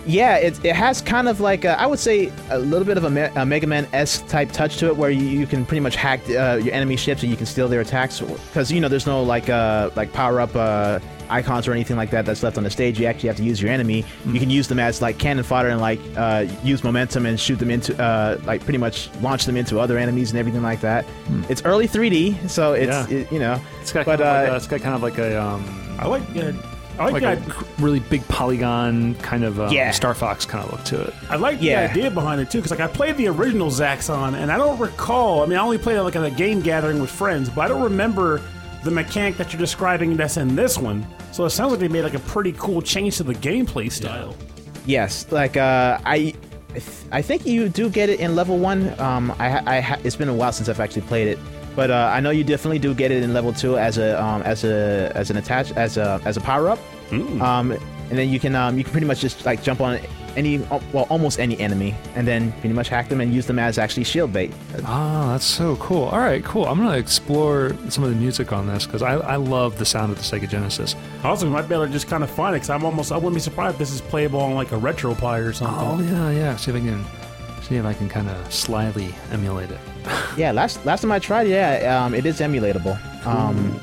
Yeah, 0.07 0.37
it, 0.37 0.64
it 0.64 0.76
has 0.76 1.01
kind 1.01 1.28
of 1.28 1.41
like 1.41 1.64
a, 1.64 1.78
I 1.80 1.87
would 1.87 1.99
say 1.99 2.32
a 2.51 2.59
little 2.59 2.87
bit 2.87 2.97
of 2.97 3.03
a, 3.05 3.11
Me- 3.11 3.28
a 3.34 3.45
Mega 3.45 3.66
Man 3.66 3.89
S 3.93 4.22
type 4.22 4.53
touch 4.53 4.76
to 4.78 4.87
it, 4.87 4.97
where 4.97 5.11
you, 5.11 5.26
you 5.26 5.47
can 5.47 5.66
pretty 5.66 5.80
much 5.80 5.97
hack 5.97 6.20
uh, 6.30 6.61
your 6.62 6.72
enemy 6.72 6.97
ships 6.97 7.22
and 7.22 7.30
you 7.30 7.37
can 7.37 7.47
steal 7.47 7.66
their 7.66 7.80
attacks. 7.80 8.20
Because 8.20 8.70
you 8.70 8.80
know 8.80 8.87
there's 8.89 9.07
no 9.07 9.22
like 9.22 9.49
uh, 9.49 9.91
like 9.97 10.12
power 10.12 10.41
up 10.41 10.55
uh, 10.55 11.01
icons 11.29 11.66
or 11.68 11.72
anything 11.72 11.97
like 11.97 12.11
that 12.11 12.24
that's 12.27 12.43
left 12.43 12.57
on 12.59 12.64
the 12.64 12.70
stage. 12.70 12.99
You 13.01 13.07
actually 13.07 13.29
have 13.29 13.37
to 13.37 13.45
use 13.45 13.61
your 13.61 13.70
enemy. 13.70 14.05
You 14.27 14.39
can 14.41 14.51
use 14.51 14.68
them 14.68 14.79
as 14.79 15.01
like 15.03 15.18
cannon 15.18 15.45
fodder 15.45 15.68
and 15.68 15.81
like 15.81 16.01
uh, 16.16 16.47
use 16.62 16.83
momentum 16.85 17.27
and 17.27 17.39
shoot 17.39 17.57
them 17.59 17.70
into 17.70 18.01
uh, 18.03 18.39
like 18.45 18.62
pretty 18.64 18.79
much 18.79 19.09
launch 19.20 19.45
them 19.45 19.57
into 19.57 19.79
other 19.79 19.99
enemies 19.99 20.31
and 20.31 20.39
everything 20.39 20.62
like 20.62 20.81
that. 20.81 21.05
It's 21.49 21.62
early 21.64 21.89
3D, 21.89 22.49
so 22.49 22.72
it's 22.74 22.89
Yeah. 23.11 23.16
it, 23.18 23.33
you 23.33 23.39
know. 23.39 23.61
It's 23.81 23.93
got 23.93 24.07
But, 24.07 24.18
kind 24.18 24.22
of 24.22 24.43
like 24.43 24.49
uh, 24.51 24.53
a, 24.53 24.57
it's 24.57 24.66
got 24.66 24.81
kind 24.81 24.95
of 24.95 25.03
like 25.03 25.18
a 25.18 25.41
um, 25.43 25.97
I 25.99 26.07
like. 26.07 26.22
Yeah, 26.35 26.53
I 26.99 27.09
like, 27.11 27.22
like 27.22 27.45
that. 27.45 27.49
a 27.49 27.64
really 27.83 28.01
big 28.01 28.27
polygon 28.29 29.14
kind 29.16 29.45
of 29.45 29.61
um, 29.61 29.70
Yeah. 29.72 29.91
Star 29.91 30.14
Fox 30.14 30.45
kind 30.47 30.64
of 30.64 30.72
look 30.72 30.85
to 30.85 31.03
it. 31.03 31.14
I 31.29 31.37
like 31.37 31.61
Yeah. 31.61 31.87
the 31.89 31.93
idea 31.93 32.11
behind 32.11 32.41
it 32.41 32.51
too, 32.51 32.59
because 32.59 32.70
like 32.70 32.81
I 32.81 32.87
played 32.87 33.16
the 33.18 33.29
original 33.29 33.68
Zaxxon, 33.70 34.35
and 34.35 34.51
I 34.51 34.57
don't 34.57 34.79
recall. 34.79 35.43
I 35.43 35.47
mean, 35.47 35.59
I 35.59 35.62
only 35.62 35.79
played 35.79 35.97
it 35.99 36.03
like 36.03 36.16
at 36.16 36.24
a 36.24 36.31
game 36.31 36.61
gathering 36.62 37.01
with 37.01 37.11
friends, 37.11 37.49
but 37.51 37.62
I 37.62 37.68
don't 37.68 37.83
remember 37.83 38.41
the 38.85 38.91
mechanic 38.91 39.37
that 39.37 39.53
you're 39.53 39.61
describing 39.61 40.16
that's 40.16 40.37
in 40.37 40.55
this 40.57 40.79
one. 40.79 41.07
So 41.37 41.45
it 41.45 41.51
sounds 41.51 41.72
like 41.72 41.80
they 41.80 41.89
made 41.89 42.01
like 42.01 42.14
a 42.14 42.18
pretty 42.20 42.53
cool 42.53 42.80
change 42.80 43.18
to 43.18 43.22
the 43.22 43.34
gameplay 43.34 43.93
style. 43.93 44.34
Yes, 44.87 45.30
like 45.30 45.59
uh, 45.59 45.99
I, 46.03 46.32
I 47.12 47.20
think 47.20 47.45
you 47.45 47.68
do 47.68 47.91
get 47.91 48.09
it 48.09 48.20
in 48.20 48.34
level 48.34 48.59
one. 48.59 48.99
Um, 48.99 49.30
I, 49.39 49.76
I 49.76 49.80
ha- 49.80 49.99
it's 50.03 50.16
been 50.16 50.30
a 50.30 50.34
while 50.34 50.51
since 50.51 50.70
I've 50.70 50.80
actually 50.80 51.03
played 51.03 51.28
it, 51.28 51.39
but 51.74 51.91
uh, 51.91 52.11
I 52.11 52.20
know 52.20 52.30
you 52.30 52.43
definitely 52.43 52.78
do 52.78 52.95
get 52.95 53.11
it 53.11 53.22
in 53.22 53.34
level 53.34 53.53
two 53.53 53.76
as 53.76 53.99
a 53.99 54.18
um, 54.18 54.41
as 54.45 54.64
a 54.64 55.12
as 55.14 55.28
an 55.28 55.37
attach 55.37 55.72
as 55.72 55.99
a 55.99 56.22
as 56.24 56.39
a 56.39 56.41
power 56.41 56.70
up. 56.70 56.78
Um, 57.43 57.72
and 57.72 58.16
then 58.18 58.30
you 58.30 58.41
can 58.41 58.55
um, 58.55 58.78
you 58.78 58.84
can 58.84 58.93
pretty 58.93 59.07
much 59.07 59.20
just 59.20 59.45
like 59.45 59.62
jump 59.62 59.82
on 59.82 60.01
any 60.37 60.59
well 60.93 61.07
almost 61.11 61.41
any 61.41 61.59
enemy, 61.59 61.95
and 62.14 62.26
then 62.26 62.53
pretty 62.53 62.74
much 62.74 62.89
hack 62.89 63.09
them 63.09 63.20
and 63.20 63.32
use 63.34 63.47
them 63.47 63.59
as 63.59 63.78
actually 63.78 64.05
shield 64.05 64.32
bait. 64.32 64.53
Ah, 64.84 65.32
that's 65.32 65.45
so 65.45 65.76
cool. 65.76 66.05
All 66.05 66.18
right, 66.18 66.45
cool. 66.45 66.66
I'm 66.66 66.78
gonna 66.78 66.97
explore 66.97 67.74
some 67.89 68.05
of 68.05 68.11
the 68.11 68.16
music 68.16 68.53
on 68.53 68.66
this 68.66 68.87
because 68.87 69.03
I, 69.03 69.14
I 69.14 69.37
love 69.37 69.78
the 69.78 69.84
sound 69.87 70.12
of 70.12 70.18
the 70.18 70.24
Sega 70.24 70.49
Genesis. 70.49 70.95
Also, 71.24 71.47
we 71.47 71.53
might 71.53 71.68
be 71.68 71.74
able 71.74 71.87
to 71.87 71.93
just 71.93 72.09
kind 72.09 72.22
of 72.22 72.30
find 72.30 72.55
it, 72.55 72.59
because 72.59 72.70
I'm 72.70 72.84
almost. 72.84 73.12
I 73.12 73.16
wouldn't 73.16 73.34
be 73.34 73.41
surprised 73.41 73.74
if 73.74 73.78
this 73.78 73.93
is 73.93 74.01
playable 74.01 74.41
on 74.41 74.55
like 74.55 74.72
a 74.72 74.76
RetroPie 74.76 75.47
or 75.47 75.53
something. 75.53 75.89
Oh 75.89 76.01
yeah, 76.01 76.30
yeah. 76.30 76.57
See 76.57 76.70
if 76.70 76.76
I 76.76 76.80
can 76.80 77.05
see 77.62 77.76
if 77.76 77.84
I 77.84 77.95
can 77.95 78.09
kind 78.09 78.28
of 78.28 78.53
slyly 78.53 79.14
emulate 79.32 79.70
it. 79.70 79.80
Yeah, 80.37 80.53
last 80.53 80.84
last 80.84 81.01
time 81.01 81.12
I 81.12 81.18
tried, 81.18 81.49
yeah, 81.49 82.05
um, 82.05 82.14
it 82.14 82.26
is 82.26 82.41
emulatable. 82.41 82.95
Um, 83.26 83.80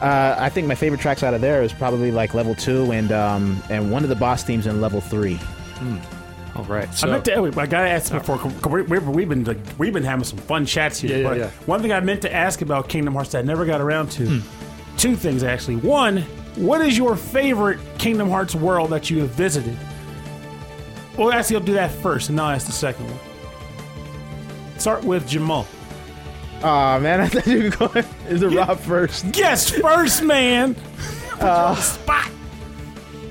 uh, 0.00 0.34
I 0.38 0.48
think 0.48 0.66
my 0.66 0.74
favorite 0.74 1.00
tracks 1.00 1.22
out 1.22 1.34
of 1.34 1.40
there 1.42 1.62
is 1.62 1.72
probably 1.74 2.10
like 2.10 2.32
level 2.34 2.54
two 2.54 2.90
and 2.90 3.12
um, 3.12 3.62
and 3.68 3.92
one 3.92 4.02
of 4.02 4.08
the 4.08 4.16
boss 4.16 4.42
themes 4.42 4.66
in 4.66 4.80
level 4.80 5.00
three. 5.02 5.38
All 6.56 6.64
right. 6.64 6.88
I 6.88 6.92
So 6.92 7.06
meant 7.08 7.24
to. 7.24 7.32
I 7.60 7.66
gotta 7.66 7.88
ask 7.90 8.12
before. 8.12 8.36
we- 8.70 8.82
we- 8.82 8.98
We've 8.98 9.28
been 9.28 9.44
like, 9.44 9.58
we've 9.78 9.92
been 9.92 10.04
having 10.04 10.24
some 10.24 10.38
fun 10.38 10.66
chats 10.66 11.00
here. 11.00 11.10
Yeah, 11.10 11.16
yeah, 11.16 11.28
but 11.28 11.38
yeah. 11.38 11.50
One 11.66 11.82
thing 11.82 11.92
I 11.92 12.00
meant 12.00 12.22
to 12.22 12.32
ask 12.32 12.62
about 12.62 12.88
Kingdom 12.88 13.14
Hearts 13.14 13.30
that 13.32 13.38
I 13.38 13.42
never 13.42 13.64
got 13.64 13.80
around 13.80 14.10
to. 14.12 14.26
Hmm. 14.40 14.96
Two 14.96 15.16
things 15.16 15.42
actually. 15.42 15.76
One, 15.76 16.18
what 16.56 16.80
is 16.80 16.96
your 16.96 17.16
favorite 17.16 17.80
Kingdom 17.98 18.30
Hearts 18.30 18.54
world 18.54 18.90
that 18.90 19.10
you 19.10 19.18
have 19.20 19.30
visited? 19.30 19.76
Well, 21.18 21.32
actually, 21.32 21.56
I'll 21.56 21.62
do 21.62 21.74
that 21.74 21.90
first, 21.90 22.28
and 22.28 22.36
now 22.36 22.46
I'll 22.46 22.54
ask 22.54 22.66
the 22.66 22.72
second 22.72 23.06
one. 23.06 23.18
Start 24.78 25.04
with 25.04 25.26
Jamal. 25.28 25.66
Oh 26.62 26.98
man, 27.00 27.20
I 27.22 27.28
thought 27.28 27.46
you 27.46 27.64
were 27.64 27.70
going 27.70 28.04
to 28.38 28.48
Rob 28.48 28.78
first. 28.78 29.30
Guess 29.32 29.70
first, 29.70 30.22
man. 30.22 30.74
Put 30.74 31.42
you 31.42 31.48
on 31.48 31.74
the 31.74 31.80
spot. 31.80 32.30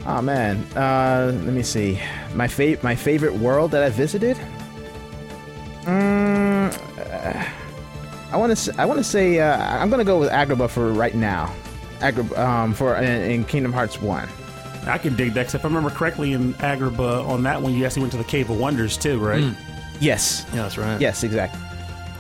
Oh 0.06 0.22
man, 0.22 0.58
uh, 0.76 1.32
let 1.46 1.54
me 1.54 1.64
see. 1.64 2.00
My 2.36 2.48
fa- 2.48 2.78
my 2.84 2.96
favorite 2.96 3.34
world 3.36 3.72
that 3.72 3.84
I 3.84 3.90
visited. 3.90 4.38
Mm, 5.86 6.74
uh, 7.00 7.46
I 8.32 8.38
want 8.38 8.56
to 8.58 8.76
I 8.78 8.86
want 8.86 8.98
to 9.00 9.04
say 9.04 9.40
uh, 9.40 9.58
I'm 9.82 9.90
gonna 9.90 10.04
go 10.04 10.20
with 10.20 10.30
Agrabah 10.30 10.70
for 10.70 10.92
right 10.92 11.16
now. 11.16 11.54
Agrabah 12.00 12.38
um, 12.38 12.74
for 12.74 12.96
in, 12.98 13.32
in 13.32 13.44
Kingdom 13.46 13.72
Hearts 13.72 14.02
One. 14.02 14.28
I 14.88 14.98
can 14.98 15.16
dig 15.16 15.34
that. 15.36 15.46
'cause 15.46 15.56
if 15.56 15.64
I 15.64 15.68
remember 15.70 15.90
correctly, 15.90 16.34
in 16.34 16.54
Agrabah 16.56 17.26
on 17.28 17.44
that 17.44 17.62
one, 17.62 17.74
you 17.74 17.86
actually 17.86 18.02
went 18.02 18.12
to 18.12 18.18
the 18.18 18.24
Cave 18.26 18.50
of 18.50 18.58
Wonders 18.60 18.98
too, 18.98 19.18
right? 19.20 19.44
Hmm. 19.44 19.54
Yes. 20.02 20.46
yeah, 20.54 20.64
that's 20.64 20.78
right. 20.78 21.00
Yes, 21.00 21.24
exactly. 21.24 21.62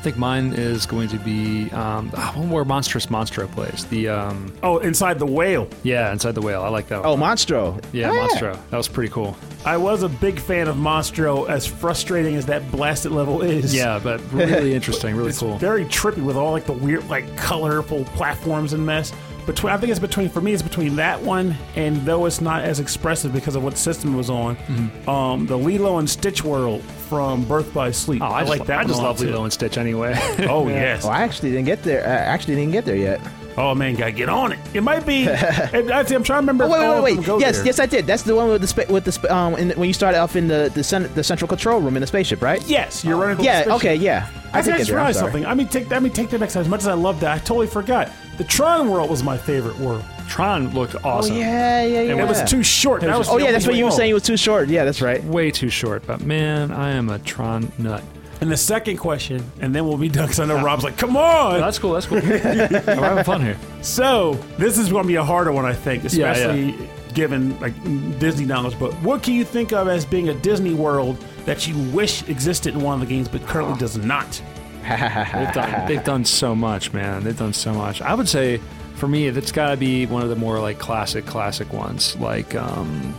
I 0.03 0.07
think 0.11 0.17
mine 0.17 0.51
is 0.51 0.85
going 0.85 1.07
to 1.07 1.17
be 1.19 1.71
um, 1.71 2.11
ah, 2.17 2.33
one 2.35 2.49
where 2.49 2.65
Monstrous 2.65 3.05
Monstro 3.05 3.49
plays. 3.49 3.85
The 3.85 4.09
um, 4.09 4.53
Oh, 4.61 4.79
inside 4.79 5.17
the 5.17 5.25
whale. 5.25 5.69
yeah, 5.83 6.11
inside 6.11 6.35
the 6.35 6.41
whale. 6.41 6.61
I 6.61 6.67
like 6.67 6.89
that. 6.89 7.05
Oh, 7.05 7.11
one. 7.15 7.21
Monstro. 7.21 7.81
yeah, 7.93 8.09
Monstro. 8.11 8.59
That 8.69 8.75
was 8.75 8.89
pretty 8.89 9.09
cool. 9.13 9.33
I 9.65 9.77
was 9.77 10.03
a 10.03 10.09
big 10.09 10.41
fan 10.41 10.67
of 10.67 10.75
Monstro, 10.75 11.47
as 11.49 11.65
frustrating 11.65 12.35
as 12.35 12.45
that 12.47 12.69
blasted 12.69 13.13
level 13.13 13.41
is. 13.43 13.73
Yeah, 13.73 13.97
but 14.03 14.19
really 14.33 14.73
interesting, 14.75 15.15
really 15.15 15.29
it's 15.29 15.39
cool. 15.39 15.57
very 15.57 15.85
trippy 15.85 16.21
with 16.21 16.35
all 16.35 16.51
like 16.51 16.65
the 16.65 16.73
weird, 16.73 17.07
like 17.07 17.37
colorful 17.37 18.03
platforms 18.03 18.73
and 18.73 18.85
mess. 18.85 19.13
Between, 19.45 19.71
I 19.71 19.77
think 19.77 19.89
it's 19.91 20.01
between 20.01 20.27
for 20.27 20.41
me, 20.41 20.51
it's 20.53 20.61
between 20.61 20.97
that 20.97 21.21
one 21.21 21.55
and 21.77 21.95
though 22.05 22.25
it's 22.25 22.41
not 22.41 22.63
as 22.63 22.81
expressive 22.81 23.31
because 23.31 23.55
of 23.55 23.63
what 23.63 23.77
system 23.77 24.15
it 24.15 24.17
was 24.17 24.29
on, 24.29 24.57
Mm-hmm. 24.57 25.09
um, 25.09 25.45
the 25.47 25.57
Lilo 25.57 25.97
and 25.99 26.09
Stitch 26.09 26.43
world 26.43 26.81
from 27.13 27.45
Birth 27.45 27.73
by 27.73 27.91
Sleep. 27.91 28.21
Oh, 28.21 28.25
I, 28.25 28.41
just, 28.41 28.49
like 28.49 28.65
that. 28.67 28.79
I 28.79 28.83
just 28.83 28.95
one 28.95 29.05
a 29.05 29.07
love 29.07 29.17
too. 29.19 29.27
Lilo 29.27 29.43
and 29.43 29.53
Stitch 29.53 29.77
anyway. 29.77 30.13
Oh 30.49 30.67
Yeah. 30.67 30.75
yes, 30.75 31.05
Oh, 31.05 31.09
I 31.09 31.21
actually 31.21 31.51
didn't 31.51 31.65
get 31.65 31.83
there. 31.83 32.03
I 32.03 32.11
actually 32.11 32.55
didn't 32.55 32.71
get 32.71 32.85
there 32.85 32.95
yet. 32.95 33.21
Oh 33.55 33.75
man, 33.75 33.93
gotta 33.93 34.11
get 34.11 34.29
on 34.29 34.51
it. 34.51 34.59
It 34.73 34.81
might 34.81 35.05
be. 35.05 35.23
it, 35.27 35.91
I, 35.91 35.99
am 35.99 36.05
trying 36.05 36.23
to 36.23 36.33
remember. 36.33 36.63
Oh, 36.63 36.69
wait, 36.69 36.79
wait, 36.79 37.17
wait, 37.19 37.27
wait. 37.27 37.39
Yes, 37.39 37.57
there. 37.57 37.65
yes, 37.67 37.79
I 37.79 37.85
did. 37.85 38.07
That's 38.07 38.23
the 38.23 38.35
one 38.35 38.49
with 38.49 38.61
the 38.61 38.67
spa- 38.67 38.91
with 38.91 39.05
the 39.05 39.11
sp- 39.13 39.29
um 39.29 39.53
in 39.55 39.67
the, 39.67 39.75
when 39.75 39.87
you 39.87 39.93
start 39.93 40.15
off 40.15 40.35
in 40.35 40.47
the 40.47 40.71
the, 40.73 40.83
cen- 40.83 41.13
the 41.13 41.23
central 41.23 41.47
control 41.47 41.79
room 41.79 41.95
in 41.95 42.01
the 42.01 42.07
spaceship, 42.07 42.41
right? 42.41 42.65
Yes, 42.67 43.05
you're 43.05 43.15
running. 43.15 43.35
through 43.35 43.43
the 43.45 43.51
Yeah. 43.51 43.61
spaceship. 43.61 43.75
Okay. 43.75 43.95
Yeah. 43.95 44.27
I, 44.53 44.61
did 44.61 44.73
I 44.73 44.77
get 44.77 44.77
just 44.79 44.89
there, 44.89 44.97
I'm 44.99 45.05
realized 45.05 45.19
something. 45.19 45.45
I 45.45 45.53
mean, 45.53 45.67
take. 45.67 45.91
I 45.91 45.99
mean, 45.99 46.11
take 46.13 46.29
that 46.31 46.39
next 46.39 46.53
time. 46.53 46.61
As 46.61 46.67
much 46.69 46.81
as 46.81 46.87
I 46.87 46.93
loved 46.93 47.21
that, 47.21 47.31
I 47.31 47.37
totally 47.39 47.67
forgot. 47.67 48.09
The 48.37 48.43
Tron 48.43 48.89
world 48.89 49.11
was 49.11 49.21
my 49.21 49.37
favorite 49.37 49.77
world. 49.77 50.03
Tron 50.27 50.73
looked 50.73 50.95
awesome. 50.95 51.05
Oh 51.05 51.09
awesome. 51.09 51.35
yeah, 51.37 51.83
yeah, 51.85 52.01
yeah. 52.01 52.23
It 52.23 52.27
was 52.27 52.43
too 52.49 52.63
short. 52.63 53.01
That 53.01 53.17
was 53.17 53.29
Oh 53.29 53.37
the 53.37 53.45
yeah, 53.45 53.51
that's 53.51 53.65
only 53.65 53.75
what 53.75 53.77
you 53.77 53.85
were 53.85 53.91
way 53.91 53.97
saying. 53.97 54.11
It 54.11 54.13
was 54.13 54.23
too 54.23 54.37
short. 54.37 54.69
Yeah, 54.69 54.85
that's 54.85 55.01
right. 55.01 55.23
Way 55.23 55.51
too 55.51 55.69
short, 55.69 56.05
but 56.05 56.21
man, 56.21 56.71
I 56.71 56.91
am 56.91 57.09
a 57.09 57.19
Tron 57.19 57.71
nut. 57.77 58.03
And 58.41 58.51
the 58.51 58.57
second 58.57 58.97
question, 58.97 59.43
and 59.61 59.73
then 59.73 59.87
we'll 59.87 59.97
be 59.97 60.09
done 60.09 60.25
because 60.25 60.39
I 60.39 60.45
know 60.45 60.61
Rob's 60.61 60.83
like, 60.83 60.97
"Come 60.97 61.15
on." 61.15 61.61
That's 61.61 61.79
cool. 61.79 61.93
That's 61.93 62.05
cool. 62.07 62.19
We're 62.23 62.37
having 62.39 63.23
fun 63.23 63.41
here. 63.41 63.57
So 63.81 64.33
this 64.57 64.77
is 64.77 64.89
going 64.89 65.03
to 65.03 65.07
be 65.07 65.15
a 65.15 65.23
harder 65.23 65.51
one, 65.51 65.65
I 65.65 65.73
think, 65.73 66.03
Yeah, 66.03 66.31
especially 66.31 66.89
given 67.13 67.57
like 67.59 67.73
Disney 68.19 68.45
knowledge. 68.45 68.77
But 68.77 68.91
what 68.95 69.23
can 69.23 69.33
you 69.35 69.45
think 69.45 69.71
of 69.71 69.87
as 69.87 70.05
being 70.05 70.29
a 70.29 70.33
Disney 70.33 70.73
world 70.73 71.23
that 71.45 71.67
you 71.67 71.77
wish 71.91 72.27
existed 72.27 72.73
in 72.73 72.81
one 72.81 72.95
of 72.95 73.07
the 73.07 73.13
games 73.13 73.29
but 73.29 73.45
currently 73.45 73.77
does 73.77 73.97
not? 73.97 74.41
They've 74.83 75.53
done, 75.53 75.87
they've 75.87 76.03
done 76.03 76.25
so 76.25 76.53
much, 76.53 76.91
man. 76.91 77.23
They've 77.23 77.37
done 77.37 77.53
so 77.53 77.73
much. 77.73 78.01
I 78.01 78.13
would 78.13 78.27
say, 78.27 78.59
for 78.95 79.07
me, 79.07 79.27
it's 79.27 79.51
got 79.51 79.71
to 79.71 79.77
be 79.77 80.05
one 80.05 80.23
of 80.23 80.29
the 80.29 80.35
more 80.35 80.59
like 80.59 80.79
classic, 80.79 81.25
classic 81.25 81.71
ones, 81.73 82.15
like 82.17 82.55
um, 82.55 83.13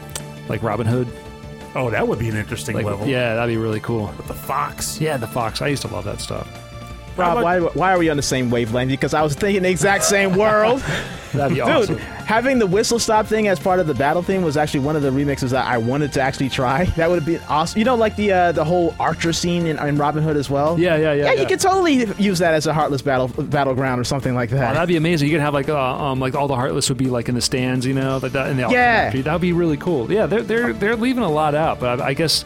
like 0.48 0.62
Robin 0.62 0.86
Hood. 0.86 1.08
Oh, 1.76 1.90
that 1.90 2.06
would 2.06 2.20
be 2.20 2.28
an 2.28 2.36
interesting 2.36 2.76
Like, 2.76 2.84
level. 2.86 3.06
yeah, 3.06 3.34
that'd 3.34 3.52
be 3.52 3.56
really 3.56 3.80
cool. 3.80 4.06
With 4.16 4.28
the 4.28 4.34
fox. 4.34 5.00
Yeah, 5.00 5.16
the 5.16 5.26
Fox. 5.26 5.60
I 5.60 5.66
used 5.68 5.82
to 5.82 5.88
love 5.88 6.04
that 6.04 6.20
stuff. 6.20 6.46
Rob, 7.16 7.42
why 7.42 7.60
why 7.60 7.92
are 7.92 7.98
we 7.98 8.08
on 8.10 8.16
the 8.16 8.22
same 8.22 8.50
wavelength? 8.50 8.90
Because 8.90 9.14
I 9.14 9.22
was 9.22 9.34
thinking 9.34 9.62
the 9.62 9.70
exact 9.70 10.04
same 10.04 10.36
world. 10.36 10.82
That'd 11.32 11.56
be 11.56 11.60
Dude, 11.64 11.68
awesome. 11.68 11.96
having 11.98 12.60
the 12.60 12.66
whistle 12.66 13.00
stop 13.00 13.26
thing 13.26 13.48
as 13.48 13.58
part 13.58 13.80
of 13.80 13.88
the 13.88 13.94
battle 13.94 14.22
theme 14.22 14.42
was 14.42 14.56
actually 14.56 14.80
one 14.80 14.94
of 14.94 15.02
the 15.02 15.10
remixes 15.10 15.50
that 15.50 15.66
I 15.66 15.78
wanted 15.78 16.12
to 16.12 16.20
actually 16.20 16.48
try. 16.48 16.84
That 16.96 17.10
would 17.10 17.16
have 17.16 17.26
been 17.26 17.40
awesome. 17.48 17.76
You 17.78 17.84
know, 17.84 17.96
like 17.96 18.14
the 18.14 18.30
uh, 18.30 18.52
the 18.52 18.64
whole 18.64 18.94
Archer 19.00 19.32
scene 19.32 19.66
in, 19.66 19.76
in 19.80 19.96
Robin 19.98 20.22
Hood 20.22 20.36
as 20.36 20.48
well. 20.48 20.78
Yeah, 20.78 20.94
yeah, 20.96 21.12
yeah. 21.12 21.24
Yeah, 21.24 21.32
yeah. 21.32 21.40
you 21.40 21.46
could 21.48 21.58
totally 21.58 22.04
use 22.22 22.38
that 22.38 22.54
as 22.54 22.68
a 22.68 22.72
heartless 22.72 23.02
battle 23.02 23.26
battleground 23.28 24.00
or 24.00 24.04
something 24.04 24.34
like 24.34 24.52
Oh, 24.52 24.56
that. 24.56 24.74
that'd 24.74 24.88
be 24.88 24.96
amazing. 24.96 25.28
You 25.28 25.34
could 25.34 25.40
have 25.42 25.54
like 25.54 25.68
uh, 25.68 25.76
um 25.80 26.20
like 26.20 26.36
all 26.36 26.46
the 26.46 26.54
heartless 26.54 26.88
would 26.88 26.98
be 26.98 27.06
like 27.06 27.28
in 27.28 27.34
the 27.34 27.40
stands, 27.40 27.84
you 27.84 27.94
know, 27.94 28.18
like 28.22 28.30
that. 28.32 28.46
All 28.48 28.54
come 28.62 28.70
Yeah. 28.72 29.10
that'd 29.10 29.40
be 29.40 29.52
really 29.52 29.76
cool. 29.76 30.10
Yeah, 30.12 30.26
they're 30.26 30.42
they're 30.42 30.72
they're 30.72 30.96
leaving 30.96 31.24
a 31.24 31.30
lot 31.30 31.54
out, 31.56 31.80
but 31.80 32.00
I, 32.00 32.08
I 32.08 32.14
guess 32.14 32.44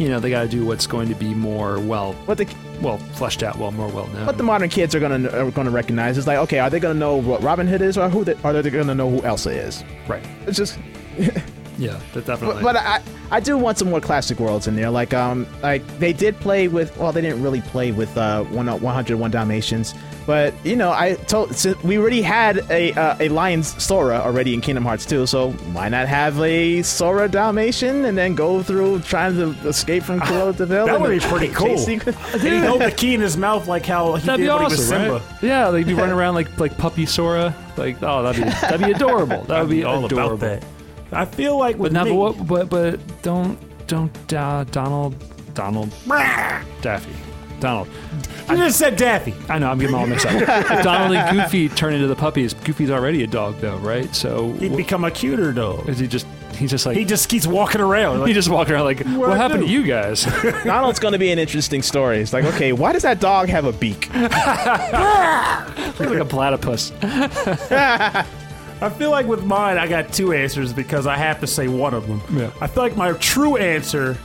you 0.00 0.08
know 0.08 0.18
they 0.18 0.30
got 0.30 0.42
to 0.42 0.48
do 0.48 0.64
what's 0.64 0.86
going 0.86 1.08
to 1.10 1.14
be 1.14 1.34
more 1.34 1.78
well 1.78 2.14
what 2.24 2.38
the 2.38 2.48
well 2.80 2.96
fleshed 2.96 3.42
out, 3.42 3.58
well 3.58 3.70
more 3.70 3.88
well 3.88 4.06
known. 4.08 4.24
what 4.24 4.38
the 4.38 4.42
modern 4.42 4.70
kids 4.70 4.94
are 4.94 5.00
gonna 5.00 5.28
are 5.28 5.50
gonna 5.50 5.70
recognize 5.70 6.16
is 6.16 6.26
like, 6.26 6.38
okay, 6.38 6.58
are 6.58 6.70
they 6.70 6.80
gonna 6.80 6.94
know 6.98 7.16
what 7.16 7.42
Robin 7.42 7.66
Hood 7.66 7.82
is, 7.82 7.98
or 7.98 8.08
who 8.08 8.24
they, 8.24 8.34
are 8.42 8.62
they 8.62 8.70
gonna 8.70 8.94
know 8.94 9.10
who 9.10 9.22
Elsa 9.22 9.50
is? 9.50 9.84
right? 10.08 10.24
It's 10.46 10.56
just 10.56 10.78
Yeah, 11.80 11.98
definitely. 12.12 12.62
But, 12.62 12.74
but 12.74 12.76
I, 12.76 13.02
I 13.30 13.40
do 13.40 13.56
want 13.56 13.78
some 13.78 13.88
more 13.88 14.00
classic 14.02 14.38
worlds 14.38 14.66
in 14.68 14.76
there. 14.76 14.90
Like 14.90 15.14
um 15.14 15.46
like 15.62 15.82
they 15.98 16.12
did 16.12 16.38
play 16.40 16.68
with 16.68 16.94
well 16.98 17.10
they 17.10 17.22
didn't 17.22 17.42
really 17.42 17.62
play 17.62 17.90
with 17.90 18.14
uh 18.18 18.44
one 18.44 18.66
101 18.66 19.30
Dalmatians, 19.30 19.94
but 20.26 20.52
you 20.62 20.76
know 20.76 20.92
I 20.92 21.14
told 21.14 21.54
since 21.56 21.82
we 21.82 21.96
already 21.96 22.20
had 22.20 22.58
a 22.70 22.92
uh, 22.92 23.16
a 23.18 23.30
lion's 23.30 23.82
Sora 23.82 24.16
already 24.18 24.52
in 24.52 24.60
Kingdom 24.60 24.84
Hearts 24.84 25.06
2, 25.06 25.24
so 25.26 25.52
why 25.72 25.88
not 25.88 26.06
have 26.06 26.38
a 26.40 26.82
Sora 26.82 27.28
Dalmatian 27.28 28.04
and 28.04 28.18
then 28.18 28.34
go 28.34 28.62
through 28.62 29.00
trying 29.00 29.34
to 29.36 29.52
escape 29.66 30.02
from 30.02 30.20
Cruella 30.20 30.54
de 30.54 30.66
Vil? 30.66 30.84
That 30.84 31.00
would 31.00 31.08
be 31.10 31.20
pretty 31.20 31.48
cool. 31.54 31.78
sequence? 31.78 32.18
And 32.34 32.42
he 32.46 32.48
held 32.58 32.82
the 32.82 32.90
key 32.90 33.14
in 33.14 33.22
his 33.22 33.38
mouth 33.38 33.66
like 33.68 33.86
how 33.86 34.16
he 34.16 34.26
That'd 34.26 34.40
did 34.44 34.44
be 34.44 34.50
when 34.50 34.58
he 34.58 34.64
was 34.76 34.86
Simba. 34.86 35.12
right? 35.14 35.22
Yeah, 35.42 35.70
they'd 35.70 35.86
be 35.86 35.94
running 35.94 36.14
around 36.14 36.34
like 36.34 36.58
like 36.60 36.76
puppy 36.76 37.06
Sora. 37.06 37.54
Like, 37.78 38.02
oh, 38.02 38.22
that'd 38.22 38.44
be 38.44 38.50
that'd 38.50 38.84
be 38.84 38.92
adorable. 38.92 39.44
That 39.44 39.56
I'd 39.56 39.62
would 39.62 39.70
be 39.70 39.84
all 39.84 40.04
adorable. 40.04 40.34
about 40.34 40.60
that. 40.60 40.64
I 41.12 41.24
feel 41.24 41.56
like 41.58 41.76
with 41.78 41.92
But 41.92 41.98
now, 41.98 42.04
me, 42.04 42.10
but, 42.10 42.16
what, 42.36 42.46
but 42.46 42.68
but 42.70 43.22
don't 43.22 43.58
don't 43.86 44.32
uh, 44.32 44.64
Donald 44.70 45.14
Donald 45.54 45.90
Daffy 46.08 47.12
Donald. 47.58 47.88
you 48.48 48.56
just 48.56 48.78
said 48.78 48.96
Daffy. 48.96 49.34
I 49.50 49.58
know 49.58 49.68
I'm 49.70 49.78
getting 49.78 49.94
all 49.94 50.06
mixed 50.06 50.24
up. 50.24 50.46
Donald 50.82 51.12
and 51.14 51.36
Goofy 51.38 51.68
turn 51.68 51.92
into 51.92 52.06
the 52.06 52.16
puppies. 52.16 52.54
Goofy's 52.54 52.90
already 52.90 53.22
a 53.22 53.26
dog 53.26 53.58
though, 53.58 53.76
right? 53.78 54.14
So 54.14 54.52
He'd 54.52 54.72
wh- 54.72 54.76
become 54.76 55.04
a 55.04 55.10
cuter 55.10 55.52
dog. 55.52 55.86
is 55.88 55.98
he 55.98 56.06
just 56.06 56.26
he's 56.54 56.70
just 56.70 56.86
like 56.86 56.96
He 56.96 57.04
just 57.04 57.28
keeps 57.28 57.46
walking 57.46 57.82
around. 57.82 58.26
he 58.26 58.32
just 58.32 58.48
walking 58.48 58.72
around 58.74 58.84
like 58.84 59.04
what, 59.04 59.30
I 59.32 59.36
happened 59.36 59.60
do?" 59.60 59.66
to 59.66 59.72
you 59.72 59.82
guys? 59.82 60.24
Donald's 60.64 60.98
gonna 61.00 61.18
be 61.18 61.32
an 61.32 61.38
interesting 61.38 61.82
story. 61.82 62.20
It's 62.20 62.32
like, 62.32 62.44
okay, 62.46 62.72
why 62.72 62.92
does 62.92 63.02
that 63.02 63.20
dog 63.20 63.48
have 63.50 63.66
a 63.66 63.72
beak? 63.72 64.08
like 64.14 64.30
a 66.00 66.24
platypus. 66.26 66.92
I 68.82 68.88
feel 68.88 69.10
like 69.10 69.26
with 69.26 69.44
mine, 69.44 69.76
I 69.78 69.86
got 69.86 70.12
two 70.12 70.32
answers 70.32 70.72
because 70.72 71.06
I 71.06 71.16
have 71.16 71.40
to 71.40 71.46
say 71.46 71.68
one 71.68 71.92
of 71.94 72.06
them. 72.06 72.22
Yeah. 72.32 72.50
I 72.60 72.66
feel 72.66 72.82
like 72.82 72.96
my 72.96 73.12
true 73.14 73.56
answer 73.56 74.16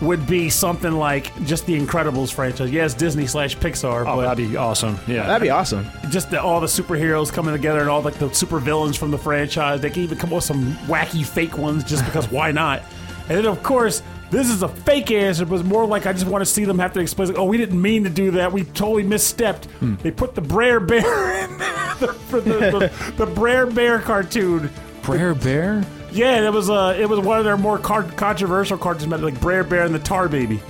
would 0.00 0.24
be 0.28 0.48
something 0.48 0.92
like 0.92 1.34
just 1.44 1.66
the 1.66 1.76
Incredibles 1.78 2.32
franchise. 2.32 2.70
Yes, 2.70 2.94
Disney 2.94 3.26
slash 3.26 3.56
Pixar, 3.56 4.02
Oh, 4.06 4.16
but 4.16 4.22
that'd 4.22 4.48
be 4.50 4.56
awesome. 4.56 4.96
Yeah. 5.08 5.26
That'd 5.26 5.42
be 5.42 5.50
awesome. 5.50 5.86
just 6.10 6.30
the, 6.30 6.40
all 6.40 6.60
the 6.60 6.68
superheroes 6.68 7.32
coming 7.32 7.52
together 7.52 7.80
and 7.80 7.88
all 7.88 8.00
like 8.02 8.14
the 8.14 8.32
super 8.32 8.60
villains 8.60 8.96
from 8.96 9.10
the 9.10 9.18
franchise. 9.18 9.80
They 9.80 9.90
can 9.90 10.02
even 10.04 10.16
come 10.16 10.30
up 10.30 10.36
with 10.36 10.44
some 10.44 10.74
wacky 10.86 11.26
fake 11.26 11.58
ones 11.58 11.82
just 11.82 12.04
because 12.04 12.30
why 12.30 12.52
not? 12.52 12.82
And 13.28 13.36
then 13.38 13.46
of 13.46 13.60
course, 13.64 14.02
this 14.30 14.50
is 14.50 14.62
a 14.62 14.68
fake 14.68 15.10
answer, 15.10 15.44
but 15.46 15.56
it's 15.60 15.68
more 15.68 15.86
like 15.86 16.06
I 16.06 16.12
just 16.12 16.26
want 16.26 16.42
to 16.42 16.46
see 16.46 16.64
them 16.64 16.78
have 16.78 16.92
to 16.94 17.00
explain. 17.00 17.28
Like, 17.28 17.38
oh, 17.38 17.44
we 17.44 17.56
didn't 17.56 17.80
mean 17.80 18.04
to 18.04 18.10
do 18.10 18.30
that. 18.32 18.52
We 18.52 18.64
totally 18.64 19.04
misstepped. 19.04 19.66
They 20.02 20.10
put 20.10 20.34
the 20.34 20.40
Brer 20.40 20.80
Bear 20.80 21.44
in 21.44 21.58
the, 21.58 22.08
for 22.28 22.40
the, 22.40 22.50
the, 22.58 23.12
the 23.16 23.26
Brer 23.26 23.66
Bear 23.66 23.98
cartoon. 24.00 24.70
Brer 25.02 25.34
Bear? 25.34 25.84
Yeah, 26.10 26.46
it 26.46 26.52
was 26.52 26.68
uh, 26.70 26.96
it 26.98 27.08
was 27.08 27.20
one 27.20 27.38
of 27.38 27.44
their 27.44 27.56
more 27.56 27.78
car- 27.78 28.02
controversial 28.02 28.78
cartoons, 28.78 29.06
like 29.22 29.40
Brer 29.40 29.64
Bear 29.64 29.84
and 29.84 29.94
the 29.94 29.98
Tar 29.98 30.28
Baby. 30.28 30.60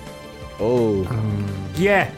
Oh, 0.61 1.03
Yeah. 1.77 2.11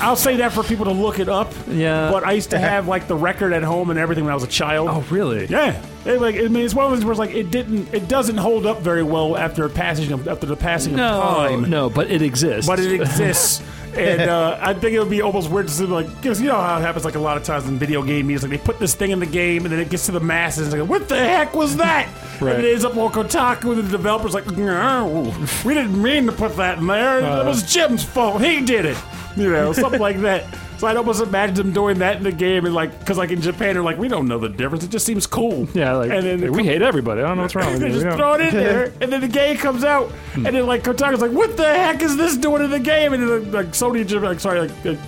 I'll 0.00 0.16
say 0.16 0.36
that 0.36 0.52
for 0.52 0.62
people 0.62 0.84
to 0.86 0.92
look 0.92 1.18
it 1.18 1.28
up. 1.28 1.52
Yeah. 1.68 2.10
But 2.10 2.24
I 2.24 2.32
used 2.32 2.50
to 2.50 2.58
have 2.70 2.88
like 2.88 3.08
the 3.08 3.16
record 3.16 3.52
at 3.52 3.62
home 3.62 3.90
and 3.90 3.98
everything 3.98 4.24
when 4.24 4.32
I 4.32 4.34
was 4.34 4.44
a 4.44 4.48
child. 4.48 4.88
Oh, 4.90 5.04
really? 5.10 5.46
Yeah, 5.46 5.80
It, 6.04 6.20
like 6.20 6.36
I 6.36 6.42
mean, 6.48 6.64
it's 6.64 6.74
one 6.74 6.86
of 6.86 6.92
those 6.92 7.04
where 7.04 7.12
it's 7.12 7.18
like 7.18 7.34
it 7.34 7.50
didn't, 7.50 7.92
it 7.94 8.08
doesn't 8.08 8.36
hold 8.38 8.66
up 8.66 8.80
very 8.80 9.02
well 9.02 9.36
after 9.36 9.68
passing 9.68 10.12
of 10.12 10.26
after 10.28 10.46
the 10.46 10.56
passing 10.56 10.92
of 10.94 10.98
No, 10.98 11.20
time, 11.20 11.70
no, 11.70 11.90
but 11.90 12.10
it 12.10 12.22
exists. 12.22 12.68
but 12.68 12.78
it 12.80 12.92
exists. 13.00 13.62
and 13.96 14.20
uh, 14.22 14.58
I 14.60 14.74
think 14.74 14.92
it 14.94 15.00
would 15.00 15.10
be 15.10 15.22
almost 15.22 15.50
weird 15.50 15.66
to 15.68 15.72
see 15.74 15.84
like 15.84 16.06
because 16.16 16.40
you 16.40 16.46
know 16.48 16.60
how 16.60 16.78
it 16.78 16.82
happens 16.82 17.04
like 17.04 17.14
a 17.14 17.18
lot 17.20 17.36
of 17.36 17.42
times 17.42 17.66
in 17.66 17.78
video 17.78 18.02
game 18.02 18.26
music, 18.26 18.50
they 18.50 18.58
put 18.58 18.78
this 18.78 18.94
thing 18.94 19.10
in 19.10 19.18
the 19.18 19.26
game 19.26 19.64
and 19.64 19.72
then 19.72 19.80
it 19.80 19.88
gets 19.90 20.06
to 20.06 20.12
the 20.12 20.20
masses 20.20 20.66
and 20.72 20.74
it's 20.74 20.80
like, 20.82 20.88
what 20.90 21.08
the 21.08 21.16
heck 21.18 21.54
was 21.54 21.76
that? 21.78 22.08
Right. 22.38 22.54
And 22.54 22.64
it 22.64 22.70
ends 22.70 22.84
up 22.84 22.96
on 22.96 23.10
Kotaku 23.10 23.72
and 23.76 23.78
the 23.78 23.90
developers 23.90 24.32
like, 24.32 24.46
no, 24.56 25.34
we 25.64 25.74
didn't 25.74 26.00
mean 26.00 26.26
to 26.26 26.32
put 26.32 26.54
that 26.54 26.78
in 26.78 26.86
there. 26.86 27.24
Uh. 27.24 27.42
it 27.42 27.46
was 27.46 27.64
Jim's 27.64 28.04
fault. 28.04 28.40
He 28.40 28.60
did 28.60 28.84
it. 28.84 28.96
You 29.38 29.50
know, 29.50 29.72
something 29.72 30.00
like 30.00 30.20
that. 30.22 30.44
So 30.78 30.86
I'd 30.86 30.96
almost 30.96 31.20
imagine 31.20 31.54
them 31.56 31.72
doing 31.72 31.98
that 31.98 32.16
in 32.18 32.22
the 32.22 32.30
game, 32.30 32.64
and 32.64 32.74
like, 32.74 32.96
because 33.00 33.18
like 33.18 33.30
in 33.30 33.40
Japan, 33.40 33.74
they're 33.74 33.82
like, 33.82 33.98
we 33.98 34.06
don't 34.08 34.28
know 34.28 34.38
the 34.38 34.48
difference. 34.48 34.84
It 34.84 34.90
just 34.90 35.04
seems 35.06 35.26
cool. 35.26 35.66
yeah, 35.74 35.92
like 35.94 36.10
and 36.10 36.24
then 36.24 36.38
hey, 36.38 36.50
we 36.50 36.64
hate 36.64 36.82
everybody. 36.82 37.20
I 37.22 37.26
don't 37.28 37.36
know 37.36 37.42
what's 37.42 37.54
wrong 37.56 37.72
with 37.72 37.80
they 37.80 37.86
you. 37.88 37.92
just 37.94 38.04
We 38.04 38.10
don't- 38.10 38.18
throw 38.18 38.34
it 38.34 38.40
in 38.42 38.54
there, 38.54 38.84
and 39.00 39.12
then 39.12 39.20
the 39.20 39.28
game 39.28 39.56
comes 39.56 39.82
out, 39.84 40.12
and 40.34 40.46
then 40.46 40.66
like 40.66 40.84
Kotaku's 40.84 41.20
like, 41.20 41.32
"What 41.32 41.56
the 41.56 41.64
heck 41.66 42.00
is 42.02 42.16
this 42.16 42.36
doing 42.36 42.62
in 42.62 42.70
the 42.70 42.78
game?" 42.78 43.12
And 43.12 43.28
then 43.28 43.50
like 43.52 43.66
Sony, 43.68 44.00
and 44.00 44.08
Japan- 44.08 44.28
like 44.28 44.40
sorry, 44.40 44.60
like, 44.68 44.98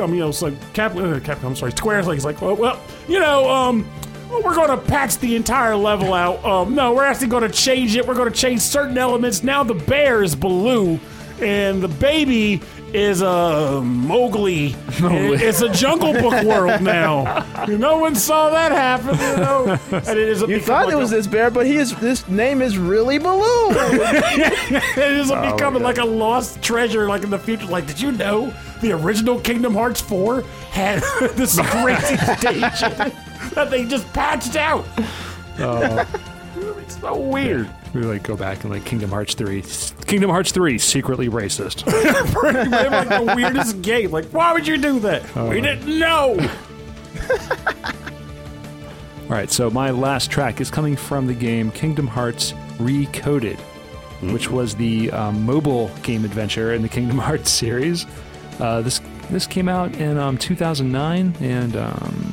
um, 0.00 0.12
you 0.14 0.20
know, 0.20 0.28
it's 0.30 0.42
like 0.42 0.54
Cap, 0.72 0.92
uh, 0.96 1.18
Capcom, 1.20 1.44
I'm 1.44 1.56
sorry, 1.56 1.72
Square's 1.72 2.06
like, 2.08 2.16
it's 2.16 2.24
like, 2.24 2.40
well, 2.42 2.56
well, 2.56 2.80
you 3.08 3.18
know, 3.20 3.48
um. 3.50 3.88
We're 4.44 4.54
going 4.54 4.68
to 4.68 4.76
patch 4.76 5.18
the 5.18 5.34
entire 5.34 5.74
level 5.74 6.14
out. 6.14 6.44
Um, 6.44 6.76
no, 6.76 6.92
we're 6.94 7.04
actually 7.04 7.26
going 7.26 7.42
to 7.42 7.48
change 7.48 7.96
it. 7.96 8.06
We're 8.06 8.14
going 8.14 8.30
to 8.32 8.38
change 8.38 8.60
certain 8.60 8.96
elements. 8.96 9.42
Now 9.42 9.64
the 9.64 9.74
bear 9.74 10.22
is 10.22 10.36
Baloo, 10.36 11.00
and 11.42 11.82
the 11.82 11.88
baby 11.88 12.62
is 12.92 13.22
a 13.22 13.80
Mowgli. 13.84 14.74
Mowgli. 15.00 15.36
It's 15.44 15.60
a 15.62 15.68
Jungle 15.68 16.12
Book 16.12 16.44
world 16.44 16.80
now. 16.82 17.46
no 17.68 17.98
one 17.98 18.14
saw 18.14 18.50
that 18.50 18.72
happen, 18.72 19.14
you 19.18 19.36
know. 19.44 19.78
And 19.92 20.18
it 20.18 20.28
is 20.28 20.42
a 20.42 20.48
you 20.48 20.60
thought 20.60 20.86
like 20.86 20.94
it 20.94 20.98
was 20.98 21.12
a- 21.12 21.16
this 21.16 21.26
bear, 21.26 21.50
but 21.50 21.66
he 21.66 21.76
is. 21.76 21.94
This 21.96 22.26
name 22.28 22.60
is 22.62 22.78
really 22.78 23.18
Baloo. 23.18 23.70
it 23.70 24.98
is 25.18 25.30
Oh, 25.30 25.52
becoming 25.52 25.82
like 25.82 25.98
a 25.98 26.04
lost 26.04 26.60
treasure, 26.62 27.06
like 27.06 27.22
in 27.22 27.30
the 27.30 27.38
future. 27.38 27.66
Like, 27.66 27.86
did 27.86 28.00
you 28.00 28.12
know 28.12 28.52
the 28.80 28.92
original 28.92 29.38
Kingdom 29.40 29.74
Hearts 29.74 30.00
4 30.00 30.42
had 30.70 31.00
this 31.34 31.58
crazy 31.60 32.16
stage 32.38 32.80
that 33.54 33.68
they 33.70 33.84
just 33.84 34.10
patched 34.12 34.56
out? 34.56 34.84
Oh. 35.58 36.06
it's 36.78 37.00
so 37.00 37.16
weird. 37.18 37.68
We 37.94 38.02
like 38.02 38.22
go 38.22 38.36
back 38.36 38.62
and 38.62 38.72
like 38.72 38.84
Kingdom 38.84 39.10
Hearts 39.10 39.34
three. 39.34 39.62
Kingdom 40.06 40.30
Hearts 40.30 40.52
three 40.52 40.78
secretly 40.78 41.28
racist. 41.28 41.84
They 41.84 42.08
have, 42.08 42.92
like 42.92 43.08
the 43.08 43.34
weirdest 43.34 43.82
game. 43.82 44.10
Like, 44.12 44.26
why 44.26 44.52
would 44.52 44.66
you 44.66 44.78
do 44.78 45.00
that? 45.00 45.24
Oh, 45.36 45.48
we 45.48 45.60
didn't 45.60 45.98
know. 45.98 46.36
All 49.24 49.36
right, 49.36 49.50
so 49.50 49.70
my 49.70 49.90
last 49.90 50.30
track 50.30 50.60
is 50.60 50.70
coming 50.70 50.96
from 50.96 51.26
the 51.26 51.34
game 51.34 51.70
Kingdom 51.70 52.06
Hearts 52.08 52.52
Recoded, 52.78 53.58
which 54.32 54.50
was 54.50 54.74
the 54.74 55.10
um, 55.12 55.44
mobile 55.44 55.88
game 56.02 56.24
adventure 56.24 56.74
in 56.74 56.82
the 56.82 56.88
Kingdom 56.88 57.18
Hearts 57.28 57.50
series. 57.50 58.06
Uh, 58.58 58.82
this 58.82 59.00
this 59.30 59.46
came 59.46 59.68
out 59.68 59.94
in 59.96 60.18
um, 60.18 60.36
2009, 60.36 61.34
and 61.40 61.76
um, 61.76 62.32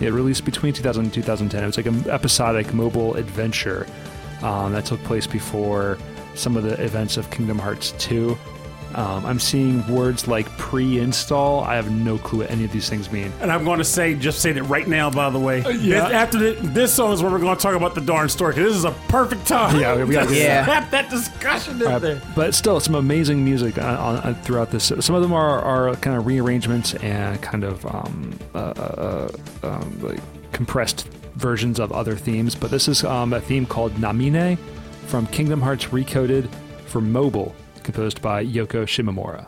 It 0.00 0.12
released 0.12 0.44
between 0.44 0.74
2000 0.74 1.04
and 1.04 1.14
2010. 1.14 1.62
It 1.62 1.66
was 1.66 1.76
like 1.78 1.86
an 1.86 2.08
episodic 2.10 2.74
mobile 2.74 3.14
adventure 3.14 3.86
um, 4.42 4.72
that 4.72 4.84
took 4.84 5.02
place 5.04 5.26
before 5.26 5.98
some 6.34 6.56
of 6.56 6.62
the 6.64 6.80
events 6.82 7.16
of 7.16 7.30
Kingdom 7.30 7.58
Hearts 7.58 7.92
2. 7.98 8.36
Um, 8.94 9.26
I'm 9.26 9.40
seeing 9.40 9.86
words 9.92 10.26
like 10.28 10.46
pre-install. 10.58 11.60
I 11.64 11.74
have 11.74 11.90
no 11.90 12.16
clue 12.18 12.38
what 12.38 12.50
any 12.50 12.64
of 12.64 12.72
these 12.72 12.88
things 12.88 13.10
mean. 13.10 13.30
And 13.42 13.50
I'm 13.52 13.64
going 13.64 13.78
to 13.78 13.84
say, 13.84 14.14
just 14.14 14.40
say 14.40 14.52
that 14.52 14.62
right 14.64 14.86
now, 14.86 15.10
by 15.10 15.28
the 15.28 15.38
way. 15.40 15.58
yeah. 15.60 16.04
This- 16.06 16.12
After 16.14 16.38
the, 16.38 16.52
this 16.68 16.94
song 16.94 17.12
is 17.12 17.22
where 17.22 17.30
we're 17.30 17.40
going 17.40 17.56
to 17.56 17.60
talk 17.62 17.74
about 17.74 17.94
the 17.94 18.00
darn 18.00 18.28
story, 18.28 18.54
'cause 18.54 18.62
this 18.62 18.76
is 18.76 18.84
a 18.84 18.92
perfect 19.08 19.46
time. 19.46 19.78
Yeah, 19.80 20.02
we 20.02 20.14
gotta 20.14 20.34
Yeah. 20.34 20.62
have 20.64 20.90
that 20.92 21.10
discussion 21.10 21.82
in 21.82 21.86
Uh, 21.88 21.98
there. 21.98 22.22
but 22.34 22.54
still, 22.54 22.78
some 22.80 22.94
amazing 22.94 23.44
music 23.44 23.76
on, 23.76 23.96
on, 23.96 24.16
on- 24.18 24.34
throughout 24.36 24.70
this. 24.70 24.90
Some 25.00 25.14
of 25.14 25.20
them 25.20 25.32
are, 25.32 25.60
are 25.60 25.94
kind 25.96 26.16
of 26.16 26.24
rearrangements 26.24 26.94
and 26.94 27.40
kind 27.42 27.64
of 27.64 27.84
um, 27.86 28.38
uh, 28.54 28.58
uh, 28.58 29.28
uh, 29.62 29.68
um, 29.68 29.98
like 30.00 30.20
compressed 30.52 31.06
versions 31.36 31.78
of 31.78 31.92
other 31.92 32.16
themes. 32.16 32.54
But 32.54 32.70
this 32.70 32.88
is 32.88 33.04
um, 33.04 33.32
a 33.32 33.40
theme 33.40 33.66
called 33.66 33.92
Namine 33.94 34.58
from 35.06 35.26
Kingdom 35.28 35.60
Hearts 35.60 35.86
Recoded 35.86 36.48
for 36.86 37.00
mobile, 37.00 37.54
composed 37.82 38.20
by 38.20 38.44
Yoko 38.44 38.84
Shimomura. 38.84 39.46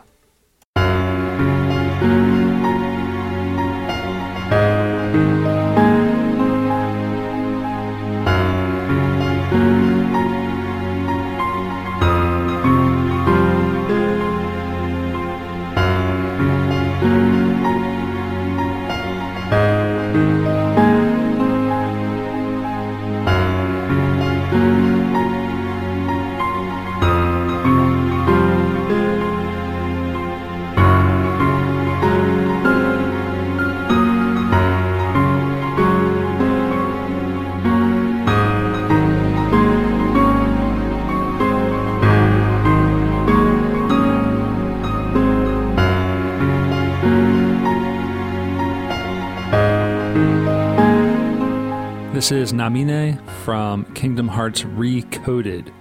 This 52.19 52.33
is 52.33 52.51
Namine 52.51 53.25
from 53.45 53.85
Kingdom 53.93 54.27
Hearts 54.27 54.63
Recoded 54.63 55.71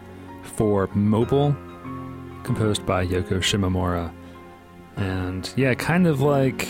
for 0.45 0.87
mobile, 0.95 1.51
composed 2.45 2.87
by 2.87 3.05
Yoko 3.05 3.41
Shimomura. 3.41 4.15
And 4.95 5.53
yeah, 5.57 5.75
kind 5.75 6.07
of 6.07 6.21
like. 6.21 6.69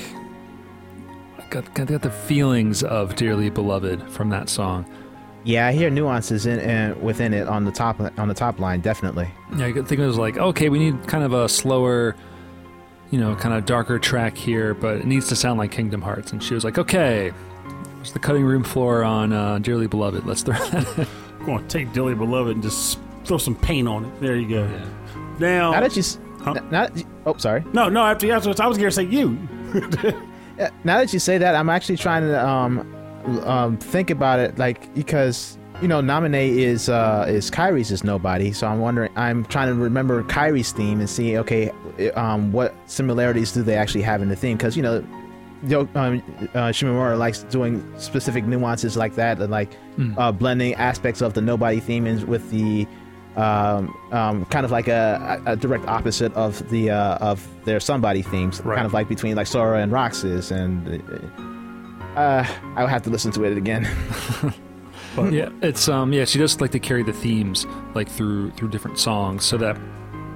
I 1.37 1.47
got, 1.51 1.75
got 1.75 1.89
got 1.89 2.01
the 2.01 2.11
feelings 2.11 2.83
of 2.83 3.15
Dearly 3.15 3.51
Beloved 3.51 4.11
from 4.11 4.31
that 4.31 4.49
song. 4.49 4.91
Yeah, 5.45 5.67
I 5.67 5.73
hear 5.73 5.91
nuances 5.91 6.47
in, 6.47 6.61
in 6.61 6.99
within 7.03 7.35
it 7.35 7.47
on 7.47 7.67
the 7.67 7.73
top 7.73 8.01
on 8.01 8.27
the 8.27 8.33
top 8.33 8.59
line, 8.59 8.81
definitely. 8.81 9.31
Yeah, 9.55 9.67
I 9.67 9.73
think 9.75 10.01
it 10.01 10.07
was 10.07 10.17
like, 10.17 10.39
okay, 10.39 10.71
we 10.71 10.79
need 10.79 11.07
kind 11.07 11.25
of 11.25 11.35
a 11.35 11.47
slower, 11.47 12.17
you 13.11 13.21
know, 13.21 13.37
kind 13.37 13.55
of 13.55 13.67
darker 13.67 13.99
track 13.99 14.35
here, 14.35 14.73
but 14.73 14.97
it 14.97 15.05
needs 15.05 15.29
to 15.29 15.37
sound 15.37 15.59
like 15.59 15.73
Kingdom 15.73 16.01
Hearts. 16.01 16.33
And 16.33 16.43
she 16.43 16.55
was 16.55 16.65
like, 16.65 16.79
okay, 16.79 17.35
it's 18.09 18.15
the 18.15 18.19
cutting 18.19 18.43
room 18.45 18.65
floor 18.65 19.05
on 19.05 19.35
uh, 19.35 19.59
Dearly 19.59 19.87
Beloved. 19.87 20.25
Let's 20.25 20.43
throw 20.43 20.55
that 20.71 20.99
in. 20.99 21.07
I'm 21.41 21.45
going 21.47 21.63
to 21.63 21.69
take 21.69 21.93
Dilly 21.93 22.15
Beloved 22.15 22.55
and 22.55 22.63
just 22.63 22.99
throw 23.25 23.37
some 23.37 23.55
paint 23.55 23.87
on 23.87 24.07
it. 24.07 24.21
There 24.21 24.35
you 24.37 24.49
go. 24.49 24.67
Now, 25.39 25.73
Now 25.73 25.81
that 25.81 25.95
you, 25.95 26.01
s- 26.01 26.19
Huh? 26.41 26.55
now 26.71 26.87
that 26.87 26.97
you- 26.97 27.05
oh 27.27 27.37
sorry. 27.37 27.65
no, 27.75 27.89
no, 27.91 28.03
after, 28.03 28.33
after 28.33 28.49
I 28.63 28.67
was 28.67 28.79
going 28.79 28.89
to 28.89 28.91
say 28.91 29.03
you. 29.05 29.37
Now 30.83 30.99
that 30.99 31.13
you 31.13 31.19
say 31.21 31.39
that, 31.39 31.55
I'm 31.55 31.69
actually 31.69 31.99
trying 31.99 32.23
to 32.23 32.45
um, 32.45 33.43
um, 33.45 33.77
think 33.77 34.11
about 34.11 34.41
it, 34.41 34.59
like 34.59 34.93
because 34.95 35.57
you 35.81 35.87
know, 35.87 36.01
Naminé 36.01 36.49
is 36.49 36.89
uh, 36.89 37.27
is 37.29 37.49
Kairi's 37.49 37.93
is 37.93 38.03
nobody, 38.03 38.51
so 38.53 38.67
I'm 38.67 38.81
wondering. 38.81 39.13
I'm 39.15 39.45
trying 39.45 39.69
to 39.69 39.75
remember 39.81 40.25
Kairi's 40.25 40.73
theme 40.73 40.99
and 40.99 41.09
see, 41.09 41.39
okay, 41.39 41.71
um, 42.17 42.51
what 42.51 42.75
similarities 42.87 43.53
do 43.53 43.63
they 43.63 43.77
actually 43.77 44.03
have 44.03 44.21
in 44.21 44.29
the 44.31 44.35
theme? 44.35 44.57
Because 44.57 44.77
you 44.77 44.83
know, 44.83 45.01
Yo, 45.67 45.81
um, 45.97 46.23
uh, 46.55 46.69
Shimomura 46.71 47.19
likes 47.19 47.43
doing 47.45 47.83
specific 47.99 48.45
nuances 48.45 48.97
like 48.97 49.15
that, 49.17 49.41
and 49.41 49.51
like 49.51 49.77
uh, 50.17 50.31
blending 50.31 50.75
aspects 50.75 51.21
of 51.21 51.35
the 51.35 51.41
nobody 51.41 51.81
theme 51.81 52.07
in 52.07 52.25
with 52.27 52.49
the 52.51 52.87
um, 53.37 53.95
um, 54.13 54.45
kind 54.47 54.65
of 54.65 54.71
like 54.71 54.89
a, 54.89 55.41
a 55.47 55.57
direct 55.57 55.87
opposite 55.87 56.33
of 56.35 56.69
the 56.71 56.91
uh, 56.91 57.17
of 57.19 57.47
their 57.65 57.81
somebody 57.81 58.23
themes, 58.23 58.61
Right. 58.65 58.77
kind 58.77 58.87
of 58.87 58.93
like 58.93 59.09
between 59.09 59.35
like 59.37 59.47
Sora 59.49 59.81
and 59.83 59.91
Roxas, 59.93 60.51
and 60.53 61.03
uh, 62.17 62.45
I 62.77 62.83
would 62.83 62.91
have 62.91 63.03
to 63.03 63.11
listen 63.11 63.33
to 63.33 63.45
it 63.45 63.57
again. 63.57 63.87
But 65.17 65.33
yeah, 65.33 65.49
it's 65.63 65.89
um 65.89 66.13
yeah, 66.13 66.25
she 66.27 66.39
does 66.39 66.61
like 66.61 66.71
to 66.73 66.79
carry 66.79 67.03
the 67.03 67.13
themes 67.15 67.67
like 67.95 68.09
through 68.09 68.53
through 68.53 68.69
different 68.69 68.99
songs 69.01 69.45
so 69.45 69.57
that 69.57 69.77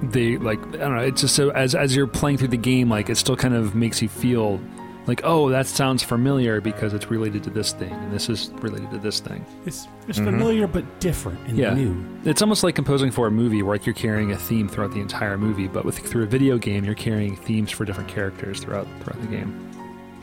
they 0.01 0.37
like 0.37 0.59
I 0.59 0.77
don't 0.77 0.95
know, 0.97 1.03
it's 1.03 1.21
just 1.21 1.35
so 1.35 1.51
as 1.51 1.73
as 1.73 1.95
you're 1.95 2.07
playing 2.07 2.37
through 2.37 2.49
the 2.49 2.57
game, 2.57 2.89
like 2.89 3.09
it 3.09 3.15
still 3.15 3.37
kind 3.37 3.53
of 3.53 3.75
makes 3.75 4.01
you 4.01 4.09
feel 4.09 4.59
like, 5.05 5.21
oh, 5.23 5.49
that 5.49 5.67
sounds 5.67 6.01
familiar 6.01 6.61
because 6.61 6.93
it's 6.93 7.11
related 7.11 7.43
to 7.43 7.49
this 7.49 7.73
thing, 7.73 7.91
and 7.91 8.13
this 8.13 8.29
is 8.29 8.51
related 8.61 8.89
to 8.91 8.97
this 8.97 9.19
thing. 9.19 9.45
It's, 9.65 9.87
it's 10.07 10.17
mm-hmm. 10.17 10.25
familiar 10.25 10.67
but 10.67 10.99
different 10.99 11.39
and 11.47 11.57
Yeah. 11.57 11.73
new. 11.73 11.95
It's 12.25 12.41
almost 12.41 12.63
like 12.63 12.75
composing 12.75 13.11
for 13.11 13.27
a 13.27 13.31
movie 13.31 13.61
where 13.61 13.75
like 13.75 13.85
you're 13.85 13.95
carrying 13.95 14.31
a 14.31 14.37
theme 14.37 14.69
throughout 14.69 14.93
the 14.93 15.01
entire 15.01 15.37
movie, 15.37 15.67
but 15.67 15.83
with 15.83 15.99
through 15.99 16.23
a 16.23 16.27
video 16.27 16.57
game 16.57 16.85
you're 16.85 16.95
carrying 16.95 17.35
themes 17.35 17.71
for 17.71 17.85
different 17.85 18.09
characters 18.09 18.59
throughout 18.59 18.87
throughout 19.01 19.19
the 19.21 19.27
game. 19.27 19.69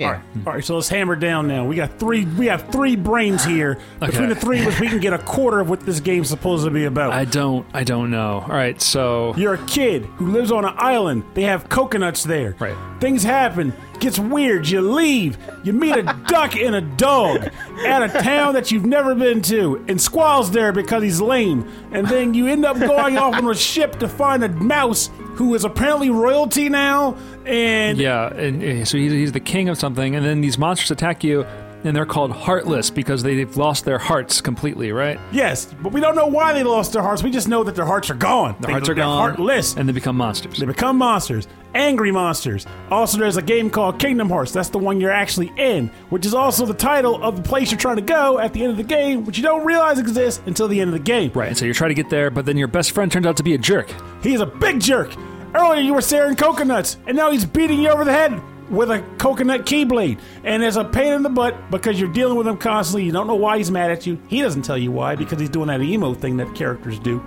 All 0.00 0.12
right, 0.12 0.20
all 0.46 0.52
right. 0.54 0.64
So 0.64 0.76
let's 0.76 0.88
hammer 0.88 1.14
down 1.14 1.46
now. 1.46 1.66
We 1.66 1.76
got 1.76 1.98
three. 1.98 2.24
We 2.24 2.46
have 2.46 2.70
three 2.70 2.96
brains 2.96 3.44
here. 3.44 3.78
Between 4.00 4.30
the 4.30 4.34
three 4.34 4.60
of 4.60 4.68
us, 4.68 4.80
we 4.80 4.88
can 4.88 4.98
get 4.98 5.12
a 5.12 5.18
quarter 5.18 5.60
of 5.60 5.68
what 5.68 5.80
this 5.80 6.00
game's 6.00 6.30
supposed 6.30 6.64
to 6.64 6.70
be 6.70 6.86
about. 6.86 7.12
I 7.12 7.26
don't 7.26 7.66
I 7.74 7.84
don't 7.84 8.10
know. 8.10 8.40
All 8.40 8.48
right, 8.48 8.80
so 8.80 9.34
You're 9.36 9.54
a 9.54 9.66
kid 9.66 10.06
who 10.16 10.28
lives 10.28 10.50
on 10.50 10.64
an 10.64 10.74
island. 10.76 11.24
They 11.34 11.42
have 11.42 11.68
coconuts 11.68 12.24
there. 12.24 12.56
Right. 12.58 12.76
Things 13.00 13.22
happen. 13.22 13.74
Gets 14.00 14.18
weird. 14.18 14.68
You 14.68 14.80
leave. 14.80 15.36
You 15.62 15.72
meet 15.72 15.96
a 15.96 16.02
duck 16.26 16.56
and 16.56 16.74
a 16.74 16.80
dog 16.80 17.50
at 17.84 18.02
a 18.02 18.08
town 18.22 18.54
that 18.54 18.70
you've 18.70 18.86
never 18.86 19.14
been 19.14 19.42
to. 19.42 19.84
And 19.88 20.00
Squall's 20.00 20.50
there 20.50 20.72
because 20.72 21.02
he's 21.02 21.20
lame. 21.20 21.70
And 21.92 22.06
then 22.06 22.32
you 22.34 22.46
end 22.46 22.64
up 22.64 22.78
going 22.78 23.18
off 23.18 23.34
on 23.34 23.48
a 23.50 23.54
ship 23.54 23.98
to 24.00 24.08
find 24.08 24.42
a 24.42 24.48
mouse 24.48 25.10
who 25.34 25.54
is 25.54 25.64
apparently 25.64 26.10
royalty 26.10 26.68
now. 26.68 27.16
And 27.46 27.98
Yeah, 27.98 28.28
and, 28.34 28.62
and 28.62 28.88
so 28.88 28.98
he's, 28.98 29.12
he's 29.12 29.32
the 29.32 29.40
king 29.40 29.68
of 29.68 29.78
something, 29.78 30.14
and 30.14 30.24
then 30.24 30.40
these 30.40 30.58
monsters 30.58 30.90
attack 30.90 31.24
you, 31.24 31.46
and 31.84 31.96
they're 31.96 32.06
called 32.06 32.30
heartless 32.32 32.90
because 32.90 33.22
they've 33.22 33.56
lost 33.56 33.84
their 33.84 33.98
hearts 33.98 34.40
completely, 34.40 34.92
right? 34.92 35.18
yes, 35.32 35.66
but 35.82 35.92
we 35.92 36.00
don't 36.00 36.14
know 36.14 36.26
why 36.26 36.52
they 36.52 36.62
lost 36.62 36.92
their 36.92 37.02
hearts. 37.02 37.22
We 37.22 37.30
just 37.30 37.48
know 37.48 37.64
that 37.64 37.74
their 37.74 37.84
hearts 37.86 38.10
are 38.10 38.14
gone. 38.14 38.56
Their 38.60 38.66
They- 38.68 38.72
hearts 38.72 38.88
are 38.88 38.94
gone, 38.94 39.18
Heartless. 39.30 39.76
and 39.76 39.88
they 39.88 39.92
become 39.92 40.16
monsters. 40.16 40.58
They 40.58 40.66
become 40.66 40.98
monsters, 40.98 41.46
angry 41.74 42.10
monsters. 42.12 42.66
Also, 42.90 43.18
there's 43.18 43.36
a 43.36 43.42
game 43.42 43.70
called 43.70 43.98
Kingdom 43.98 44.28
Hearts. 44.28 44.52
That's 44.52 44.68
the 44.68 44.78
one 44.78 45.00
you're 45.00 45.10
actually 45.10 45.52
in, 45.56 45.90
which 46.10 46.26
is 46.26 46.34
also 46.34 46.66
the 46.66 46.74
title 46.74 47.22
of 47.22 47.36
the 47.36 47.42
place 47.42 47.70
you're 47.70 47.78
trying 47.80 47.96
to 47.96 48.02
go 48.02 48.38
at 48.38 48.52
the 48.52 48.62
end 48.62 48.72
of 48.72 48.76
the 48.76 48.82
game, 48.84 49.24
which 49.24 49.38
you 49.38 49.42
don't 49.44 49.64
realize 49.64 49.98
exists 49.98 50.42
until 50.46 50.68
the 50.68 50.80
end 50.80 50.88
of 50.88 50.94
the 50.94 50.98
game. 51.04 51.30
Right, 51.34 51.48
and 51.48 51.56
so 51.56 51.64
you're 51.64 51.74
trying 51.74 51.90
to 51.90 51.94
get 51.94 52.10
there, 52.10 52.30
but 52.30 52.44
then 52.46 52.56
your 52.56 52.68
best 52.68 52.90
friend 52.92 53.10
turns 53.10 53.26
out 53.26 53.36
to 53.38 53.42
be 53.42 53.54
a 53.54 53.58
jerk. 53.58 53.88
He 54.22 54.34
is 54.34 54.40
a 54.40 54.46
big 54.46 54.80
jerk. 54.80 55.14
Earlier, 55.54 55.80
you 55.80 55.94
were 55.94 56.02
sharing 56.02 56.36
coconuts, 56.36 56.96
and 57.06 57.16
now 57.16 57.30
he's 57.32 57.44
beating 57.44 57.80
you 57.80 57.88
over 57.88 58.04
the 58.04 58.12
head 58.12 58.40
with 58.70 58.90
a 58.90 59.00
coconut 59.18 59.66
keyblade. 59.66 60.20
And 60.44 60.62
it's 60.62 60.76
a 60.76 60.84
pain 60.84 61.12
in 61.12 61.22
the 61.22 61.28
butt 61.28 61.70
because 61.70 62.00
you're 62.00 62.12
dealing 62.12 62.36
with 62.36 62.46
him 62.46 62.56
constantly. 62.56 63.04
You 63.04 63.12
don't 63.12 63.26
know 63.26 63.34
why 63.34 63.58
he's 63.58 63.70
mad 63.70 63.90
at 63.90 64.06
you. 64.06 64.20
He 64.28 64.40
doesn't 64.40 64.62
tell 64.62 64.78
you 64.78 64.92
why 64.92 65.16
because 65.16 65.40
he's 65.40 65.50
doing 65.50 65.68
that 65.68 65.82
emo 65.82 66.14
thing 66.14 66.36
that 66.38 66.54
characters 66.54 66.98
do. 66.98 67.22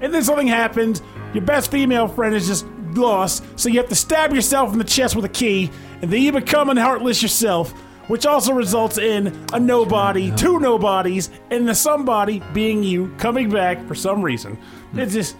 And 0.00 0.12
then 0.12 0.22
something 0.22 0.46
happens. 0.46 1.02
Your 1.32 1.44
best 1.44 1.70
female 1.70 2.08
friend 2.08 2.34
is 2.34 2.46
just 2.46 2.66
lost, 2.92 3.42
so 3.58 3.68
you 3.68 3.80
have 3.80 3.88
to 3.88 3.94
stab 3.94 4.32
yourself 4.32 4.72
in 4.72 4.78
the 4.78 4.84
chest 4.84 5.16
with 5.16 5.24
a 5.24 5.28
key, 5.30 5.70
and 6.00 6.10
then 6.12 6.22
you 6.22 6.30
become 6.30 6.70
an 6.70 6.76
heartless 6.76 7.22
yourself. 7.22 7.72
Which 8.06 8.26
also 8.26 8.52
results 8.52 8.98
in 8.98 9.34
a 9.54 9.58
nobody, 9.58 10.30
two 10.36 10.60
nobodies, 10.60 11.30
and 11.50 11.66
the 11.66 11.74
somebody 11.74 12.42
being 12.52 12.82
you 12.82 13.08
coming 13.16 13.48
back 13.48 13.82
for 13.88 13.94
some 13.94 14.20
reason. 14.20 14.58
It's 14.92 15.14
just 15.14 15.36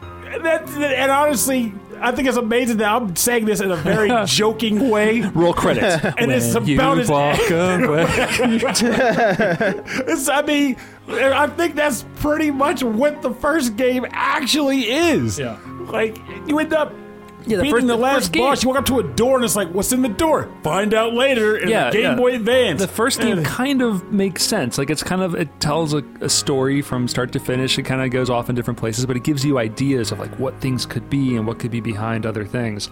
that, 0.00 0.68
and 0.70 1.10
honestly, 1.10 1.74
I 2.00 2.12
think 2.12 2.28
it's 2.28 2.36
amazing 2.36 2.78
that 2.78 2.88
I'm 2.90 3.14
saying 3.16 3.44
this 3.44 3.60
in 3.60 3.70
a 3.70 3.76
very 3.76 4.10
joking 4.26 4.88
way. 4.90 5.20
Roll 5.20 5.52
credits. 5.52 6.04
And 6.18 6.30
it's 6.32 6.54
When 6.54 6.66
you 6.66 6.76
about 6.76 6.98
as- 6.98 7.08
walk 7.08 7.38
away. 7.50 8.06
It's, 10.08 10.28
I 10.28 10.42
mean, 10.42 10.76
I 11.08 11.46
think 11.48 11.74
that's 11.74 12.04
pretty 12.16 12.50
much 12.50 12.82
what 12.82 13.22
the 13.22 13.32
first 13.32 13.76
game 13.76 14.06
actually 14.10 14.90
is. 14.90 15.38
Yeah. 15.38 15.58
Like, 15.82 16.18
you 16.46 16.58
end 16.58 16.72
up 16.72 16.92
Yeah, 17.46 17.56
the 17.56 17.62
beating 17.62 17.70
first- 17.72 17.86
the 17.86 17.96
the 17.96 18.00
last 18.02 18.14
first 18.16 18.32
game. 18.32 18.42
boss. 18.44 18.62
You 18.62 18.68
walk 18.68 18.78
up 18.78 18.86
to 18.86 18.98
a 19.00 19.02
door 19.02 19.36
and 19.36 19.44
it's 19.44 19.56
like, 19.56 19.68
what's 19.68 19.92
in 19.92 20.02
the 20.02 20.08
door? 20.08 20.48
Find 20.62 20.92
out 20.94 21.14
later 21.14 21.56
in 21.56 21.68
Yeah, 21.68 21.90
the 21.90 21.92
Game 21.96 22.02
yeah. 22.02 22.14
Boy 22.16 22.34
Advance. 22.34 22.80
The 22.80 22.88
first 22.88 23.20
game 23.20 23.42
kind 23.44 23.82
of 23.82 24.12
makes 24.12 24.42
sense. 24.42 24.78
Like 24.78 24.90
it's 24.90 25.02
kind 25.02 25.22
of 25.22 25.34
it 25.34 25.48
tells 25.60 25.94
a, 25.94 26.02
a 26.20 26.28
story 26.28 26.82
from 26.82 27.08
start 27.08 27.32
to 27.32 27.40
finish. 27.40 27.78
It 27.78 27.82
kind 27.82 28.02
of 28.02 28.10
goes 28.10 28.30
off 28.30 28.48
in 28.50 28.54
different 28.54 28.78
places, 28.78 29.06
but 29.06 29.16
it 29.16 29.24
gives 29.24 29.44
you 29.44 29.58
ideas 29.58 30.12
of 30.12 30.18
like 30.18 30.38
what 30.38 30.60
things 30.60 30.84
could 30.86 31.08
be 31.10 31.36
and 31.36 31.46
what 31.46 31.58
could 31.58 31.70
be 31.70 31.80
behind 31.80 32.26
other 32.26 32.44
things. 32.44 32.90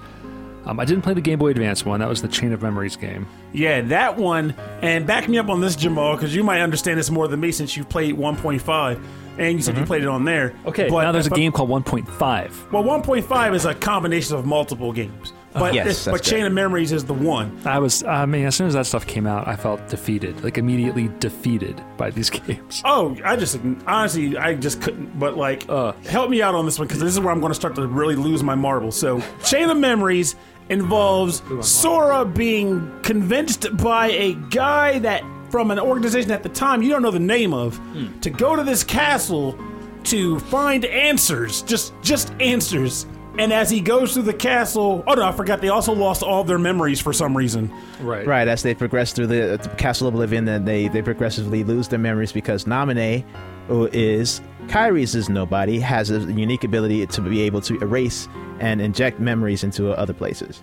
Um, 0.67 0.79
I 0.81 0.85
didn't 0.85 1.03
play 1.03 1.15
the 1.15 1.21
Game 1.23 1.39
Boy 1.39 1.49
Advance 1.51 1.85
one. 1.87 2.01
That 2.01 2.09
was 2.11 2.21
the 2.21 2.29
Chain 2.29 2.53
of 2.53 2.61
Memories 2.61 2.95
game. 2.97 3.27
Yeah, 3.53 3.81
that 3.83 4.19
one. 4.19 4.55
And 4.83 5.07
back 5.07 5.27
me 5.29 5.39
up 5.39 5.49
on 5.49 5.61
this, 5.63 5.75
Jamal, 5.77 6.15
because 6.17 6.35
you 6.35 6.45
might 6.45 6.61
understand 6.61 6.99
this 6.99 7.11
more 7.11 7.27
than 7.27 7.41
me 7.41 7.53
since 7.53 7.75
you've 7.77 7.89
played 7.89 8.17
1.5 8.17 9.01
and 9.39 9.55
you 9.57 9.63
said 9.63 9.77
you 9.79 9.85
played 9.85 10.03
it 10.03 10.09
on 10.09 10.25
there. 10.25 10.51
Mm-hmm. 10.51 10.69
Okay, 10.69 10.89
but 10.89 11.03
now 11.05 11.13
there's 11.13 11.27
a 11.27 11.31
but- 11.31 11.37
game 11.37 11.53
called 11.53 11.71
1.5. 11.71 12.73
Well, 12.73 12.85
1.5 12.85 13.55
is 13.55 13.65
a 13.65 13.75
combination 13.75 14.37
of 14.37 14.45
multiple 14.47 14.93
games. 14.93 15.33
But, 15.55 15.73
Yes, 15.75 15.87
this- 15.87 16.05
that's 16.05 16.19
but 16.19 16.23
Chain 16.25 16.45
of 16.45 16.53
Memories 16.53 16.93
is 16.93 17.05
the 17.07 17.15
one. 17.15 17.59
I 17.65 17.79
was, 17.79 18.05
I 18.05 18.27
mean, 18.27 18.45
as 18.45 18.55
soon 18.55 18.67
as 18.69 18.75
that 18.75 18.87
stuff 18.87 19.07
came 19.07 19.27
out, 19.27 19.49
I 19.49 19.57
felt 19.57 19.89
defeated, 19.89 20.45
like 20.45 20.59
immediately 20.59 21.09
defeated 21.21 21.83
by 21.97 22.11
these 22.11 22.29
games. 22.47 22.83
Oh, 22.85 23.17
I 23.25 23.35
just 23.35 23.59
honestly, 23.87 24.37
I 24.37 24.55
just 24.55 24.83
couldn't. 24.83 25.19
But 25.19 25.37
like, 25.37 25.65
Uh. 25.69 25.93
help 26.11 26.31
me 26.31 26.43
out 26.43 26.55
on 26.55 26.65
this 26.67 26.79
one 26.79 26.87
because 26.87 27.01
this 27.01 27.13
is 27.15 27.19
where 27.21 27.31
I'm 27.33 27.41
going 27.41 27.51
to 27.51 27.55
start 27.57 27.75
to 27.77 27.87
really 27.87 28.15
lose 28.15 28.43
my 28.43 28.55
marbles. 28.55 28.97
So, 28.97 29.23
Chain 29.45 29.71
of 29.71 29.79
Memories 29.79 30.37
involves 30.69 31.43
Sora 31.67 32.25
being 32.27 32.93
convinced 33.03 33.75
by 33.79 34.09
a 34.11 34.35
guy 34.51 34.99
that 34.99 35.25
from 35.51 35.71
an 35.71 35.79
organization 35.79 36.31
at 36.31 36.43
the 36.43 36.49
time 36.49 36.83
you 36.83 36.91
don't 36.91 37.03
know 37.03 37.11
the 37.11 37.19
name 37.19 37.53
of 37.53 37.77
hmm. 37.77 38.19
to 38.21 38.31
go 38.31 38.57
to 38.57 38.63
this 38.63 38.85
castle 38.85 39.59
to 40.05 40.39
find 40.41 40.85
answers, 40.85 41.63
just 41.63 41.93
just 42.03 42.33
answers. 42.41 43.07
And 43.39 43.53
as 43.53 43.71
he 43.71 43.81
goes 43.81 44.15
through 44.15 44.25
the 44.25 44.35
castle, 44.35 45.05
oh 45.07 45.15
no, 45.15 45.23
I 45.23 45.31
forgot 45.31 45.61
they 45.61 45.69
also 45.69 45.93
lost 45.93 46.25
all 46.25 46.43
their 46.43 46.59
memories 46.59 46.99
for 47.01 47.13
some 47.13 47.37
reason. 47.37 47.73
Right. 48.01 48.27
Right, 48.27 48.49
as 48.49 48.65
they 48.65 48.75
progress 48.75 49.13
through 49.13 49.29
the, 49.29 49.61
the 49.63 49.69
Castle 49.77 50.09
of 50.09 50.15
Oblivion, 50.15 50.45
then 50.45 50.65
they, 50.65 50.89
they 50.89 51.03
progressively 51.03 51.63
lose 51.63 51.87
their 51.87 52.01
memories 52.01 52.33
because 52.33 52.65
Naminé, 52.65 53.25
who 53.69 53.87
is 53.93 54.41
Kairi's 54.67 55.15
is 55.15 55.29
nobody, 55.29 55.79
has 55.79 56.11
a 56.11 56.19
unique 56.33 56.65
ability 56.65 57.07
to 57.07 57.21
be 57.21 57.43
able 57.43 57.61
to 57.61 57.79
erase 57.81 58.29
and 58.59 58.81
inject 58.81 59.21
memories 59.21 59.63
into 59.63 59.93
other 59.93 60.13
places. 60.13 60.63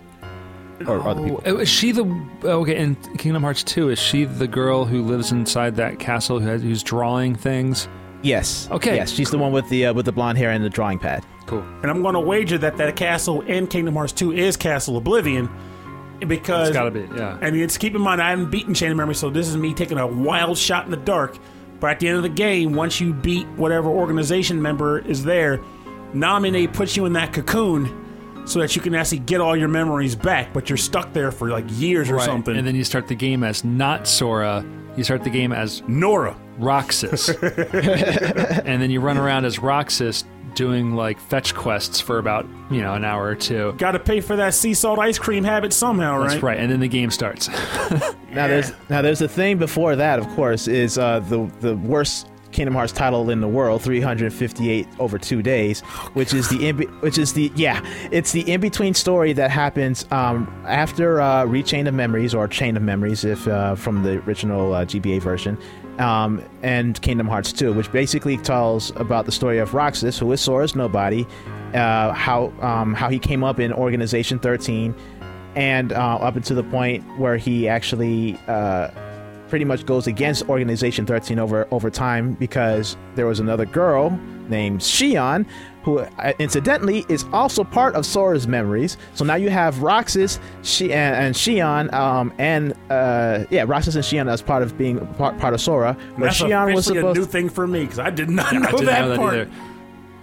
Or 0.86 1.00
other 1.08 1.22
people. 1.22 1.42
Oh, 1.46 1.56
is 1.58 1.68
she 1.68 1.92
the 1.92 2.04
okay 2.44 2.76
in 2.76 2.96
Kingdom 3.16 3.42
Hearts 3.42 3.62
2? 3.62 3.90
Is 3.90 3.98
she 3.98 4.24
the 4.24 4.46
girl 4.46 4.84
who 4.84 5.02
lives 5.02 5.32
inside 5.32 5.76
that 5.76 5.98
castle 5.98 6.38
who 6.38 6.46
has, 6.48 6.62
who's 6.62 6.82
drawing 6.82 7.34
things? 7.34 7.88
Yes. 8.22 8.68
Okay. 8.70 8.96
Yes, 8.96 9.10
she's 9.10 9.30
the 9.30 9.38
one 9.38 9.52
with 9.52 9.68
the 9.68 9.86
uh, 9.86 9.94
with 9.94 10.04
the 10.04 10.12
blonde 10.12 10.36
hair 10.38 10.50
and 10.50 10.64
the 10.64 10.70
drawing 10.70 10.98
pad. 10.98 11.24
Cool. 11.46 11.60
And 11.82 11.86
I'm 11.86 12.02
going 12.02 12.14
to 12.14 12.20
wager 12.20 12.58
that 12.58 12.76
that 12.76 12.96
castle 12.96 13.40
in 13.42 13.68
Kingdom 13.68 13.94
Hearts 13.94 14.12
2 14.12 14.32
is 14.32 14.56
Castle 14.56 14.96
Oblivion 14.96 15.48
because 16.26 16.68
It's 16.68 16.76
got 16.76 16.84
to 16.84 16.90
be, 16.90 17.08
yeah. 17.16 17.38
And 17.40 17.56
it's 17.56 17.78
keep 17.78 17.94
in 17.94 18.00
mind 18.00 18.20
I 18.20 18.30
haven't 18.30 18.50
beaten 18.50 18.74
Chain 18.74 18.90
of 18.90 18.96
Memory, 18.96 19.14
so 19.14 19.30
this 19.30 19.48
is 19.48 19.56
me 19.56 19.74
taking 19.74 19.98
a 19.98 20.06
wild 20.06 20.58
shot 20.58 20.84
in 20.84 20.90
the 20.90 20.96
dark. 20.96 21.38
But 21.78 21.90
at 21.90 22.00
the 22.00 22.08
end 22.08 22.16
of 22.16 22.22
the 22.22 22.28
game, 22.30 22.72
once 22.72 23.00
you 23.00 23.12
beat 23.12 23.46
whatever 23.48 23.88
organization 23.88 24.60
member 24.60 24.98
is 24.98 25.24
there, 25.24 25.58
Naminé 26.14 26.72
puts 26.72 26.96
you 26.96 27.04
in 27.04 27.12
that 27.12 27.32
cocoon 27.32 28.05
so 28.46 28.60
that 28.60 28.74
you 28.74 28.80
can 28.82 28.94
actually 28.94 29.18
get 29.18 29.40
all 29.40 29.56
your 29.56 29.68
memories 29.68 30.14
back, 30.14 30.52
but 30.52 30.70
you're 30.70 30.76
stuck 30.76 31.12
there 31.12 31.30
for 31.30 31.48
like 31.50 31.64
years 31.72 32.08
or 32.10 32.14
Right. 32.16 32.24
something. 32.24 32.56
And 32.56 32.66
then 32.66 32.74
you 32.74 32.84
start 32.84 33.08
the 33.08 33.14
game 33.14 33.42
as 33.44 33.64
not 33.64 34.06
Sora. 34.08 34.64
You 34.96 35.04
start 35.04 35.24
the 35.24 35.30
game 35.30 35.52
as 35.52 35.82
Nora. 35.86 36.36
Roxas. 36.58 37.28
and 37.42 38.80
then 38.80 38.90
you 38.90 39.00
run 39.00 39.18
around 39.18 39.44
as 39.44 39.58
Roxas 39.58 40.24
doing 40.54 40.94
like 40.94 41.20
fetch 41.20 41.54
quests 41.54 42.00
for 42.00 42.18
about, 42.18 42.46
you 42.70 42.80
know, 42.80 42.94
an 42.94 43.04
hour 43.04 43.26
or 43.26 43.34
two. 43.34 43.74
Got 43.76 43.92
to 43.92 43.98
pay 43.98 44.20
for 44.22 44.36
that 44.36 44.54
sea 44.54 44.72
salt 44.72 44.98
ice 44.98 45.18
cream 45.18 45.44
habit 45.44 45.72
somehow, 45.74 46.18
right? 46.18 46.30
That's 46.30 46.42
right. 46.42 46.58
And 46.58 46.70
then 46.72 46.80
the 46.80 46.88
game 46.88 47.10
starts. 47.10 47.48
Now 48.36 48.48
there's 48.48 48.70
now 48.90 49.00
there's 49.00 49.22
a 49.22 49.28
thing 49.28 49.56
before 49.56 49.96
that, 49.96 50.18
of 50.18 50.28
course, 50.34 50.68
is 50.68 50.98
uh, 50.98 51.20
the 51.20 51.50
the 51.60 51.74
worst 51.74 52.28
Kingdom 52.56 52.74
Hearts 52.74 52.92
title 52.92 53.28
in 53.28 53.42
the 53.42 53.48
world, 53.48 53.82
358 53.82 54.88
over 54.98 55.18
two 55.18 55.42
days, 55.42 55.82
which 56.14 56.32
is 56.32 56.48
the 56.48 56.66
in, 56.66 56.78
which 57.00 57.18
is 57.18 57.34
the 57.34 57.52
yeah, 57.54 57.84
it's 58.10 58.32
the 58.32 58.50
in 58.50 58.62
between 58.62 58.94
story 58.94 59.34
that 59.34 59.50
happens 59.50 60.06
um, 60.10 60.50
after 60.66 61.20
uh, 61.20 61.44
Rechain 61.44 61.86
of 61.86 61.92
Memories 61.92 62.34
or 62.34 62.48
Chain 62.48 62.74
of 62.74 62.82
Memories, 62.82 63.26
if 63.26 63.46
uh, 63.46 63.74
from 63.74 64.02
the 64.04 64.20
original 64.20 64.72
uh, 64.72 64.86
GBA 64.86 65.20
version. 65.20 65.58
Um, 65.98 66.42
and 66.62 67.00
Kingdom 67.02 67.26
Hearts 67.26 67.52
2, 67.52 67.72
which 67.74 67.90
basically 67.92 68.38
tells 68.38 68.90
about 68.96 69.26
the 69.26 69.32
story 69.32 69.58
of 69.58 69.74
Roxas, 69.74 70.18
who 70.18 70.30
is 70.32 70.40
Sora's 70.40 70.74
nobody, 70.74 71.26
uh, 71.74 72.12
how 72.12 72.52
um, 72.60 72.94
how 72.94 73.10
he 73.10 73.18
came 73.18 73.44
up 73.44 73.60
in 73.60 73.70
Organization 73.70 74.38
13, 74.38 74.94
and 75.56 75.92
uh, 75.92 76.16
up 76.16 76.36
until 76.36 76.56
the 76.56 76.64
point 76.64 77.04
where 77.18 77.36
he 77.36 77.68
actually 77.68 78.38
uh, 78.48 78.88
pretty 79.48 79.64
much 79.64 79.86
goes 79.86 80.06
against 80.06 80.48
Organization 80.48 81.06
13 81.06 81.38
over 81.38 81.66
over 81.70 81.90
time 81.90 82.34
because 82.34 82.96
there 83.14 83.26
was 83.26 83.40
another 83.40 83.66
girl 83.66 84.18
named 84.48 84.80
Xion 84.80 85.46
who 85.82 86.00
uh, 86.00 86.32
incidentally 86.40 87.06
is 87.08 87.24
also 87.32 87.62
part 87.62 87.94
of 87.94 88.04
Sora's 88.04 88.48
memories. 88.48 88.96
So 89.14 89.24
now 89.24 89.36
you 89.36 89.50
have 89.50 89.82
Roxas, 89.82 90.40
she 90.62 90.92
and, 90.92 91.14
and 91.14 91.34
Xion, 91.34 91.92
um, 91.92 92.32
and 92.38 92.74
uh, 92.90 93.44
yeah, 93.50 93.64
Roxas 93.66 93.94
and 93.94 94.04
Xion 94.04 94.28
as 94.28 94.42
part 94.42 94.62
of 94.62 94.76
being 94.76 95.06
part, 95.14 95.38
part 95.38 95.54
of 95.54 95.60
Sora. 95.60 95.94
Where 96.16 96.28
That's 96.28 96.40
Xion 96.40 96.74
was 96.74 96.88
officially 96.88 97.10
a 97.10 97.14
new 97.14 97.24
thing 97.24 97.48
for 97.48 97.66
me 97.66 97.82
because 97.82 98.00
I 98.00 98.10
did 98.10 98.28
not 98.28 98.52
know 98.52 98.66
I 98.66 98.70
didn't 98.72 98.86
that 98.86 99.00
know 99.02 99.08
that 99.08 99.18
part. 99.18 99.34
either. 99.34 99.50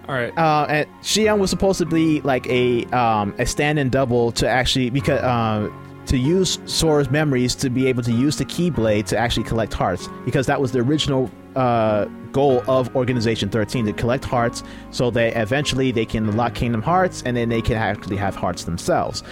All 0.10 0.16
right. 0.16 0.38
uh, 0.38 0.66
and 0.68 0.88
Xion 1.02 1.40
was 1.40 1.50
supposed 1.50 1.80
to 1.80 1.86
be 1.86 2.20
like 2.22 2.46
a 2.48 2.84
um, 2.88 3.34
a 3.40 3.46
stand-in 3.46 3.90
double 3.90 4.34
to 4.34 4.48
actually 4.48 4.90
because 4.90 5.22
uh, 5.22 5.70
to 6.08 6.18
use 6.18 6.60
Sora's 6.66 7.10
memories 7.10 7.56
to 7.56 7.70
be 7.70 7.88
able 7.88 8.04
to 8.04 8.12
use 8.12 8.38
the 8.38 8.46
Keyblade 8.46 9.06
to 9.08 9.18
actually 9.18 9.44
collect 9.44 9.74
hearts 9.74 10.10
because 10.26 10.46
that 10.48 10.60
was 10.60 10.72
the 10.72 10.80
original 10.80 11.30
uh, 11.56 12.06
goal 12.32 12.64
of 12.68 12.94
Organization 12.96 13.50
13 13.50 13.86
to 13.86 13.94
collect 13.94 14.26
hearts 14.26 14.64
so 14.92 15.12
that 15.12 15.38
eventually 15.38 15.92
they 15.92 16.06
can 16.06 16.28
unlock 16.28 16.56
Kingdom 16.56 16.82
Hearts 16.82 17.22
and 17.26 17.38
then 17.38 17.50
they 17.50 17.62
can 17.62 17.76
actually 17.78 18.18
have 18.18 18.36
hearts 18.36 18.64
themselves. 18.64 19.24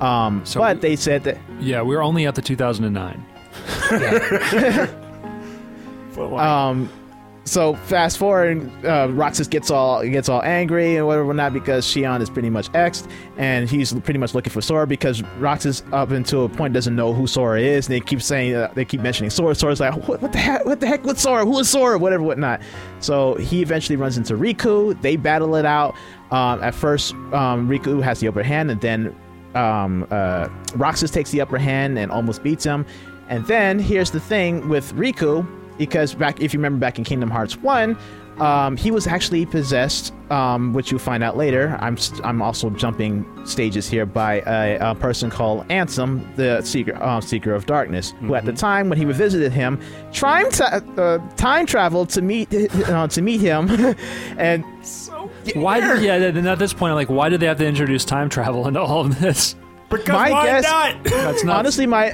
Um, 0.00 0.42
So 0.44 0.60
but 0.60 0.76
we- 0.76 0.80
they 0.82 0.96
said 0.96 1.24
that 1.24 1.38
yeah, 1.58 1.82
we're 1.82 2.02
only 2.02 2.26
up 2.26 2.34
to 2.36 2.42
2009. 2.42 3.24
But, 3.90 3.90
like, 6.30 6.40
Um, 6.42 6.88
so 7.50 7.74
fast 7.74 8.16
forward, 8.16 8.70
uh, 8.84 9.08
Roxas 9.10 9.48
gets 9.48 9.72
all 9.72 10.04
gets 10.04 10.28
all 10.28 10.40
angry 10.44 10.94
and 10.94 11.04
whatever 11.04 11.34
not 11.34 11.52
because 11.52 11.84
Xion 11.84 12.20
is 12.20 12.30
pretty 12.30 12.48
much 12.48 12.70
exed, 12.70 13.10
and 13.38 13.68
he's 13.68 13.92
pretty 13.92 14.20
much 14.20 14.36
looking 14.36 14.52
for 14.52 14.60
Sora 14.60 14.86
because 14.86 15.22
Roxas 15.40 15.82
up 15.92 16.12
until 16.12 16.44
a 16.44 16.48
point 16.48 16.74
doesn't 16.74 16.94
know 16.94 17.12
who 17.12 17.26
Sora 17.26 17.60
is. 17.60 17.88
And 17.88 17.96
they 17.96 18.00
keep 18.00 18.22
saying 18.22 18.54
uh, 18.54 18.70
they 18.74 18.84
keep 18.84 19.00
mentioning 19.00 19.30
Sora. 19.30 19.56
Sora's 19.56 19.80
like, 19.80 19.94
what, 20.06 20.22
what 20.22 20.30
the 20.30 20.38
heck? 20.38 20.64
What 20.64 20.78
the 20.78 20.86
heck 20.86 21.04
with 21.04 21.18
Sora? 21.18 21.44
Who 21.44 21.58
is 21.58 21.68
Sora? 21.68 21.98
Whatever, 21.98 22.22
whatnot. 22.22 22.62
So 23.00 23.34
he 23.34 23.62
eventually 23.62 23.96
runs 23.96 24.16
into 24.16 24.34
Riku. 24.34 25.00
They 25.02 25.16
battle 25.16 25.56
it 25.56 25.64
out. 25.64 25.96
Um, 26.30 26.62
at 26.62 26.72
first, 26.76 27.14
um, 27.32 27.68
Riku 27.68 28.00
has 28.00 28.20
the 28.20 28.28
upper 28.28 28.44
hand, 28.44 28.70
and 28.70 28.80
then 28.80 29.16
um, 29.56 30.06
uh, 30.12 30.48
Roxas 30.76 31.10
takes 31.10 31.32
the 31.32 31.40
upper 31.40 31.58
hand 31.58 31.98
and 31.98 32.12
almost 32.12 32.44
beats 32.44 32.62
him. 32.62 32.86
And 33.28 33.44
then 33.46 33.80
here's 33.80 34.12
the 34.12 34.20
thing 34.20 34.68
with 34.68 34.94
Riku, 34.94 35.44
because 35.80 36.14
back 36.14 36.40
if 36.42 36.52
you 36.52 36.58
remember 36.58 36.78
back 36.78 36.98
in 36.98 37.04
Kingdom 37.04 37.30
Hearts 37.30 37.56
One, 37.56 37.96
um, 38.38 38.76
he 38.76 38.90
was 38.90 39.06
actually 39.06 39.46
possessed, 39.46 40.12
um, 40.30 40.74
which 40.74 40.90
you'll 40.90 41.00
find 41.00 41.24
out 41.24 41.38
later. 41.38 41.78
I'm 41.80 41.96
st- 41.96 42.24
I'm 42.24 42.42
also 42.42 42.68
jumping 42.68 43.24
stages 43.46 43.88
here 43.88 44.04
by 44.04 44.42
a, 44.46 44.90
a 44.90 44.94
person 44.94 45.30
called 45.30 45.66
Ansem, 45.68 46.36
the 46.36 46.60
seeker 46.60 46.94
uh, 47.02 47.20
seeker 47.22 47.54
of 47.54 47.64
darkness, 47.64 48.12
who 48.20 48.34
at 48.34 48.44
the 48.44 48.52
time 48.52 48.90
when 48.90 48.98
he 48.98 49.06
revisited 49.06 49.52
him, 49.52 49.80
time 50.12 50.50
ta- 50.50 50.82
uh, 50.98 51.18
time 51.36 51.64
traveled 51.64 52.10
to 52.10 52.20
meet 52.20 52.52
uh, 52.88 53.08
to 53.08 53.22
meet 53.22 53.40
him, 53.40 53.68
and 54.38 54.64
Why? 55.54 55.80
Did, 55.80 56.02
yeah, 56.02 56.30
then 56.30 56.46
at 56.46 56.58
this 56.58 56.74
point, 56.74 56.90
I'm 56.90 56.96
like, 56.96 57.08
why 57.08 57.30
did 57.30 57.40
they 57.40 57.46
have 57.46 57.58
to 57.58 57.66
introduce 57.66 58.04
time 58.04 58.28
travel 58.28 58.68
into 58.68 58.80
all 58.80 59.06
of 59.06 59.18
this? 59.18 59.56
because 59.88 60.08
my 60.08 60.30
why 60.30 60.46
guess- 60.46 60.64
not? 60.64 61.04
That's 61.04 61.44
not 61.50 61.58
honestly 61.60 61.86
my 61.86 62.12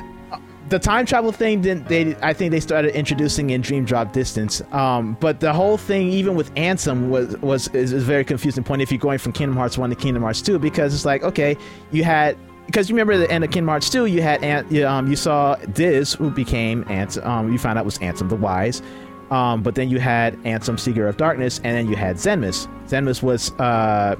the 0.68 0.78
time 0.78 1.06
travel 1.06 1.32
thing 1.32 1.60
didn't 1.60 1.86
they 1.88 2.16
i 2.22 2.32
think 2.32 2.50
they 2.50 2.60
started 2.60 2.94
introducing 2.94 3.50
in 3.50 3.60
dream 3.60 3.84
drop 3.84 4.12
distance 4.12 4.62
um, 4.72 5.16
but 5.20 5.40
the 5.40 5.52
whole 5.52 5.76
thing 5.76 6.08
even 6.08 6.34
with 6.34 6.52
ansem 6.54 7.08
was 7.08 7.36
was 7.38 7.68
is, 7.68 7.92
a 7.92 7.98
very 7.98 8.24
confusing 8.24 8.64
point 8.64 8.82
if 8.82 8.90
you're 8.90 8.98
going 8.98 9.18
from 9.18 9.32
kingdom 9.32 9.56
hearts 9.56 9.78
1 9.78 9.90
to 9.90 9.96
kingdom 9.96 10.22
hearts 10.22 10.42
2 10.42 10.58
because 10.58 10.94
it's 10.94 11.04
like 11.04 11.22
okay 11.22 11.56
you 11.92 12.04
had 12.04 12.36
because 12.66 12.90
you 12.90 12.96
remember 12.96 13.16
the 13.16 13.30
end 13.30 13.44
of 13.44 13.50
Kingdom 13.50 13.68
Hearts 13.68 13.88
2, 13.90 14.06
you 14.06 14.22
had 14.22 14.42
Ant, 14.42 14.76
um, 14.82 15.08
you 15.08 15.14
saw 15.14 15.54
Diz, 15.54 16.14
who 16.14 16.30
became 16.30 16.84
Ant, 16.88 17.16
um, 17.18 17.52
you 17.52 17.58
found 17.58 17.78
out 17.78 17.84
was 17.84 17.96
Ansem 17.98 18.28
the 18.28 18.34
Wise, 18.34 18.82
um, 19.30 19.62
but 19.62 19.76
then 19.76 19.88
you 19.88 19.98
had 20.00 20.36
Ansem 20.38 20.78
Seeker 20.78 21.06
of 21.06 21.16
Darkness, 21.16 21.58
and 21.62 21.76
then 21.76 21.88
you 21.88 21.96
had 21.96 22.16
Xemnas. 22.16 22.68
Xemnas 22.88 23.22
was 23.22 23.52
uh, 23.60 24.16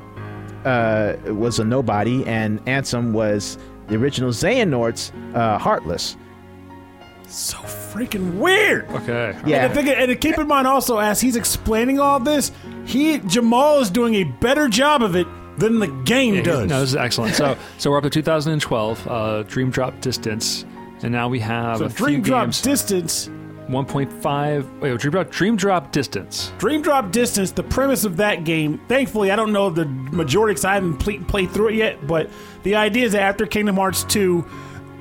uh, 0.64 1.16
was 1.27 1.59
a 1.59 1.64
nobody, 1.64 2.24
and 2.27 2.64
Ansem 2.66 3.12
was 3.12 3.59
the 3.89 3.97
original 3.97 4.31
Xehanort's 4.31 5.12
uh, 5.35 5.59
Heartless. 5.59 6.16
So 7.27 7.59
freaking 7.59 8.35
weird. 8.39 8.89
okay. 8.90 9.39
Yeah. 9.47 9.66
And, 9.66 9.74
the 9.74 9.82
thing, 9.82 9.89
and 9.89 10.20
keep 10.20 10.39
in 10.39 10.47
mind 10.47 10.66
also, 10.66 10.98
as 10.98 11.20
he's 11.20 11.36
explaining 11.36 11.98
all 11.98 12.20
this, 12.20 12.53
he 12.85 13.19
Jamal 13.19 13.81
is 13.81 13.90
doing 13.90 14.15
a 14.16 14.24
better 14.24 14.69
job 14.69 15.03
of 15.03 15.16
it 15.16 15.27
than 15.59 15.78
the 15.78 15.89
game 16.05 16.35
Yeah, 16.35 16.43
does. 16.43 16.69
No, 16.69 16.81
this 16.81 16.90
is 16.90 16.97
excellent. 16.97 17.35
So, 17.35 17.57
so 17.78 17.90
we're 17.90 17.98
up 17.98 18.05
to 18.05 18.11
2012, 18.11 19.09
uh, 19.09 19.43
Dream 19.44 19.70
Drop 19.70 20.01
Distance, 20.01 20.65
and 21.03 21.11
now 21.12 21.28
we 21.28 21.40
have 21.40 21.78
so 21.78 21.85
a 21.86 21.89
Dream 21.89 22.23
few 22.23 22.31
Drop 22.32 22.47
games. 22.47 22.62
Distance. 22.62 23.31
1.5. 23.69 24.81
Wait, 24.81 25.01
Dream 25.01 25.11
Drop, 25.11 25.31
Dream 25.31 25.57
Drop 25.57 25.90
Distance. 25.90 26.53
Dream 26.59 26.82
Drop 26.82 27.11
Distance, 27.11 27.51
the 27.51 27.65
premise 27.65 28.05
of 28.05 28.16
that 28.19 28.44
game, 28.44 28.81
thankfully, 28.86 29.32
I 29.32 29.36
don't 29.36 29.53
know 29.53 29.70
the 29.70 29.86
majority 29.86 30.53
because 30.53 30.65
I 30.65 30.74
haven't 30.74 30.98
play, 30.98 31.19
played 31.19 31.51
through 31.51 31.70
it 31.70 31.74
yet, 31.74 32.07
but 32.07 32.31
the 32.62 32.77
idea 32.77 33.07
is 33.07 33.12
that 33.12 33.23
after 33.23 33.44
Kingdom 33.44 33.74
Hearts 33.74 34.05
2, 34.05 34.44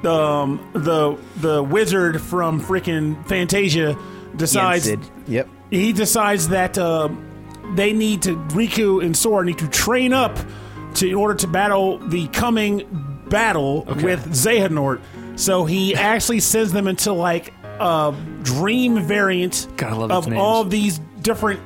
um, 0.06 0.70
the 0.74 1.18
the 1.38 1.64
wizard 1.64 2.22
from 2.22 2.62
freaking 2.62 3.26
Fantasia 3.28 3.98
decides. 4.36 4.90
Yep. 5.28 5.48
he 5.72 5.94
decides 5.94 6.50
that 6.50 6.78
uh, 6.78 7.10
they 7.76 7.94
need 7.94 8.22
to 8.24 8.36
Riku 8.50 9.04
and 9.04 9.16
Sora 9.16 9.46
need 9.46 9.58
to 9.60 9.68
train 9.70 10.14
up 10.14 10.38
to 10.96 11.08
in 11.10 11.16
order 11.16 11.36
to 11.36 11.48
battle 11.48 11.98
the 12.00 12.28
coming 12.28 12.86
battle 13.30 13.84
with 13.86 14.26
Xehanort. 14.34 15.02
So 15.36 15.66
he 15.66 15.96
actually 15.96 16.40
sends 16.42 16.72
them 16.72 16.88
into 16.88 17.12
like 17.12 17.54
a 17.80 18.14
dream 18.44 19.02
variant 19.02 19.68
of 19.84 20.28
names. 20.28 20.40
all 20.40 20.64
these 20.64 21.00
different 21.22 21.60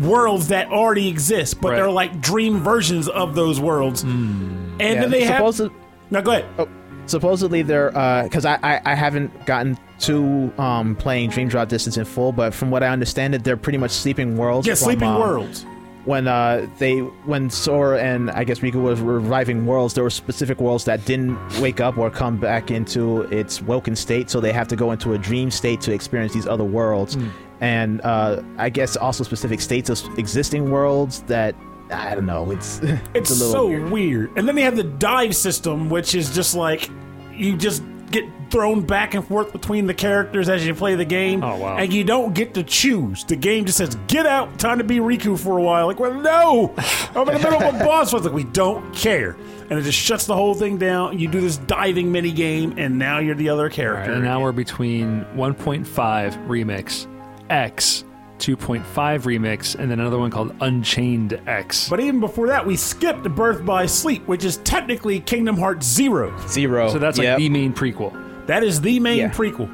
worlds 0.00 0.48
that 0.48 0.68
already 0.68 1.08
exist, 1.08 1.60
but 1.60 1.68
Right. 1.70 1.76
they're 1.76 1.90
like 1.90 2.20
dream 2.20 2.60
versions 2.60 3.08
of 3.08 3.34
those 3.36 3.60
worlds. 3.60 4.02
And 4.02 4.80
Yeah, 4.80 4.94
then 5.02 5.10
they 5.10 5.22
have. 5.24 5.40
supposi- 5.42 5.70
no, 6.10 6.20
go 6.22 6.32
ahead. 6.32 6.44
oh, 6.58 6.68
supposedly 7.06 7.62
they're 7.62 7.90
because 8.24 8.44
I, 8.44 8.58
I 8.62 8.80
I 8.84 8.94
haven't 8.94 9.46
gotten 9.46 9.78
to 10.00 10.52
um, 10.58 10.96
playing 10.96 11.30
Dream 11.30 11.48
Drop 11.48 11.68
Distance 11.68 11.96
in 11.96 12.04
full, 12.04 12.32
but 12.32 12.52
from 12.52 12.70
what 12.70 12.82
I 12.82 12.88
understand, 12.88 13.34
it 13.34 13.44
they're 13.44 13.56
pretty 13.56 13.78
much 13.78 13.90
sleeping 13.90 14.36
worlds. 14.36 14.66
Yeah, 14.66 14.74
from, 14.74 14.84
Sleeping 14.84 15.08
um, 15.08 15.20
Worlds. 15.20 15.64
when 16.04 16.26
uh, 16.28 16.66
they 16.78 16.98
when 16.98 17.48
Sora 17.50 18.02
and 18.02 18.30
I 18.30 18.44
guess 18.44 18.60
Riku 18.60 18.82
was 18.82 19.00
reviving 19.00 19.66
worlds, 19.66 19.94
there 19.94 20.04
were 20.04 20.10
specific 20.10 20.60
worlds 20.60 20.84
that 20.84 21.04
didn't 21.04 21.38
wake 21.60 21.80
up 21.80 21.96
or 21.96 22.10
come 22.10 22.36
back 22.36 22.70
into 22.70 23.22
its 23.22 23.62
woken 23.62 23.96
state, 23.96 24.30
so 24.30 24.40
they 24.40 24.52
have 24.52 24.68
to 24.68 24.76
go 24.76 24.92
into 24.92 25.14
a 25.14 25.18
dream 25.18 25.50
state 25.50 25.80
to 25.82 25.92
experience 25.92 26.32
these 26.34 26.46
other 26.46 26.64
worlds. 26.64 27.16
And 27.60 28.00
uh, 28.02 28.42
I 28.58 28.68
guess 28.68 28.96
also 28.96 29.24
specific 29.24 29.60
states 29.60 29.88
of 29.88 30.18
existing 30.18 30.70
worlds 30.70 31.22
that 31.22 31.54
I 31.90 32.14
don't 32.14 32.26
know. 32.26 32.50
It's 32.50 32.80
It's, 33.14 33.30
a 33.30 33.34
little 33.34 33.52
so 33.52 33.66
weird. 33.68 33.90
weird. 33.90 34.38
And 34.38 34.48
then 34.48 34.54
they 34.54 34.62
have 34.62 34.76
the 34.76 34.82
dive 34.84 35.34
system, 35.36 35.90
which 35.90 36.14
is 36.14 36.34
just 36.34 36.54
like 36.54 36.88
you 37.32 37.56
just 37.56 37.82
get 38.10 38.24
thrown 38.50 38.80
back 38.82 39.14
and 39.14 39.26
forth 39.26 39.50
between 39.52 39.86
the 39.86 39.94
characters 39.94 40.48
as 40.48 40.64
you 40.64 40.72
play 40.74 40.94
the 40.94 41.04
game. 41.04 41.42
Oh, 41.42 41.56
wow. 41.56 41.76
And 41.76 41.92
you 41.92 42.04
don't 42.04 42.32
get 42.32 42.54
to 42.54 42.62
choose. 42.62 43.24
The 43.24 43.34
game 43.34 43.64
just 43.64 43.78
says, 43.78 43.96
"Get 44.06 44.24
out, 44.24 44.56
time 44.58 44.78
to 44.78 44.84
be 44.84 44.98
Riku 44.98 45.36
for 45.38 45.58
a 45.58 45.62
while." 45.62 45.86
Like, 45.88 45.98
well, 45.98 46.14
no, 46.14 46.72
I'm 47.16 47.28
in 47.28 47.34
the 47.34 47.40
middle 47.50 47.60
of 47.62 47.74
a 47.74 47.78
boss 47.84 48.12
fight. 48.12 48.22
Like, 48.22 48.32
we 48.32 48.44
don't 48.44 48.94
care, 48.94 49.36
and 49.68 49.72
it 49.78 49.82
just 49.82 49.98
shuts 49.98 50.26
the 50.26 50.34
whole 50.36 50.54
thing 50.54 50.78
down. 50.78 51.18
You 51.18 51.26
do 51.26 51.40
this 51.40 51.56
diving 51.56 52.12
mini 52.12 52.30
game, 52.30 52.74
and 52.76 52.98
now 52.98 53.18
you're 53.18 53.34
the 53.34 53.48
other 53.48 53.68
character. 53.68 54.12
And 54.12 54.22
now 54.22 54.40
we're 54.40 54.52
between 54.52 55.24
1.5 55.34 56.46
Remix, 56.46 57.06
X, 57.50 58.04
2.5 58.38 58.82
Remix, 58.84 59.74
and 59.78 59.90
then 59.90 60.00
another 60.00 60.18
one 60.18 60.30
called 60.30 60.54
Unchained 60.60 61.40
X. 61.46 61.88
but 61.88 62.00
even 62.00 62.20
before 62.20 62.46
that, 62.48 62.66
we 62.66 62.76
skipped 62.76 63.22
Birth 63.34 63.64
by 63.64 63.86
Sleep, 63.86 64.26
which 64.26 64.44
is 64.44 64.56
technically 64.58 65.20
Kingdom 65.20 65.56
Hearts 65.56 65.86
Zero. 65.86 66.36
zero. 66.48 66.88
so 66.90 66.98
that's 66.98 67.18
like 67.18 67.24
Yep. 67.26 67.38
the 67.38 67.48
main 67.48 67.72
prequel. 67.72 68.12
That 68.46 68.62
is 68.62 68.80
the 68.80 69.00
main 69.00 69.18
Yeah. 69.18 69.30
prequel. 69.30 69.68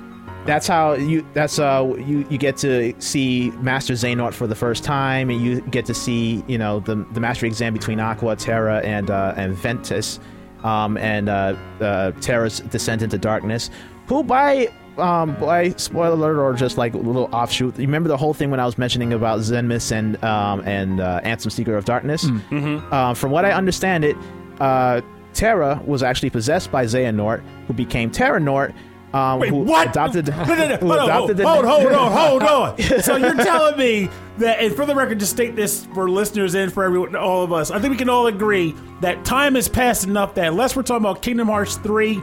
that's 0.46 0.66
how 0.66 0.94
you 0.94 1.24
that's 1.34 1.58
uh 1.58 1.86
you 1.98 2.24
you 2.30 2.38
get 2.38 2.56
to 2.56 2.94
see 2.98 3.50
Master 3.60 3.92
Xehanort 3.92 4.32
for 4.32 4.46
the 4.46 4.54
first 4.54 4.82
time, 4.84 5.28
and 5.30 5.40
you 5.40 5.60
get 5.62 5.84
to 5.86 5.94
see 5.94 6.42
you 6.46 6.56
know 6.58 6.80
the 6.80 7.04
the 7.12 7.20
mastery 7.20 7.48
exam 7.48 7.72
between 7.74 8.00
Aqua, 8.00 8.36
Terra, 8.36 8.78
and 8.78 9.10
uh, 9.10 9.34
and 9.36 9.54
Ventus, 9.54 10.18
um, 10.64 10.96
and 10.96 11.28
uh, 11.28 11.54
uh, 11.80 12.12
Terra's 12.22 12.60
descent 12.60 13.02
into 13.02 13.18
darkness. 13.18 13.68
Who 14.06 14.22
by 14.24 14.68
um 15.00 15.34
by 15.40 15.70
spoiler 15.70 16.14
alert 16.14 16.38
or 16.38 16.52
just 16.54 16.78
like 16.78 16.94
a 16.94 16.98
little 16.98 17.28
offshoot, 17.32 17.78
you 17.78 17.86
remember 17.86 18.08
the 18.08 18.16
whole 18.16 18.34
thing 18.34 18.50
when 18.50 18.60
I 18.60 18.66
was 18.66 18.78
mentioning 18.78 19.12
about 19.12 19.40
Xemnas 19.40 19.90
and 19.92 20.22
um 20.24 20.60
and 20.66 21.00
uh, 21.00 21.20
Ansem 21.24 21.50
Seeker 21.50 21.76
of 21.76 21.84
Darkness? 21.84 22.24
Mm-hmm. 22.24 22.92
Uh, 22.92 23.14
from 23.14 23.30
what 23.30 23.44
I 23.44 23.52
understand 23.52 24.04
it, 24.04 24.16
uh, 24.60 25.00
Terra 25.32 25.80
was 25.84 26.02
actually 26.02 26.30
possessed 26.30 26.70
by 26.70 26.84
Xehanort, 26.84 27.42
who 27.66 27.72
became 27.72 28.10
Terranort. 28.10 28.74
Um, 29.12 29.40
Wait, 29.40 29.48
who 29.50 29.60
what? 29.64 29.88
adopted 29.88 30.28
No, 30.28 30.44
no, 30.44 30.54
no. 30.54 30.76
who 30.76 30.86
Hold 30.86 30.98
on, 31.00 31.10
hold, 31.10 31.30
adopted 31.30 31.36
the 31.38 31.48
hold, 31.48 31.64
hold 31.64 31.92
on, 31.92 32.12
hold 32.16 32.42
on. 32.44 33.02
So 33.02 33.16
you're 33.16 33.34
telling 33.44 33.76
me 33.76 34.08
that, 34.38 34.60
and 34.60 34.74
for 34.74 34.86
the 34.86 34.94
record, 34.94 35.18
to 35.18 35.26
state 35.26 35.56
this 35.56 35.86
for 35.94 36.08
listeners 36.08 36.54
and 36.54 36.72
for 36.72 36.84
everyone, 36.84 37.16
all 37.16 37.42
of 37.42 37.52
us, 37.52 37.72
I 37.72 37.80
think 37.80 37.90
we 37.90 37.96
can 37.96 38.08
all 38.08 38.28
agree 38.28 38.74
that 39.00 39.24
time 39.24 39.56
has 39.56 39.68
passed 39.68 40.04
enough 40.04 40.34
that 40.34 40.46
unless 40.46 40.76
we're 40.76 40.82
talking 40.82 41.04
about 41.04 41.22
Kingdom 41.22 41.48
Hearts 41.48 41.74
3, 41.78 42.20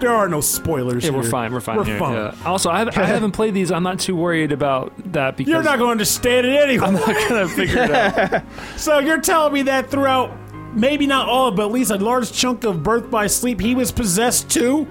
there 0.00 0.10
are 0.10 0.28
no 0.28 0.40
spoilers 0.40 1.04
Yeah, 1.04 1.10
we're 1.10 1.22
here. 1.22 1.30
fine. 1.30 1.52
We're 1.52 1.60
fine. 1.60 1.76
We're 1.78 1.84
here, 1.84 1.98
fine. 1.98 2.14
yeah. 2.14 2.34
Also, 2.44 2.70
I, 2.70 2.80
have, 2.80 2.96
I 2.98 3.04
haven't 3.06 3.32
played 3.32 3.54
these. 3.54 3.70
I'm 3.70 3.82
not 3.82 3.98
too 4.00 4.14
worried 4.16 4.52
about 4.52 4.92
that 5.12 5.36
because 5.36 5.50
You're 5.50 5.62
not 5.62 5.78
going 5.78 5.88
to 5.88 5.92
understand 5.92 6.46
it 6.46 6.54
anyway. 6.56 6.86
I'm 6.86 6.94
not 6.94 7.06
going 7.28 7.48
to 7.48 7.54
figure 7.54 7.82
it 7.82 7.90
out. 7.90 8.42
So 8.76 8.98
you're 8.98 9.20
telling 9.20 9.52
me 9.54 9.62
that 9.62 9.90
throughout, 9.90 10.36
maybe 10.74 11.06
not 11.06 11.28
all, 11.28 11.50
but 11.52 11.66
at 11.66 11.72
least 11.72 11.90
a 11.90 11.96
large 11.96 12.32
chunk 12.32 12.64
of 12.64 12.82
Birth 12.82 13.10
by 13.10 13.26
Sleep, 13.26 13.60
he 13.60 13.74
was 13.74 13.92
possessed 13.92 14.50
too? 14.50 14.86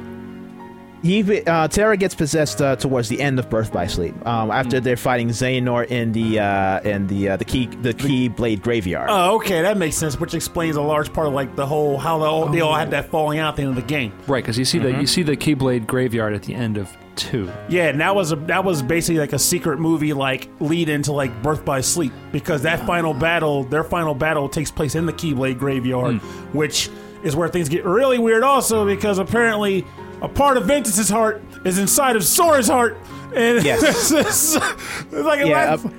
He 1.01 1.43
uh, 1.45 1.67
Terra 1.67 1.97
gets 1.97 2.13
possessed 2.13 2.61
uh, 2.61 2.75
towards 2.75 3.09
the 3.09 3.19
end 3.21 3.39
of 3.39 3.49
Birth 3.49 3.73
by 3.73 3.87
Sleep. 3.87 4.13
Um, 4.25 4.51
after 4.51 4.79
they're 4.79 4.97
fighting 4.97 5.29
Xehanort 5.29 5.87
in 5.87 6.11
the 6.11 6.39
uh, 6.39 6.81
in 6.81 7.07
the 7.07 7.29
uh, 7.29 7.37
the 7.37 7.45
key 7.45 7.67
the 7.67 7.93
key 7.93 8.27
blade 8.27 8.61
graveyard. 8.61 9.07
Oh, 9.09 9.35
okay, 9.37 9.61
that 9.63 9.77
makes 9.77 9.95
sense, 9.95 10.19
which 10.19 10.33
explains 10.33 10.75
a 10.75 10.81
large 10.81 11.11
part 11.11 11.27
of 11.27 11.33
like 11.33 11.55
the 11.55 11.65
whole 11.65 11.97
how 11.97 12.19
they 12.19 12.25
all, 12.25 12.49
they 12.49 12.61
all 12.61 12.75
had 12.75 12.91
that 12.91 13.09
falling 13.09 13.39
out 13.39 13.49
at 13.49 13.55
the 13.55 13.63
end 13.63 13.69
of 13.69 13.75
the 13.75 13.87
game. 13.87 14.13
Right, 14.27 14.43
because 14.43 14.59
you 14.59 14.65
see 14.65 14.77
the 14.77 14.91
you 14.91 15.07
see 15.07 15.23
the 15.23 15.35
Keyblade 15.35 15.87
graveyard 15.87 16.33
at 16.33 16.43
the 16.43 16.53
end 16.53 16.77
of 16.77 16.95
two. 17.15 17.51
Yeah, 17.67 17.87
and 17.87 17.99
that 17.99 18.15
was 18.15 18.31
a 18.31 18.35
that 18.35 18.63
was 18.63 18.83
basically 18.83 19.19
like 19.19 19.33
a 19.33 19.39
secret 19.39 19.79
movie 19.79 20.13
like 20.13 20.49
lead 20.59 20.87
into 20.87 21.13
like 21.13 21.41
Birth 21.41 21.65
by 21.65 21.81
Sleep 21.81 22.13
because 22.31 22.61
that 22.61 22.85
final 22.85 23.13
battle, 23.13 23.63
their 23.63 23.83
final 23.83 24.13
battle 24.13 24.47
takes 24.49 24.69
place 24.69 24.93
in 24.93 25.07
the 25.07 25.13
Keyblade 25.13 25.57
graveyard, 25.57 26.17
which 26.53 26.89
is 27.23 27.35
where 27.35 27.47
things 27.47 27.69
get 27.69 27.85
really 27.85 28.17
weird 28.17 28.43
also 28.43 28.85
because 28.85 29.19
apparently 29.19 29.85
a 30.21 30.27
part 30.29 30.57
of 30.57 30.65
Ventus's 30.65 31.09
heart 31.09 31.41
is 31.65 31.77
inside 31.77 32.15
of 32.15 32.23
Sora's 32.23 32.67
heart. 32.67 32.97
And 33.35 33.63
Yes. 33.65 34.11
it's, 34.11 34.55
it's 34.55 35.11
like 35.13 35.41
a 35.41 35.47
Yeah, 35.47 35.71
life- 35.75 35.93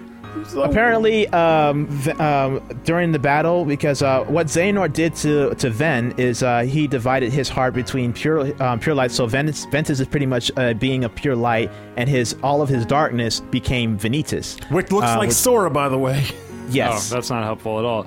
so- 0.48 0.62
Apparently, 0.62 1.28
um, 1.28 1.86
v- 1.88 2.10
um, 2.12 2.62
during 2.84 3.12
the 3.12 3.18
battle, 3.18 3.64
because 3.66 4.00
uh, 4.02 4.24
what 4.24 4.46
Xehanort 4.46 4.92
did 4.94 5.14
to 5.16 5.54
to 5.56 5.68
Ven 5.68 6.14
is 6.16 6.42
uh, 6.42 6.60
he 6.62 6.86
divided 6.86 7.32
his 7.32 7.50
heart 7.50 7.74
between 7.74 8.14
pure 8.14 8.50
um, 8.62 8.80
pure 8.80 8.94
light. 8.94 9.10
So 9.10 9.26
Ventus, 9.26 9.66
Ventus 9.66 10.00
is 10.00 10.06
pretty 10.08 10.24
much 10.26 10.50
uh, 10.56 10.72
being 10.74 11.04
a 11.04 11.08
pure 11.10 11.36
light, 11.36 11.70
and 11.98 12.08
his 12.08 12.34
all 12.42 12.62
of 12.62 12.68
his 12.70 12.86
darkness 12.86 13.40
became 13.40 13.98
Vanitas. 13.98 14.58
which 14.70 14.90
looks 14.90 15.06
uh, 15.06 15.18
like 15.18 15.28
which- 15.28 15.36
Sora, 15.36 15.70
by 15.70 15.88
the 15.88 15.98
way. 15.98 16.24
Yes. 16.70 17.10
Oh, 17.12 17.16
that's 17.16 17.28
not 17.28 17.42
helpful 17.42 17.78
at 17.80 17.84
all. 17.84 18.06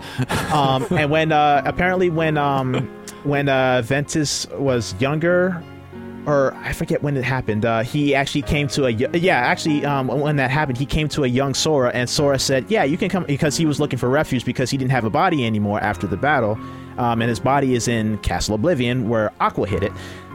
um, 0.57 0.87
and 0.89 1.11
when 1.11 1.31
uh, 1.31 1.61
apparently 1.65 2.09
when 2.09 2.37
um, 2.37 2.87
when 3.23 3.47
uh, 3.49 3.83
Ventus 3.85 4.47
was 4.57 4.95
younger, 4.99 5.61
or 6.25 6.53
I 6.55 6.73
forget 6.73 7.03
when 7.03 7.15
it 7.17 7.23
happened, 7.23 7.65
uh, 7.65 7.83
he 7.83 8.15
actually 8.15 8.41
came 8.41 8.67
to 8.69 8.85
a 8.85 8.89
yeah 8.89 9.37
actually 9.37 9.85
um, 9.85 10.07
when 10.07 10.35
that 10.37 10.51
happened 10.51 10.77
he 10.77 10.85
came 10.85 11.07
to 11.09 11.23
a 11.23 11.27
young 11.27 11.53
Sora 11.53 11.91
and 11.93 12.09
Sora 12.09 12.39
said 12.39 12.65
yeah 12.69 12.83
you 12.83 12.97
can 12.97 13.09
come 13.09 13.23
because 13.25 13.57
he 13.57 13.65
was 13.65 13.79
looking 13.79 13.99
for 13.99 14.09
refuge 14.09 14.45
because 14.45 14.69
he 14.69 14.77
didn't 14.77 14.91
have 14.91 15.05
a 15.05 15.09
body 15.09 15.45
anymore 15.45 15.79
after 15.79 16.07
the 16.07 16.17
battle, 16.17 16.57
um, 16.97 17.21
and 17.21 17.29
his 17.29 17.39
body 17.39 17.75
is 17.75 17.87
in 17.87 18.17
Castle 18.19 18.55
Oblivion 18.55 19.09
where 19.09 19.31
Aqua 19.39 19.67
hid 19.67 19.83
it. 19.83 19.91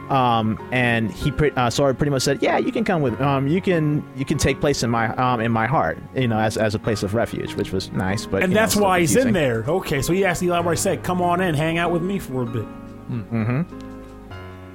Um, 0.09 0.59
and 0.73 1.09
he 1.09 1.31
pre- 1.31 1.51
uh, 1.51 1.69
Sora 1.69 1.95
pretty 1.95 2.09
much 2.09 2.23
said, 2.23 2.43
"Yeah, 2.43 2.57
you 2.57 2.73
can 2.73 2.83
come 2.83 3.01
with. 3.01 3.19
Um, 3.21 3.47
you 3.47 3.61
can 3.61 4.03
you 4.17 4.25
can 4.25 4.37
take 4.37 4.59
place 4.59 4.83
in 4.83 4.89
my 4.89 5.15
um 5.15 5.39
in 5.39 5.53
my 5.53 5.67
heart, 5.67 5.99
you 6.15 6.27
know, 6.27 6.37
as, 6.37 6.57
as 6.57 6.75
a 6.75 6.79
place 6.79 7.01
of 7.01 7.13
refuge, 7.13 7.55
which 7.55 7.71
was 7.71 7.89
nice. 7.93 8.25
But 8.25 8.43
And 8.43 8.51
know, 8.51 8.59
that's 8.59 8.73
still 8.73 8.83
why 8.83 8.99
he's 8.99 9.15
in 9.15 9.31
there. 9.31 9.63
Okay, 9.65 10.01
so 10.01 10.11
he 10.11 10.25
asked 10.25 10.41
actually 10.41 10.51
outright 10.51 10.79
said, 10.79 11.03
"Come 11.03 11.21
on 11.21 11.39
in, 11.39 11.55
hang 11.55 11.77
out 11.77 11.93
with 11.93 12.01
me 12.01 12.19
for 12.19 12.41
a 12.43 12.45
bit." 12.45 12.65
Mm-hmm. 13.09 13.90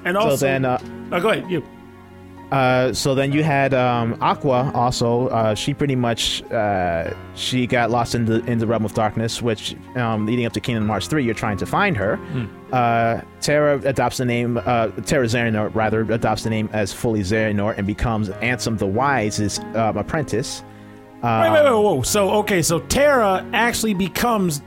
And 0.06 0.16
also, 0.16 0.36
So 0.36 0.46
then, 0.46 0.64
uh, 0.64 0.78
oh, 1.12 1.20
go 1.20 1.30
ahead, 1.30 1.50
you. 1.50 1.62
Uh, 2.52 2.92
so 2.92 3.12
then 3.16 3.32
you 3.32 3.42
had 3.42 3.74
um, 3.74 4.16
Aqua 4.20 4.70
also. 4.72 5.26
Uh, 5.28 5.52
she 5.56 5.74
pretty 5.74 5.96
much 5.96 6.44
uh, 6.52 7.12
she 7.34 7.66
got 7.66 7.90
lost 7.90 8.14
in 8.14 8.24
the 8.24 8.36
in 8.44 8.58
the 8.58 8.66
realm 8.68 8.84
of 8.84 8.94
darkness, 8.94 9.42
which 9.42 9.74
um, 9.96 10.26
leading 10.26 10.46
up 10.46 10.52
to 10.52 10.60
Kingdom 10.60 10.86
Hearts 10.88 11.08
three, 11.08 11.24
you're 11.24 11.34
trying 11.34 11.56
to 11.56 11.66
find 11.66 11.96
her. 11.96 12.20
Uh, 12.72 13.20
Terra 13.40 13.80
adopts 13.84 14.18
the 14.18 14.24
name 14.24 14.58
uh, 14.64 14.88
Terra 15.06 15.26
Xehanort 15.26 15.74
rather 15.74 16.02
adopts 16.02 16.44
the 16.44 16.50
name 16.50 16.68
as 16.72 16.92
fully 16.92 17.22
Xehanort 17.22 17.78
and 17.78 17.86
becomes 17.86 18.28
Ansem 18.28 18.78
the 18.78 18.86
Wise's 18.86 19.58
um, 19.74 19.96
apprentice. 19.96 20.62
Wait, 21.24 21.50
wait, 21.50 21.64
wait, 21.64 21.70
whoa. 21.72 22.02
So, 22.02 22.30
okay, 22.30 22.62
so 22.62 22.78
Terra 22.78 23.44
actually 23.52 23.94
becomes, 23.94 24.62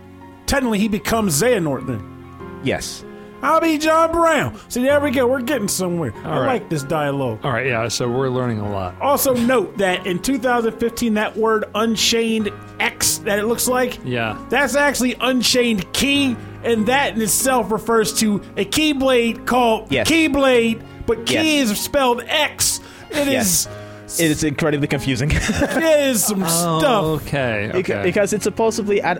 technically, 0.47 0.79
he 0.79 0.89
becomes 0.89 1.41
Xehanort 1.41 1.87
then. 1.87 2.59
Yes. 2.65 3.05
I'll 3.41 3.61
be 3.61 3.77
John 3.77 4.11
Brown. 4.11 4.59
See, 4.69 4.81
there 4.83 4.99
we 4.99 5.11
go. 5.11 5.27
We're 5.27 5.41
getting 5.41 5.67
somewhere. 5.67 6.13
I 6.17 6.29
right. 6.39 6.45
like 6.45 6.69
this 6.69 6.83
dialogue. 6.83 7.39
All 7.43 7.51
right, 7.51 7.65
yeah. 7.67 7.87
So 7.87 8.09
we're 8.09 8.29
learning 8.29 8.59
a 8.59 8.69
lot. 8.69 8.99
Also, 9.01 9.33
note 9.33 9.77
that 9.77 10.05
in 10.05 10.19
2015, 10.19 11.13
that 11.15 11.35
word 11.37 11.65
Unchained 11.75 12.51
X 12.79 13.19
that 13.19 13.39
it 13.39 13.45
looks 13.45 13.67
like, 13.67 13.99
Yeah. 14.03 14.37
that's 14.49 14.75
actually 14.75 15.15
Unchained 15.21 15.91
Key, 15.93 16.35
and 16.63 16.85
that 16.87 17.15
in 17.15 17.21
itself 17.21 17.71
refers 17.71 18.13
to 18.19 18.41
a 18.57 18.65
keyblade 18.65 19.45
called 19.45 19.91
Yes. 19.91 20.09
Keyblade, 20.09 20.81
but 21.05 21.25
key 21.25 21.59
Yes. 21.59 21.71
is 21.71 21.79
spelled 21.79 22.23
X. 22.27 22.81
It 23.11 23.27
is. 23.27 23.27
Yes. 23.27 23.65
It 23.65 23.71
is 24.19 24.43
incredibly 24.43 24.87
confusing. 24.87 25.31
It 25.79 25.83
is 26.15 26.23
some 26.25 26.39
stuff. 26.47 27.03
Okay. 27.21 27.71
Okay. 27.73 28.01
Because 28.03 28.33
it's 28.33 28.43
supposedly 28.43 29.01
uh, 29.01 29.15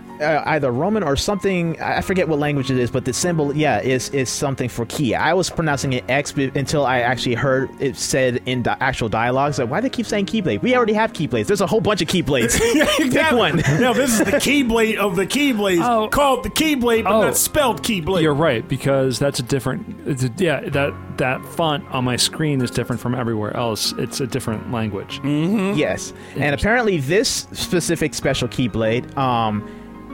either 0.46 0.70
Roman 0.72 1.02
or 1.02 1.16
something. 1.16 1.80
I 1.80 1.98
I 1.98 2.02
forget 2.02 2.28
what 2.28 2.38
language 2.38 2.70
it 2.70 2.78
is, 2.78 2.90
but 2.90 3.04
the 3.04 3.12
symbol, 3.12 3.54
yeah, 3.54 3.80
is 3.80 4.08
is 4.10 4.28
something 4.30 4.68
for 4.70 4.86
key. 4.86 5.14
I 5.14 5.34
was 5.34 5.50
pronouncing 5.50 5.92
it 5.92 6.04
X 6.08 6.32
until 6.36 6.86
I 6.86 7.00
actually 7.00 7.34
heard 7.34 7.68
it 7.80 7.96
said 7.96 8.40
in 8.46 8.62
the 8.62 8.82
actual 8.82 9.08
dialogues. 9.10 9.58
Like, 9.58 9.70
why 9.70 9.80
do 9.80 9.82
they 9.88 9.90
keep 9.90 10.06
saying 10.06 10.26
keyblade? 10.26 10.62
We 10.62 10.74
already 10.74 10.94
have 10.94 11.12
keyblades. 11.12 11.46
There's 11.46 11.60
a 11.60 11.66
whole 11.66 11.80
bunch 11.82 12.00
of 12.02 12.08
keyblades. 12.08 12.58
Pick 13.12 13.32
one. 13.32 13.56
no, 13.80 13.92
this 13.92 14.12
is 14.12 14.18
the 14.20 14.32
Keyblade 14.40 14.96
of 14.96 15.16
the 15.16 15.26
Keyblades, 15.26 15.82
Oh. 15.84 16.08
called 16.08 16.42
the 16.44 16.50
Keyblade, 16.50 17.04
but 17.04 17.12
Oh. 17.12 17.20
not 17.22 17.36
spelled 17.36 17.82
Keyblade. 17.82 18.22
You're 18.22 18.34
right 18.34 18.66
because 18.66 19.18
that's 19.18 19.38
a 19.40 19.42
different. 19.42 20.08
It's 20.08 20.24
a, 20.24 20.30
yeah, 20.38 20.60
that 20.70 20.94
that 21.20 21.44
font 21.44 21.86
on 21.90 22.04
my 22.04 22.16
screen 22.16 22.60
is 22.60 22.70
different 22.70 23.00
from 23.00 23.14
everywhere 23.14 23.56
else. 23.56 23.92
It's 23.98 24.20
a 24.20 24.26
different 24.26 24.72
language. 24.72 25.20
Yes, 25.24 26.12
and 26.36 26.54
apparently 26.54 26.98
this 26.98 27.46
specific 27.52 28.14
special 28.14 28.48
keyblade 28.48 29.16
um, 29.16 29.62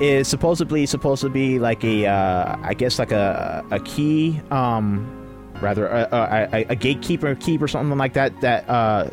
is 0.01 0.29
supposedly 0.29 0.85
supposed 0.85 1.23
to 1.23 1.31
be 1.31 1.59
like 1.59 1.83
a, 1.85 2.07
uh, 2.07 2.57
I 2.63 2.75
guess 2.75 2.99
like 2.99 3.13
a 3.13 3.65
a 3.71 3.81
key, 3.81 4.41
um, 4.51 5.07
rather 5.63 5.87
a, 5.87 6.09
a, 6.13 6.49
a, 6.53 6.65
a 6.71 6.77
gatekeeper 6.77 7.35
key 7.37 7.57
or 7.59 7.69
something 7.69 7.97
like 7.97 8.13
that 8.13 8.39
that 8.43 8.69
uh, 8.69 9.09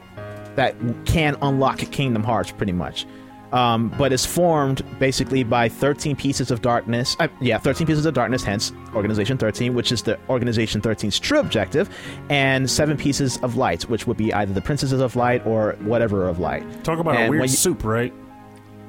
that 0.55 0.75
can 1.05 1.37
unlock 1.41 1.77
Kingdom 1.77 2.23
Hearts 2.23 2.51
pretty 2.51 2.73
much. 2.73 3.05
Um, 3.53 3.89
but 3.99 4.11
is 4.11 4.25
formed 4.25 4.81
basically 4.97 5.43
by 5.43 5.69
13 5.69 6.15
pieces 6.15 6.49
of 6.49 6.63
darkness. 6.63 7.15
Uh, 7.19 7.27
yeah, 7.39 7.59
13 7.59 7.85
pieces 7.85 8.07
of 8.07 8.15
darkness, 8.15 8.43
hence 8.43 8.71
Organization 8.95 9.37
13, 9.37 9.75
which 9.75 9.91
is 9.91 10.01
the 10.01 10.19
Organization 10.27 10.81
13's 10.81 11.19
true 11.19 11.39
objective, 11.39 11.87
and 12.29 12.67
seven 12.67 12.97
pieces 12.97 13.37
of 13.43 13.55
light, 13.55 13.83
which 13.83 14.07
would 14.07 14.17
be 14.17 14.33
either 14.33 14.53
the 14.53 14.61
Princesses 14.61 14.99
of 14.99 15.15
Light 15.15 15.45
or 15.45 15.73
whatever 15.81 16.27
of 16.27 16.39
light. 16.39 16.83
Talk 16.83 16.97
about 16.97 17.15
a 17.15 17.29
weird 17.29 17.43
you- 17.43 17.47
soup, 17.49 17.83
right? 17.83 18.11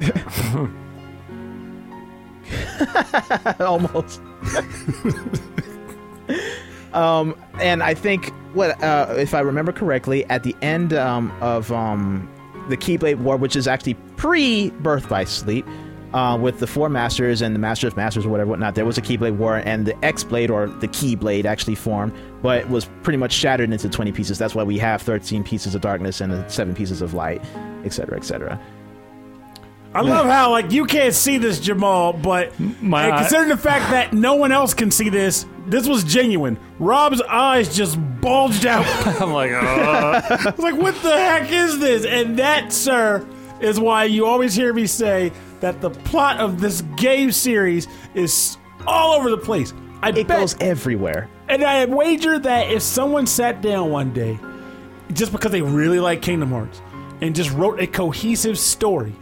almost. 3.61 4.21
um, 6.93 7.35
and 7.61 7.83
I 7.83 7.95
think 7.95 8.33
what, 8.53 8.83
uh, 8.83 9.15
if 9.17 9.35
I 9.35 9.41
remember 9.41 9.73
correctly, 9.73 10.25
at 10.27 10.43
the 10.43 10.55
end 10.63 10.93
um, 10.93 11.33
of 11.41 11.71
um, 11.73 12.29
the 12.69 12.77
Keyblade 12.77 13.19
War, 13.19 13.37
which 13.37 13.57
is 13.57 13.69
actually 13.69 13.95
pre-Birth 14.17 15.09
by 15.09 15.25
Sleep, 15.25 15.67
uh, 16.15 16.39
with 16.39 16.61
the 16.61 16.67
four 16.67 16.89
masters 16.89 17.43
and 17.43 17.57
the 17.57 17.59
Master 17.59 17.89
of 17.89 17.97
Masters 17.97 18.25
or 18.25 18.29
whatever, 18.29 18.49
whatnot, 18.51 18.77
there 18.77 18.85
was 18.85 18.97
a 18.97 19.03
Keyblade 19.03 19.37
War, 19.37 19.57
and 19.57 19.85
the 19.85 20.05
X 20.05 20.23
Blade 20.23 20.49
or 20.49 20.69
the 20.69 20.87
Keyblade 20.87 21.45
actually 21.45 21.75
formed, 21.75 22.13
but 22.41 22.61
it 22.61 22.69
was 22.71 22.89
pretty 23.03 23.17
much 23.17 23.33
shattered 23.33 23.73
into 23.73 23.89
20 23.89 24.13
pieces. 24.13 24.39
That's 24.39 24.55
why 24.55 24.63
we 24.63 24.79
have 24.79 25.03
13 25.03 25.43
pieces 25.43 25.75
of 25.75 25.81
darkness 25.81 26.21
and 26.21 26.49
seven 26.51 26.73
pieces 26.73 27.03
of 27.03 27.15
light, 27.15 27.45
etc., 27.85 28.17
etc. 28.17 28.61
I 29.95 30.01
love 30.01 30.27
how 30.27 30.51
like 30.51 30.73
you 30.73 30.85
can't 30.87 31.15
see 31.15 31.39
this, 31.39 31.61
Jamal, 31.61 32.13
but 32.13 32.59
My 32.83 33.05
and 33.05 33.13
eye- 33.15 33.19
considering 33.21 33.49
the 33.51 33.57
fact 33.57 33.91
that 33.91 34.13
no 34.13 34.35
one 34.35 34.51
else 34.53 34.75
can 34.75 34.91
see 34.91 35.09
this, 35.09 35.47
this 35.67 35.87
was 35.87 36.03
genuine. 36.05 36.59
Rob's 36.79 37.23
eyes 37.23 37.75
just 37.75 37.97
bulged 38.21 38.67
out. 38.67 38.85
I'm 39.21 39.33
like, 39.33 39.53
uh, 39.53 40.21
I 40.29 40.51
was 40.51 40.59
like, 40.59 40.77
what 40.77 40.95
the 41.03 41.17
heck 41.17 41.51
is 41.53 41.79
this? 41.79 42.05
And 42.05 42.39
that, 42.39 42.73
sir, 42.73 43.27
is 43.61 43.79
why 43.79 44.05
you 44.05 44.27
always 44.27 44.55
hear 44.55 44.73
me 44.75 44.87
say 44.87 45.33
that 45.61 45.81
the 45.81 45.91
plot 45.91 46.39
of 46.39 46.61
this 46.61 46.83
game 46.97 47.31
series 47.31 47.87
is 48.15 48.59
all 48.87 49.15
over 49.15 49.31
the 49.31 49.39
place. 49.39 49.73
I 50.03 50.09
It 50.11 50.27
bet, 50.27 50.41
goes 50.41 50.57
everywhere. 50.61 51.29
and 51.49 51.63
I 51.65 51.85
wager 51.87 52.39
that 52.41 52.71
if 52.71 52.83
someone 52.83 53.27
sat 53.27 53.63
down 53.63 53.91
one 53.91 54.13
day, 54.13 54.39
just 55.13 55.33
because 55.33 55.53
they 55.53 55.63
really 55.63 56.01
like 56.01 56.21
Kingdom 56.21 56.51
Hearts, 56.51 56.83
and 57.23 57.35
just 57.35 57.51
wrote 57.53 57.81
a 57.81 57.87
cohesive 57.87 58.59
story, 58.59 59.15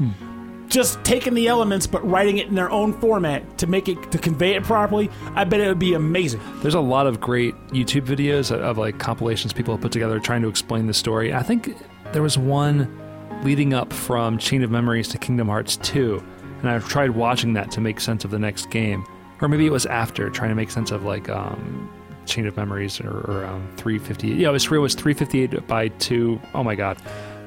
just 0.72 1.04
taking 1.04 1.34
the 1.34 1.48
elements 1.48 1.86
but 1.86 2.04
writing 2.08 2.38
it 2.38 2.48
in 2.48 2.54
their 2.54 2.70
own 2.70 2.94
format 2.94 3.58
to 3.58 3.66
make 3.66 3.88
it 3.88 4.10
to 4.10 4.18
convey 4.18 4.54
it 4.54 4.64
properly, 4.64 5.10
I 5.34 5.44
bet 5.44 5.60
it 5.60 5.68
would 5.68 5.78
be 5.78 5.94
amazing. 5.94 6.40
there's 6.62 6.74
a 6.74 6.80
lot 6.80 7.06
of 7.06 7.20
great 7.20 7.54
YouTube 7.68 8.06
videos 8.06 8.50
of, 8.50 8.78
like 8.78 8.98
compilations 8.98 9.52
people 9.52 9.74
have 9.74 9.82
put 9.82 9.92
together 9.92 10.18
trying 10.18 10.40
to 10.42 10.48
explain 10.48 10.86
the 10.86 10.94
story. 10.94 11.34
I 11.34 11.42
think 11.42 11.76
there 12.12 12.22
was 12.22 12.38
one 12.38 12.98
leading 13.44 13.74
up 13.74 13.92
from 13.92 14.38
Chain 14.38 14.62
of 14.62 14.70
Memories 14.70 15.08
to 15.08 15.18
Kingdom 15.18 15.48
Hearts 15.48 15.76
2, 15.76 16.22
and 16.60 16.70
I've 16.70 16.88
tried 16.88 17.10
watching 17.10 17.52
that 17.52 17.70
to 17.72 17.80
make 17.82 18.00
sense 18.00 18.24
of 18.24 18.30
the 18.30 18.38
next 18.38 18.70
game, 18.70 19.04
or 19.42 19.48
maybe 19.48 19.66
it 19.66 19.72
was 19.72 19.84
after 19.86 20.30
trying 20.30 20.50
to 20.50 20.54
make 20.54 20.70
sense 20.70 20.90
of 20.90 21.04
like 21.04 21.28
um, 21.28 21.90
Chain 22.24 22.46
of 22.46 22.56
Memories 22.56 22.98
or, 23.00 23.10
or 23.30 23.44
um, 23.44 23.68
358. 23.76 24.38
Yeah, 24.38 24.48
was, 24.48 24.64
it 24.64 24.70
was 24.70 24.94
358 24.94 25.66
by 25.66 25.88
two. 25.88 26.40
Oh 26.54 26.64
my 26.64 26.74
god, 26.74 26.96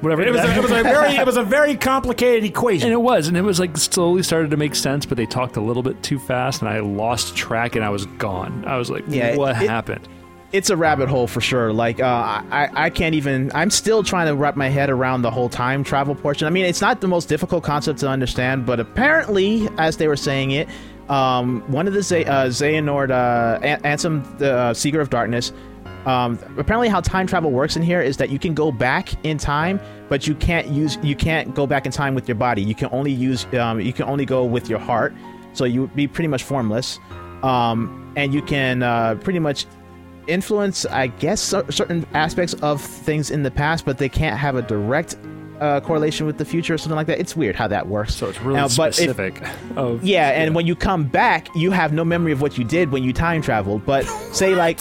whatever. 0.00 0.22
It 0.22 0.32
was 0.32 0.42
a, 0.42 0.54
it 0.56 0.62
was 0.62 0.70
a 0.70 0.82
very 0.82 1.16
it 1.16 1.26
was 1.26 1.36
a 1.36 1.42
very 1.42 1.76
complicated 1.76 2.44
equation. 2.44 2.86
And 2.88 2.92
it 2.92 3.00
was, 3.02 3.28
and 3.28 3.36
it 3.36 3.42
was 3.42 3.58
like 3.60 3.76
slowly 3.76 4.22
started 4.22 4.50
to 4.50 4.56
make 4.56 4.74
sense, 4.74 5.06
but 5.06 5.16
they 5.16 5.26
talked 5.26 5.56
a 5.56 5.60
little 5.60 5.82
bit 5.82 6.02
too 6.02 6.18
fast, 6.18 6.60
and 6.62 6.68
I 6.68 6.80
lost 6.80 7.36
track, 7.36 7.76
and 7.76 7.84
I 7.84 7.90
was 7.90 8.06
gone. 8.18 8.64
I 8.66 8.76
was 8.76 8.90
like, 8.90 9.04
Yeah, 9.08 9.36
"What 9.36 9.62
it- 9.62 9.68
happened?" 9.68 10.08
it's 10.52 10.70
a 10.70 10.76
rabbit 10.76 11.08
hole 11.08 11.26
for 11.26 11.40
sure. 11.40 11.72
Like 11.72 12.00
uh, 12.00 12.06
I, 12.06 12.70
I 12.72 12.90
can't 12.90 13.14
even. 13.16 13.50
I'm 13.54 13.68
still 13.68 14.02
trying 14.02 14.28
to 14.28 14.34
wrap 14.34 14.54
my 14.56 14.68
head 14.68 14.90
around 14.90 15.22
the 15.22 15.30
whole 15.30 15.48
time 15.48 15.82
travel 15.84 16.14
portion. 16.14 16.46
I 16.46 16.50
mean, 16.50 16.64
it's 16.64 16.80
not 16.80 17.00
the 17.00 17.08
most 17.08 17.28
difficult 17.28 17.64
concept 17.64 17.98
to 18.00 18.08
understand, 18.08 18.64
but 18.64 18.78
apparently, 18.80 19.68
as 19.76 19.96
they 19.96 20.06
were 20.08 20.16
saying 20.16 20.52
it, 20.52 20.68
um, 21.08 21.62
one 21.66 21.88
of 21.88 21.94
the 21.94 22.02
Z- 22.02 22.24
uh, 22.24 22.46
Xehanort, 22.46 23.10
uh, 23.10 23.58
An- 23.60 23.80
Ansem, 23.82 24.38
the 24.38 24.52
uh, 24.54 24.74
Seeker 24.74 25.00
of 25.00 25.10
Darkness. 25.10 25.52
Um, 26.06 26.38
apparently, 26.56 26.88
how 26.88 27.00
time 27.00 27.26
travel 27.26 27.50
works 27.50 27.76
in 27.76 27.82
here 27.82 28.00
is 28.00 28.16
that 28.16 28.30
you 28.30 28.38
can 28.38 28.54
go 28.54 28.70
back 28.70 29.12
in 29.24 29.38
time, 29.38 29.80
but 30.08 30.26
you 30.26 30.34
can't 30.34 30.68
use. 30.68 30.98
You 31.02 31.16
can't 31.16 31.54
go 31.54 31.66
back 31.66 31.84
in 31.84 31.92
time 31.92 32.14
with 32.14 32.28
your 32.28 32.36
body. 32.36 32.62
You 32.62 32.74
can 32.74 32.88
only 32.92 33.12
use. 33.12 33.44
Um, 33.54 33.80
you 33.80 33.92
can 33.92 34.04
only 34.06 34.24
go 34.24 34.44
with 34.44 34.70
your 34.70 34.78
heart. 34.78 35.12
So 35.52 35.64
you 35.64 35.82
would 35.82 35.96
be 35.96 36.06
pretty 36.06 36.28
much 36.28 36.44
formless, 36.44 37.00
um, 37.42 38.12
and 38.16 38.32
you 38.32 38.42
can 38.42 38.82
uh, 38.82 39.16
pretty 39.16 39.38
much 39.38 39.66
influence, 40.26 40.84
I 40.86 41.06
guess, 41.06 41.40
certain 41.40 42.06
aspects 42.14 42.54
of 42.54 42.80
things 42.80 43.30
in 43.30 43.42
the 43.42 43.50
past, 43.50 43.84
but 43.84 43.98
they 43.98 44.08
can't 44.08 44.38
have 44.38 44.56
a 44.56 44.62
direct 44.62 45.16
uh, 45.60 45.80
correlation 45.80 46.26
with 46.26 46.38
the 46.38 46.44
future 46.44 46.74
or 46.74 46.78
something 46.78 46.96
like 46.96 47.06
that. 47.06 47.18
It's 47.18 47.34
weird 47.36 47.56
how 47.56 47.68
that 47.68 47.86
works. 47.88 48.14
So 48.14 48.28
it's 48.28 48.40
really 48.40 48.56
Now, 48.56 48.68
but 48.76 48.88
if- 48.90 48.94
specific. 48.94 49.42
of 49.76 50.04
yeah, 50.04 50.30
and 50.30 50.54
when 50.54 50.66
you 50.66 50.74
come 50.76 51.04
back, 51.04 51.48
you 51.56 51.70
have 51.70 51.92
no 51.92 52.04
memory 52.04 52.32
of 52.32 52.40
what 52.42 52.58
you 52.58 52.64
did 52.64 52.90
when 52.92 53.02
you 53.02 53.12
time 53.12 53.42
traveled. 53.42 53.84
But 53.86 54.04
say 54.32 54.54
like, 54.54 54.78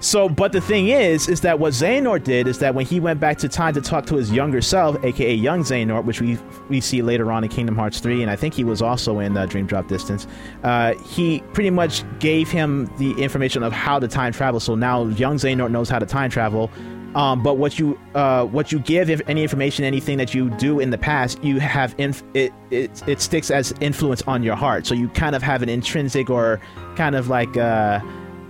so. 0.00 0.28
But 0.28 0.52
the 0.52 0.60
thing 0.60 0.88
is, 0.88 1.28
is 1.28 1.40
that 1.42 1.58
what 1.58 1.72
Xehanort 1.72 2.24
did 2.24 2.46
is 2.46 2.58
that 2.60 2.74
when 2.74 2.86
he 2.86 3.00
went 3.00 3.20
back 3.20 3.38
to 3.38 3.48
time 3.48 3.74
to 3.74 3.80
talk 3.80 4.06
to 4.06 4.16
his 4.16 4.30
younger 4.32 4.60
self, 4.62 5.02
aka 5.04 5.34
young 5.34 5.62
Xehanort, 5.62 6.04
which 6.04 6.20
we 6.20 6.38
we 6.68 6.80
see 6.80 7.02
later 7.02 7.30
on 7.32 7.42
in 7.44 7.50
Kingdom 7.50 7.76
Hearts 7.76 8.00
three, 8.00 8.22
and 8.22 8.30
I 8.30 8.36
think 8.36 8.54
he 8.54 8.64
was 8.64 8.80
also 8.82 9.18
in 9.18 9.36
uh, 9.36 9.46
Dream 9.46 9.66
Drop 9.66 9.88
Distance. 9.88 10.26
Uh, 10.62 10.94
he 10.94 11.40
pretty 11.52 11.70
much 11.70 12.02
gave 12.20 12.50
him 12.50 12.90
the 12.98 13.12
information 13.22 13.62
of 13.62 13.72
how 13.72 13.98
to 13.98 14.08
time 14.08 14.32
travel. 14.32 14.60
So 14.60 14.74
now 14.74 15.04
young 15.06 15.36
Xehanort 15.36 15.70
knows 15.70 15.88
how 15.88 15.98
to 15.98 16.06
time 16.06 16.30
travel. 16.30 16.70
Um, 17.14 17.42
but 17.42 17.58
what 17.58 17.78
you 17.78 17.98
uh, 18.14 18.44
what 18.44 18.72
you 18.72 18.80
give, 18.80 19.08
if 19.08 19.20
any 19.28 19.42
information, 19.42 19.84
anything 19.84 20.18
that 20.18 20.34
you 20.34 20.50
do 20.50 20.80
in 20.80 20.90
the 20.90 20.98
past, 20.98 21.42
you 21.44 21.60
have 21.60 21.94
inf- 21.98 22.24
it, 22.34 22.52
it 22.70 23.02
it 23.08 23.20
sticks 23.20 23.50
as 23.50 23.72
influence 23.80 24.22
on 24.22 24.42
your 24.42 24.56
heart. 24.56 24.86
So 24.86 24.94
you 24.94 25.08
kind 25.10 25.36
of 25.36 25.42
have 25.42 25.62
an 25.62 25.68
intrinsic 25.68 26.28
or 26.28 26.60
kind 26.96 27.14
of 27.14 27.28
like 27.28 27.56
uh, 27.56 28.00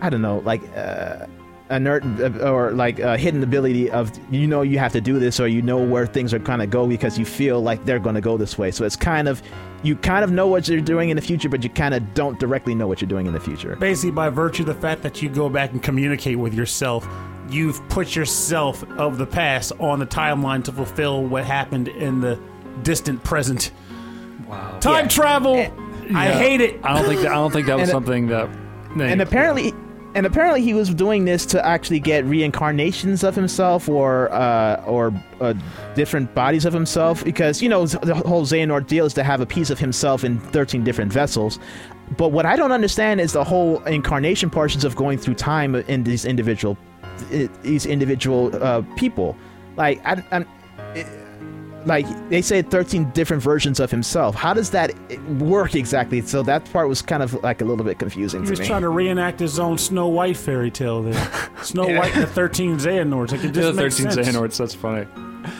I 0.01 0.09
don't 0.09 0.23
know, 0.23 0.39
like 0.45 0.63
uh, 0.77 1.27
inert 1.71 2.05
uh, 2.21 2.51
or 2.51 2.73
like 2.73 2.99
a 2.99 3.17
hidden 3.17 3.43
ability 3.43 3.91
of 3.91 4.11
you 4.33 4.47
know 4.47 4.63
you 4.63 4.79
have 4.79 4.93
to 4.93 5.01
do 5.01 5.19
this 5.19 5.41
or 5.41 5.49
you 5.49 5.63
know 5.63 5.83
where 5.83 6.07
things 6.07 6.33
are 6.33 6.39
gonna 6.39 6.67
go 6.67 6.87
because 6.87 7.19
you 7.19 7.25
feel 7.25 7.61
like 7.61 7.85
they're 7.85 7.99
gonna 7.99 8.21
go 8.21 8.37
this 8.37 8.57
way. 8.59 8.71
So 8.71 8.85
it's 8.85 8.97
kind 8.97 9.29
of 9.29 9.43
you 9.83 9.97
kind 9.97 10.25
of 10.25 10.33
know 10.33 10.47
what 10.47 10.69
you're 10.69 10.81
doing 10.81 11.11
in 11.11 11.17
the 11.17 11.23
future, 11.23 11.49
but 11.49 11.63
you 11.63 11.71
kind 11.71 11.95
of 11.95 12.15
don't 12.15 12.39
directly 12.41 12.75
know 12.75 12.87
what 12.87 13.01
you're 13.01 13.09
doing 13.09 13.27
in 13.27 13.35
the 13.35 13.41
future. 13.41 13.77
Basically, 13.77 14.11
by 14.11 14.31
virtue 14.31 14.63
of 14.63 14.69
the 14.69 14.75
fact 14.75 15.03
that 15.03 15.21
you 15.21 15.29
go 15.29 15.49
back 15.49 15.73
and 15.73 15.83
communicate 15.83 16.39
with 16.39 16.55
yourself, 16.55 17.07
you've 17.55 17.87
put 17.89 18.17
yourself 18.17 18.83
of 18.99 19.17
the 19.19 19.27
past 19.27 19.73
on 19.79 19.99
the 20.01 20.07
timeline 20.07 20.65
to 20.65 20.73
fulfill 20.73 21.25
what 21.25 21.45
happened 21.45 21.89
in 21.89 22.21
the 22.21 22.39
distant 22.83 23.23
present. 23.23 23.71
wow. 24.49 24.77
Time 24.81 25.05
Yeah. 25.05 25.09
travel. 25.09 25.55
Eh, 25.57 25.71
I 26.15 26.27
Yeah. 26.29 26.33
hate 26.39 26.61
it. 26.61 26.81
I 26.83 26.95
don't 26.95 27.07
think 27.09 27.21
that, 27.23 27.31
I 27.31 27.35
don't 27.37 27.53
think 27.53 27.67
that 27.67 27.75
was 27.79 27.89
And, 27.89 27.91
uh, 27.91 27.93
something 27.93 28.27
that. 28.29 28.49
and 28.99 29.21
apparently 29.23 29.73
and 30.17 30.27
apparently 30.27 30.63
he 30.63 30.75
was 30.75 30.95
doing 30.95 31.25
this 31.25 31.45
to 31.47 31.67
actually 31.67 31.99
get 31.99 32.25
reincarnations 32.25 33.25
of 33.25 33.35
himself 33.35 33.89
or 33.89 34.33
uh, 34.33 34.81
or 34.87 35.13
uh, 35.41 35.55
different 35.95 36.33
bodies 36.35 36.65
of 36.65 36.73
himself 36.73 37.25
because 37.25 37.61
you 37.63 37.69
know 37.69 37.85
the 37.87 38.15
whole 38.15 38.45
Xehanort 38.45 38.87
deal 38.87 39.07
is 39.07 39.15
to 39.15 39.25
have 39.25 39.41
a 39.41 39.47
piece 39.47 39.71
of 39.71 39.79
himself 39.79 40.23
in 40.25 40.39
13 40.39 40.85
different 40.85 41.13
vessels 41.13 41.59
but 42.17 42.29
what 42.33 42.47
I 42.47 42.55
don't 42.55 42.71
understand 42.73 43.21
is 43.21 43.33
the 43.33 43.43
whole 43.45 43.83
incarnation 43.85 44.51
portions 44.51 44.85
of 44.85 44.95
going 44.95 45.19
through 45.19 45.35
time 45.35 45.75
in 45.75 46.05
these 46.05 46.25
individual 46.25 46.77
i- 47.33 47.49
these 47.63 47.87
individual 47.87 48.51
uh, 48.63 48.83
people 48.97 49.37
like 49.77 50.01
I, 50.05 50.23
I'm 50.33 50.47
like 51.87 52.07
they 52.31 52.41
say 52.41 52.63
13 52.63 53.11
different 53.11 53.43
versions 53.43 53.79
of 53.79 53.91
himself. 53.91 54.35
How 54.35 54.55
does 54.55 54.71
that 54.71 54.93
work 55.39 55.75
exactly? 55.75 56.23
So 56.23 56.43
that 56.45 56.65
part 56.73 56.89
was 56.89 57.03
kind 57.03 57.23
of 57.23 57.35
like 57.43 57.61
a 57.61 57.65
little 57.67 57.85
bit 57.85 57.99
confusing 57.99 58.41
He 58.41 58.47
to 58.47 58.51
was 58.53 58.61
me. 58.61 58.67
trying 58.67 58.81
to 58.83 58.89
reenact 58.89 59.39
his 59.39 59.59
own 59.59 59.77
Snow 59.77 60.09
White 60.09 60.37
fairy 60.39 60.71
tale 60.71 61.03
there. 61.03 61.31
Snow 61.63 61.87
Yeah. 61.89 61.99
White 61.99 62.15
and 62.15 62.23
the 62.23 62.27
13 62.27 62.79
Xehanorts. 62.79 63.33
Like, 63.33 63.45
it 63.45 63.53
The 63.53 63.61
just 63.61 63.77
makes 63.77 63.99
13 63.99 64.13
sense. 64.13 64.29
Xehanorts, 64.29 64.57
that's 64.57 64.75
funny. 64.75 65.07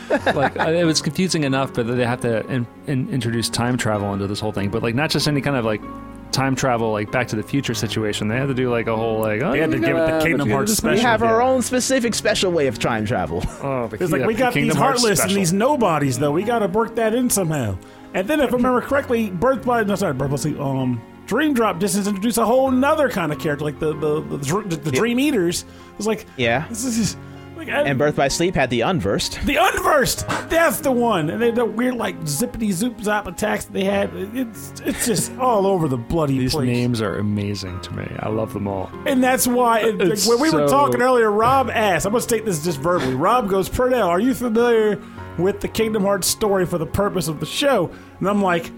like 0.35 0.59
uh, 0.59 0.71
it 0.71 0.83
was 0.83 0.99
confusing 0.99 1.43
enough, 1.43 1.71
but 1.75 1.85
they 1.85 2.03
have 2.05 2.21
to 2.21 2.43
in, 2.47 2.65
in, 2.87 3.07
introduce 3.09 3.47
time 3.49 3.77
travel 3.77 4.11
into 4.13 4.25
this 4.25 4.39
whole 4.39 4.51
thing. 4.51 4.69
But 4.71 4.81
like 4.81 4.95
not 4.95 5.11
just 5.11 5.27
any 5.27 5.41
kind 5.41 5.55
of 5.57 5.63
like 5.63 5.81
time 6.31 6.55
travel, 6.55 6.91
like 6.91 7.11
Back 7.11 7.27
to 7.29 7.35
the 7.35 7.43
Future 7.43 7.73
situation. 7.73 8.27
They 8.27 8.37
had 8.37 8.47
to 8.47 8.53
do 8.53 8.69
like 8.69 8.87
a 8.87 8.95
whole 8.95 9.19
like. 9.19 9.41
Oh, 9.41 9.51
They 9.51 9.59
had 9.59 9.71
to 9.71 9.79
give 9.79 9.95
it 9.95 10.05
the 10.05 10.19
Kingdom 10.21 10.21
but 10.21 10.27
you 10.29 10.37
gotta 10.37 10.51
Hearts 10.53 10.71
just- 10.71 10.83
we 10.83 10.89
special. 10.97 11.05
have 11.09 11.23
our 11.23 11.41
own 11.41 11.61
specific 11.61 12.13
special 12.15 12.51
way 12.51 12.67
of 12.67 12.77
time 12.79 13.05
travel. 13.05 13.43
Oh, 13.63 13.87
the 13.87 14.03
It's 14.03 14.11
like 14.11 14.25
we 14.25 14.33
got 14.33 14.53
Kingdom 14.53 14.69
these 14.69 14.77
Hearts 14.77 15.01
heartless 15.01 15.21
and 15.21 15.31
these 15.31 15.53
nobodies, 15.53 16.19
though. 16.19 16.31
We 16.31 16.43
got 16.43 16.59
to 16.59 16.67
work 16.67 16.95
that 16.95 17.13
in 17.15 17.29
somehow. 17.29 17.77
And 18.13 18.27
then, 18.27 18.39
if 18.41 18.51
I 18.53 18.55
remember 18.55 18.81
correctly, 18.81 19.29
Birth 19.29 19.65
by 19.65 19.83
no, 19.83 19.95
sorry, 19.95 20.13
Birth 20.13 20.29
by 20.31 20.35
Sleep, 20.37 20.59
um, 20.59 21.01
Dream 21.25 21.53
Drop 21.53 21.79
just 21.79 21.95
introduced 21.95 22.37
a 22.37 22.45
whole 22.45 22.69
nother 22.71 23.09
kind 23.09 23.31
of 23.31 23.39
character, 23.39 23.65
like 23.65 23.79
the 23.79 23.93
the 23.97 24.21
the, 24.21 24.37
dr- 24.45 24.69
the, 24.69 24.75
the 24.75 24.91
Dream 24.91 25.19
Eaters. 25.19 25.63
It 25.63 25.97
was 25.97 26.05
like, 26.07 26.25
Yeah. 26.37 26.67
this 26.69 26.83
is 26.85 26.97
just, 26.97 27.17
like 27.55 27.69
I, 27.69 27.81
And 27.83 27.97
Birth 27.97 28.15
by 28.15 28.27
Sleep 28.27 28.55
had 28.55 28.69
the 28.69 28.81
unversed. 28.81 29.39
the 29.45 29.55
unversed. 29.57 30.27
That's 30.49 30.79
the 30.81 30.91
one. 30.91 31.29
And 31.29 31.41
they 31.41 31.51
the 31.51 31.65
weird 31.65 31.95
like 31.95 32.19
zippity 32.21 32.71
zoop 32.71 32.97
zop 32.97 33.27
attacks 33.27 33.65
they 33.65 33.83
had. 33.83 34.09
It's 34.13 34.73
it's 34.85 35.05
just 35.05 35.31
all 35.37 35.65
over 35.67 35.87
the 35.87 35.97
bloody 35.97 36.37
These 36.37 36.53
place. 36.53 36.67
names 36.67 37.01
are 37.01 37.17
amazing 37.17 37.79
to 37.81 37.93
me. 37.95 38.07
I 38.19 38.29
love 38.29 38.53
them 38.53 38.67
all. 38.67 38.89
And 39.05 39.23
that's 39.23 39.47
why, 39.47 39.79
it, 39.81 39.97
like, 39.97 40.19
when 40.27 40.39
we 40.39 40.49
were 40.51 40.67
talking 40.67 41.01
earlier, 41.01 41.31
Rob 41.31 41.69
asked, 41.69 42.05
I'm 42.05 42.11
going 42.11 42.19
to 42.21 42.27
state 42.27 42.45
this 42.45 42.63
just 42.63 42.79
verbally. 42.79 43.13
Rob 43.15 43.49
goes, 43.49 43.69
Pernell, 43.69 44.07
are 44.07 44.19
you 44.19 44.33
familiar 44.33 45.01
with 45.37 45.59
the 45.61 45.67
Kingdom 45.67 46.03
Hearts 46.03 46.27
story 46.27 46.65
for 46.65 46.77
the 46.77 46.85
purpose 46.85 47.27
of 47.27 47.39
the 47.39 47.45
show? 47.45 47.89
And 48.19 48.27
I'm 48.29 48.41
like, 48.41 48.71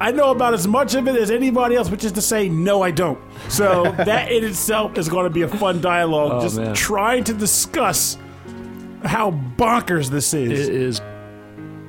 I 0.00 0.10
know 0.10 0.30
about 0.32 0.52
as 0.54 0.66
much 0.66 0.94
of 0.94 1.06
it 1.06 1.14
as 1.16 1.30
anybody 1.30 1.76
else, 1.76 1.88
which 1.88 2.02
is 2.04 2.10
to 2.12 2.22
say, 2.22 2.48
no, 2.48 2.82
I 2.82 2.90
don't. 2.90 3.18
So 3.48 3.84
that 3.98 4.32
in 4.32 4.42
itself 4.44 4.98
is 4.98 5.08
going 5.08 5.24
to 5.24 5.30
be 5.30 5.42
a 5.42 5.48
fun 5.48 5.80
dialogue, 5.80 6.32
Oh, 6.34 6.40
just 6.40 6.56
man. 6.56 6.74
trying 6.74 7.22
to 7.24 7.34
discuss 7.34 8.18
how 9.04 9.30
bonkers 9.56 10.08
this 10.10 10.32
is. 10.34 10.50
It 10.50 10.58
is. 10.58 10.68
is 10.68 11.00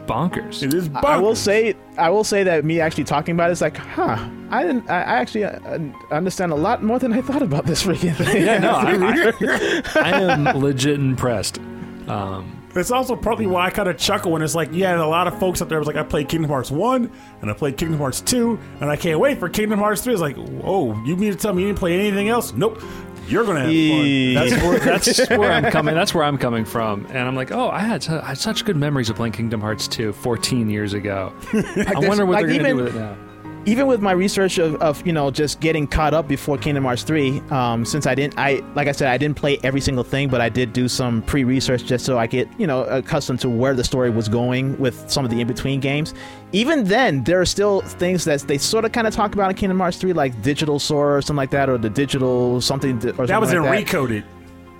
bonkers. 0.05 0.63
it 0.63 0.73
is 0.73 0.89
bonkers. 0.89 1.03
I 1.05 1.17
will 1.17 1.35
say, 1.35 1.75
I 1.97 2.09
will 2.09 2.23
say 2.23 2.43
that 2.43 2.65
me 2.65 2.79
actually 2.81 3.05
talking 3.05 3.35
about 3.35 3.49
it 3.49 3.53
is 3.53 3.61
like, 3.61 3.77
huh? 3.77 4.29
I 4.49 4.63
didn't. 4.63 4.89
I 4.89 4.95
I 5.01 5.17
actually 5.19 5.45
uh, 5.45 5.79
understand 6.11 6.51
a 6.51 6.55
lot 6.55 6.83
more 6.83 6.99
than 6.99 7.13
I 7.13 7.21
thought 7.21 7.41
about 7.41 7.65
this 7.65 7.83
freaking 7.83 8.15
thing. 8.15 8.45
yeah, 8.45 8.59
no, 8.59 8.71
I, 8.71 8.93
I, 8.93 9.81
I 9.95 10.21
am 10.21 10.43
legit 10.59 10.99
impressed. 10.99 11.59
Um, 12.07 12.59
It's 12.75 12.91
also 12.91 13.15
partly 13.15 13.47
why 13.47 13.67
I 13.67 13.69
kind 13.69 13.87
of 13.87 13.97
chuckle 13.97 14.31
when 14.31 14.41
it's 14.41 14.55
like, 14.55 14.69
yeah, 14.73 15.01
a 15.01 15.05
lot 15.05 15.27
of 15.27 15.39
folks 15.39 15.61
out 15.61 15.69
there 15.69 15.77
was 15.79 15.87
like, 15.87 15.95
I 15.95 16.03
played 16.03 16.27
Kingdom 16.27 16.49
Hearts 16.49 16.69
1 16.71 17.11
and 17.41 17.49
I 17.49 17.53
played 17.53 17.77
Kingdom 17.77 17.99
Hearts 17.99 18.19
2 18.21 18.59
and 18.81 18.89
I 18.89 18.95
can't 18.97 19.19
wait 19.19 19.37
for 19.39 19.47
Kingdom 19.47 19.79
Hearts 19.79 20.01
3. 20.01 20.11
It's 20.13 20.21
like, 20.21 20.35
oh, 20.63 20.93
you 21.05 21.15
mean 21.15 21.31
to 21.31 21.37
tell 21.37 21.53
me 21.53 21.61
you 21.61 21.67
didn't 21.69 21.79
play 21.79 21.93
anything 21.97 22.29
else? 22.29 22.51
Nope. 22.51 22.81
You're 23.27 23.43
going 23.45 23.55
to 23.55 23.61
have 23.63 24.49
fun. 24.49 24.49
That's 24.49 24.63
where, 24.63 24.79
that's 24.97 25.29
where 25.29 25.51
I'm 25.51 25.71
coming. 25.71 25.95
That's 25.95 26.13
where 26.13 26.23
I'm 26.23 26.37
coming 26.37 26.65
from, 26.65 27.05
and 27.07 27.19
I'm 27.19 27.35
like, 27.35 27.51
oh, 27.51 27.69
I 27.69 27.79
had, 27.79 28.07
I 28.09 28.27
had 28.29 28.37
such 28.37 28.65
good 28.65 28.75
memories 28.77 29.09
of 29.09 29.15
playing 29.15 29.33
Kingdom 29.33 29.61
Hearts 29.61 29.87
2 29.87 30.13
14 30.13 30.69
years 30.69 30.93
ago. 30.93 31.33
I 31.53 31.93
wonder 31.95 32.25
what 32.25 32.33
like, 32.35 32.47
they're 32.47 32.57
gonna 32.57 32.69
even- 32.69 32.77
do 32.77 32.83
with 32.83 32.95
it 32.95 32.99
now. 32.99 33.17
Even 33.65 33.87
with 33.87 34.01
my 34.01 34.11
research 34.11 34.57
of, 34.57 34.75
of 34.81 35.05
you 35.07 35.13
know 35.13 35.31
just 35.31 35.59
getting 35.61 35.87
caught 35.87 36.13
up 36.13 36.27
before 36.27 36.57
Kingdom 36.57 36.83
Hearts 36.83 37.03
3 37.03 37.39
um, 37.49 37.85
since 37.85 38.05
I 38.05 38.13
didn't 38.15 38.33
I 38.37 38.61
like 38.75 38.87
I 38.87 38.91
said 38.91 39.07
I 39.09 39.17
didn't 39.17 39.37
play 39.37 39.57
every 39.63 39.79
single 39.81 40.03
thing 40.03 40.27
but 40.29 40.41
I 40.41 40.49
did 40.49 40.73
do 40.73 40.87
some 40.87 41.21
pre-research 41.23 41.85
just 41.85 42.03
so 42.05 42.17
I 42.17 42.27
get 42.27 42.47
you 42.59 42.67
know 42.67 42.83
accustomed 42.85 43.39
to 43.41 43.49
where 43.49 43.73
the 43.73 43.83
story 43.83 44.09
was 44.09 44.27
going 44.27 44.77
with 44.79 45.09
some 45.09 45.23
of 45.23 45.31
the 45.31 45.39
in-between 45.39 45.79
games 45.79 46.13
even 46.51 46.83
then 46.83 47.23
there 47.23 47.39
are 47.39 47.45
still 47.45 47.81
things 47.81 48.25
that 48.25 48.41
they 48.41 48.57
sort 48.57 48.83
of 48.85 48.91
kind 48.91 49.07
of 49.07 49.13
talk 49.13 49.33
about 49.33 49.49
in 49.49 49.55
Kingdom 49.55 49.79
Hearts 49.79 49.97
3 49.97 50.13
like 50.13 50.41
digital 50.41 50.77
sword 50.79 51.17
or 51.17 51.21
something 51.21 51.37
like 51.37 51.51
that 51.51 51.69
or 51.69 51.77
the 51.77 51.89
digital 51.89 52.59
something 52.59 52.97
or 52.97 53.01
something 53.01 53.27
That 53.27 53.39
was 53.41 53.53
like 53.53 53.79
in 53.79 53.85
Recoded. 53.85 54.23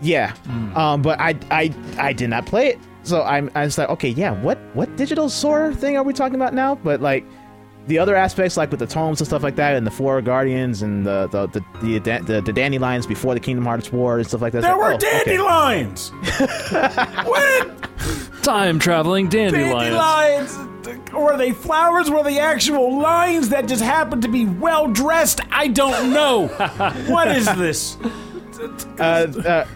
yeah, 0.02 0.34
um, 0.76 1.02
but 1.02 1.20
I, 1.22 1.36
I 1.52 1.74
I 1.98 2.12
did 2.12 2.30
not 2.30 2.46
play 2.46 2.68
it, 2.68 2.80
so 3.04 3.24
I'm 3.24 3.50
I 3.56 3.64
was 3.64 3.78
like, 3.78 3.88
okay, 3.90 4.10
yeah, 4.10 4.32
what 4.42 4.58
what 4.74 4.94
digital 4.98 5.30
sword 5.30 5.78
thing 5.78 5.96
are 5.96 6.04
we 6.04 6.12
talking 6.12 6.36
about 6.36 6.54
now? 6.54 6.76
But 6.76 7.00
like 7.00 7.24
the 7.88 8.00
other 8.00 8.16
aspects, 8.16 8.56
like 8.58 8.72
with 8.72 8.80
the 8.80 8.88
tomes 8.88 9.20
and 9.20 9.28
stuff 9.28 9.44
like 9.44 9.56
that, 9.58 9.76
and 9.76 9.86
the 9.86 9.92
four 9.92 10.22
guardians 10.22 10.82
and 10.82 11.06
the 11.06 11.28
the 11.28 11.48
the 11.48 11.60
the, 11.82 12.00
the, 12.00 12.24
the, 12.26 12.42
the 12.42 12.54
dandelions 12.54 13.06
before 13.06 13.34
the 13.34 13.40
Kingdom 13.40 13.66
Hearts 13.66 13.92
War 13.92 14.18
and 14.20 14.28
stuff 14.28 14.42
like 14.42 14.54
that. 14.54 14.60
It's 14.60 14.68
There 14.68 14.78
like, 14.78 15.02
were 15.02 15.08
oh, 15.08 15.20
okay. 15.22 15.24
dandelions. 15.26 16.10
what? 17.28 18.44
Time 18.44 18.80
traveling 18.80 19.30
dandelions. 19.30 19.96
Dandelions. 19.96 21.14
Were 21.14 21.38
they 21.38 21.52
flowers? 21.52 22.10
Were 22.10 22.24
they 22.24 22.40
actual 22.40 23.00
lions 23.00 23.50
that 23.50 23.68
just 23.68 23.84
happened 23.84 24.24
to 24.24 24.28
be 24.28 24.46
well 24.46 24.88
dressed? 24.88 25.42
I 25.52 25.68
don't 25.68 26.12
know. 26.12 26.48
what 27.08 27.30
is 27.30 27.46
this? 27.56 27.98
Uh, 29.00 29.32
uh, 29.46 29.68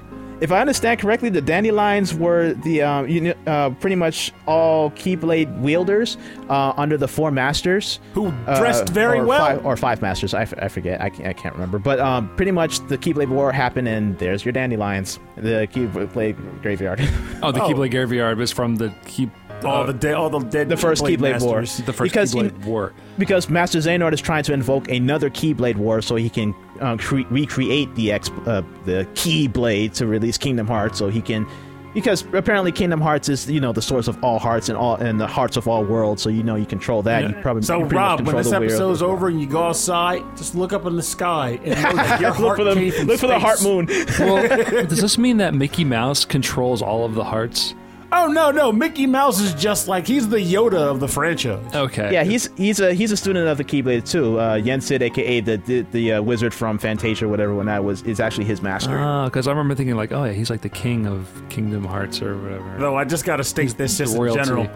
if 0.42 0.52
I 0.52 0.60
understand 0.62 1.00
correctly, 1.00 1.30
the 1.30 1.42
dandelions 1.42 2.14
were 2.14 2.54
the 2.54 2.82
um, 2.84 3.08
you 3.08 3.22
know, 3.22 3.34
uh, 3.48 3.70
pretty 3.72 3.96
much 3.96 4.32
all 4.46 4.92
keyblade 4.92 5.60
wielders 5.60 6.18
uh, 6.50 6.74
under 6.78 6.98
the 6.98 7.08
four 7.08 7.32
masters. 7.32 8.00
Who 8.14 8.32
dressed 8.46 8.90
Uh, 8.90 8.94
very 8.94 9.20
or 9.20 9.26
well? 9.26 9.40
five, 9.40 9.66
or 9.66 9.78
five 9.78 10.02
masters. 10.02 10.34
I, 10.34 10.44
f- 10.44 10.54
I 10.62 10.68
forget. 10.68 11.02
I 11.02 11.10
can't, 11.10 11.28
I 11.28 11.34
can't 11.34 11.56
remember. 11.56 11.80
But 11.80 12.00
um, 12.00 12.30
pretty 12.36 12.52
much 12.52 12.86
the 12.88 12.98
Keyblade 12.98 13.30
War 13.30 13.52
happened, 13.52 13.88
and 13.88 14.18
there's 14.20 14.46
your 14.46 14.52
dandelions, 14.52 15.20
the 15.36 15.68
Keyblade 15.72 16.62
graveyard. 16.62 17.00
Oh, 17.42 17.52
the 17.52 17.62
Oh. 17.62 17.70
Keyblade 17.70 17.92
Graveyard 17.92 18.38
was 18.38 18.52
from 18.52 18.76
the 18.78 18.94
Key. 19.06 19.30
All 19.64 19.86
the 19.86 19.94
de- 19.94 20.16
all 20.16 20.30
the 20.30 20.40
dead. 20.40 20.70
The 20.70 20.78
first 20.78 21.04
Keyblade 21.04 21.42
War. 21.42 21.62
masters. 21.62 21.86
the 21.86 21.94
first 21.94 22.12
because 22.14 22.34
Keyblade 22.34 22.64
you- 22.66 22.70
War. 22.72 22.94
because 23.18 23.50
Master 23.50 23.80
Xehanort 23.80 24.14
is 24.14 24.22
trying 24.22 24.44
to 24.44 24.54
invoke 24.54 24.90
another 24.90 25.30
Keyblade 25.30 25.76
War, 25.78 26.02
so 26.02 26.16
he 26.16 26.30
can 26.30 26.54
uh, 26.80 26.98
cre- 26.98 27.22
recreate 27.30 27.94
the 27.96 28.12
ex- 28.12 28.30
uh, 28.46 28.62
the 28.86 29.08
Keyblade 29.14 29.94
to 29.96 30.08
release 30.08 30.38
Kingdom 30.38 30.68
Hearts, 30.68 30.98
so 31.00 31.10
he 31.10 31.22
can. 31.22 31.48
Because 31.94 32.22
apparently 32.34 32.72
Kingdom 32.72 33.02
Hearts 33.02 33.28
is 33.28 33.50
you 33.50 33.60
know 33.60 33.72
the 33.72 33.82
source 33.82 34.08
of 34.08 34.24
all 34.24 34.38
hearts 34.38 34.70
and 34.70 34.78
all 34.78 34.98
and 34.98 35.20
the 35.20 35.26
hearts 35.26 35.58
of 35.58 35.68
all 35.68 35.84
worlds, 35.84 36.22
so 36.22 36.30
you 36.30 36.44
know 36.44 36.56
you 36.56 36.66
control 36.68 37.02
that. 37.04 37.24
You 37.28 37.34
probably 37.42 37.64
So 37.64 37.80
you 37.80 37.86
pretty 37.86 37.96
much 37.96 38.20
Rob, 38.20 38.28
when 38.28 38.36
this 38.36 38.50
the 38.52 38.60
wheel. 38.60 38.70
episode's 38.70 39.02
over 39.02 39.28
and 39.30 39.42
you 39.42 39.48
go 39.48 39.64
outside, 39.64 40.22
just 40.38 40.54
look 40.54 40.74
up 40.74 40.86
in 40.86 40.96
the 40.96 41.02
sky 41.02 41.60
and 41.64 41.82
know 41.98 42.18
your 42.20 42.30
look 42.32 42.36
heart 42.38 42.58
for 42.58 42.64
the 42.66 42.74
came 42.76 42.92
from 42.92 43.08
look 43.08 43.20
for 43.20 43.28
the 43.28 43.40
heart 43.40 43.64
moon. 43.64 43.88
Well, 44.20 44.86
does 44.86 45.02
this 45.02 45.18
mean 45.18 45.38
that 45.38 45.56
Mickey 45.56 45.84
Mouse 45.86 46.24
controls 46.24 46.84
all 46.84 47.04
of 47.04 47.16
the 47.16 47.24
hearts? 47.24 47.74
Oh 48.12 48.28
no, 48.28 48.52
no, 48.52 48.72
Mickey 48.72 49.06
Mouse 49.06 49.42
is 49.42 49.54
just 49.54 49.88
like 49.88 50.08
he's 50.08 50.30
the 50.30 50.38
Yoda 50.38 50.78
of 50.78 51.00
the 51.00 51.08
franchise. 51.08 51.64
Okay. 51.76 52.14
Yeah, 52.14 52.24
he's 52.24 52.50
he's 52.56 52.80
a 52.80 52.94
he's 52.94 53.12
a 53.12 53.18
student 53.18 53.48
of 53.48 53.58
the 53.58 53.64
Keyblade 53.66 54.10
too. 54.10 54.40
Uh, 54.40 54.58
Yensid, 54.58 55.02
aka 55.02 55.42
the 55.42 55.58
the, 55.58 55.82
the 55.92 56.14
uh, 56.14 56.22
wizard 56.22 56.54
from 56.54 56.78
Fantasia, 56.78 57.26
or 57.26 57.28
whatever. 57.28 57.54
When 57.54 57.66
that 57.66 57.84
was 57.84 58.04
is 58.04 58.20
actually 58.20 58.46
his 58.46 58.62
master. 58.62 58.98
because 59.26 59.48
I 59.48 59.52
remember 59.52 59.76
thinking 59.76 59.96
like, 59.96 60.14
oh 60.14 60.24
yeah, 60.24 60.32
he's 60.32 60.50
like 60.50 60.62
the 60.62 60.70
king 60.70 61.06
of 61.06 61.30
Kingdom 61.50 61.84
Hearts 61.84 62.22
or 62.22 62.38
whatever. 62.42 62.78
No, 62.78 62.96
I 62.96 63.04
just 63.04 63.26
got 63.26 63.38
to 63.38 63.44
state 63.44 63.78
this 63.78 63.98
just 63.98 64.16
in 64.16 64.34
general. 64.34 64.70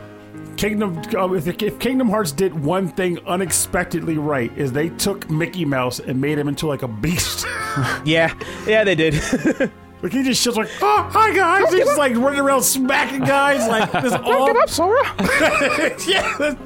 Kingdom, 0.57 1.01
uh, 1.15 1.31
if, 1.33 1.47
if 1.47 1.79
Kingdom 1.79 2.09
Hearts 2.09 2.31
did 2.31 2.53
one 2.53 2.89
thing 2.89 3.17
unexpectedly 3.25 4.17
right, 4.17 4.55
is 4.57 4.71
they 4.71 4.89
took 4.89 5.29
Mickey 5.29 5.65
Mouse 5.65 5.99
and 5.99 6.19
made 6.19 6.37
him 6.37 6.47
into 6.47 6.67
like 6.67 6.83
a 6.83 6.87
beast. 6.87 7.45
yeah, 8.05 8.33
yeah, 8.67 8.83
they 8.83 8.95
did. 8.95 9.13
like 10.01 10.11
he 10.13 10.23
just 10.23 10.45
shits 10.45 10.55
like, 10.55 10.69
oh 10.81 11.07
hi 11.11 11.33
guys, 11.33 11.71
he's 11.73 11.85
just 11.85 11.97
like 11.97 12.15
running 12.15 12.39
around 12.39 12.63
smacking 12.63 13.19
guys 13.21 13.67
like 13.67 13.91
this 14.03 14.13
all. 14.13 14.47
Give 14.47 14.55
up, 14.57 14.69
Sora. 14.69 15.03
yeah, 16.07 16.35
that- 16.39 16.57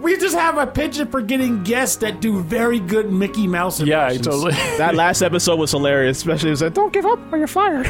we 0.00 0.16
just 0.16 0.34
have 0.36 0.58
a 0.58 0.66
penchant 0.66 1.10
for 1.10 1.22
getting 1.22 1.62
guests 1.62 1.96
that 1.98 2.20
do 2.20 2.40
very 2.42 2.80
good 2.80 3.12
Mickey 3.12 3.46
Mouse 3.46 3.80
yeah, 3.80 4.02
impressions. 4.10 4.26
totally. 4.26 4.52
that 4.78 4.94
last 4.96 5.22
episode 5.22 5.58
was 5.58 5.70
hilarious, 5.70 6.16
especially 6.18 6.48
it 6.48 6.52
was 6.52 6.62
like, 6.62 6.74
"Don't 6.74 6.92
give 6.92 7.06
up 7.06 7.18
or 7.32 7.38
you're 7.38 7.46
fired." 7.46 7.86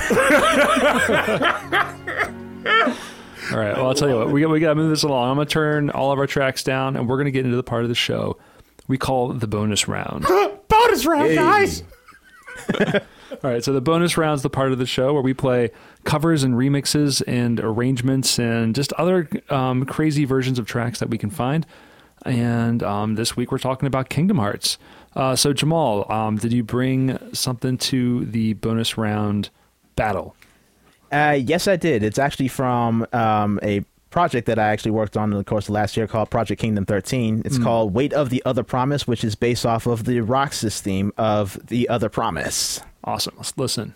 All 3.52 3.58
right. 3.58 3.76
Well, 3.76 3.88
I'll 3.88 3.94
tell 3.94 4.08
you 4.08 4.16
what. 4.16 4.30
We 4.30 4.40
got 4.40 4.50
we 4.50 4.60
got 4.60 4.70
to 4.70 4.74
move 4.74 4.90
this 4.90 5.02
along. 5.02 5.30
I'm 5.30 5.36
gonna 5.36 5.46
turn 5.46 5.90
all 5.90 6.12
of 6.12 6.18
our 6.18 6.26
tracks 6.26 6.62
down, 6.62 6.96
and 6.96 7.08
we're 7.08 7.18
gonna 7.18 7.30
get 7.30 7.44
into 7.44 7.56
the 7.56 7.62
part 7.62 7.82
of 7.82 7.88
the 7.88 7.94
show 7.94 8.38
we 8.88 8.96
call 8.98 9.28
the 9.32 9.46
bonus 9.46 9.88
round. 9.88 10.24
Bonus 10.68 11.06
round, 11.06 11.28
Hey. 11.28 11.34
guys. 11.36 11.82
All 13.42 13.50
right, 13.50 13.64
so 13.64 13.72
the 13.72 13.80
bonus 13.80 14.16
round's 14.16 14.42
the 14.42 14.50
part 14.50 14.72
of 14.72 14.78
the 14.78 14.86
show 14.86 15.12
where 15.12 15.22
we 15.22 15.34
play 15.34 15.70
covers 16.04 16.42
and 16.42 16.54
remixes 16.54 17.22
and 17.26 17.58
arrangements 17.60 18.38
and 18.38 18.74
just 18.74 18.92
other 18.94 19.28
um, 19.50 19.84
crazy 19.84 20.24
versions 20.24 20.58
of 20.58 20.66
tracks 20.66 21.00
that 21.00 21.10
we 21.10 21.18
can 21.18 21.30
find. 21.30 21.66
And 22.24 22.82
um, 22.82 23.16
this 23.16 23.36
week 23.36 23.52
we're 23.52 23.58
talking 23.58 23.86
about 23.86 24.08
Kingdom 24.08 24.38
Hearts. 24.38 24.78
Uh, 25.16 25.36
so 25.36 25.52
Jamal, 25.52 26.10
um, 26.10 26.36
did 26.36 26.52
you 26.52 26.62
bring 26.62 27.18
something 27.34 27.76
to 27.78 28.24
the 28.26 28.54
bonus 28.54 28.96
round 28.96 29.50
battle? 29.96 30.36
Uh, 31.12 31.38
yes, 31.40 31.68
I 31.68 31.76
did. 31.76 32.02
It's 32.02 32.18
actually 32.18 32.48
from 32.48 33.06
um, 33.12 33.60
a 33.62 33.84
project 34.10 34.46
that 34.46 34.58
I 34.58 34.68
actually 34.68 34.92
worked 34.92 35.16
on 35.16 35.32
in 35.32 35.38
the 35.38 35.44
course 35.44 35.66
of 35.66 35.70
last 35.70 35.96
year 35.96 36.06
called 36.06 36.30
Project 36.30 36.60
Kingdom 36.60 36.86
13. 36.86 37.42
It's 37.44 37.58
called 37.58 37.94
Weight 37.94 38.12
of 38.12 38.30
the 38.30 38.42
Other 38.46 38.62
Promise, 38.62 39.08
which 39.08 39.24
is 39.24 39.34
based 39.34 39.66
off 39.66 39.86
of 39.86 40.04
the 40.04 40.20
Roxas 40.20 40.80
theme 40.80 41.12
of 41.18 41.58
The 41.66 41.88
Other 41.88 42.08
Promise. 42.08 42.80
Awesome. 43.04 43.34
Let's 43.36 43.56
listen. 43.56 43.94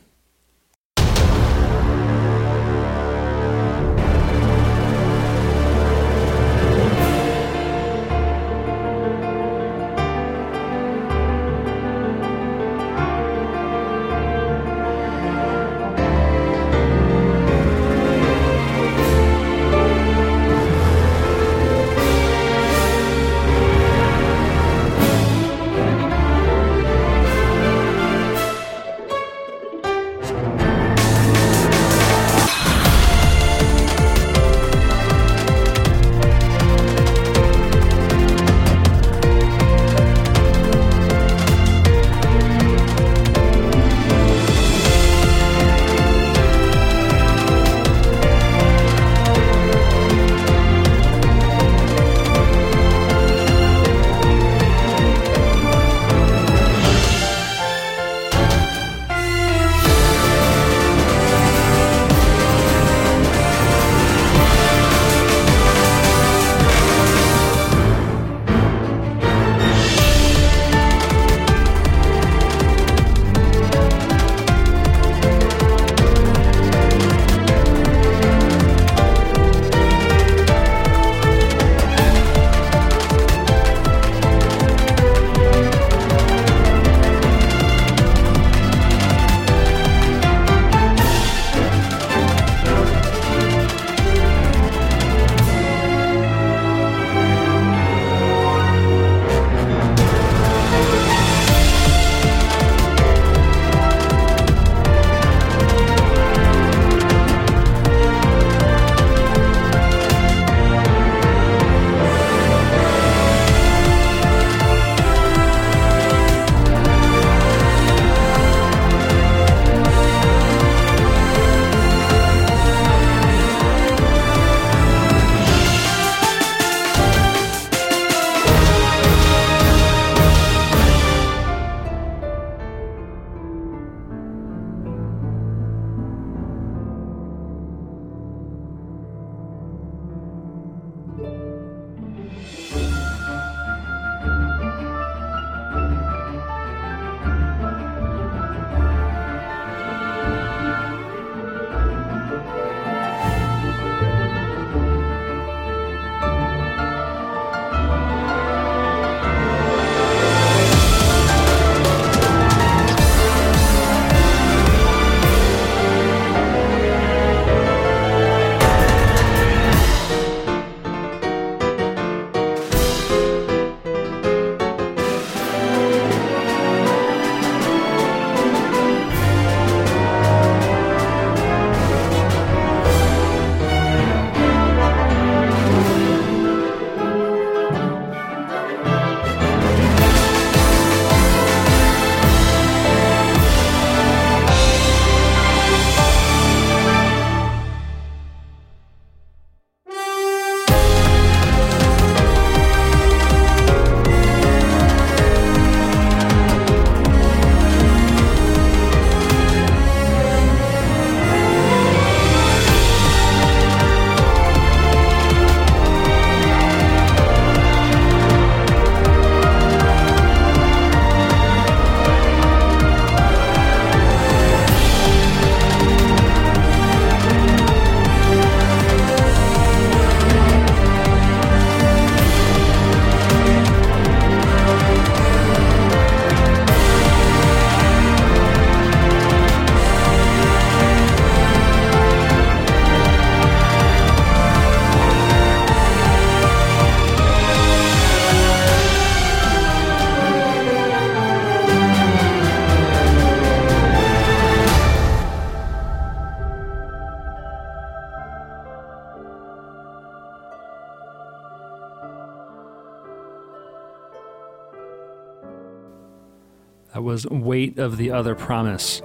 Weight 267.31 267.79
of 267.79 267.97
the 267.97 268.11
Other 268.11 268.35
Promise 268.35 269.03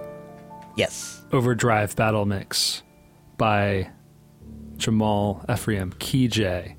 Yes. 0.76 1.24
Overdrive 1.32 1.96
Battle 1.96 2.26
Mix 2.26 2.84
by 3.38 3.90
Jamal 4.78 5.46
Ephraim 5.50 5.94
Key 6.00 6.28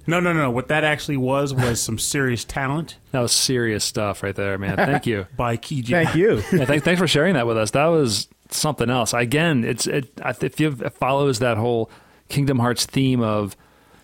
No, 0.07 0.21
no, 0.21 0.33
no. 0.33 0.51
What 0.51 0.69
that 0.69 0.85
actually 0.85 1.17
was 1.17 1.55
was 1.55 1.81
some 1.81 1.99
serious 1.99 2.45
talent 2.45 2.99
That 3.13 3.21
was 3.21 3.33
serious 3.33 3.85
stuff 3.85 4.23
right 4.23 4.35
there, 4.35 4.59
man. 4.59 4.77
Thank 4.77 5.07
you. 5.07 5.27
by 5.37 5.57
Key 5.57 5.83
Thank 5.83 6.15
you. 6.15 6.37
yeah, 6.53 6.65
thanks, 6.65 6.85
thanks 6.85 7.01
for 7.01 7.09
sharing 7.09 7.35
that 7.35 7.47
with 7.47 7.57
us. 7.57 7.71
That 7.71 7.87
was 7.87 8.29
something 8.51 8.91
else. 8.91 9.13
Again, 9.15 9.65
it's 9.65 9.87
it. 9.87 10.11
I 10.23 10.35
if 10.41 10.59
you 10.61 10.77
it 10.81 10.93
follows 10.95 11.39
that 11.39 11.57
whole 11.57 11.91
Kingdom 12.29 12.59
Hearts 12.59 12.87
theme 12.87 13.21
of 13.23 13.57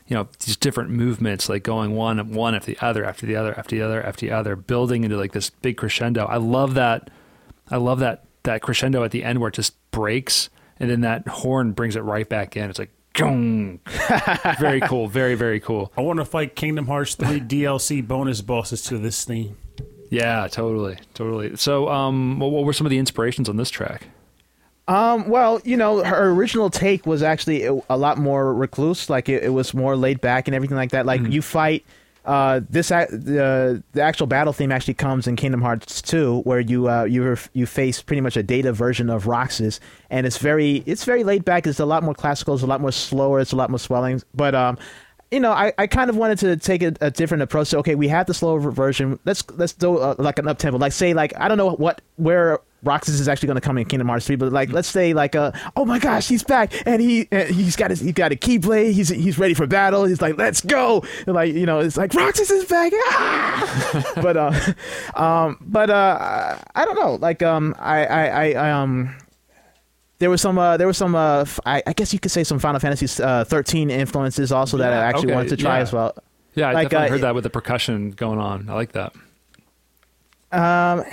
you 0.07 0.17
know 0.17 0.29
these 0.45 0.57
different 0.57 0.91
movements, 0.91 1.49
like 1.49 1.62
going 1.62 1.95
one 1.95 2.33
one 2.33 2.55
after 2.55 2.73
the 2.73 2.79
other, 2.85 3.05
after 3.05 3.27
the 3.27 3.37
other, 3.37 3.57
after 3.59 3.77
the 3.77 3.83
other, 3.83 4.03
after 4.03 4.27
the 4.27 4.33
other, 4.33 4.57
building 4.57 5.05
into 5.05 5.17
like 5.17 5.33
this 5.33 5.51
big 5.51 5.77
crescendo. 5.77 6.25
I 6.27 6.37
love 6.37 6.75
that. 6.75 7.11
I 7.71 7.77
love 7.77 8.01
that 8.01 8.25
that 8.43 8.63
crescendo 8.63 9.05
at 9.05 9.11
the 9.11 9.23
end 9.25 9.41
where 9.41 9.49
it 9.49 9.55
just 9.55 9.75
breaks, 9.91 10.51
and 10.79 10.91
then 10.91 11.03
that 11.03 11.27
horn 11.29 11.73
brings 11.73 11.97
it 11.97 12.01
right 12.01 12.29
back 12.29 12.57
in. 12.57 12.71
It's 12.71 12.79
like. 12.79 12.91
Gong. 13.13 13.81
very 14.61 14.81
cool. 14.81 15.09
Very 15.09 15.35
very 15.35 15.59
cool. 15.59 15.93
I 15.97 16.01
want 16.01 16.21
to 16.21 16.25
fight 16.25 16.55
Kingdom 16.55 16.87
Hearts 16.87 17.17
3 17.17 17.41
DLC 17.41 18.07
bonus 18.07 18.41
bosses 18.41 18.83
to 18.83 18.99
this 18.99 19.25
theme. 19.25 19.57
Yeah, 20.11 20.47
totally, 20.49 20.97
totally. 21.15 21.57
So, 21.57 21.89
um, 21.89 22.39
what, 22.39 22.53
what 22.53 22.65
were 22.65 22.73
some 22.73 22.87
of 22.87 22.91
the 22.91 22.99
inspirations 22.99 23.49
on 23.49 23.57
this 23.57 23.69
track? 23.69 24.07
Um, 24.89 25.29
well, 25.29 25.61
you 25.65 25.77
know, 25.77 26.03
her 26.03 26.31
original 26.31 26.69
take 26.69 27.07
was 27.07 27.23
actually 27.23 27.65
a, 27.65 27.79
a 27.89 27.97
lot 27.97 28.19
more 28.19 28.53
recluse. 28.53 29.09
Like 29.09 29.29
it, 29.29 29.45
it 29.45 29.51
was 29.51 29.73
more 29.73 29.95
laid 29.97 30.21
back 30.21 30.49
and 30.49 30.55
everything 30.55 30.77
like 30.77 30.91
that. 30.91 31.07
Like 31.07 31.21
you 31.21 31.43
fight. 31.43 31.85
Uh, 32.25 32.61
this 32.69 32.89
the 32.89 33.83
the 33.93 34.03
actual 34.03 34.27
battle 34.27 34.53
theme 34.53 34.71
actually 34.71 34.95
comes 34.95 35.27
in 35.27 35.37
Kingdom 35.37 35.63
Hearts 35.63 36.03
2, 36.03 36.41
where 36.41 36.61
you 36.61 36.89
uh, 36.89 37.05
you 37.05 37.37
you 37.55 37.67
face 37.67 38.03
pretty 38.03 38.21
much 38.21 38.37
a 38.37 38.43
data 38.43 38.73
version 38.73 39.09
of 39.09 39.27
Roxas, 39.27 39.81
and 40.11 40.27
it's 40.27 40.39
very 40.39 40.83
it's 40.87 41.05
very 41.05 41.25
laid 41.25 41.45
back. 41.45 41.67
It's 41.67 41.81
a 41.81 41.87
lot 41.87 42.03
more 42.03 42.15
classical. 42.15 42.55
It's 42.55 42.63
a 42.63 42.67
lot 42.67 42.81
more 42.81 42.93
slower. 42.93 43.41
It's 43.41 43.53
a 43.53 43.57
lot 43.57 43.71
more 43.71 43.79
swelling. 43.79 44.23
But 44.35 44.55
um, 44.55 44.79
you 45.31 45.40
know, 45.40 45.52
I, 45.52 45.73
I 45.78 45.86
kind 45.86 46.11
of 46.11 46.16
wanted 46.16 46.39
to 46.39 46.57
take 46.57 46.82
a, 46.82 46.93
a 47.01 47.11
different 47.11 47.43
approach. 47.43 47.69
So, 47.69 47.78
okay, 47.81 47.94
we 47.94 48.09
have 48.09 48.27
the 48.27 48.35
slower 48.35 48.59
version. 48.59 49.19
Let's 49.24 49.48
let's 49.52 49.73
do 49.73 49.98
uh, 49.98 50.16
like 50.19 50.39
an 50.39 50.48
up 50.48 50.59
tempo. 50.59 50.78
Like 50.78 50.93
say 50.93 51.15
like 51.15 51.32
I 51.39 51.48
don't 51.48 51.59
know 51.59 51.70
what 51.73 52.01
where 52.16 52.61
Roxas 52.82 53.20
is 53.20 53.28
actually 53.28 53.48
going 53.48 53.57
to 53.57 53.61
come 53.61 53.78
in 53.78 53.85
Kingdom 53.85 54.09
Hearts 54.09 54.27
3, 54.27 54.36
but 54.36 54.52
like 54.52 54.73
let's 54.73 54.89
say 54.89 55.12
like 55.12 55.36
uh 55.36 55.52
oh 55.77 55.85
my 55.85 55.98
gosh 55.98 56.27
he's 56.27 56.43
back 56.43 56.73
and 56.86 57.01
he 57.01 57.28
he's 57.31 57.77
got 57.77 57.90
his 57.90 58.01
he 58.01 58.12
got 58.12 58.32
a 58.32 58.36
keyblade. 58.36 58.93
He's 58.93 59.09
he's 59.09 59.39
ready 59.39 59.55
for 59.55 59.66
battle. 59.66 60.05
He's 60.05 60.20
like 60.20 60.36
let's 60.36 60.62
go. 60.62 61.05
And 61.27 61.35
like 61.35 61.55
you 61.55 61.66
know 61.66 61.81
it's 61.81 61.97
like 61.97 62.12
Roxas 62.15 62.51
is 62.51 62.65
back. 62.65 62.93
Ah! 62.97 64.12
but 64.23 64.36
uh 64.36 64.73
um 65.15 65.59
but 65.61 65.90
uh 65.90 66.59
I 66.74 66.85
don't 66.85 66.97
know 66.97 67.15
like 67.16 67.43
um 67.43 67.74
I 67.78 68.05
I, 68.07 68.51
I 68.52 68.70
um 68.73 69.15
there 70.21 70.31
was 70.31 70.41
some 70.41 70.59
uh, 70.59 70.77
there 70.77 70.87
was 70.87 70.97
some 70.97 71.15
uh, 71.17 71.41
f- 71.41 71.59
I, 71.67 71.83
I 71.87 71.93
guess 71.95 72.13
you 72.13 72.21
could 72.21 72.31
say 72.31 72.45
some 72.45 72.59
Final 72.61 72.79
Fantasy 72.79 73.23
uh, 73.23 73.45
13 73.45 73.91
influences 73.91 74.53
also 74.53 74.77
that 74.77 74.93
I 74.93 74.97
actually 74.97 75.29
okay, 75.29 75.35
wanted 75.35 75.49
to 75.49 75.57
try 75.57 75.77
yeah. 75.77 75.83
as 75.83 75.93
well. 75.93 76.15
Yeah, 76.55 76.69
I 76.69 76.73
Like, 76.73 76.91
definitely 76.91 77.09
uh, 77.09 77.11
heard 77.13 77.21
that 77.23 77.35
with 77.35 77.45
the 77.45 77.51
percussion 77.51 78.11
going 78.13 78.39
on. 78.39 78.69
I 78.69 78.75
like 78.75 78.93
that. 78.93 79.13
Um, 80.53 81.05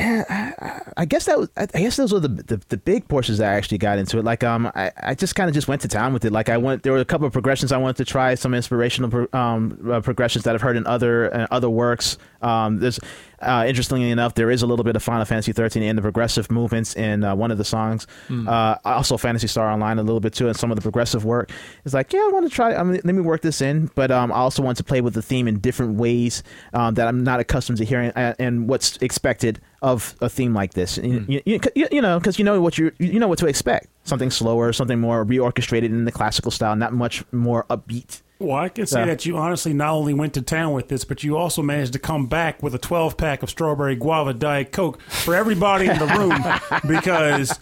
I 0.97 1.05
guess 1.07 1.25
that 1.25 1.37
was, 1.37 1.49
I 1.55 1.67
guess 1.67 1.95
those 1.95 2.11
were 2.11 2.19
the, 2.19 2.27
the 2.27 2.59
the 2.69 2.77
big 2.77 3.07
portions 3.07 3.37
that 3.37 3.53
I 3.53 3.55
actually 3.55 3.77
got 3.77 3.99
into 3.99 4.17
it. 4.17 4.25
Like 4.25 4.43
um, 4.43 4.71
I, 4.73 4.91
I 5.01 5.13
just 5.13 5.35
kind 5.35 5.47
of 5.47 5.53
just 5.53 5.67
went 5.67 5.81
to 5.83 5.87
town 5.87 6.11
with 6.11 6.25
it. 6.25 6.31
Like 6.31 6.49
I 6.49 6.57
went 6.57 6.81
there 6.81 6.91
were 6.91 6.97
a 6.97 7.05
couple 7.05 7.27
of 7.27 7.33
progressions 7.33 7.71
I 7.71 7.77
wanted 7.77 7.97
to 7.97 8.05
try, 8.05 8.33
some 8.33 8.55
inspirational 8.55 9.11
pro, 9.11 9.27
um 9.39 9.79
uh, 9.91 10.01
progressions 10.01 10.43
that 10.45 10.55
I've 10.55 10.61
heard 10.63 10.75
in 10.75 10.87
other 10.87 11.33
uh, 11.33 11.47
other 11.51 11.69
works. 11.69 12.17
Um, 12.41 12.79
there's 12.79 12.99
uh, 13.41 13.65
interestingly 13.67 14.09
enough, 14.09 14.33
there 14.35 14.49
is 14.49 14.61
a 14.61 14.67
little 14.67 14.83
bit 14.83 14.95
of 14.95 15.03
Final 15.03 15.25
Fantasy 15.25 15.51
13 15.51 15.83
in 15.83 15.95
the 15.95 16.01
progressive 16.01 16.49
movements 16.49 16.95
in 16.95 17.23
uh, 17.23 17.35
one 17.35 17.51
of 17.51 17.57
the 17.57 17.63
songs. 17.63 18.07
Uh, 18.47 18.77
also 18.85 19.17
Phantasy 19.17 19.47
Star 19.47 19.69
Online 19.69 19.99
a 19.99 20.03
little 20.03 20.19
bit 20.19 20.33
too, 20.33 20.47
and 20.47 20.55
some 20.57 20.71
of 20.71 20.75
the 20.75 20.81
progressive 20.81 21.23
work. 21.25 21.51
It's 21.85 21.93
like 21.93 22.11
yeah, 22.13 22.19
I 22.19 22.29
want 22.33 22.49
to 22.49 22.53
try. 22.53 22.73
I 22.75 22.83
mean, 22.83 22.99
let 23.03 23.15
me 23.15 23.21
work 23.21 23.41
this 23.41 23.61
in, 23.61 23.91
but 23.95 24.11
um, 24.11 24.31
I 24.31 24.37
also 24.37 24.63
want 24.63 24.77
to 24.77 24.83
play 24.83 25.01
with 25.01 25.13
the 25.13 25.21
theme 25.21 25.47
in 25.47 25.59
different 25.59 25.95
ways 25.95 26.43
um, 26.73 26.95
that 26.95 27.07
I'm 27.07 27.23
not 27.23 27.39
accustomed 27.39 27.77
to 27.77 27.85
hearing, 27.85 28.11
and, 28.15 28.35
and 28.39 28.67
what's 28.69 28.97
expected 28.97 29.61
of 29.81 30.15
a 30.21 30.29
theme 30.29 30.53
like 30.53 30.73
this. 30.73 30.97
You, 30.97 31.25
you, 31.45 31.59
you, 31.75 31.87
you 31.91 32.01
know, 32.01 32.19
because 32.19 32.39
you 32.39 32.45
know 32.45 32.59
what 32.61 32.77
you 32.77 32.91
you 32.97 33.19
know 33.19 33.27
what 33.27 33.39
to 33.39 33.47
expect. 33.47 33.87
Something 34.03 34.31
slower, 34.31 34.73
something 34.73 34.99
more 34.99 35.25
reorchestrated 35.25 35.85
in 35.85 36.05
the 36.05 36.11
classical 36.11 36.49
style, 36.49 36.75
not 36.75 36.93
much 36.93 37.23
more 37.31 37.65
upbeat. 37.69 38.21
Well, 38.39 38.55
I 38.55 38.69
can 38.69 38.85
say 38.85 39.05
that 39.05 39.25
you 39.25 39.35
honestly 39.37 39.73
not 39.73 39.93
only 39.93 40.13
went 40.13 40.33
to 40.35 40.41
town 40.41 40.73
with 40.73 40.89
this, 40.89 41.03
but 41.03 41.23
you 41.23 41.37
also 41.37 41.61
managed 41.63 41.93
to 41.93 41.99
come 41.99 42.27
back 42.27 42.61
with 42.61 42.75
a 42.75 42.77
12 42.77 43.17
pack 43.17 43.41
of 43.41 43.49
strawberry 43.49 43.95
guava 43.95 44.33
diet 44.33 44.71
coke 44.71 45.01
for 45.01 45.33
everybody 45.35 45.87
in 45.87 45.97
the 45.97 46.05
room 46.05 46.81
because 46.87 47.59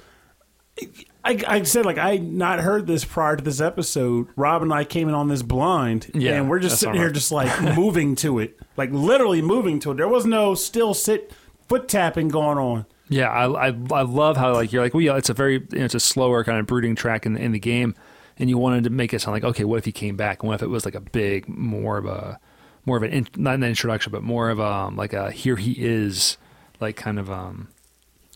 I, 1.23 1.41
I 1.47 1.63
said 1.63 1.85
like 1.85 1.97
I 1.97 2.17
not 2.17 2.59
heard 2.59 2.87
this 2.87 3.05
prior 3.05 3.35
to 3.35 3.43
this 3.43 3.61
episode. 3.61 4.27
Rob 4.35 4.61
and 4.61 4.73
I 4.73 4.83
came 4.83 5.07
in 5.07 5.15
on 5.15 5.27
this 5.29 5.41
blind, 5.41 6.11
Yeah, 6.13 6.33
and 6.33 6.49
we're 6.49 6.59
just 6.59 6.79
sitting 6.79 6.95
all 6.95 7.01
here, 7.01 7.11
just 7.11 7.31
like 7.31 7.61
moving 7.75 8.15
to 8.17 8.39
it, 8.39 8.59
like 8.77 8.91
literally 8.91 9.41
moving 9.41 9.79
to 9.81 9.91
it. 9.91 9.95
There 9.95 10.07
was 10.07 10.25
no 10.25 10.55
still 10.55 10.93
sit 10.93 11.31
foot 11.67 11.87
tapping 11.87 12.27
going 12.27 12.57
on. 12.57 12.85
Yeah, 13.07 13.29
I, 13.29 13.69
I 13.69 13.75
I 13.91 14.01
love 14.01 14.37
how 14.37 14.53
like 14.53 14.71
you're 14.71 14.83
like, 14.83 14.93
well, 14.93 15.01
yeah, 15.01 15.15
it's 15.15 15.29
a 15.29 15.33
very 15.33 15.53
you 15.71 15.79
know, 15.79 15.85
it's 15.85 15.95
a 15.95 15.99
slower 15.99 16.43
kind 16.43 16.59
of 16.59 16.67
brooding 16.67 16.95
track 16.95 17.25
in 17.25 17.33
the, 17.33 17.39
in 17.41 17.53
the 17.53 17.59
game, 17.59 17.95
and 18.37 18.49
you 18.49 18.57
wanted 18.57 18.83
to 18.85 18.89
make 18.89 19.13
it 19.13 19.19
sound 19.21 19.33
like, 19.33 19.43
okay, 19.43 19.63
what 19.63 19.77
if 19.77 19.85
he 19.85 19.91
came 19.91 20.15
back? 20.15 20.41
And 20.41 20.47
what 20.49 20.55
if 20.55 20.61
it 20.63 20.69
was 20.69 20.85
like 20.85 20.95
a 20.95 21.01
big, 21.01 21.47
more 21.47 21.97
of 21.97 22.05
a 22.05 22.39
more 22.85 22.97
of 22.97 23.03
an 23.03 23.11
in, 23.11 23.27
not 23.35 23.55
an 23.55 23.63
introduction, 23.63 24.11
but 24.11 24.23
more 24.23 24.49
of 24.49 24.59
a 24.59 24.65
um, 24.65 24.95
like 24.95 25.13
a 25.13 25.31
here 25.31 25.55
he 25.55 25.71
is, 25.73 26.37
like 26.79 26.95
kind 26.95 27.17
of 27.19 27.29
um 27.31 27.69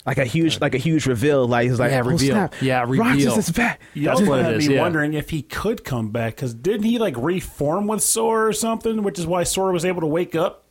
Like 0.05 0.17
a 0.17 0.25
huge, 0.25 0.59
like 0.61 0.73
a 0.73 0.77
huge 0.79 1.05
reveal. 1.05 1.47
Like 1.47 1.69
it's 1.69 1.77
like 1.79 1.91
Yeah, 1.91 2.01
oh, 2.03 2.07
reveal. 2.09 2.33
snap. 2.33 2.53
Yeah, 2.61 2.81
reveal. 2.83 3.03
Roxas 3.05 3.37
is 3.49 3.51
back. 3.55 3.79
You 3.93 4.05
That's 4.05 4.19
also 4.21 4.29
what 4.31 4.39
it 4.39 4.43
had 4.45 4.53
is, 4.55 4.67
me 4.67 4.75
yeah. 4.75 4.81
wondering 4.81 5.13
if 5.13 5.29
he 5.29 5.41
could 5.43 5.83
come 5.83 6.09
back 6.09 6.35
because 6.35 6.53
didn't 6.55 6.83
he 6.85 6.97
like 6.97 7.15
reform 7.17 7.85
with 7.85 8.01
Sora 8.01 8.47
or 8.49 8.53
something, 8.53 9.03
which 9.03 9.19
is 9.19 9.27
why 9.27 9.43
Sora 9.43 9.71
was 9.73 9.85
able 9.85 10.01
to 10.01 10.07
wake 10.07 10.33
up. 10.35 10.65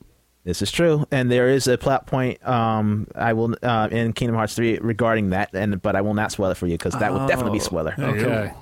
This 0.45 0.63
is 0.63 0.73
true, 0.73 1.05
and 1.11 1.31
there 1.31 1.51
is 1.51 1.67
a 1.69 1.77
plot 1.77 2.07
point. 2.07 2.45
Um, 2.49 3.07
I 3.15 3.35
will 3.35 3.55
uh, 3.63 3.89
in 3.93 4.15
Kingdom 4.15 4.35
Hearts 4.35 4.55
three 4.55 4.79
regarding 4.79 5.31
that, 5.31 5.51
and 5.53 5.81
but 5.83 5.95
I 5.95 6.01
will 6.01 6.15
not 6.15 6.33
spoil 6.33 6.51
it 6.51 6.57
for 6.57 6.67
you 6.67 6.79
because 6.79 6.95
that 6.95 7.13
will 7.13 7.27
definitely 7.27 7.59
be 7.59 7.63
Oh. 7.63 7.67
spoiler. 7.67 7.95
There 7.99 8.17
you 8.17 8.25
okay. 8.27 8.53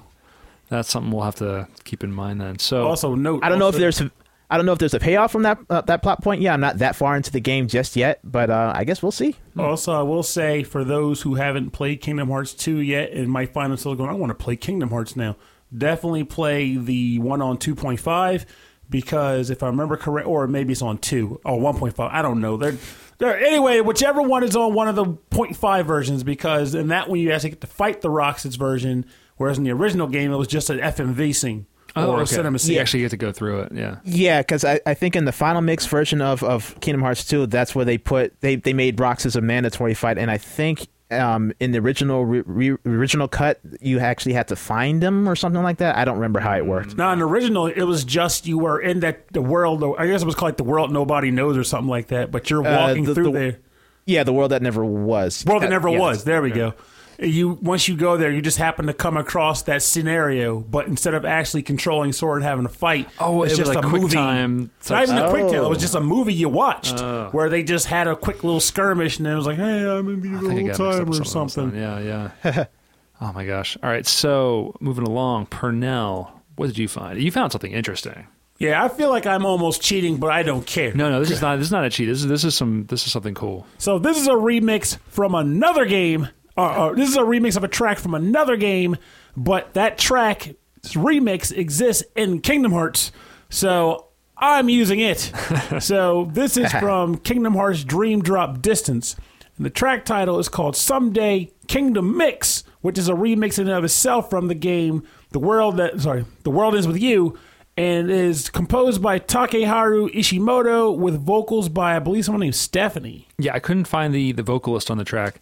That's 0.69 0.91
something 0.91 1.13
we'll 1.13 1.25
have 1.25 1.37
to 1.37 1.69
keep 1.85 2.03
in 2.03 2.13
mind 2.13 2.41
then. 2.41 2.59
So 2.59 2.87
Also, 2.87 3.15
note 3.15 3.41
I 3.45 3.49
don't 3.49 3.59
know 3.59 3.69
if 3.69 3.77
there's 3.77 4.01
a, 4.01 4.11
I 4.51 4.57
don't 4.57 4.67
know 4.67 4.73
if 4.73 4.79
there's 4.79 4.95
a 4.95 5.01
payoff 5.01 5.33
from 5.33 5.43
that 5.43 5.59
uh, 5.71 5.81
that 5.83 6.03
plot 6.03 6.23
point. 6.23 6.41
Yeah, 6.41 6.53
I'm 6.55 6.61
not 6.61 6.79
that 6.79 6.97
far 6.97 7.17
into 7.17 7.31
the 7.31 7.41
game 7.41 7.69
just 7.69 7.97
yet, 7.97 8.21
but 8.25 8.51
uh, 8.51 8.73
I 8.75 8.85
guess 8.85 9.03
we'll 9.03 9.13
see. 9.13 9.37
Also, 9.59 9.93
I 9.93 10.03
will 10.03 10.23
say 10.23 10.63
for 10.63 10.85
those 10.85 11.23
who 11.23 11.35
haven't 11.35 11.71
played 11.71 12.01
Kingdom 12.01 12.29
Hearts 12.29 12.53
2 12.55 12.79
yet 12.79 13.11
and 13.13 13.29
might 13.29 13.53
find 13.53 13.71
themselves 13.71 13.97
going, 13.99 14.11
I 14.11 14.15
want 14.15 14.31
to 14.31 14.35
play 14.45 14.57
Kingdom 14.57 14.91
Hearts 14.91 15.17
now, 15.17 15.37
definitely 15.77 16.25
play 16.25 16.77
the 16.77 17.19
one 17.19 17.43
on 17.43 17.59
2.5 17.59 18.45
because 18.89 19.51
if 19.51 19.63
I 19.63 19.67
remember 19.67 19.97
correct, 19.97 20.29
or 20.29 20.47
maybe 20.47 20.73
it's 20.73 20.83
on 20.83 20.99
2 20.99 21.41
or 21.45 21.59
1.5, 21.59 22.09
I 22.13 22.23
don't 22.23 22.41
know. 22.41 22.57
They're, 22.57 22.77
they're, 23.19 23.39
anyway, 23.39 23.81
whichever 23.81 24.23
one 24.23 24.45
is 24.45 24.55
on 24.55 24.75
one 24.75 24.89
of 24.89 24.95
the 24.95 25.05
0.5 25.05 25.85
versions 25.85 26.23
because 26.23 26.75
in 26.75 26.89
that 26.89 27.09
one 27.09 27.19
you 27.19 27.33
actually 27.33 27.51
get 27.51 27.61
to 27.63 27.67
fight 27.67 28.01
the 28.01 28.11
Roxas 28.11 28.55
version, 28.57 29.05
whereas 29.37 29.59
in 29.59 29.65
the 29.65 29.71
original 29.73 30.07
game 30.07 30.33
it 30.33 30.37
was 30.37 30.49
just 30.49 30.71
an 30.71 30.79
FMV 30.79 31.35
scene 31.35 31.67
or 31.95 32.21
a 32.21 32.27
cinema 32.27 32.59
scene. 32.59 32.75
you 32.75 32.81
actually 32.81 33.01
get 33.01 33.11
to 33.11 33.17
go 33.17 33.33
through 33.33 33.61
it. 33.61 33.73
Yeah. 33.73 33.97
Yeah, 34.05 34.43
because 34.43 34.65
I, 34.65 34.81
I 34.85 34.93
think 34.95 35.17
in 35.17 35.25
the 35.25 35.33
final 35.33 35.63
mix 35.63 35.87
version 35.87 36.21
of, 36.21 36.43
of 36.43 36.79
Kingdom 36.81 37.01
Hearts 37.01 37.25
2, 37.25 37.47
that's 37.47 37.75
where 37.75 37.85
they 37.87 37.97
put 37.99 38.39
they, 38.41 38.57
they 38.57 38.73
made 38.75 39.01
Roxas 39.01 39.35
a 39.37 39.41
mandatory 39.41 39.95
fight, 39.95 40.19
and 40.19 40.31
I 40.31 40.37
think 40.39 40.89
um, 41.11 41.53
in 41.61 41.71
the 41.71 41.79
original 41.79 42.25
re, 42.25 42.43
re, 42.45 42.77
original 42.85 43.29
cut 43.29 43.61
you 43.81 44.01
actually 44.01 44.33
had 44.33 44.49
to 44.49 44.57
find 44.57 45.03
him 45.03 45.29
or 45.29 45.37
something 45.37 45.63
like 45.63 45.79
that. 45.79 45.97
I 45.97 46.05
don't 46.05 46.17
remember 46.17 46.41
how 46.41 46.57
it 46.57 46.67
worked. 46.67 46.97
Now, 46.99 47.13
in 47.13 47.21
the 47.21 47.25
original, 47.27 47.67
it 47.69 47.85
was 47.85 48.03
just 48.05 48.47
you 48.47 48.59
were 48.59 48.81
in 48.81 49.01
that 49.01 49.33
the 49.33 49.41
world. 49.41 49.85
I 49.99 50.07
guess 50.09 50.23
it 50.23 50.27
was 50.27 50.35
called 50.35 50.49
like 50.49 50.57
the 50.57 50.65
world 50.65 50.93
nobody 50.93 51.31
knows 51.31 51.57
or 51.57 51.63
something 51.65 51.89
like 51.89 52.09
that. 52.09 52.31
But 52.33 52.51
you're 52.51 52.61
walking 52.63 53.05
the- 53.05 53.15
through 53.15 53.25
the- 53.27 53.31
there. 53.39 53.59
Yeah, 54.05 54.23
the 54.25 54.33
world 54.33 54.51
that 54.53 54.63
never 54.63 54.85
was. 54.85 55.45
World 55.47 55.63
that 55.63 55.67
Uh, 55.67 55.71
never 55.71 55.89
yeah, 55.89 55.99
was. 55.99 56.25
There 56.25 56.43
we 56.43 56.51
go. 56.51 56.75
You 57.19 57.51
once 57.63 57.89
you 57.89 57.97
go 57.97 58.17
there, 58.17 58.31
you 58.31 58.43
just 58.43 58.59
happen 58.59 58.87
to 58.87 58.93
come 58.93 59.17
across 59.17 59.63
that 59.63 59.83
scenario, 59.83 60.61
but 60.61 60.87
instead 60.87 61.15
of 61.15 61.25
actually 61.25 61.63
controlling 61.63 62.13
Sora 62.13 62.37
and 62.37 62.45
having 62.45 62.65
a 62.65 62.69
fight, 62.71 63.09
Oh, 63.19 63.43
it's 63.43 63.53
it 63.55 63.59
was 63.59 63.69
just 63.69 63.75
like 63.77 63.85
a 63.85 63.89
quick 63.89 64.03
movie. 64.03 64.15
time 64.17 64.71
not 64.91 65.03
even 65.03 65.19
a 65.19 65.31
quick 65.31 65.47
time. 65.47 65.55
It 65.55 65.69
was 65.69 65.79
Oh. 65.79 65.81
just 65.81 65.95
a 65.95 66.01
movie 66.01 66.35
you 66.35 66.49
watched 66.49 66.99
oh. 66.99 67.29
where 67.33 67.49
they 67.49 67.63
just 67.63 67.87
had 67.87 68.07
a 68.07 68.17
quick 68.17 68.45
little 68.45 68.61
skirmish, 68.61 69.19
and 69.19 69.27
it 69.27 69.35
was 69.35 69.47
like, 69.47 69.57
"Hey, 69.57 69.89
I'm 69.89 70.09
in 70.09 70.21
the 70.21 70.29
little 70.29 70.49
got 70.51 70.65
mixed 70.65 70.81
up 70.81 70.95
time 70.95 71.11
or 71.11 71.25
something." 71.25 71.75
Yeah, 71.75 72.31
yeah. 72.45 72.65
oh 73.21 73.33
my 73.33 73.45
gosh. 73.47 73.77
All 73.83 73.91
right. 73.91 74.07
So 74.07 74.77
moving 74.81 75.07
along, 75.07 75.47
Pernell, 75.47 76.31
what 76.57 76.67
did 76.67 76.79
you 76.79 76.89
find? 76.89 77.21
You 77.21 77.31
found 77.31 77.53
something 77.53 77.73
interesting. 77.73 78.27
Yeah, 78.59 78.83
I 78.83 78.89
feel 78.89 79.11
like 79.11 79.27
I'm 79.27 79.45
almost 79.45 79.83
cheating, 79.83 80.17
but 80.17 80.31
I 80.31 80.43
don't 80.43 80.67
care. 80.67 80.95
No, 80.95 81.11
no, 81.11 81.21
this 81.21 81.31
is 81.31 81.43
not. 81.43 81.57
This 81.57 81.67
is 81.67 81.73
not 81.73 81.85
a 81.85 81.91
cheat. 81.91 82.09
This 82.09 82.21
is 82.21 82.27
this 82.27 82.45
is 82.45 82.55
some. 82.55 82.87
This 82.87 83.07
is 83.07 83.13
something 83.13 83.35
cool. 83.35 83.67
So 83.79 83.99
this 83.99 84.17
is 84.19 84.29
a 84.29 84.33
remix 84.33 84.97
from 85.09 85.35
another 85.35 85.85
game. 85.85 86.29
Uh, 86.57 86.63
uh, 86.63 86.93
this 86.95 87.09
is 87.09 87.17
a 87.17 87.23
remix 87.23 87.57
of 87.57 87.65
a 87.65 87.69
track 87.69 87.99
from 87.99 88.15
another 88.15 88.57
game, 88.57 88.97
but 89.37 89.75
that 89.75 89.99
track 89.99 90.55
remix 90.83 91.57
exists 91.57 92.05
in 92.15 92.41
Kingdom 92.41 92.73
Hearts. 92.73 93.13
So 93.51 94.07
I'm 94.39 94.69
using 94.69 95.01
it. 95.01 95.33
so 95.81 96.31
this 96.33 96.57
is 96.57 96.73
from 96.81 97.19
Kingdom 97.19 97.55
Hearts 97.55 97.85
Dream 97.85 98.23
Drop 98.23 98.63
Distance. 98.63 99.17
And 99.57 99.65
the 99.65 99.71
track 99.71 100.05
title 100.05 100.39
is 100.39 100.49
called 100.49 100.77
Someday 100.77 101.51
Kingdom 101.67 102.17
Mix, 102.17 102.65
which 102.83 102.99
is 102.99 103.09
a 103.09 103.15
remix 103.15 103.59
in 103.59 103.69
and 103.69 103.77
of 103.77 103.85
itself 103.85 104.29
from 104.29 104.49
the 104.49 104.55
game 104.55 105.03
The 105.31 105.39
World 105.39 105.79
That 105.79 106.01
sorry, 106.01 106.27
The 106.43 106.51
World 106.51 106.75
Ends 106.75 106.87
With 106.87 107.01
You, 107.01 107.39
and 107.77 108.11
is 108.11 108.51
composed 108.51 109.03
by 109.03 109.19
Takeharu 109.19 110.13
Ishimoto 110.15 110.97
with 110.97 111.21
vocals 111.21 111.69
by 111.69 111.97
I 111.97 111.99
believe 111.99 112.27
someone 112.27 112.41
named 112.41 112.55
Stephanie. 112.55 113.29
Yeah, 113.39 113.55
I 113.55 113.59
couldn't 113.59 113.87
find 113.87 114.15
the 114.15 114.33
the 114.33 114.43
vocalist 114.43 114.91
on 114.91 114.99
the 114.99 115.05
track, 115.05 115.41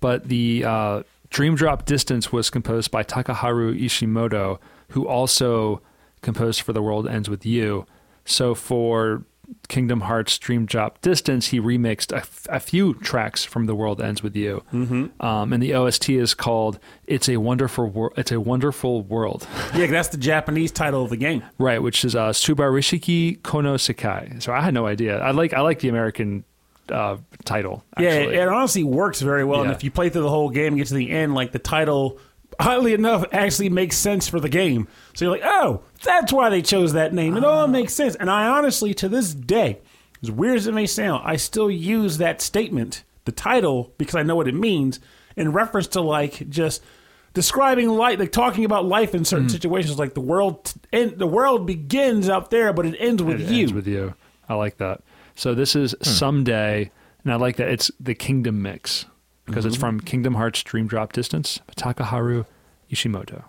but 0.00 0.28
the 0.28 0.64
uh, 0.64 1.02
Dream 1.30 1.54
Drop 1.54 1.84
Distance 1.86 2.32
was 2.32 2.50
composed 2.50 2.90
by 2.90 3.02
Takeharu 3.02 3.80
Ishimoto, 3.80 4.58
who 4.90 5.06
also 5.06 5.80
composed 6.22 6.60
for 6.62 6.72
The 6.72 6.82
World 6.82 7.08
Ends 7.08 7.28
With 7.28 7.44
You. 7.46 7.86
So 8.24 8.54
for 8.54 9.24
Kingdom 9.68 10.00
Hearts 10.02 10.38
Dream 10.38 10.66
Drop 10.66 11.00
Distance, 11.02 11.48
he 11.48 11.60
remixed 11.60 12.12
a, 12.12 12.16
f- 12.18 12.46
a 12.50 12.58
few 12.58 12.94
tracks 12.94 13.44
from 13.44 13.66
The 13.66 13.74
World 13.76 14.00
Ends 14.02 14.20
With 14.22 14.34
You, 14.34 14.64
mm-hmm. 14.72 15.24
um, 15.24 15.52
and 15.52 15.62
the 15.62 15.72
OST 15.74 16.10
is 16.10 16.34
called 16.34 16.80
"It's 17.06 17.28
a 17.28 17.36
Wonderful 17.36 17.86
Wor- 17.86 18.12
It's 18.16 18.32
a 18.32 18.40
Wonderful 18.40 19.02
World," 19.02 19.46
Yeah, 19.76 19.86
that's 19.86 20.08
the 20.08 20.16
Japanese 20.18 20.72
title 20.72 21.04
of 21.04 21.10
the 21.10 21.16
game. 21.16 21.44
right? 21.58 21.80
Which 21.80 22.04
is 22.04 22.16
uh, 22.16 22.30
Subarashiki 22.30 23.38
Kono 23.42 23.76
Sekai. 23.76 24.42
So 24.42 24.52
I 24.52 24.60
had 24.62 24.74
no 24.74 24.86
idea. 24.86 25.18
I 25.20 25.30
like 25.30 25.52
I 25.54 25.60
like 25.60 25.78
the 25.78 25.88
American 25.90 26.42
uh, 26.90 27.18
title. 27.44 27.84
Yeah, 27.98 28.10
it, 28.10 28.34
it 28.34 28.48
honestly 28.48 28.84
works 28.84 29.20
very 29.20 29.44
well. 29.44 29.62
And 29.62 29.72
if 29.72 29.84
you 29.84 29.90
play 29.90 30.08
through 30.08 30.22
the 30.22 30.30
whole 30.30 30.50
game 30.50 30.68
and 30.68 30.76
get 30.78 30.88
to 30.88 30.94
the 30.94 31.10
end, 31.10 31.34
like 31.34 31.52
the 31.52 31.58
title, 31.58 32.18
oddly 32.58 32.94
enough, 32.94 33.24
actually 33.32 33.68
makes 33.68 33.96
sense 33.96 34.28
for 34.28 34.40
the 34.40 34.48
game. 34.48 34.88
So 35.14 35.24
you're 35.24 35.32
like, 35.32 35.44
oh, 35.44 35.82
that's 36.02 36.32
why 36.32 36.50
they 36.50 36.62
chose 36.62 36.92
that 36.92 37.12
name. 37.12 37.36
It 37.36 37.44
all 37.44 37.66
makes 37.68 37.94
sense. 37.94 38.14
And 38.16 38.30
I 38.30 38.46
honestly, 38.46 38.94
to 38.94 39.08
this 39.08 39.34
day, 39.34 39.80
as 40.22 40.30
weird 40.30 40.56
as 40.56 40.66
it 40.66 40.74
may 40.74 40.86
sound, 40.86 41.22
I 41.24 41.36
still 41.36 41.70
use 41.70 42.18
that 42.18 42.40
statement, 42.40 43.04
the 43.24 43.32
title, 43.32 43.92
because 43.98 44.14
I 44.14 44.22
know 44.22 44.36
what 44.36 44.48
it 44.48 44.54
means 44.54 45.00
in 45.36 45.52
reference 45.52 45.88
to 45.88 46.00
like 46.00 46.48
just 46.48 46.82
describing 47.34 47.90
life, 47.90 48.18
like 48.18 48.32
talking 48.32 48.64
about 48.64 48.86
life 48.86 49.14
in 49.14 49.24
certain 49.24 49.50
situations. 49.50 49.98
Like 49.98 50.14
the 50.14 50.20
world, 50.20 50.72
and 50.92 51.18
the 51.18 51.26
world 51.26 51.66
begins 51.66 52.30
out 52.30 52.50
there, 52.50 52.72
but 52.72 52.86
it 52.86 52.96
ends 52.98 53.22
with 53.22 53.42
it 53.42 53.50
you. 53.50 53.62
ends 53.62 53.72
with 53.74 53.86
you. 53.86 54.14
I 54.48 54.54
like 54.54 54.78
that. 54.78 55.02
So 55.36 55.54
this 55.54 55.76
is 55.76 55.94
hmm. 56.02 56.04
someday, 56.04 56.90
and 57.22 57.32
I 57.32 57.36
like 57.36 57.56
that 57.56 57.68
it's 57.68 57.90
the 58.00 58.14
Kingdom 58.14 58.62
mix 58.62 59.06
because 59.44 59.64
it's 59.64 59.76
mm-hmm. 59.76 59.80
from 59.80 60.00
Kingdom 60.00 60.34
Hearts 60.34 60.62
Dream 60.62 60.88
Drop 60.88 61.12
Distance, 61.12 61.60
Takeharu 61.76 62.46
Ishimoto. 62.90 63.44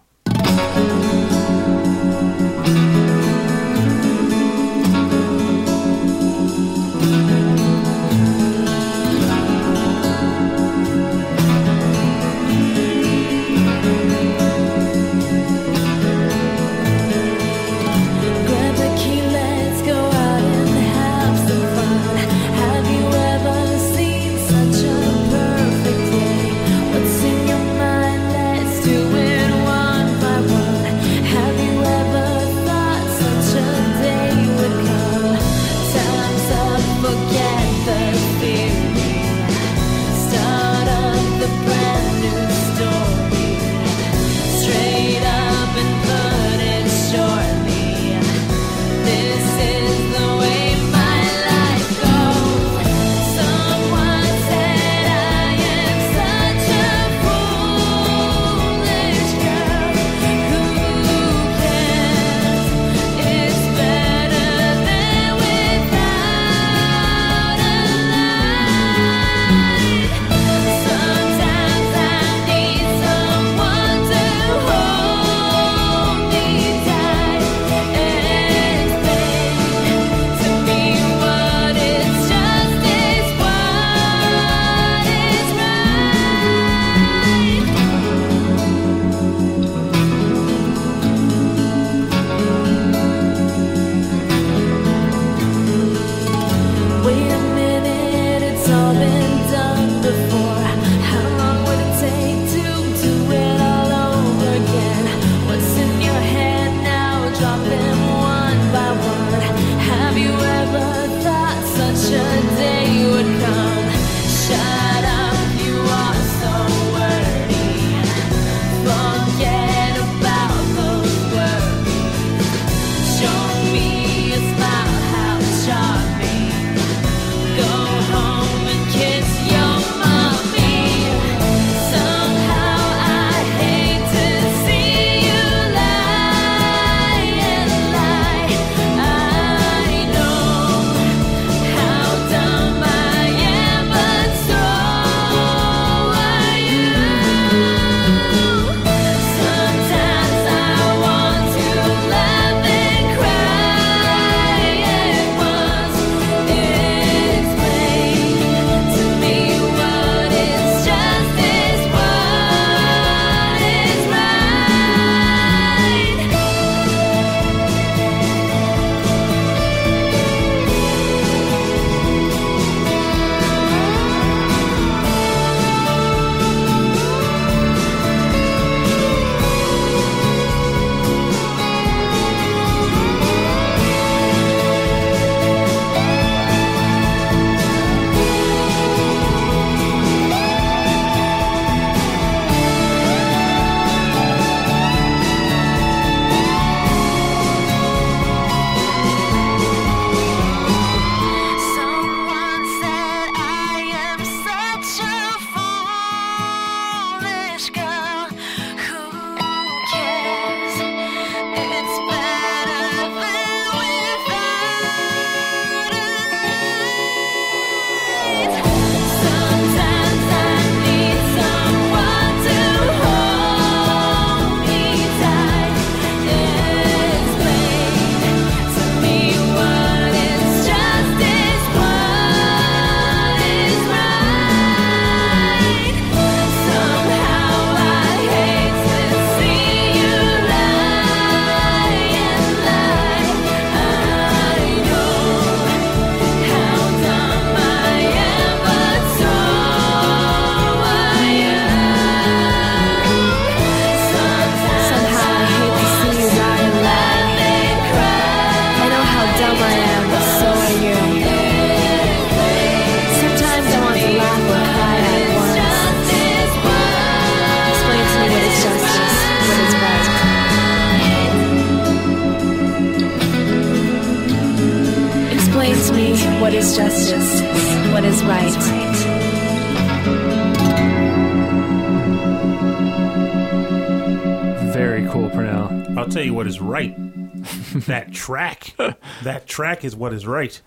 That 289.77 289.81
track 289.81 289.85
is 289.85 289.95
what 289.95 290.13
is 290.13 290.25
right. 290.25 290.61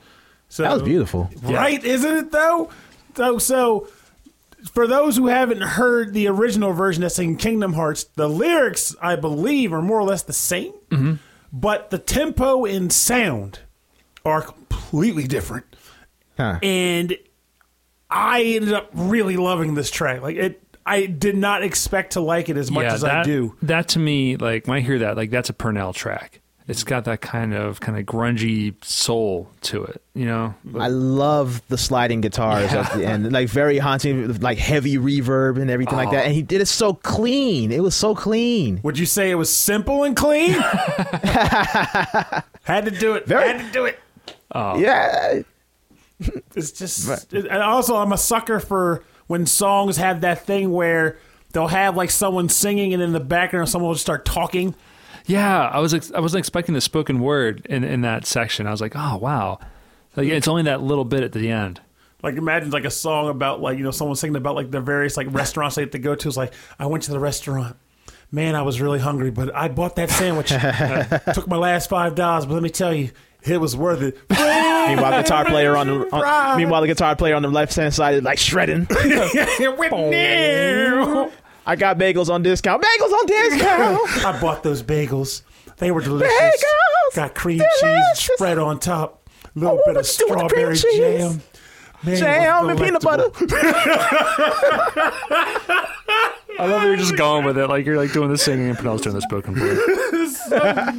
So 0.48 0.62
That 0.62 0.72
was 0.72 0.82
beautiful. 0.82 1.30
Right, 1.42 1.82
isn't 1.82 2.16
it 2.16 2.32
though? 2.32 2.70
So 3.16 3.38
so 3.38 3.88
for 4.72 4.86
those 4.86 5.16
who 5.16 5.28
haven't 5.28 5.62
heard 5.62 6.12
the 6.12 6.28
original 6.28 6.72
version 6.72 7.02
that's 7.02 7.18
in 7.18 7.36
Kingdom 7.36 7.74
Hearts, 7.74 8.04
the 8.04 8.28
lyrics 8.28 8.94
I 9.00 9.16
believe 9.16 9.72
are 9.72 9.82
more 9.82 9.98
or 9.98 10.04
less 10.04 10.22
the 10.22 10.32
same, 10.32 10.72
mm-hmm. 10.90 11.14
but 11.52 11.90
the 11.90 11.98
tempo 11.98 12.64
and 12.64 12.92
sound 12.92 13.60
are 14.24 14.42
completely 14.42 15.26
different. 15.26 15.64
Huh. 16.36 16.58
And 16.62 17.16
I 18.10 18.42
ended 18.42 18.72
up 18.72 18.90
really 18.92 19.36
loving 19.36 19.74
this 19.74 19.90
track. 19.90 20.20
Like 20.22 20.36
it 20.36 20.62
I 20.84 21.06
did 21.06 21.36
not 21.36 21.62
expect 21.62 22.14
to 22.14 22.20
like 22.20 22.48
it 22.48 22.56
as 22.56 22.70
much 22.70 22.84
yeah, 22.84 22.94
as 22.94 23.00
that, 23.02 23.20
I 23.20 23.22
do. 23.22 23.54
That 23.62 23.88
to 23.88 23.98
me, 23.98 24.36
like 24.36 24.66
when 24.66 24.78
I 24.78 24.80
hear 24.80 24.98
that, 25.00 25.16
like 25.16 25.30
that's 25.30 25.50
a 25.50 25.52
Pernell 25.52 25.94
track. 25.94 26.40
It's 26.70 26.84
got 26.84 27.04
that 27.04 27.20
kind 27.20 27.52
of 27.52 27.80
kind 27.80 27.98
of 27.98 28.06
grungy 28.06 28.74
soul 28.84 29.50
to 29.62 29.84
it, 29.84 30.00
you 30.14 30.24
know. 30.24 30.54
I 30.78 30.88
love 30.88 31.60
the 31.68 31.76
sliding 31.76 32.20
guitars 32.20 32.72
at 32.72 32.92
the 32.96 33.04
end, 33.04 33.32
like 33.32 33.48
very 33.48 33.78
haunting, 33.78 34.38
like 34.40 34.58
heavy 34.58 34.96
reverb 34.96 35.60
and 35.60 35.70
everything 35.70 35.96
like 35.96 36.10
that. 36.12 36.22
Oh. 36.22 36.26
And 36.26 36.34
he 36.34 36.42
did 36.42 36.60
it 36.60 36.66
so 36.66 36.94
clean. 36.94 37.72
It 37.72 37.82
was 37.82 37.94
so 37.96 38.14
clean. 38.14 38.80
Would 38.84 38.98
you 38.98 39.06
say 39.06 39.30
it 39.30 39.34
was 39.34 39.54
simple 39.54 40.04
and 40.04 40.14
clean? 40.16 40.50
Had 42.62 42.84
to 42.84 42.90
do 42.90 43.14
it. 43.14 43.26
Very- 43.26 43.48
Had 43.48 43.66
to 43.66 43.72
do 43.72 43.84
it. 43.86 43.98
Oh. 44.52 44.78
Yeah, 44.78 45.42
It's 46.54 46.72
just, 46.72 47.32
and 47.32 47.48
also 47.50 47.96
I'm 47.96 48.12
a 48.12 48.18
sucker 48.18 48.60
for 48.60 49.04
when 49.26 49.46
songs 49.46 49.96
have 49.96 50.20
that 50.22 50.44
thing 50.44 50.70
where 50.72 51.18
they'll 51.52 51.68
have 51.68 51.96
like 51.96 52.10
someone 52.10 52.48
singing 52.48 52.92
and 52.92 53.02
in 53.02 53.12
the 53.12 53.20
background 53.20 53.68
someone 53.68 53.88
will 53.88 53.94
just 53.94 54.04
start 54.04 54.24
talking. 54.24 54.74
Yeah, 55.30 55.68
I 55.68 55.78
was 55.78 55.94
ex- 55.94 56.12
I 56.12 56.18
wasn't 56.18 56.40
expecting 56.40 56.74
the 56.74 56.80
spoken 56.80 57.20
word 57.20 57.64
in 57.66 57.84
in 57.84 58.00
that 58.00 58.26
section. 58.26 58.66
I 58.66 58.72
was 58.72 58.80
like, 58.80 58.94
oh 58.96 59.16
wow, 59.16 59.60
like 60.16 60.26
it's 60.26 60.48
only 60.48 60.64
that 60.64 60.82
little 60.82 61.04
bit 61.04 61.22
at 61.22 61.32
the 61.32 61.50
end. 61.50 61.80
Like 62.22 62.34
imagine 62.34 62.70
like 62.70 62.84
a 62.84 62.90
song 62.90 63.28
about 63.28 63.60
like 63.60 63.78
you 63.78 63.84
know 63.84 63.92
someone 63.92 64.16
singing 64.16 64.36
about 64.36 64.56
like 64.56 64.72
the 64.72 64.80
various 64.80 65.16
like 65.16 65.28
restaurants 65.30 65.76
they 65.76 65.82
have 65.82 65.92
to 65.92 66.00
go 66.00 66.16
to. 66.16 66.28
It's 66.28 66.36
like 66.36 66.52
I 66.80 66.86
went 66.86 67.04
to 67.04 67.12
the 67.12 67.20
restaurant. 67.20 67.76
Man, 68.32 68.56
I 68.56 68.62
was 68.62 68.80
really 68.80 68.98
hungry, 68.98 69.30
but 69.30 69.54
I 69.54 69.68
bought 69.68 69.96
that 69.96 70.10
sandwich. 70.10 70.48
Took 71.34 71.48
my 71.48 71.56
last 71.56 71.88
five 71.88 72.16
dollars, 72.16 72.46
but 72.46 72.54
let 72.54 72.62
me 72.62 72.70
tell 72.70 72.92
you, 72.92 73.10
it 73.42 73.60
was 73.60 73.76
worth 73.76 74.02
it. 74.02 74.18
Meanwhile, 74.30 75.12
the 75.12 75.22
guitar 75.22 75.44
player 75.44 75.76
on 75.76 75.86
the 75.86 76.12
on, 76.12 76.56
meanwhile 76.56 76.80
the 76.80 76.88
guitar 76.88 77.14
player 77.14 77.36
on 77.36 77.42
the 77.42 77.48
left 77.48 77.76
hand 77.76 77.94
side 77.94 78.14
is 78.14 78.22
like 78.22 78.38
shredding. 78.38 78.88
I 81.70 81.76
got 81.76 81.98
bagels 81.98 82.28
on 82.28 82.42
discount. 82.42 82.82
Bagels 82.82 83.12
on 83.12 83.26
discount. 83.26 84.00
I 84.26 84.40
bought 84.40 84.62
those 84.64 84.82
bagels. 84.82 85.42
They 85.76 85.90
were 85.92 86.00
delicious. 86.00 86.32
Bagels! 86.40 87.14
Got 87.14 87.34
cream 87.36 87.58
Delicious! 87.58 88.18
cheese 88.26 88.30
spread 88.34 88.58
on 88.58 88.80
top. 88.80 89.28
A 89.44 89.58
little 89.58 89.78
Oh, 89.80 89.82
bit 89.86 89.96
of 89.96 90.06
you 90.06 90.26
do 90.26 90.34
with 90.34 90.38
the 90.48 90.48
cream 90.54 90.74
strawberry 90.74 90.76
cheese? 90.76 90.96
jam. 90.98 91.42
Man, 92.02 92.16
Jam 92.16 92.68
and 92.70 92.78
peanut 92.80 93.02
butter. 93.02 93.30
I 96.58 96.66
love 96.66 96.82
that 96.82 96.86
you're 96.86 96.96
just 96.96 97.16
going 97.16 97.44
with 97.44 97.56
it, 97.56 97.68
like 97.68 97.86
you're 97.86 97.96
like 97.96 98.12
doing 98.12 98.30
the 98.30 98.38
singing 98.38 98.68
and 98.68 98.76
Pernell's 98.78 99.02
doing 99.02 99.14
the 99.14 99.22
spoken 99.22 99.54
word. 99.54 99.78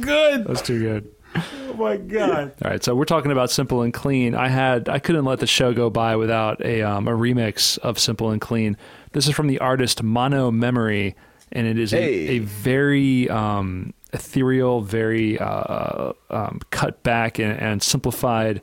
Good. 0.00 0.46
That's 0.46 0.62
too 0.62 0.80
good. 0.80 1.08
Oh 1.34 1.74
my 1.74 1.96
god. 1.96 2.52
All 2.64 2.70
right, 2.70 2.82
so 2.84 2.94
we're 2.94 3.04
talking 3.04 3.30
about 3.32 3.50
"Simple 3.50 3.82
and 3.82 3.92
Clean." 3.92 4.34
I 4.34 4.48
had 4.48 4.88
I 4.88 4.98
couldn't 4.98 5.24
let 5.24 5.38
the 5.40 5.46
show 5.46 5.72
go 5.72 5.88
by 5.90 6.16
without 6.16 6.60
a 6.64 6.82
um, 6.82 7.06
a 7.08 7.12
remix 7.12 7.78
of 7.78 7.98
"Simple 7.98 8.30
and 8.30 8.40
Clean." 8.40 8.76
This 9.12 9.28
is 9.28 9.34
from 9.34 9.46
the 9.46 9.58
artist 9.58 10.02
Mono 10.02 10.50
Memory, 10.50 11.14
and 11.52 11.66
it 11.66 11.78
is 11.78 11.92
a, 11.92 12.02
a 12.02 12.38
very 12.40 13.28
um, 13.28 13.92
ethereal, 14.12 14.80
very 14.80 15.38
uh, 15.38 16.12
um, 16.30 16.60
cut 16.70 17.02
back 17.02 17.38
and, 17.38 17.58
and 17.58 17.82
simplified, 17.82 18.62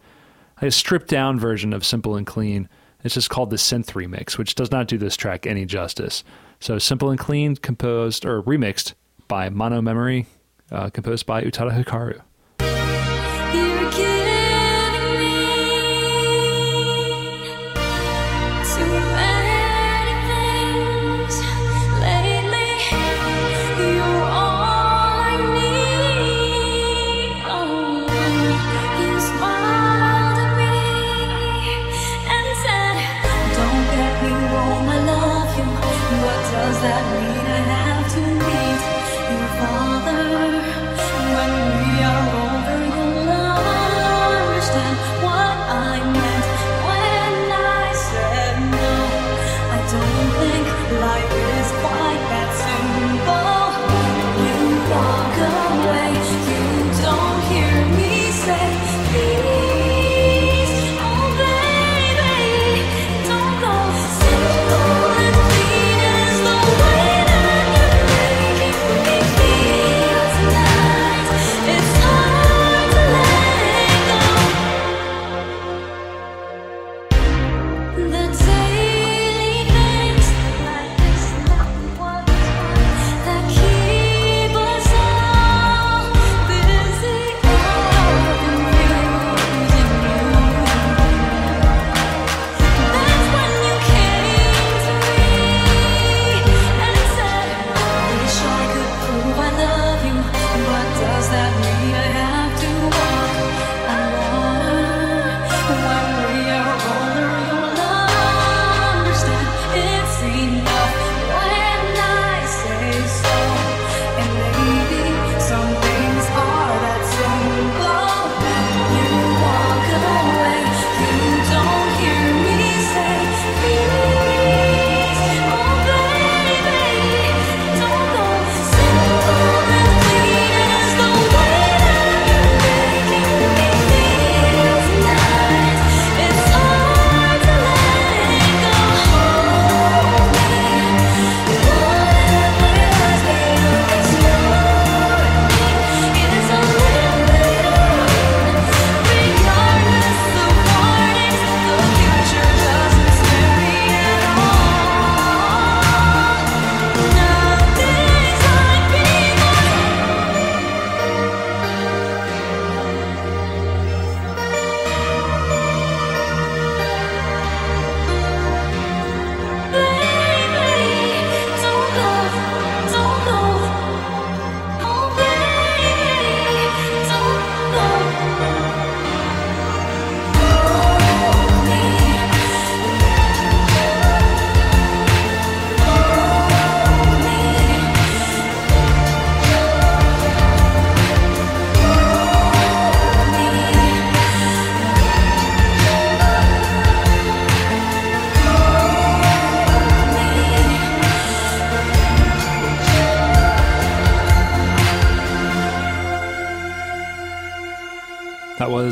a 0.61 0.71
stripped 0.71 1.07
down 1.07 1.39
version 1.39 1.73
of 1.73 1.85
"Simple 1.85 2.15
and 2.15 2.25
Clean." 2.25 2.67
It's 3.03 3.13
just 3.13 3.29
called 3.29 3.49
the 3.49 3.55
Synth 3.55 3.93
Remix, 3.93 4.37
which 4.37 4.55
does 4.55 4.71
not 4.71 4.87
do 4.87 4.97
this 4.97 5.15
track 5.15 5.47
any 5.47 5.65
justice. 5.65 6.23
So, 6.59 6.77
"Simple 6.77 7.09
and 7.09 7.19
Clean," 7.19 7.55
composed 7.55 8.25
or 8.25 8.41
remixed 8.43 8.93
by 9.27 9.49
Mono 9.49 9.81
Memory, 9.81 10.25
uh, 10.71 10.89
composed 10.89 11.25
by 11.25 11.43
Utada 11.43 11.83
Hikaru. 11.83 12.21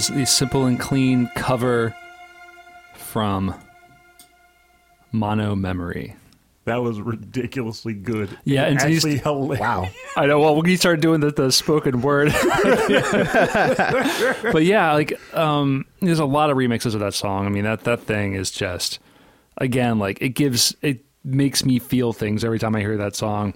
That 0.07 0.15
the 0.15 0.29
simple 0.29 0.65
and 0.65 0.79
clean 0.79 1.29
cover 1.35 1.95
from 2.95 3.53
Mono 5.11 5.55
Memory. 5.55 6.15
That 6.65 6.81
was 6.81 6.99
ridiculously 6.99 7.93
good. 7.93 8.37
Yeah, 8.43 8.65
and 8.65 8.81
he's- 8.81 8.97
actually 8.97 9.19
hilarious. 9.19 9.61
Wow. 9.61 9.89
I 10.17 10.25
know. 10.25 10.39
Well, 10.41 10.55
when 10.57 10.65
he 10.65 10.75
started 10.75 10.99
doing 10.99 11.21
the, 11.21 11.31
the 11.31 11.49
spoken 11.51 12.01
word, 12.01 12.33
but 14.51 14.63
yeah, 14.63 14.91
like 14.93 15.13
um, 15.33 15.85
there's 16.01 16.19
a 16.19 16.25
lot 16.25 16.49
of 16.49 16.57
remixes 16.57 16.93
of 16.93 16.99
that 16.99 17.13
song. 17.13 17.45
I 17.45 17.49
mean, 17.49 17.63
that 17.63 17.85
that 17.85 18.01
thing 18.01 18.33
is 18.33 18.51
just 18.51 18.99
again 19.57 19.97
like 19.97 20.21
it 20.21 20.29
gives 20.29 20.75
it 20.81 21.05
makes 21.23 21.63
me 21.63 21.79
feel 21.79 22.11
things 22.13 22.43
every 22.43 22.59
time 22.59 22.75
I 22.75 22.81
hear 22.81 22.97
that 22.97 23.15
song. 23.15 23.53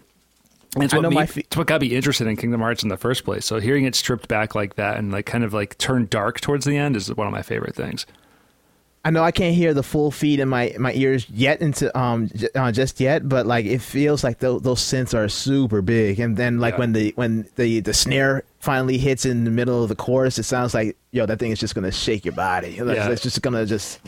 It's 0.78 0.94
I 0.94 0.98
what, 1.00 1.10
me- 1.10 1.16
my 1.16 1.26
fe- 1.26 1.42
it's 1.42 1.58
what 1.58 1.68
got 1.68 1.82
me 1.82 1.88
interested 1.88 2.28
in 2.28 2.38
Kingdom 2.38 2.62
Hearts 2.62 2.82
in 2.84 2.90
the 2.90 2.98
first 2.98 3.26
place. 3.26 3.46
So 3.46 3.60
hearing 3.60 3.84
it 3.86 3.94
stripped 3.96 4.28
back 4.28 4.56
like 4.56 4.76
that 4.76 4.98
and 4.98 5.12
like 5.12 5.26
kind 5.26 5.44
of 5.44 5.54
like 5.54 5.78
turn 5.78 6.08
dark 6.10 6.40
towards 6.40 6.66
the 6.66 6.78
end 6.78 6.96
is 6.96 7.14
one 7.14 7.28
of 7.28 7.34
my 7.34 7.42
favorite 7.42 7.76
things. 7.76 8.06
I 9.04 9.10
know 9.10 9.24
I 9.24 9.32
can't 9.32 9.56
hear 9.56 9.74
the 9.74 9.82
full 9.82 10.12
feed 10.12 10.40
in 10.40 10.48
my 10.48 10.76
my 10.78 10.94
ears 10.94 11.28
yet 11.32 11.60
into 11.60 11.96
um 11.98 12.30
j- 12.36 12.50
uh, 12.56 12.72
just 12.72 13.00
yet, 13.00 13.28
but 13.28 13.48
like 13.48 13.66
it 13.66 13.80
feels 13.82 14.24
like 14.24 14.38
those 14.38 14.62
those 14.62 14.80
synths 14.80 15.16
are 15.18 15.28
super 15.28 15.82
big, 15.82 16.20
and 16.20 16.38
then 16.38 16.60
like 16.60 16.76
Yeah. 16.76 16.80
when 16.82 16.94
the 16.94 17.12
when 17.16 17.48
the 17.56 17.80
the 17.80 17.96
snare 17.96 18.44
finally 18.60 19.00
hits 19.00 19.26
in 19.26 19.44
the 19.44 19.50
middle 19.50 19.82
of 19.82 19.90
the 19.90 19.96
chorus, 19.96 20.38
it 20.38 20.44
sounds 20.44 20.76
like 20.76 20.96
yo 21.10 21.26
that 21.26 21.40
thing 21.40 21.50
is 21.52 21.60
just 21.60 21.74
gonna 21.74 21.92
shake 21.92 22.24
your 22.26 22.36
body. 22.36 22.78
It's, 22.78 22.86
Yeah. 22.96 23.10
it's 23.10 23.24
just 23.24 23.42
gonna 23.42 23.66
just 23.66 24.00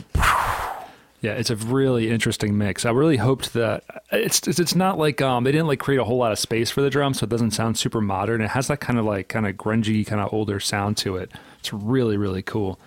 Yeah, 1.24 1.32
it's 1.32 1.48
a 1.48 1.56
really 1.56 2.10
interesting 2.10 2.58
mix. 2.58 2.84
I 2.84 2.90
really 2.90 3.16
hoped 3.16 3.54
that 3.54 3.82
it's 4.12 4.46
it's, 4.46 4.58
it's 4.58 4.74
not 4.74 4.98
like 4.98 5.22
um 5.22 5.44
they 5.44 5.52
didn't 5.52 5.68
like 5.68 5.78
create 5.78 5.98
a 5.98 6.04
whole 6.04 6.18
lot 6.18 6.32
of 6.32 6.38
space 6.38 6.70
for 6.70 6.82
the 6.82 6.90
drums, 6.90 7.20
so 7.20 7.24
it 7.24 7.30
doesn't 7.30 7.52
sound 7.52 7.78
super 7.78 8.02
modern. 8.02 8.42
It 8.42 8.50
has 8.50 8.68
that 8.68 8.80
kind 8.80 8.98
of 8.98 9.06
like 9.06 9.28
kind 9.28 9.46
of 9.46 9.56
grungy, 9.56 10.06
kind 10.06 10.20
of 10.20 10.34
older 10.34 10.60
sound 10.60 10.98
to 10.98 11.16
it. 11.16 11.32
It's 11.60 11.72
really 11.72 12.18
really 12.18 12.42
cool. 12.42 12.78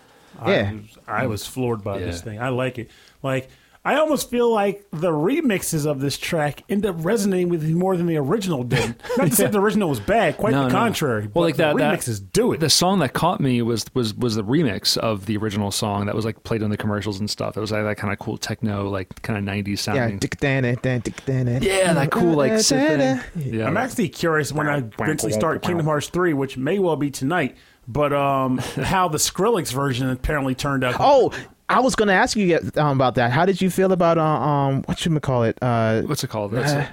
Yeah. 0.46 0.70
I 0.70 0.74
was, 0.74 0.98
I 1.08 1.26
was 1.26 1.48
floored 1.48 1.84
by 1.84 1.98
this 1.98 2.22
thing. 2.22 2.40
I 2.40 2.50
like 2.50 2.78
it. 2.78 2.92
Like 3.24 3.50
I 3.88 3.96
almost 4.00 4.30
feel 4.30 4.52
like 4.52 4.86
the 4.92 5.12
remixes 5.12 5.86
of 5.86 6.02
this 6.02 6.18
track 6.18 6.64
end 6.68 6.86
up 6.86 6.98
resonating 7.00 7.48
with 7.48 7.64
me 7.64 7.74
more 7.74 7.96
than 7.96 8.06
the 8.06 8.18
original 8.18 8.64
did. 8.64 8.96
Not 9.18 9.30
to 9.30 9.36
say 9.36 9.48
the 9.48 9.62
original 9.62 9.88
was 9.88 10.02
bad, 10.02 10.36
quite 10.36 10.52
No, 10.52 10.64
the 10.64 10.68
no. 10.68 10.74
contrary. 10.74 11.22
Well, 11.22 11.30
but 11.36 11.40
like 11.42 11.56
that, 11.56 11.72
the 11.74 11.80
that- 11.80 12.00
remixes 12.00 12.22
do 12.34 12.52
it. 12.52 12.60
The 12.60 12.70
song 12.70 13.00
that 13.00 13.14
caught 13.14 13.40
me 13.40 13.62
was 13.62 13.86
was 13.94 14.14
was 14.14 14.36
the 14.36 14.44
remix 14.44 14.98
of 14.98 15.26
the 15.26 15.38
original 15.38 15.72
song 15.72 16.06
that 16.08 16.16
was 16.16 16.26
like 16.26 16.44
played 16.44 16.64
on 16.64 16.70
the 16.70 16.76
commercials 16.76 17.20
and 17.22 17.30
stuff. 17.30 17.56
It 17.56 17.62
was 17.62 17.72
like 17.72 17.86
that 17.86 17.96
kind 17.96 18.12
of 18.12 18.20
cool 18.20 18.38
techno, 18.38 18.90
like 18.90 19.22
kind 19.22 19.40
of 19.40 19.46
'90s 19.56 19.68
yeah 19.70 19.76
sounding. 19.78 20.20
dick 20.20 20.38
dan 20.38 20.66
it, 20.66 20.82
dan 20.82 21.00
dick 21.00 21.24
dan 21.26 21.48
it. 21.48 21.64
Yeah, 21.64 21.94
that 21.94 22.12
cool 22.12 22.34
like 22.34 22.52
synth 22.54 23.24
thing. 23.32 23.54
Yeah, 23.54 23.68
I'm 23.68 23.78
actually 23.78 24.10
curious 24.10 24.52
when 24.52 24.68
I 24.68 24.80
eventually 24.80 25.32
start 25.32 25.62
Kingdom 25.62 25.86
Hearts 25.86 26.10
3, 26.10 26.34
which 26.34 26.58
may 26.58 26.78
well 26.80 26.98
be 26.98 27.10
tonight, 27.10 27.56
but 27.88 28.12
um, 28.12 28.58
how 28.84 29.08
the 29.08 29.18
Skrillex 29.18 29.72
version 29.72 30.10
apparently 30.10 30.56
turned 30.56 30.84
out. 30.84 30.96
Oh, 31.00 31.32
I 31.70 31.80
was 31.82 31.96
gonna 31.96 32.14
ask 32.14 32.38
you 32.38 32.60
um, 32.78 32.98
about 32.98 33.16
that. 33.16 33.32
How 33.32 33.46
did 33.46 33.62
you 33.62 33.70
feel 33.70 33.92
about 33.92 34.18
uh, 34.18 34.24
um 34.24 34.84
what 34.84 35.06
you 35.06 35.20
call 35.20 35.44
it? 35.44 35.58
Uh, 35.62 36.02
what's 36.04 36.24
it 36.24 36.30
called? 36.30 36.52
That's 36.52 36.72
it. 36.72 36.88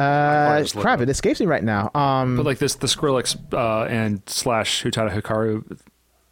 uh, 0.00 0.60
just 0.60 0.74
look 0.74 0.82
crap! 0.82 1.00
It 1.00 1.08
escapes 1.08 1.38
me 1.40 1.46
right 1.46 1.62
now. 1.62 1.90
Um, 1.94 2.36
But 2.36 2.44
like 2.46 2.58
this, 2.58 2.74
the 2.74 2.88
Skrillex 2.88 3.36
uh, 3.52 3.84
and 3.84 4.20
slash 4.26 4.82
Utada 4.82 5.10
Hikaru 5.16 5.78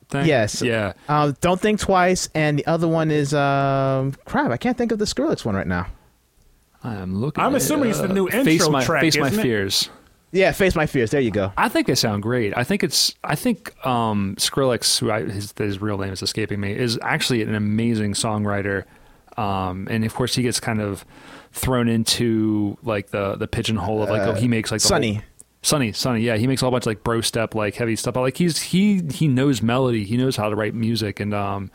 thing. 0.08 0.26
Yes. 0.26 0.60
Yeah. 0.62 0.94
uh, 1.08 1.32
don't 1.40 1.60
think 1.60 1.78
twice, 1.78 2.28
and 2.34 2.58
the 2.58 2.66
other 2.66 2.88
one 2.88 3.10
is 3.12 3.32
um 3.32 4.12
crap. 4.24 4.50
I 4.50 4.56
can't 4.56 4.76
think 4.76 4.90
of 4.90 4.98
the 4.98 5.04
Skrillex 5.04 5.44
one 5.44 5.54
right 5.54 5.66
now. 5.66 5.86
I'm 6.82 7.14
looking. 7.20 7.44
I'm 7.44 7.54
at- 7.54 7.62
assuming 7.62 7.90
it's 7.90 8.00
the 8.00 8.08
new 8.08 8.28
face 8.28 8.46
intro 8.60 8.70
my, 8.70 8.82
track, 8.84 9.02
Face 9.02 9.16
my 9.16 9.28
isn't 9.28 9.38
it? 9.38 9.42
fears. 9.42 9.88
Yeah, 10.32 10.50
face 10.52 10.74
my 10.74 10.86
fears. 10.86 11.10
There 11.10 11.20
you 11.20 11.30
go. 11.30 11.52
I 11.58 11.68
think 11.68 11.86
they 11.86 11.94
sound 11.94 12.22
great. 12.22 12.56
I 12.56 12.64
think 12.64 12.82
it's. 12.82 13.14
I 13.22 13.34
think 13.34 13.74
um, 13.86 14.34
Skrillex, 14.38 14.98
who 14.98 15.10
I, 15.10 15.24
his, 15.24 15.52
his 15.56 15.80
real 15.80 15.98
name 15.98 16.12
is 16.12 16.22
escaping 16.22 16.58
me, 16.58 16.72
is 16.76 16.98
actually 17.02 17.42
an 17.42 17.54
amazing 17.54 18.14
songwriter. 18.14 18.84
Um, 19.36 19.86
and 19.90 20.04
of 20.04 20.14
course, 20.14 20.34
he 20.34 20.42
gets 20.42 20.58
kind 20.58 20.80
of 20.80 21.04
thrown 21.52 21.86
into 21.88 22.78
like 22.82 23.10
the 23.10 23.36
the 23.36 23.46
pigeonhole 23.46 24.02
of 24.02 24.08
like, 24.08 24.22
oh, 24.22 24.32
he 24.34 24.48
makes 24.48 24.70
like 24.72 24.80
Sonny. 24.80 25.14
whole- 25.14 25.22
Sonny, 25.64 25.92
Sonny, 25.92 26.22
yeah, 26.22 26.36
he 26.36 26.48
makes 26.48 26.60
a 26.60 26.64
whole 26.64 26.72
bunch 26.72 26.84
of 26.84 26.86
like 26.88 27.04
bro 27.04 27.20
step, 27.20 27.54
like 27.54 27.74
heavy 27.76 27.94
stuff. 27.94 28.14
But 28.14 28.22
like 28.22 28.36
he's 28.36 28.60
he 28.60 29.00
he 29.12 29.28
knows 29.28 29.62
melody, 29.62 30.02
he 30.04 30.16
knows 30.16 30.34
how 30.34 30.48
to 30.48 30.56
write 30.56 30.74
music, 30.74 31.20
and 31.20 31.32
um, 31.32 31.70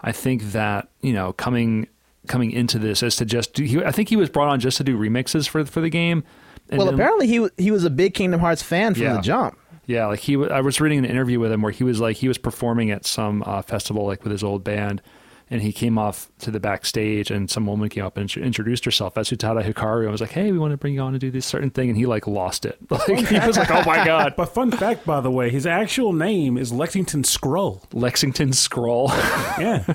I 0.00 0.12
think 0.12 0.52
that 0.52 0.88
you 1.00 1.12
know 1.12 1.32
coming 1.32 1.88
coming 2.28 2.52
into 2.52 2.78
this 2.78 3.02
as 3.02 3.16
to 3.16 3.24
just 3.24 3.54
do, 3.54 3.64
he, 3.64 3.82
I 3.82 3.90
think 3.90 4.10
he 4.10 4.16
was 4.16 4.28
brought 4.28 4.48
on 4.48 4.60
just 4.60 4.76
to 4.76 4.84
do 4.84 4.96
remixes 4.98 5.48
for 5.48 5.64
for 5.64 5.80
the 5.80 5.88
game. 5.90 6.22
And 6.70 6.78
well, 6.78 6.86
then- 6.86 6.94
apparently 6.94 7.26
he 7.26 7.48
he 7.58 7.70
was 7.70 7.84
a 7.84 7.90
big 7.90 8.14
Kingdom 8.14 8.40
Hearts 8.40 8.62
fan 8.62 8.94
from 8.94 9.02
Yeah. 9.04 9.14
the 9.14 9.20
jump. 9.22 9.58
yeah, 9.86 10.06
like 10.06 10.20
he. 10.20 10.36
wa- 10.36 10.46
I 10.48 10.60
was 10.60 10.80
reading 10.80 10.98
an 10.98 11.04
interview 11.04 11.38
with 11.40 11.52
him 11.52 11.62
where 11.62 11.72
he 11.72 11.84
was 11.84 12.00
like 12.00 12.16
he 12.16 12.28
was 12.28 12.38
performing 12.38 12.90
at 12.90 13.06
some 13.06 13.42
uh, 13.46 13.62
festival 13.62 14.04
like 14.06 14.22
with 14.24 14.32
his 14.32 14.42
old 14.42 14.64
band, 14.64 15.00
and 15.48 15.62
he 15.62 15.72
came 15.72 15.96
off 15.96 16.28
to 16.40 16.50
the 16.50 16.58
backstage, 16.58 17.30
and 17.30 17.48
some 17.48 17.66
woman 17.66 17.88
came 17.88 18.04
up 18.04 18.16
and 18.16 18.24
intro- 18.24 18.42
introduced 18.42 18.84
herself 18.84 19.16
as 19.16 19.30
Utada 19.30 19.62
Hikaru, 19.62 20.02
and 20.02 20.10
was 20.10 20.20
like, 20.20 20.32
"Hey, 20.32 20.50
we 20.50 20.58
want 20.58 20.72
to 20.72 20.76
bring 20.76 20.94
you 20.94 21.00
on 21.02 21.12
to 21.12 21.20
do 21.20 21.30
this 21.30 21.46
certain 21.46 21.70
thing," 21.70 21.88
and 21.88 21.96
he 21.96 22.04
like 22.04 22.26
lost 22.26 22.66
it. 22.66 22.78
Like 22.90 23.28
he 23.28 23.38
was 23.46 23.56
like, 23.56 23.70
"Oh 23.70 23.84
my 23.86 24.04
god." 24.04 24.34
But 24.36 24.46
fun 24.46 24.72
fact, 24.72 25.06
by 25.06 25.20
the 25.20 25.30
way, 25.30 25.50
his 25.50 25.66
actual 25.68 26.12
name 26.12 26.58
is 26.58 26.72
Lexington 26.72 27.22
Scroll. 27.22 27.84
Lexington 27.92 28.52
Scroll. 28.52 29.12
Yeah. 29.60 29.84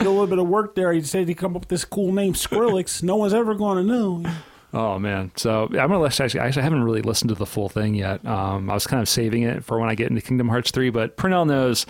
Did 0.00 0.06
a 0.06 0.10
little 0.10 0.26
bit 0.26 0.38
of 0.38 0.48
work 0.48 0.74
there. 0.74 0.92
He 0.94 1.02
said 1.02 1.28
he 1.28 1.34
come 1.34 1.54
up 1.54 1.60
with 1.62 1.68
this 1.68 1.84
cool 1.84 2.10
name, 2.10 2.32
Skrillex. 2.32 3.02
No 3.02 3.16
one's 3.16 3.34
ever 3.34 3.54
going 3.54 3.76
to 3.76 3.84
know. 3.84 4.24
Oh 4.72 4.98
man. 4.98 5.32
So 5.36 5.64
I'm 5.64 5.72
gonna 5.72 6.00
listen. 6.00 6.24
Actually, 6.24 6.40
actually, 6.40 6.60
I 6.60 6.64
haven't 6.64 6.84
really 6.84 7.02
listened 7.02 7.30
to 7.30 7.34
the 7.34 7.46
full 7.46 7.68
thing 7.68 7.94
yet. 7.94 8.24
Um, 8.24 8.70
I 8.70 8.74
was 8.74 8.86
kind 8.86 9.02
of 9.02 9.08
saving 9.08 9.42
it 9.42 9.64
for 9.64 9.78
when 9.78 9.88
I 9.88 9.94
get 9.94 10.10
into 10.10 10.22
Kingdom 10.22 10.48
Hearts 10.48 10.70
three, 10.70 10.90
but 10.90 11.16
Pernell 11.16 11.46
knows. 11.46 11.86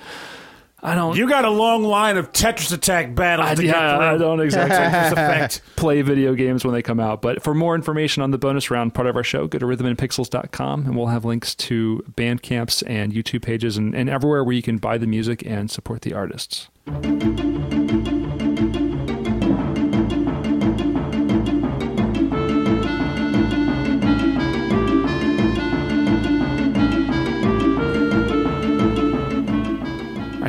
I 0.82 0.94
don't. 0.94 1.14
You 1.14 1.28
got 1.28 1.44
a 1.44 1.50
long 1.50 1.82
line 1.82 2.16
of 2.16 2.32
Tetris 2.32 2.72
Attack 2.72 3.14
battles 3.14 3.50
I, 3.50 3.54
to 3.54 3.66
yeah, 3.66 3.98
I 3.98 4.16
don't 4.16 4.40
exactly. 4.40 5.60
Play 5.76 6.00
video 6.00 6.34
games 6.34 6.64
when 6.64 6.72
they 6.72 6.80
come 6.80 6.98
out. 6.98 7.20
But 7.20 7.42
for 7.42 7.52
more 7.52 7.74
information 7.74 8.22
on 8.22 8.30
the 8.30 8.38
bonus 8.38 8.70
round 8.70 8.94
part 8.94 9.06
of 9.06 9.14
our 9.14 9.22
show, 9.22 9.46
go 9.46 9.58
to 9.58 9.66
rhythmandpixels.com 9.66 10.86
and 10.86 10.96
we'll 10.96 11.08
have 11.08 11.26
links 11.26 11.54
to 11.56 12.02
Bandcamps 12.16 12.82
and 12.86 13.12
YouTube 13.12 13.42
pages 13.42 13.76
and, 13.76 13.94
and 13.94 14.08
everywhere 14.08 14.42
where 14.42 14.54
you 14.54 14.62
can 14.62 14.78
buy 14.78 14.96
the 14.96 15.06
music 15.06 15.44
and 15.44 15.70
support 15.70 16.00
the 16.00 16.14
artists. 16.14 16.68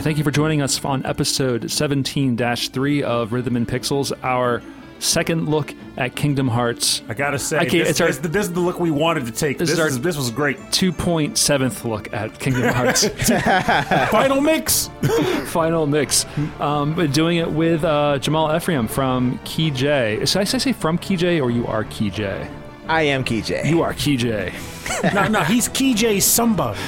All 0.02 0.06
right, 0.06 0.16
thank 0.16 0.18
you 0.18 0.24
for 0.24 0.32
joining 0.32 0.64
us 0.64 0.84
on 0.84 1.06
episode 1.06 1.70
17 1.70 2.36
3 2.36 3.04
of 3.04 3.34
Rhythm 3.34 3.56
and 3.56 3.68
Pixels, 3.68 4.12
our 4.24 4.64
second 4.98 5.48
look 5.48 5.76
at 5.96 6.16
Kingdom 6.16 6.48
Hearts. 6.48 7.04
I 7.08 7.14
gotta 7.14 7.38
say, 7.38 7.58
I 7.60 7.66
this, 7.66 7.90
it's 7.90 8.02
our- 8.02 8.08
this, 8.08 8.18
this 8.18 8.48
is 8.48 8.54
the 8.54 8.62
look 8.62 8.80
we 8.80 8.90
wanted 8.90 9.28
to 9.28 9.32
take. 9.32 9.60
This 9.60 9.70
This, 9.70 9.74
is 9.74 9.80
our- 9.80 9.88
is, 9.90 10.02
this 10.02 10.18
was 10.18 10.32
great. 10.32 10.58
2.7th 10.72 11.86
look 11.88 12.12
at 12.14 12.40
Kingdom 12.40 12.64
Hearts. 12.74 13.08
Final 14.10 14.42
mix. 14.42 14.90
final 15.52 15.86
mix. 15.86 16.26
Um, 16.60 16.96
but 16.96 17.14
doing 17.14 17.38
it 17.38 17.52
with 17.52 17.84
uh, 17.84 18.18
Jamal 18.18 18.56
Ephraim 18.56 18.88
from 18.88 19.38
Key 19.46 19.70
J. 19.70 20.26
Should 20.26 20.40
I 20.42 20.46
say 20.46 20.74
from 20.74 20.98
Key 20.98 21.16
J 21.16 21.40
or 21.42 21.52
you 21.52 21.68
are 21.68 21.84
Key 21.84 22.10
J? 22.10 22.50
I 22.88 23.04
am 23.04 23.24
Key 23.24 23.44
J. 23.44 23.70
You 23.70 23.84
are 23.84 23.94
Key 23.94 24.18
J. 24.18 24.52
no, 25.14 25.28
no, 25.28 25.42
he's 25.44 25.68
Key 25.68 25.94
J 25.94 26.20
somebody. 26.20 26.80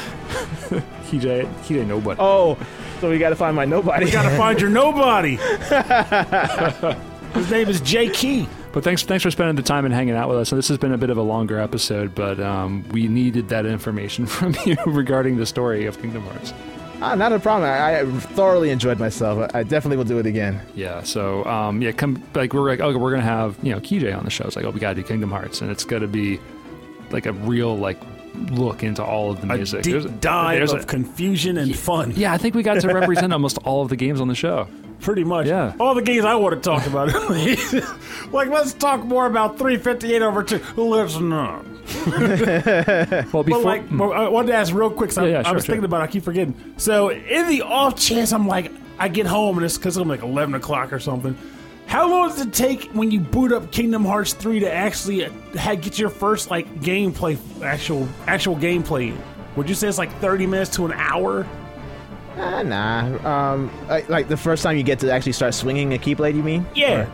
Key 1.07 1.19
J. 1.19 1.47
Key 1.65 1.75
J. 1.75 1.85
Nobody. 1.85 2.19
oh, 2.19 2.57
so 3.03 3.09
we 3.09 3.17
got 3.17 3.31
to 3.31 3.35
find 3.35 3.53
my 3.53 3.65
nobody. 3.65 4.05
You 4.05 4.13
gotta 4.13 4.37
find 4.37 4.61
your 4.61 4.69
nobody. 4.69 5.35
His 7.33 7.51
name 7.51 7.67
is 7.67 7.81
J 7.81 8.09
Key. 8.09 8.47
But 8.71 8.85
thanks, 8.85 9.03
thanks 9.03 9.23
for 9.23 9.29
spending 9.29 9.57
the 9.57 9.61
time 9.61 9.83
and 9.83 9.93
hanging 9.93 10.15
out 10.15 10.29
with 10.29 10.37
us. 10.37 10.53
And 10.53 10.57
this 10.57 10.69
has 10.69 10.77
been 10.77 10.93
a 10.93 10.97
bit 10.97 11.09
of 11.09 11.17
a 11.17 11.21
longer 11.21 11.59
episode, 11.59 12.15
but 12.15 12.39
um, 12.39 12.87
we 12.91 13.09
needed 13.09 13.49
that 13.49 13.65
information 13.65 14.25
from 14.27 14.55
you 14.65 14.77
regarding 14.85 15.35
the 15.35 15.45
story 15.45 15.85
of 15.85 16.01
Kingdom 16.01 16.23
Hearts. 16.23 16.53
Ah, 17.01 17.13
not 17.15 17.33
a 17.33 17.39
problem. 17.39 17.69
I, 17.69 17.99
I 17.99 18.05
thoroughly 18.05 18.69
enjoyed 18.69 18.99
myself. 18.99 19.51
I 19.53 19.63
definitely 19.63 19.97
will 19.97 20.05
do 20.05 20.19
it 20.19 20.25
again. 20.25 20.61
Yeah, 20.73 21.03
so 21.03 21.43
um, 21.43 21.81
yeah, 21.81 21.91
come 21.91 22.23
like 22.35 22.53
we're 22.53 22.69
like, 22.69 22.79
oh, 22.79 22.97
we're 22.97 23.11
gonna 23.11 23.23
have 23.23 23.57
you 23.61 23.73
know 23.73 23.81
KJ 23.81 24.17
on 24.17 24.23
the 24.23 24.31
show. 24.31 24.45
It's 24.45 24.55
like, 24.55 24.63
oh, 24.63 24.69
we 24.69 24.79
gotta 24.79 24.95
do 24.95 25.03
Kingdom 25.03 25.29
Hearts, 25.29 25.59
and 25.59 25.69
it's 25.69 25.83
gonna 25.83 26.07
be 26.07 26.39
like 27.11 27.25
a 27.25 27.33
real 27.33 27.77
like 27.77 27.99
look 28.35 28.83
into 28.83 29.03
all 29.03 29.31
of 29.31 29.41
the 29.41 29.51
A 29.51 29.55
music. 29.57 29.83
deep 29.83 29.93
There's- 29.93 30.19
dive 30.19 30.57
there's 30.59 30.73
of 30.73 30.81
a- 30.83 30.85
confusion 30.85 31.57
and 31.57 31.75
fun. 31.75 32.13
yeah, 32.15 32.33
I 32.33 32.37
think 32.37 32.55
we 32.55 32.63
got 32.63 32.79
to 32.81 32.87
represent 32.93 33.31
almost 33.33 33.57
all 33.65 33.81
of 33.83 33.89
the 33.89 33.95
games 33.95 34.19
on 34.21 34.27
the 34.27 34.35
show. 34.35 34.67
Pretty 34.99 35.23
much. 35.25 35.47
Yeah. 35.47 35.73
All 35.81 35.93
the 35.95 36.01
games 36.01 36.23
I 36.23 36.35
want 36.35 36.55
to 36.55 36.61
talk 36.61 36.85
about. 36.87 37.09
like, 38.31 38.47
let's 38.49 38.73
talk 38.73 39.03
more 39.03 39.25
about 39.25 39.57
358 39.57 40.21
over 40.21 40.43
2. 40.43 40.61
Let's 40.81 41.19
not. 41.19 41.65
Well, 42.05 43.25
But 43.31 43.43
before 43.43 43.61
like, 43.61 43.89
but 43.97 44.09
I 44.11 44.29
wanted 44.29 44.47
to 44.53 44.57
ask 44.57 44.73
real 44.73 44.89
quick. 44.89 45.11
So 45.11 45.25
Yeah, 45.25 45.31
yeah, 45.31 45.39
I 45.39 45.43
sure, 45.43 45.53
was 45.55 45.65
sure. 45.65 45.73
thinking 45.73 45.85
about. 45.85 46.01
it, 46.01 46.03
I 46.05 46.07
keep 46.07 46.23
forgetting. 46.23 46.55
So 46.77 47.09
in 47.11 47.49
the 47.49 47.63
off 47.63 47.97
chance, 47.99 48.31
I'm 48.31 48.47
like, 48.47 48.71
I 48.97 49.09
get 49.09 49.25
home 49.25 49.57
and 49.57 49.65
it's 49.65 49.77
because 49.77 49.97
I'm 49.97 50.07
like 50.07 50.21
11 50.23 50.55
o'clock 50.55 50.93
or 50.93 50.99
something. 50.99 51.37
How 51.93 52.09
long 52.09 52.29
does 52.29 52.41
it 52.41 52.51
take 52.51 52.85
when 52.93 53.11
you 53.11 53.19
boot 53.19 53.51
up 53.51 53.71
Kingdom 53.71 54.03
Hearts 54.03 54.33
3 54.33 54.61
to 54.61 54.73
actually 54.73 55.25
uh, 55.25 55.75
get 55.75 55.99
your 55.99 56.09
first 56.09 56.49
like 56.49 56.67
gameplay, 56.79 57.37
actual 57.61 58.07
actual 58.25 58.55
gameplay? 58.55 59.15
Would 59.55 59.69
you 59.69 59.75
say 59.75 59.89
it's 59.89 59.99
like 59.99 60.11
30 60.19 60.47
minutes 60.47 60.71
to 60.71 60.87
an 60.87 60.93
hour? 60.93 61.45
Ah, 62.35 62.63
nah. 62.63 63.51
Um, 63.53 63.71
like, 63.87 64.09
like 64.09 64.27
the 64.27 64.35
first 64.35 64.63
time 64.63 64.75
you 64.75 64.81
get 64.81 64.97
to 65.01 65.11
actually 65.11 65.33
start 65.33 65.53
swinging 65.53 65.93
a 65.93 65.99
keyblade, 65.99 66.33
you 66.35 66.41
mean? 66.41 66.65
Yeah. 66.73 67.07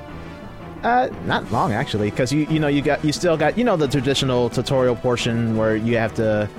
Uh, 0.82 1.10
not 1.26 1.52
long 1.52 1.74
actually, 1.74 2.10
because 2.10 2.32
you 2.32 2.48
you 2.50 2.62
know 2.62 2.70
you 2.70 2.82
got 2.82 3.04
you 3.04 3.12
still 3.12 3.36
got 3.36 3.58
you 3.58 3.66
know 3.66 3.76
the 3.76 3.90
traditional 3.90 4.50
tutorial 4.50 4.96
portion 4.96 5.58
where 5.58 5.76
you 5.76 5.98
have 5.98 6.14
to 6.14 6.50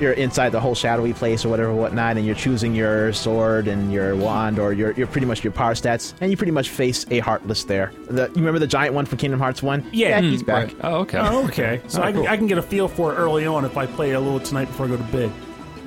you're 0.00 0.12
inside 0.12 0.50
the 0.50 0.60
whole 0.60 0.74
shadowy 0.74 1.12
place 1.12 1.44
or 1.44 1.48
whatever 1.48 1.72
whatnot, 1.74 2.16
and 2.16 2.24
you're 2.26 2.34
choosing 2.34 2.74
your 2.74 3.12
sword 3.12 3.68
and 3.68 3.92
your 3.92 4.16
wand 4.16 4.58
or 4.58 4.72
your 4.72 4.92
your 4.92 5.06
pretty 5.06 5.26
much 5.26 5.44
your 5.44 5.52
power 5.52 5.74
stats, 5.74 6.14
and 6.20 6.30
you 6.30 6.36
pretty 6.36 6.52
much 6.52 6.70
face 6.70 7.04
a 7.10 7.18
heartless 7.20 7.64
there. 7.64 7.92
The, 8.08 8.28
you 8.28 8.34
remember 8.36 8.58
the 8.58 8.66
giant 8.66 8.94
one 8.94 9.06
from 9.06 9.18
Kingdom 9.18 9.40
Hearts 9.40 9.62
one? 9.62 9.86
Yeah. 9.92 10.20
he's 10.20 10.42
back. 10.42 10.68
Right. 10.68 10.76
Oh, 10.82 10.94
okay. 11.00 11.18
Oh, 11.18 11.44
okay. 11.46 11.80
So 11.88 12.00
Oh, 12.00 12.04
I, 12.04 12.12
can, 12.12 12.20
cool. 12.22 12.28
I 12.30 12.36
can 12.36 12.46
get 12.46 12.58
a 12.58 12.62
feel 12.62 12.88
for 12.88 13.12
it 13.12 13.16
early 13.16 13.46
on 13.46 13.64
if 13.64 13.76
I 13.76 13.86
play 13.86 14.10
it 14.10 14.14
a 14.14 14.20
little 14.20 14.40
tonight 14.40 14.66
before 14.66 14.86
I 14.86 14.88
go 14.90 14.96
to 14.96 15.02
bed. 15.04 15.30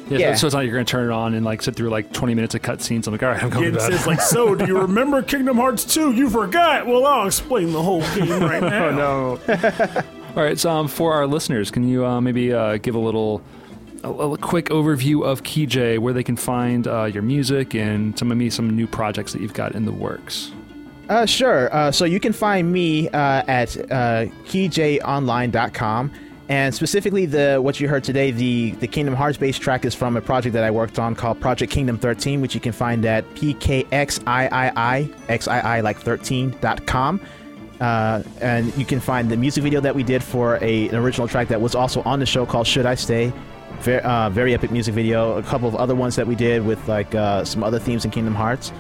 Yeah, 0.10 0.18
Yeah. 0.18 0.36
So 0.36 0.48
it's 0.48 0.54
not 0.54 0.60
like 0.60 0.68
you're 0.68 0.76
going 0.76 0.86
to 0.86 0.92
turn 0.92 1.10
it 1.10 1.14
on 1.14 1.34
and 1.34 1.46
like 1.46 1.62
sit 1.62 1.76
through 1.76 1.90
like 1.90 2.12
20 2.12 2.36
minutes 2.36 2.54
of 2.56 2.62
cutscenes. 2.62 3.08
I'm 3.08 3.14
like, 3.14 3.24
all 3.24 3.30
right, 3.30 3.42
I'm 3.42 3.50
going 3.50 3.66
Yeah, 3.66 3.72
to 3.72 3.78
it 3.78 3.90
bed. 3.90 3.98
says 3.98 4.06
like, 4.08 4.22
so 4.22 4.54
do 4.54 4.66
you 4.66 4.78
remember 4.82 5.22
Kingdom 5.24 5.58
Hearts 5.58 5.86
2? 5.86 6.12
You 6.12 6.30
forgot. 6.30 6.86
Well, 6.86 7.06
I'll 7.06 7.26
explain 7.28 7.72
the 7.72 7.82
whole 7.82 8.02
game 8.16 8.42
right 8.44 8.62
now. 8.62 8.90
no. 8.92 9.40
All 10.36 10.44
right, 10.44 10.58
so 10.60 10.70
um, 10.72 10.88
for 10.88 11.14
our 11.14 11.26
listeners, 11.28 11.70
can 11.72 11.88
you 11.88 12.06
uh, 12.06 12.20
maybe 12.20 12.52
uh, 12.52 12.78
give 12.78 12.96
a 12.96 13.00
little, 13.00 13.42
a, 14.04 14.12
a 14.12 14.38
quick 14.38 14.66
overview 14.66 15.24
of 15.24 15.44
KeyJ, 15.44 16.00
where 16.00 16.14
they 16.14 16.24
can 16.24 16.36
find 16.36 16.88
uh, 16.88 17.06
your 17.06 17.24
music 17.24 17.74
and 17.74 18.18
some 18.18 18.28
maybe 18.30 18.50
some 18.50 18.70
new 18.70 18.88
projects 18.88 19.34
that 19.34 19.42
you've 19.42 19.54
got 19.54 19.74
in 19.74 19.86
the 19.86 19.92
works? 19.92 20.52
Uh, 21.10 21.26
sure. 21.26 21.74
Uh, 21.74 21.92
so 21.92 22.06
you 22.06 22.20
can 22.20 22.34
find 22.34 22.72
me 22.72 23.10
uh, 23.10 23.44
at 23.48 23.78
uh, 23.92 24.26
keyjonline.com. 24.46 26.12
And 26.50 26.76
specifically, 26.76 27.26
the 27.26 27.60
what 27.62 27.80
you 27.80 27.88
heard 27.88 28.04
today, 28.04 28.32
the, 28.32 28.72
the 28.72 28.88
Kingdom 28.88 29.16
Hearts 29.16 29.38
based 29.38 29.62
track 29.62 29.86
is 29.86 29.96
from 29.96 30.18
a 30.18 30.22
project 30.22 30.54
that 30.54 30.64
I 30.64 30.72
worked 30.72 31.00
on 31.00 31.16
called 31.16 31.40
Project 31.40 31.72
Kingdom 31.72 31.98
13, 31.98 32.42
which 32.42 32.54
you 32.54 32.60
can 32.60 32.74
find 32.74 33.06
at 33.06 33.28
pkxiii, 33.36 33.88
xii 35.30 35.82
like 35.82 36.00
13.com. 36.02 37.22
Uh, 37.80 38.24
and 38.42 38.78
you 38.78 38.86
can 38.86 39.00
find 39.00 39.30
the 39.30 39.38
music 39.38 39.64
video 39.64 39.82
that 39.82 39.96
we 39.96 40.04
did 40.04 40.24
for 40.24 40.58
a, 40.62 40.90
an 40.90 40.96
original 40.96 41.28
track 41.28 41.48
that 41.48 41.60
was 41.60 41.76
also 41.76 42.02
on 42.04 42.20
the 42.20 42.26
show 42.26 42.46
called 42.46 42.68
Should 42.68 42.86
I 42.86 42.96
Stay? 42.96 43.34
Very, 43.82 44.02
uh, 44.02 44.30
very 44.30 44.54
epic 44.54 44.72
music 44.72 44.94
video. 44.94 45.38
A 45.38 45.44
couple 45.44 45.68
of 45.68 45.76
other 45.76 45.96
ones 45.96 46.16
that 46.16 46.26
we 46.26 46.36
did 46.36 46.66
with 46.66 46.88
like 46.88 47.14
uh, 47.16 47.44
some 47.44 47.64
other 47.64 47.80
themes 47.80 48.06
in 48.06 48.12
Kingdom 48.12 48.34
Hearts. 48.36 48.72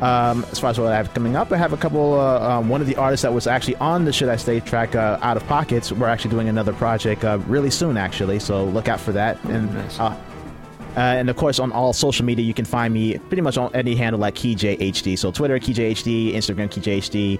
Um, 0.00 0.44
as 0.50 0.58
far 0.58 0.70
as 0.70 0.78
what 0.78 0.92
I 0.92 0.96
have 0.96 1.12
coming 1.14 1.36
up, 1.36 1.52
I 1.52 1.56
have 1.56 1.72
a 1.72 1.76
couple. 1.76 2.18
Uh, 2.20 2.40
um, 2.58 2.68
one 2.68 2.80
of 2.80 2.86
the 2.86 2.96
artists 2.96 3.22
that 3.22 3.32
was 3.32 3.46
actually 3.46 3.76
on 3.76 4.04
the 4.04 4.12
Should 4.12 4.28
I 4.28 4.36
Stay 4.36 4.60
track, 4.60 4.94
uh, 4.94 5.18
Out 5.22 5.36
of 5.38 5.46
Pockets, 5.46 5.90
we're 5.90 6.08
actually 6.08 6.30
doing 6.32 6.48
another 6.48 6.72
project 6.74 7.24
uh, 7.24 7.38
really 7.46 7.70
soon, 7.70 7.96
actually. 7.96 8.38
So 8.38 8.64
look 8.64 8.88
out 8.88 9.00
for 9.00 9.12
that. 9.12 9.42
And 9.44 9.72
Nice. 9.74 9.98
uh, 9.98 10.04
uh, 10.04 11.00
and 11.00 11.28
of 11.30 11.36
course, 11.36 11.58
on 11.58 11.72
all 11.72 11.92
social 11.92 12.24
media, 12.24 12.44
you 12.44 12.54
can 12.54 12.64
find 12.64 12.92
me 12.92 13.16
pretty 13.18 13.42
much 13.42 13.56
on 13.58 13.74
any 13.74 13.94
handle 13.94 14.20
like 14.20 14.34
KeyJHD. 14.34 15.18
So 15.18 15.30
Twitter, 15.30 15.58
KeyJHD, 15.58 16.34
Instagram, 16.34 16.68
KeyJHD, 16.70 17.38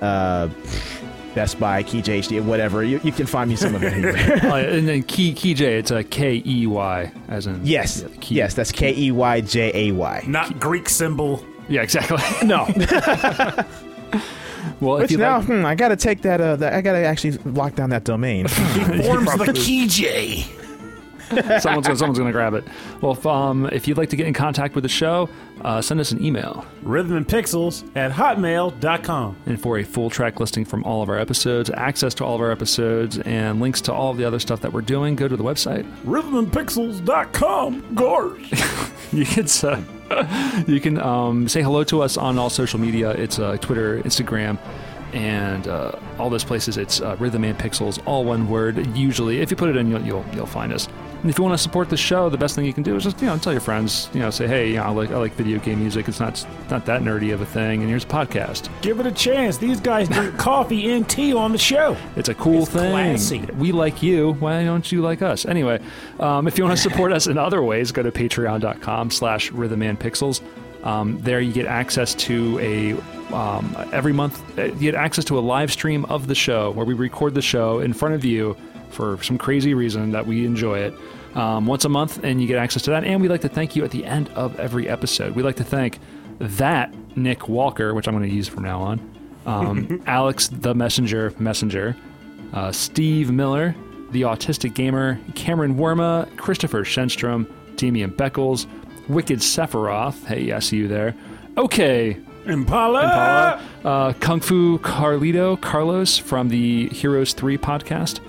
uh, 0.00 0.48
Best 1.34 1.60
Buy, 1.60 1.82
KeyJHD, 1.82 2.44
whatever. 2.44 2.82
You, 2.82 3.00
you 3.04 3.12
can 3.12 3.26
find 3.26 3.48
me 3.48 3.56
some 3.56 3.74
of 3.74 3.82
it 3.84 3.92
anywhere. 3.92 4.40
Oh, 4.50 4.56
and 4.56 4.88
then 4.88 5.02
Key 5.04 5.32
KeyJ, 5.32 5.60
it's 5.60 5.90
a 5.90 6.02
K 6.02 6.42
E 6.44 6.66
Y 6.66 7.12
as 7.28 7.46
in 7.46 7.64
yes, 7.64 8.02
yeah, 8.02 8.16
key. 8.20 8.34
yes, 8.34 8.54
that's 8.54 8.72
K 8.72 8.94
E 8.96 9.10
Y 9.12 9.40
J 9.42 9.88
A 9.88 9.92
Y. 9.92 10.24
Not 10.26 10.58
Greek 10.58 10.88
symbol. 10.88 11.44
yeah, 11.68 11.82
exactly. 11.82 12.18
No, 12.46 12.64
well, 14.80 14.96
if 14.96 15.02
which 15.02 15.10
you 15.12 15.18
now 15.18 15.38
like, 15.38 15.46
hmm, 15.46 15.64
I 15.64 15.74
gotta 15.74 15.96
take 15.96 16.22
that. 16.22 16.40
Uh, 16.40 16.56
that 16.56 16.72
I 16.74 16.80
gotta 16.80 17.04
actually 17.04 17.32
lock 17.44 17.74
down 17.76 17.90
that 17.90 18.04
domain. 18.04 18.46
He 18.48 19.02
forms 19.02 19.32
the 19.36 19.52
KJ. 19.52 20.59
someone's 21.60 21.86
gonna, 21.86 21.96
someone's 21.96 22.18
gonna 22.18 22.32
grab 22.32 22.54
it. 22.54 22.64
Well, 23.00 23.12
if, 23.12 23.26
um, 23.26 23.66
if 23.72 23.86
you'd 23.88 23.96
like 23.96 24.10
to 24.10 24.16
get 24.16 24.26
in 24.26 24.34
contact 24.34 24.74
with 24.74 24.82
the 24.82 24.88
show, 24.88 25.28
uh, 25.62 25.80
send 25.80 26.00
us 26.00 26.12
an 26.12 26.24
email. 26.24 26.64
Rhythm 26.82 27.16
and 27.16 27.26
Pixels 27.26 27.88
at 27.96 28.10
hotmail.com. 28.12 29.36
And 29.46 29.60
for 29.60 29.78
a 29.78 29.84
full 29.84 30.10
track 30.10 30.40
listing 30.40 30.64
from 30.64 30.84
all 30.84 31.02
of 31.02 31.08
our 31.08 31.18
episodes, 31.18 31.70
access 31.70 32.14
to 32.14 32.24
all 32.24 32.34
of 32.34 32.40
our 32.40 32.50
episodes, 32.50 33.18
and 33.18 33.60
links 33.60 33.80
to 33.82 33.92
all 33.92 34.10
of 34.10 34.16
the 34.16 34.24
other 34.24 34.38
stuff 34.38 34.60
that 34.60 34.72
we're 34.72 34.80
doing, 34.80 35.16
go 35.16 35.28
to 35.28 35.36
the 35.36 35.44
website. 35.44 35.84
Rhythmandpixels.com. 36.04 37.94
Gars. 37.94 38.90
You 39.12 39.24
can 39.24 39.46
uh, 39.64 40.64
you 40.68 40.80
can 40.80 40.98
um, 40.98 41.48
say 41.48 41.62
hello 41.62 41.82
to 41.84 42.02
us 42.02 42.16
on 42.16 42.38
all 42.38 42.50
social 42.50 42.78
media. 42.78 43.10
It's 43.10 43.38
uh, 43.38 43.56
Twitter, 43.56 44.00
Instagram, 44.02 44.56
and 45.12 45.66
uh, 45.66 45.92
all 46.18 46.30
those 46.30 46.44
places. 46.44 46.76
It's 46.76 47.00
uh, 47.00 47.16
Rhythm 47.18 47.42
and 47.44 47.58
Pixels, 47.58 48.00
all 48.06 48.24
one 48.24 48.48
word. 48.48 48.96
Usually, 48.96 49.40
if 49.40 49.50
you 49.50 49.56
put 49.56 49.68
it 49.68 49.76
in, 49.76 49.90
you'll 49.90 50.02
you'll, 50.02 50.24
you'll 50.32 50.46
find 50.46 50.72
us. 50.72 50.88
And 51.20 51.28
if 51.30 51.36
you 51.38 51.44
want 51.44 51.54
to 51.54 51.62
support 51.62 51.90
the 51.90 51.96
show, 51.96 52.28
the 52.30 52.38
best 52.38 52.54
thing 52.54 52.64
you 52.64 52.72
can 52.72 52.82
do 52.82 52.96
is 52.96 53.04
just 53.04 53.20
you 53.20 53.26
know 53.26 53.36
tell 53.38 53.52
your 53.52 53.60
friends. 53.60 54.08
You 54.14 54.20
know, 54.20 54.30
say 54.30 54.46
hey, 54.46 54.70
you 54.70 54.76
know, 54.76 54.84
I 54.84 54.88
like 54.90 55.10
I 55.10 55.16
like 55.18 55.32
video 55.34 55.58
game 55.58 55.80
music. 55.80 56.08
It's 56.08 56.18
not 56.20 56.46
not 56.70 56.86
that 56.86 57.02
nerdy 57.02 57.32
of 57.34 57.40
a 57.40 57.46
thing, 57.46 57.80
and 57.80 57.88
here's 57.90 58.04
a 58.04 58.08
podcast. 58.08 58.68
Give 58.80 59.00
it 59.00 59.06
a 59.06 59.12
chance. 59.12 59.58
These 59.58 59.80
guys 59.80 60.08
drink 60.08 60.36
coffee 60.38 60.90
and 60.92 61.08
tea 61.08 61.34
on 61.34 61.52
the 61.52 61.58
show. 61.58 61.96
It's 62.16 62.28
a 62.30 62.34
cool 62.34 62.62
It's 62.62 62.70
thing. 62.70 62.90
classy. 62.90 63.40
We 63.58 63.72
like 63.72 64.02
you. 64.02 64.32
Why 64.34 64.64
don't 64.64 64.90
you 64.90 65.02
like 65.02 65.20
us? 65.22 65.44
Anyway, 65.44 65.80
um, 66.18 66.46
if 66.48 66.56
you 66.56 66.64
want 66.64 66.76
to 66.76 66.82
support 66.82 67.12
us 67.12 67.26
in 67.26 67.36
other 67.38 67.62
ways, 67.62 67.92
go 67.92 68.02
to 68.02 68.10
patreon.com 68.10 69.10
slash 69.10 69.50
rhythmandpixels. 69.52 70.40
Um, 70.84 71.20
there 71.20 71.40
you 71.42 71.52
get 71.52 71.66
access 71.66 72.14
to 72.14 72.58
a 72.60 72.92
um, 73.34 73.76
every 73.92 74.14
month 74.14 74.42
uh, 74.58 74.64
you 74.64 74.74
get 74.90 74.94
access 74.94 75.24
to 75.26 75.38
a 75.38 75.40
live 75.40 75.70
stream 75.70 76.04
of 76.06 76.26
the 76.26 76.34
show 76.34 76.70
where 76.70 76.86
we 76.86 76.94
record 76.94 77.34
the 77.34 77.42
show 77.42 77.78
in 77.80 77.92
front 77.92 78.14
of 78.14 78.24
you 78.24 78.56
for 78.90 79.22
some 79.22 79.38
crazy 79.38 79.74
reason 79.74 80.10
that 80.12 80.26
we 80.26 80.44
enjoy 80.44 80.78
it 80.78 80.94
um, 81.34 81.66
once 81.66 81.84
a 81.84 81.88
month 81.88 82.22
and 82.24 82.40
you 82.40 82.46
get 82.46 82.58
access 82.58 82.82
to 82.82 82.90
that 82.90 83.04
and 83.04 83.20
we 83.20 83.28
like 83.28 83.40
to 83.40 83.48
thank 83.48 83.76
you 83.76 83.84
at 83.84 83.90
the 83.90 84.04
end 84.04 84.28
of 84.30 84.58
every 84.58 84.88
episode 84.88 85.34
we 85.34 85.42
like 85.42 85.56
to 85.56 85.64
thank 85.64 85.98
that 86.38 86.92
nick 87.16 87.48
walker 87.48 87.94
which 87.94 88.08
i'm 88.08 88.14
going 88.16 88.28
to 88.28 88.34
use 88.34 88.48
from 88.48 88.62
now 88.64 88.80
on 88.80 89.00
um, 89.46 90.02
alex 90.06 90.48
the 90.48 90.74
messenger 90.74 91.32
messenger 91.38 91.96
uh, 92.52 92.72
Steve 92.72 93.30
Miller, 93.30 93.74
the 94.10 94.22
Autistic 94.22 94.74
Gamer, 94.74 95.20
Cameron 95.34 95.76
Worma, 95.76 96.34
Christopher 96.36 96.84
Shenstrom, 96.84 97.50
Damian 97.76 98.10
Beckles, 98.10 98.66
Wicked 99.08 99.38
Sephiroth. 99.38 100.24
Hey, 100.24 100.52
I 100.52 100.58
see 100.58 100.78
you 100.78 100.88
there. 100.88 101.14
Okay, 101.56 102.18
Impala. 102.46 103.02
Impala, 103.02 103.62
uh, 103.84 104.12
Kung 104.14 104.40
Fu 104.40 104.78
Carlito 104.80 105.60
Carlos 105.60 106.18
from 106.18 106.48
the 106.48 106.88
Heroes 106.88 107.32
3 107.34 107.58
podcast. 107.58 108.20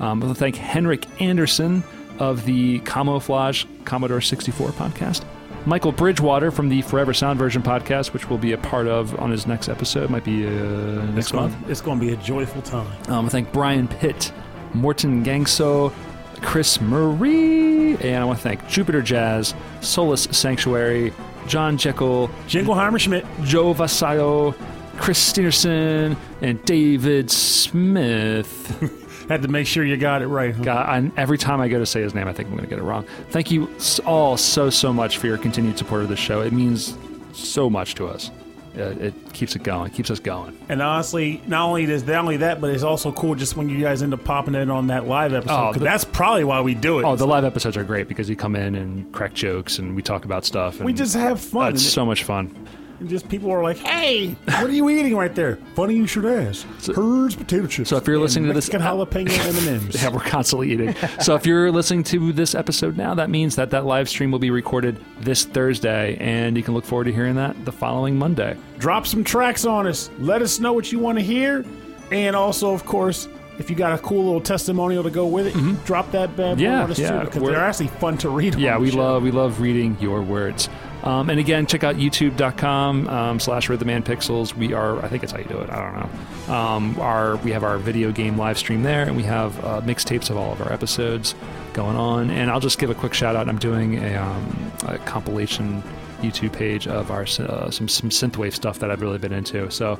Um, 0.00 0.22
I 0.22 0.26
want 0.26 0.36
to 0.36 0.40
thank 0.40 0.56
Henrik 0.56 1.06
Anderson 1.20 1.82
of 2.18 2.44
the 2.44 2.78
Camouflage 2.80 3.64
Commodore 3.84 4.20
64 4.20 4.70
podcast. 4.70 5.24
Michael 5.66 5.92
Bridgewater 5.92 6.50
from 6.50 6.70
the 6.70 6.80
Forever 6.82 7.12
Sound 7.12 7.38
Version 7.38 7.62
podcast, 7.62 8.14
which 8.14 8.30
we'll 8.30 8.38
be 8.38 8.52
a 8.52 8.58
part 8.58 8.86
of 8.86 9.18
on 9.20 9.30
his 9.30 9.46
next 9.46 9.68
episode. 9.68 10.08
Might 10.08 10.24
be 10.24 10.46
uh, 10.46 10.50
It's 10.50 11.14
next 11.14 11.32
going, 11.32 11.50
month. 11.50 11.70
it's 11.70 11.80
going 11.82 12.00
to 12.00 12.06
be 12.06 12.12
a 12.12 12.16
joyful 12.16 12.62
time. 12.62 12.86
Um, 13.08 13.26
I 13.26 13.28
thank 13.28 13.52
Brian 13.52 13.86
Pitt, 13.86 14.32
Morton 14.72 15.22
Gangso, 15.22 15.92
Chris 16.40 16.80
Marie, 16.80 17.94
and 17.98 18.16
I 18.16 18.24
want 18.24 18.38
to 18.38 18.42
thank 18.42 18.66
Jupiter 18.68 19.02
Jazz, 19.02 19.54
Solus 19.82 20.22
Sanctuary, 20.30 21.12
John 21.46 21.76
Jekyll, 21.76 22.28
Jingleheimer 22.48 22.98
Schmidt. 22.98 23.26
Joe 23.44 23.74
Vasayo, 23.74 24.54
Chris 24.96 25.30
Steenerson, 25.32 26.16
and 26.40 26.64
David 26.64 27.30
Smith. 27.30 28.96
Had 29.30 29.42
to 29.42 29.48
make 29.48 29.66
sure 29.66 29.84
you 29.84 29.96
got 29.96 30.22
it 30.22 30.26
right. 30.26 30.54
huh? 30.54 30.64
God, 30.64 30.88
I, 30.88 31.10
every 31.16 31.38
time 31.38 31.60
I 31.60 31.68
go 31.68 31.78
to 31.78 31.86
say 31.86 32.02
his 32.02 32.14
name, 32.14 32.26
I 32.26 32.32
think 32.32 32.48
I'm 32.48 32.56
going 32.56 32.68
to 32.68 32.70
get 32.70 32.80
it 32.80 32.82
wrong. 32.82 33.06
Thank 33.30 33.50
you 33.52 33.70
all 34.04 34.36
so, 34.36 34.70
so 34.70 34.92
much 34.92 35.18
for 35.18 35.28
your 35.28 35.38
continued 35.38 35.78
support 35.78 36.02
of 36.02 36.08
the 36.08 36.16
show. 36.16 36.40
It 36.40 36.52
means 36.52 36.98
so 37.32 37.70
much 37.70 37.94
to 37.94 38.08
us. 38.08 38.30
Uh, 38.76 38.82
it 39.00 39.14
keeps 39.32 39.56
it 39.56 39.62
going, 39.62 39.90
keeps 39.92 40.10
us 40.10 40.20
going. 40.20 40.56
And 40.68 40.80
honestly, 40.82 41.42
not 41.46 41.68
only 41.68 41.84
is 41.84 42.04
not 42.04 42.16
only 42.22 42.36
that, 42.38 42.60
but 42.60 42.70
it's 42.70 42.82
also 42.84 43.10
cool 43.12 43.34
just 43.34 43.56
when 43.56 43.68
you 43.68 43.80
guys 43.80 44.02
end 44.02 44.14
up 44.14 44.22
popping 44.24 44.54
in 44.54 44.70
on 44.70 44.88
that 44.88 45.06
live 45.08 45.32
episode. 45.32 45.68
Oh, 45.70 45.72
the- 45.72 45.80
that's 45.80 46.04
probably 46.04 46.44
why 46.44 46.60
we 46.60 46.74
do 46.74 46.98
it. 47.00 47.04
Oh, 47.04 47.16
the 47.16 47.26
live 47.26 47.44
episodes 47.44 47.76
are 47.76 47.84
great 47.84 48.08
because 48.08 48.28
you 48.28 48.36
come 48.36 48.54
in 48.56 48.74
and 48.74 49.12
crack 49.12 49.32
jokes 49.34 49.78
and 49.78 49.96
we 49.96 50.02
talk 50.02 50.24
about 50.24 50.44
stuff. 50.44 50.76
And 50.76 50.84
we 50.86 50.92
just 50.92 51.14
have 51.14 51.40
fun. 51.40 51.74
it's 51.74 51.84
so 51.84 52.04
much 52.04 52.22
fun. 52.24 52.54
And 53.00 53.08
just 53.08 53.28
people 53.30 53.50
are 53.50 53.62
like, 53.62 53.78
"Hey, 53.78 54.36
what 54.44 54.64
are 54.64 54.70
you 54.70 54.88
eating 54.90 55.16
right 55.16 55.34
there?" 55.34 55.56
Funny 55.74 55.94
you 55.94 56.06
should 56.06 56.26
ask. 56.26 56.66
Herr's 56.94 57.34
potato 57.34 57.66
chips. 57.66 57.88
so 57.88 57.96
if 57.96 58.06
you're 58.06 58.18
listening 58.18 58.48
to 58.48 58.52
this- 58.52 58.70
Mexican 58.70 58.82
jalapeno 58.82 59.30
M 59.48 59.56
and 59.56 59.84
M's. 59.84 59.94
Yeah, 60.02 60.10
we're 60.10 60.20
constantly 60.20 60.70
eating. 60.72 60.94
so 61.20 61.34
if 61.34 61.46
you're 61.46 61.70
listening 61.72 62.02
to 62.04 62.32
this 62.32 62.54
episode 62.54 62.96
now, 62.98 63.14
that 63.14 63.30
means 63.30 63.56
that 63.56 63.70
that 63.70 63.86
live 63.86 64.08
stream 64.08 64.30
will 64.30 64.38
be 64.38 64.50
recorded 64.50 64.98
this 65.20 65.44
Thursday, 65.46 66.16
and 66.20 66.56
you 66.58 66.62
can 66.62 66.74
look 66.74 66.84
forward 66.84 67.04
to 67.04 67.12
hearing 67.12 67.36
that 67.36 67.64
the 67.64 67.72
following 67.72 68.18
Monday. 68.18 68.54
Drop 68.78 69.06
some 69.06 69.24
tracks 69.24 69.64
on 69.64 69.86
us. 69.86 70.10
Let 70.18 70.42
us 70.42 70.60
know 70.60 70.72
what 70.74 70.92
you 70.92 70.98
want 70.98 71.16
to 71.18 71.24
hear, 71.24 71.64
and 72.12 72.36
also, 72.36 72.72
of 72.74 72.84
course. 72.84 73.28
If 73.58 73.68
you 73.68 73.76
got 73.76 73.92
a 73.92 73.98
cool 73.98 74.24
little 74.24 74.40
testimonial 74.40 75.02
to 75.02 75.10
go 75.10 75.26
with 75.26 75.46
it, 75.54 75.84
drop 75.84 76.10
that 76.12 76.34
bad 76.34 76.56
boy 76.56 76.62
Mm-hmm. 76.62 76.72
Yeah, 76.72 76.82
on 76.84 76.90
us 76.90 76.98
yeah, 76.98 77.10
too 77.20 77.26
because 77.26 77.42
they're 77.42 77.56
actually 77.56 77.88
fun 77.88 78.16
to 78.18 78.30
read. 78.30 78.54
on 78.54 78.60
Yeah, 78.62 78.74
the 78.76 78.80
we 78.80 78.90
show. 78.90 78.96
love 78.96 79.22
we 79.22 79.30
love 79.30 79.60
reading 79.60 79.98
your 80.00 80.22
words. 80.22 80.70
Um, 81.02 81.30
and 81.30 81.40
again, 81.40 81.66
check 81.66 81.82
out 81.82 81.96
youtube.com 81.96 83.08
um, 83.08 83.40
slash 83.40 83.68
rhythmandpixels. 83.68 84.54
We 84.54 84.74
are, 84.74 85.02
I 85.04 85.08
think 85.08 85.22
it's 85.22 85.32
how 85.32 85.38
you 85.38 85.44
do 85.44 85.58
it. 85.58 85.70
I 85.70 85.80
don't 85.80 86.48
know. 86.48 86.54
Um, 86.54 87.00
our 87.00 87.36
we 87.36 87.52
have 87.52 87.64
our 87.64 87.78
video 87.78 88.12
game 88.12 88.36
live 88.36 88.58
stream 88.58 88.82
there, 88.82 89.02
and 89.04 89.16
we 89.16 89.22
have 89.22 89.64
uh, 89.64 89.80
mixtapes 89.82 90.30
of 90.30 90.36
all 90.36 90.52
of 90.52 90.60
our 90.60 90.72
episodes 90.72 91.34
going 91.72 91.96
on. 91.96 92.30
And 92.30 92.50
I'll 92.50 92.60
just 92.60 92.78
give 92.78 92.90
a 92.90 92.94
quick 92.94 93.14
shout 93.14 93.36
out. 93.36 93.48
I'm 93.48 93.58
doing 93.58 93.96
a, 93.96 94.16
um, 94.16 94.72
a 94.86 94.98
compilation 94.98 95.82
YouTube 96.20 96.52
page 96.52 96.86
of 96.86 97.10
our 97.10 97.22
uh, 97.22 97.70
some 97.70 97.88
some 97.88 98.10
synthwave 98.10 98.52
stuff 98.52 98.78
that 98.80 98.90
I've 98.90 99.00
really 99.00 99.18
been 99.18 99.32
into. 99.32 99.70
So 99.70 99.98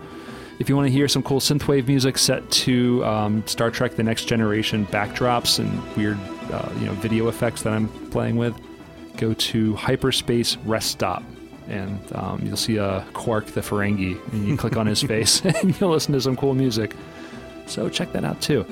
if 0.58 0.68
you 0.68 0.76
want 0.76 0.88
to 0.88 0.92
hear 0.92 1.08
some 1.08 1.22
cool 1.22 1.40
synthwave 1.40 1.86
music 1.86 2.18
set 2.18 2.48
to 2.50 3.04
um, 3.04 3.46
Star 3.46 3.70
Trek: 3.70 3.96
The 3.96 4.02
Next 4.02 4.26
Generation 4.26 4.86
backdrops 4.86 5.58
and 5.58 5.96
weird 5.96 6.18
uh, 6.52 6.68
you 6.78 6.86
know 6.86 6.92
video 6.94 7.28
effects 7.28 7.62
that 7.62 7.72
I'm 7.72 7.88
playing 8.10 8.36
with, 8.36 8.54
go 9.20 9.34
to 9.34 9.74
Hyperspace 9.76 10.56
Rest 10.64 10.90
Stop. 10.90 11.22
And 11.68 12.00
um, 12.16 12.40
you'll 12.42 12.56
see 12.56 12.78
a 12.78 13.06
Quark 13.12 13.46
the 13.46 13.60
Ferengi, 13.60 14.18
and 14.32 14.48
you 14.48 14.56
click 14.56 14.76
on 14.76 14.86
his 14.86 15.02
face, 15.12 15.40
and 15.44 15.78
you'll 15.80 15.90
listen 15.90 16.12
to 16.14 16.20
some 16.20 16.36
cool 16.36 16.54
music. 16.54 16.96
So 17.66 17.88
check 17.88 18.12
that 18.12 18.24
out 18.24 18.40
too. 18.40 18.66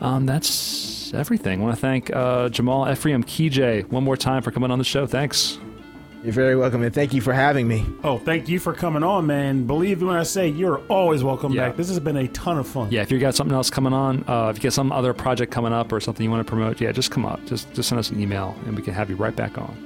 Um, 0.00 0.24
that's 0.24 1.12
everything. 1.12 1.60
I 1.60 1.64
want 1.64 1.74
to 1.74 1.80
thank 1.80 2.14
uh, 2.14 2.48
Jamal 2.48 2.90
Ephraim 2.90 3.22
Kijay 3.24 3.86
one 3.90 4.04
more 4.04 4.16
time 4.16 4.42
for 4.42 4.50
coming 4.50 4.70
on 4.70 4.78
the 4.78 4.84
show. 4.84 5.06
Thanks. 5.06 5.58
You're 6.24 6.32
very 6.32 6.56
welcome, 6.56 6.82
and 6.82 6.92
thank 6.94 7.12
you 7.14 7.20
for 7.20 7.32
having 7.32 7.68
me. 7.68 7.84
Oh, 8.02 8.18
thank 8.18 8.48
you 8.48 8.58
for 8.58 8.72
coming 8.72 9.02
on, 9.04 9.26
man. 9.26 9.66
Believe 9.66 10.00
me 10.00 10.08
when 10.08 10.16
I 10.16 10.24
say 10.24 10.48
you're 10.48 10.78
always 10.88 11.22
welcome 11.22 11.52
Yeah. 11.52 11.68
back. 11.68 11.76
This 11.76 11.88
has 11.88 12.00
been 12.00 12.16
a 12.16 12.26
ton 12.28 12.58
of 12.58 12.66
fun. 12.66 12.88
Yeah, 12.90 13.02
if 13.02 13.12
you 13.12 13.18
got 13.20 13.34
something 13.36 13.54
else 13.54 13.70
coming 13.70 13.92
on, 13.92 14.24
uh, 14.26 14.48
if 14.48 14.56
you 14.56 14.62
got 14.64 14.72
some 14.72 14.90
other 14.90 15.12
project 15.14 15.52
coming 15.52 15.72
up 15.72 15.92
or 15.92 16.00
something 16.00 16.24
you 16.24 16.30
want 16.30 16.44
to 16.44 16.50
promote, 16.50 16.80
yeah, 16.80 16.90
just 16.92 17.10
come 17.12 17.24
up. 17.26 17.44
Just 17.46 17.72
just 17.74 17.88
send 17.88 17.98
us 18.00 18.10
an 18.10 18.20
email, 18.20 18.56
and 18.66 18.74
we 18.76 18.82
can 18.82 18.94
have 18.94 19.10
you 19.10 19.16
right 19.16 19.34
back 19.36 19.58
on. 19.58 19.76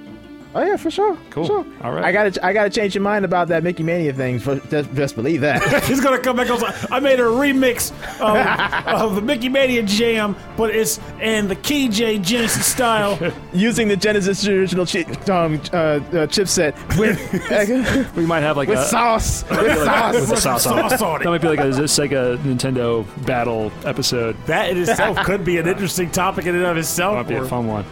Oh 0.54 0.62
yeah, 0.62 0.76
for 0.76 0.90
sure. 0.90 1.16
Cool. 1.30 1.44
For 1.44 1.64
sure. 1.64 1.66
All 1.82 1.92
right. 1.92 2.04
I 2.04 2.12
gotta, 2.12 2.44
I 2.44 2.52
gotta 2.52 2.70
change 2.70 2.94
your 2.94 3.02
mind 3.02 3.24
about 3.24 3.48
that 3.48 3.62
Mickey 3.62 3.82
Mania 3.82 4.12
thing. 4.12 4.38
For, 4.38 4.56
just, 4.68 4.92
just 4.94 5.14
believe 5.14 5.40
that. 5.40 5.84
He's 5.84 6.00
gonna 6.00 6.18
come 6.18 6.36
back. 6.36 6.48
and 6.50 6.58
say, 6.60 6.86
I 6.90 7.00
made 7.00 7.20
a 7.20 7.24
remix 7.24 7.90
of, 8.20 8.86
of 8.86 9.14
the 9.14 9.22
Mickey 9.22 9.48
Mania 9.48 9.82
Jam, 9.82 10.36
but 10.56 10.74
it's 10.74 11.00
in 11.20 11.48
the 11.48 11.56
Key 11.56 11.88
J 11.88 12.18
Genesis 12.18 12.66
style. 12.66 13.18
Using 13.52 13.88
the 13.88 13.96
Genesis 13.96 14.46
original 14.46 14.84
chi- 14.84 15.04
um, 15.32 15.54
uh, 15.72 15.76
uh, 15.76 16.00
chipset 16.26 16.74
with 16.98 18.14
We 18.16 18.26
might 18.26 18.40
have 18.40 18.56
like 18.56 18.68
with 18.68 18.78
a 18.78 18.84
sauce. 18.84 19.44
With 19.50 19.84
sauce. 19.84 20.14
with 20.14 20.32
a 20.32 20.36
sauce 20.36 20.66
on 20.66 20.78
it. 20.86 20.90
Sauce 20.90 21.02
on 21.02 21.20
it. 21.20 21.24
That 21.24 21.30
might 21.30 21.40
be 21.40 21.48
like 21.48 21.60
a 21.60 21.70
Sega 21.72 22.36
Nintendo 22.38 23.06
battle 23.26 23.72
episode. 23.84 24.36
That 24.46 24.70
in 24.70 24.78
itself 24.78 25.16
could 25.24 25.44
be 25.44 25.58
an 25.58 25.66
interesting 25.66 26.10
topic 26.10 26.46
in 26.46 26.54
and 26.54 26.64
of 26.64 26.76
itself. 26.76 27.16
Might 27.16 27.28
be 27.28 27.34
a 27.36 27.44
fun 27.44 27.66
one. 27.66 27.84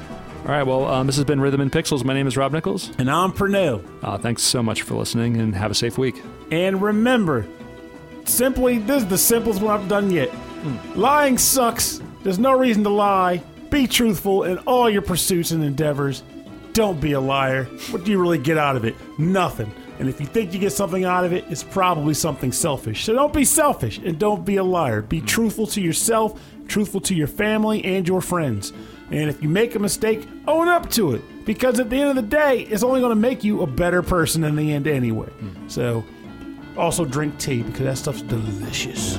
All 0.50 0.56
right. 0.56 0.66
Well, 0.66 0.84
um, 0.86 1.06
this 1.06 1.14
has 1.14 1.24
been 1.24 1.40
Rhythm 1.40 1.60
and 1.60 1.70
Pixels. 1.70 2.02
My 2.02 2.12
name 2.12 2.26
is 2.26 2.36
Rob 2.36 2.50
Nichols. 2.50 2.90
And 2.98 3.08
I'm 3.08 3.30
Pernell. 3.30 3.84
Uh, 4.02 4.18
thanks 4.18 4.42
so 4.42 4.64
much 4.64 4.82
for 4.82 4.96
listening, 4.96 5.36
and 5.36 5.54
have 5.54 5.70
a 5.70 5.76
safe 5.76 5.96
week. 5.96 6.20
And 6.50 6.82
remember, 6.82 7.46
simply, 8.24 8.78
this 8.78 9.04
is 9.04 9.08
the 9.08 9.16
simplest 9.16 9.62
one 9.62 9.78
I've 9.80 9.88
done 9.88 10.10
yet. 10.10 10.28
Lying 10.96 11.38
sucks. 11.38 12.00
There's 12.24 12.40
no 12.40 12.58
reason 12.58 12.82
to 12.82 12.90
lie. 12.90 13.44
Be 13.70 13.86
truthful 13.86 14.42
in 14.42 14.58
all 14.66 14.90
your 14.90 15.02
pursuits 15.02 15.52
and 15.52 15.62
endeavors. 15.62 16.24
Don't 16.72 17.00
be 17.00 17.12
a 17.12 17.20
liar. 17.20 17.66
What 17.92 18.02
do 18.02 18.10
you 18.10 18.20
really 18.20 18.38
get 18.38 18.58
out 18.58 18.74
of 18.74 18.84
it? 18.84 18.96
Nothing. 19.20 19.72
And 20.00 20.08
if 20.08 20.18
you 20.18 20.26
think 20.26 20.52
you 20.52 20.58
get 20.58 20.72
something 20.72 21.04
out 21.04 21.24
of 21.24 21.32
it, 21.32 21.44
it's 21.48 21.62
probably 21.62 22.14
something 22.14 22.50
selfish. 22.50 23.04
So 23.04 23.12
don't 23.12 23.32
be 23.32 23.44
selfish 23.44 23.98
and 23.98 24.18
don't 24.18 24.44
be 24.44 24.56
a 24.56 24.64
liar. 24.64 25.02
Be 25.02 25.20
truthful 25.20 25.68
to 25.68 25.80
yourself, 25.80 26.42
truthful 26.70 27.00
to 27.02 27.14
your 27.14 27.26
family 27.26 27.84
and 27.84 28.08
your 28.08 28.20
friends. 28.20 28.72
And 29.10 29.28
if 29.28 29.42
you 29.42 29.48
make 29.48 29.74
a 29.74 29.78
mistake, 29.78 30.26
own 30.46 30.68
up 30.68 30.88
to 30.92 31.14
it. 31.14 31.44
Because 31.44 31.80
at 31.80 31.90
the 31.90 31.96
end 31.96 32.10
of 32.10 32.16
the 32.16 32.22
day, 32.22 32.60
it's 32.60 32.82
only 32.82 33.00
going 33.00 33.10
to 33.10 33.16
make 33.16 33.42
you 33.42 33.62
a 33.62 33.66
better 33.66 34.02
person 34.02 34.44
in 34.44 34.56
the 34.56 34.72
end 34.72 34.86
anyway. 34.86 35.28
So 35.66 36.04
also 36.76 37.04
drink 37.04 37.38
tea 37.38 37.62
because 37.62 37.80
that 37.80 37.98
stuff's 37.98 38.22
delicious. 38.22 39.18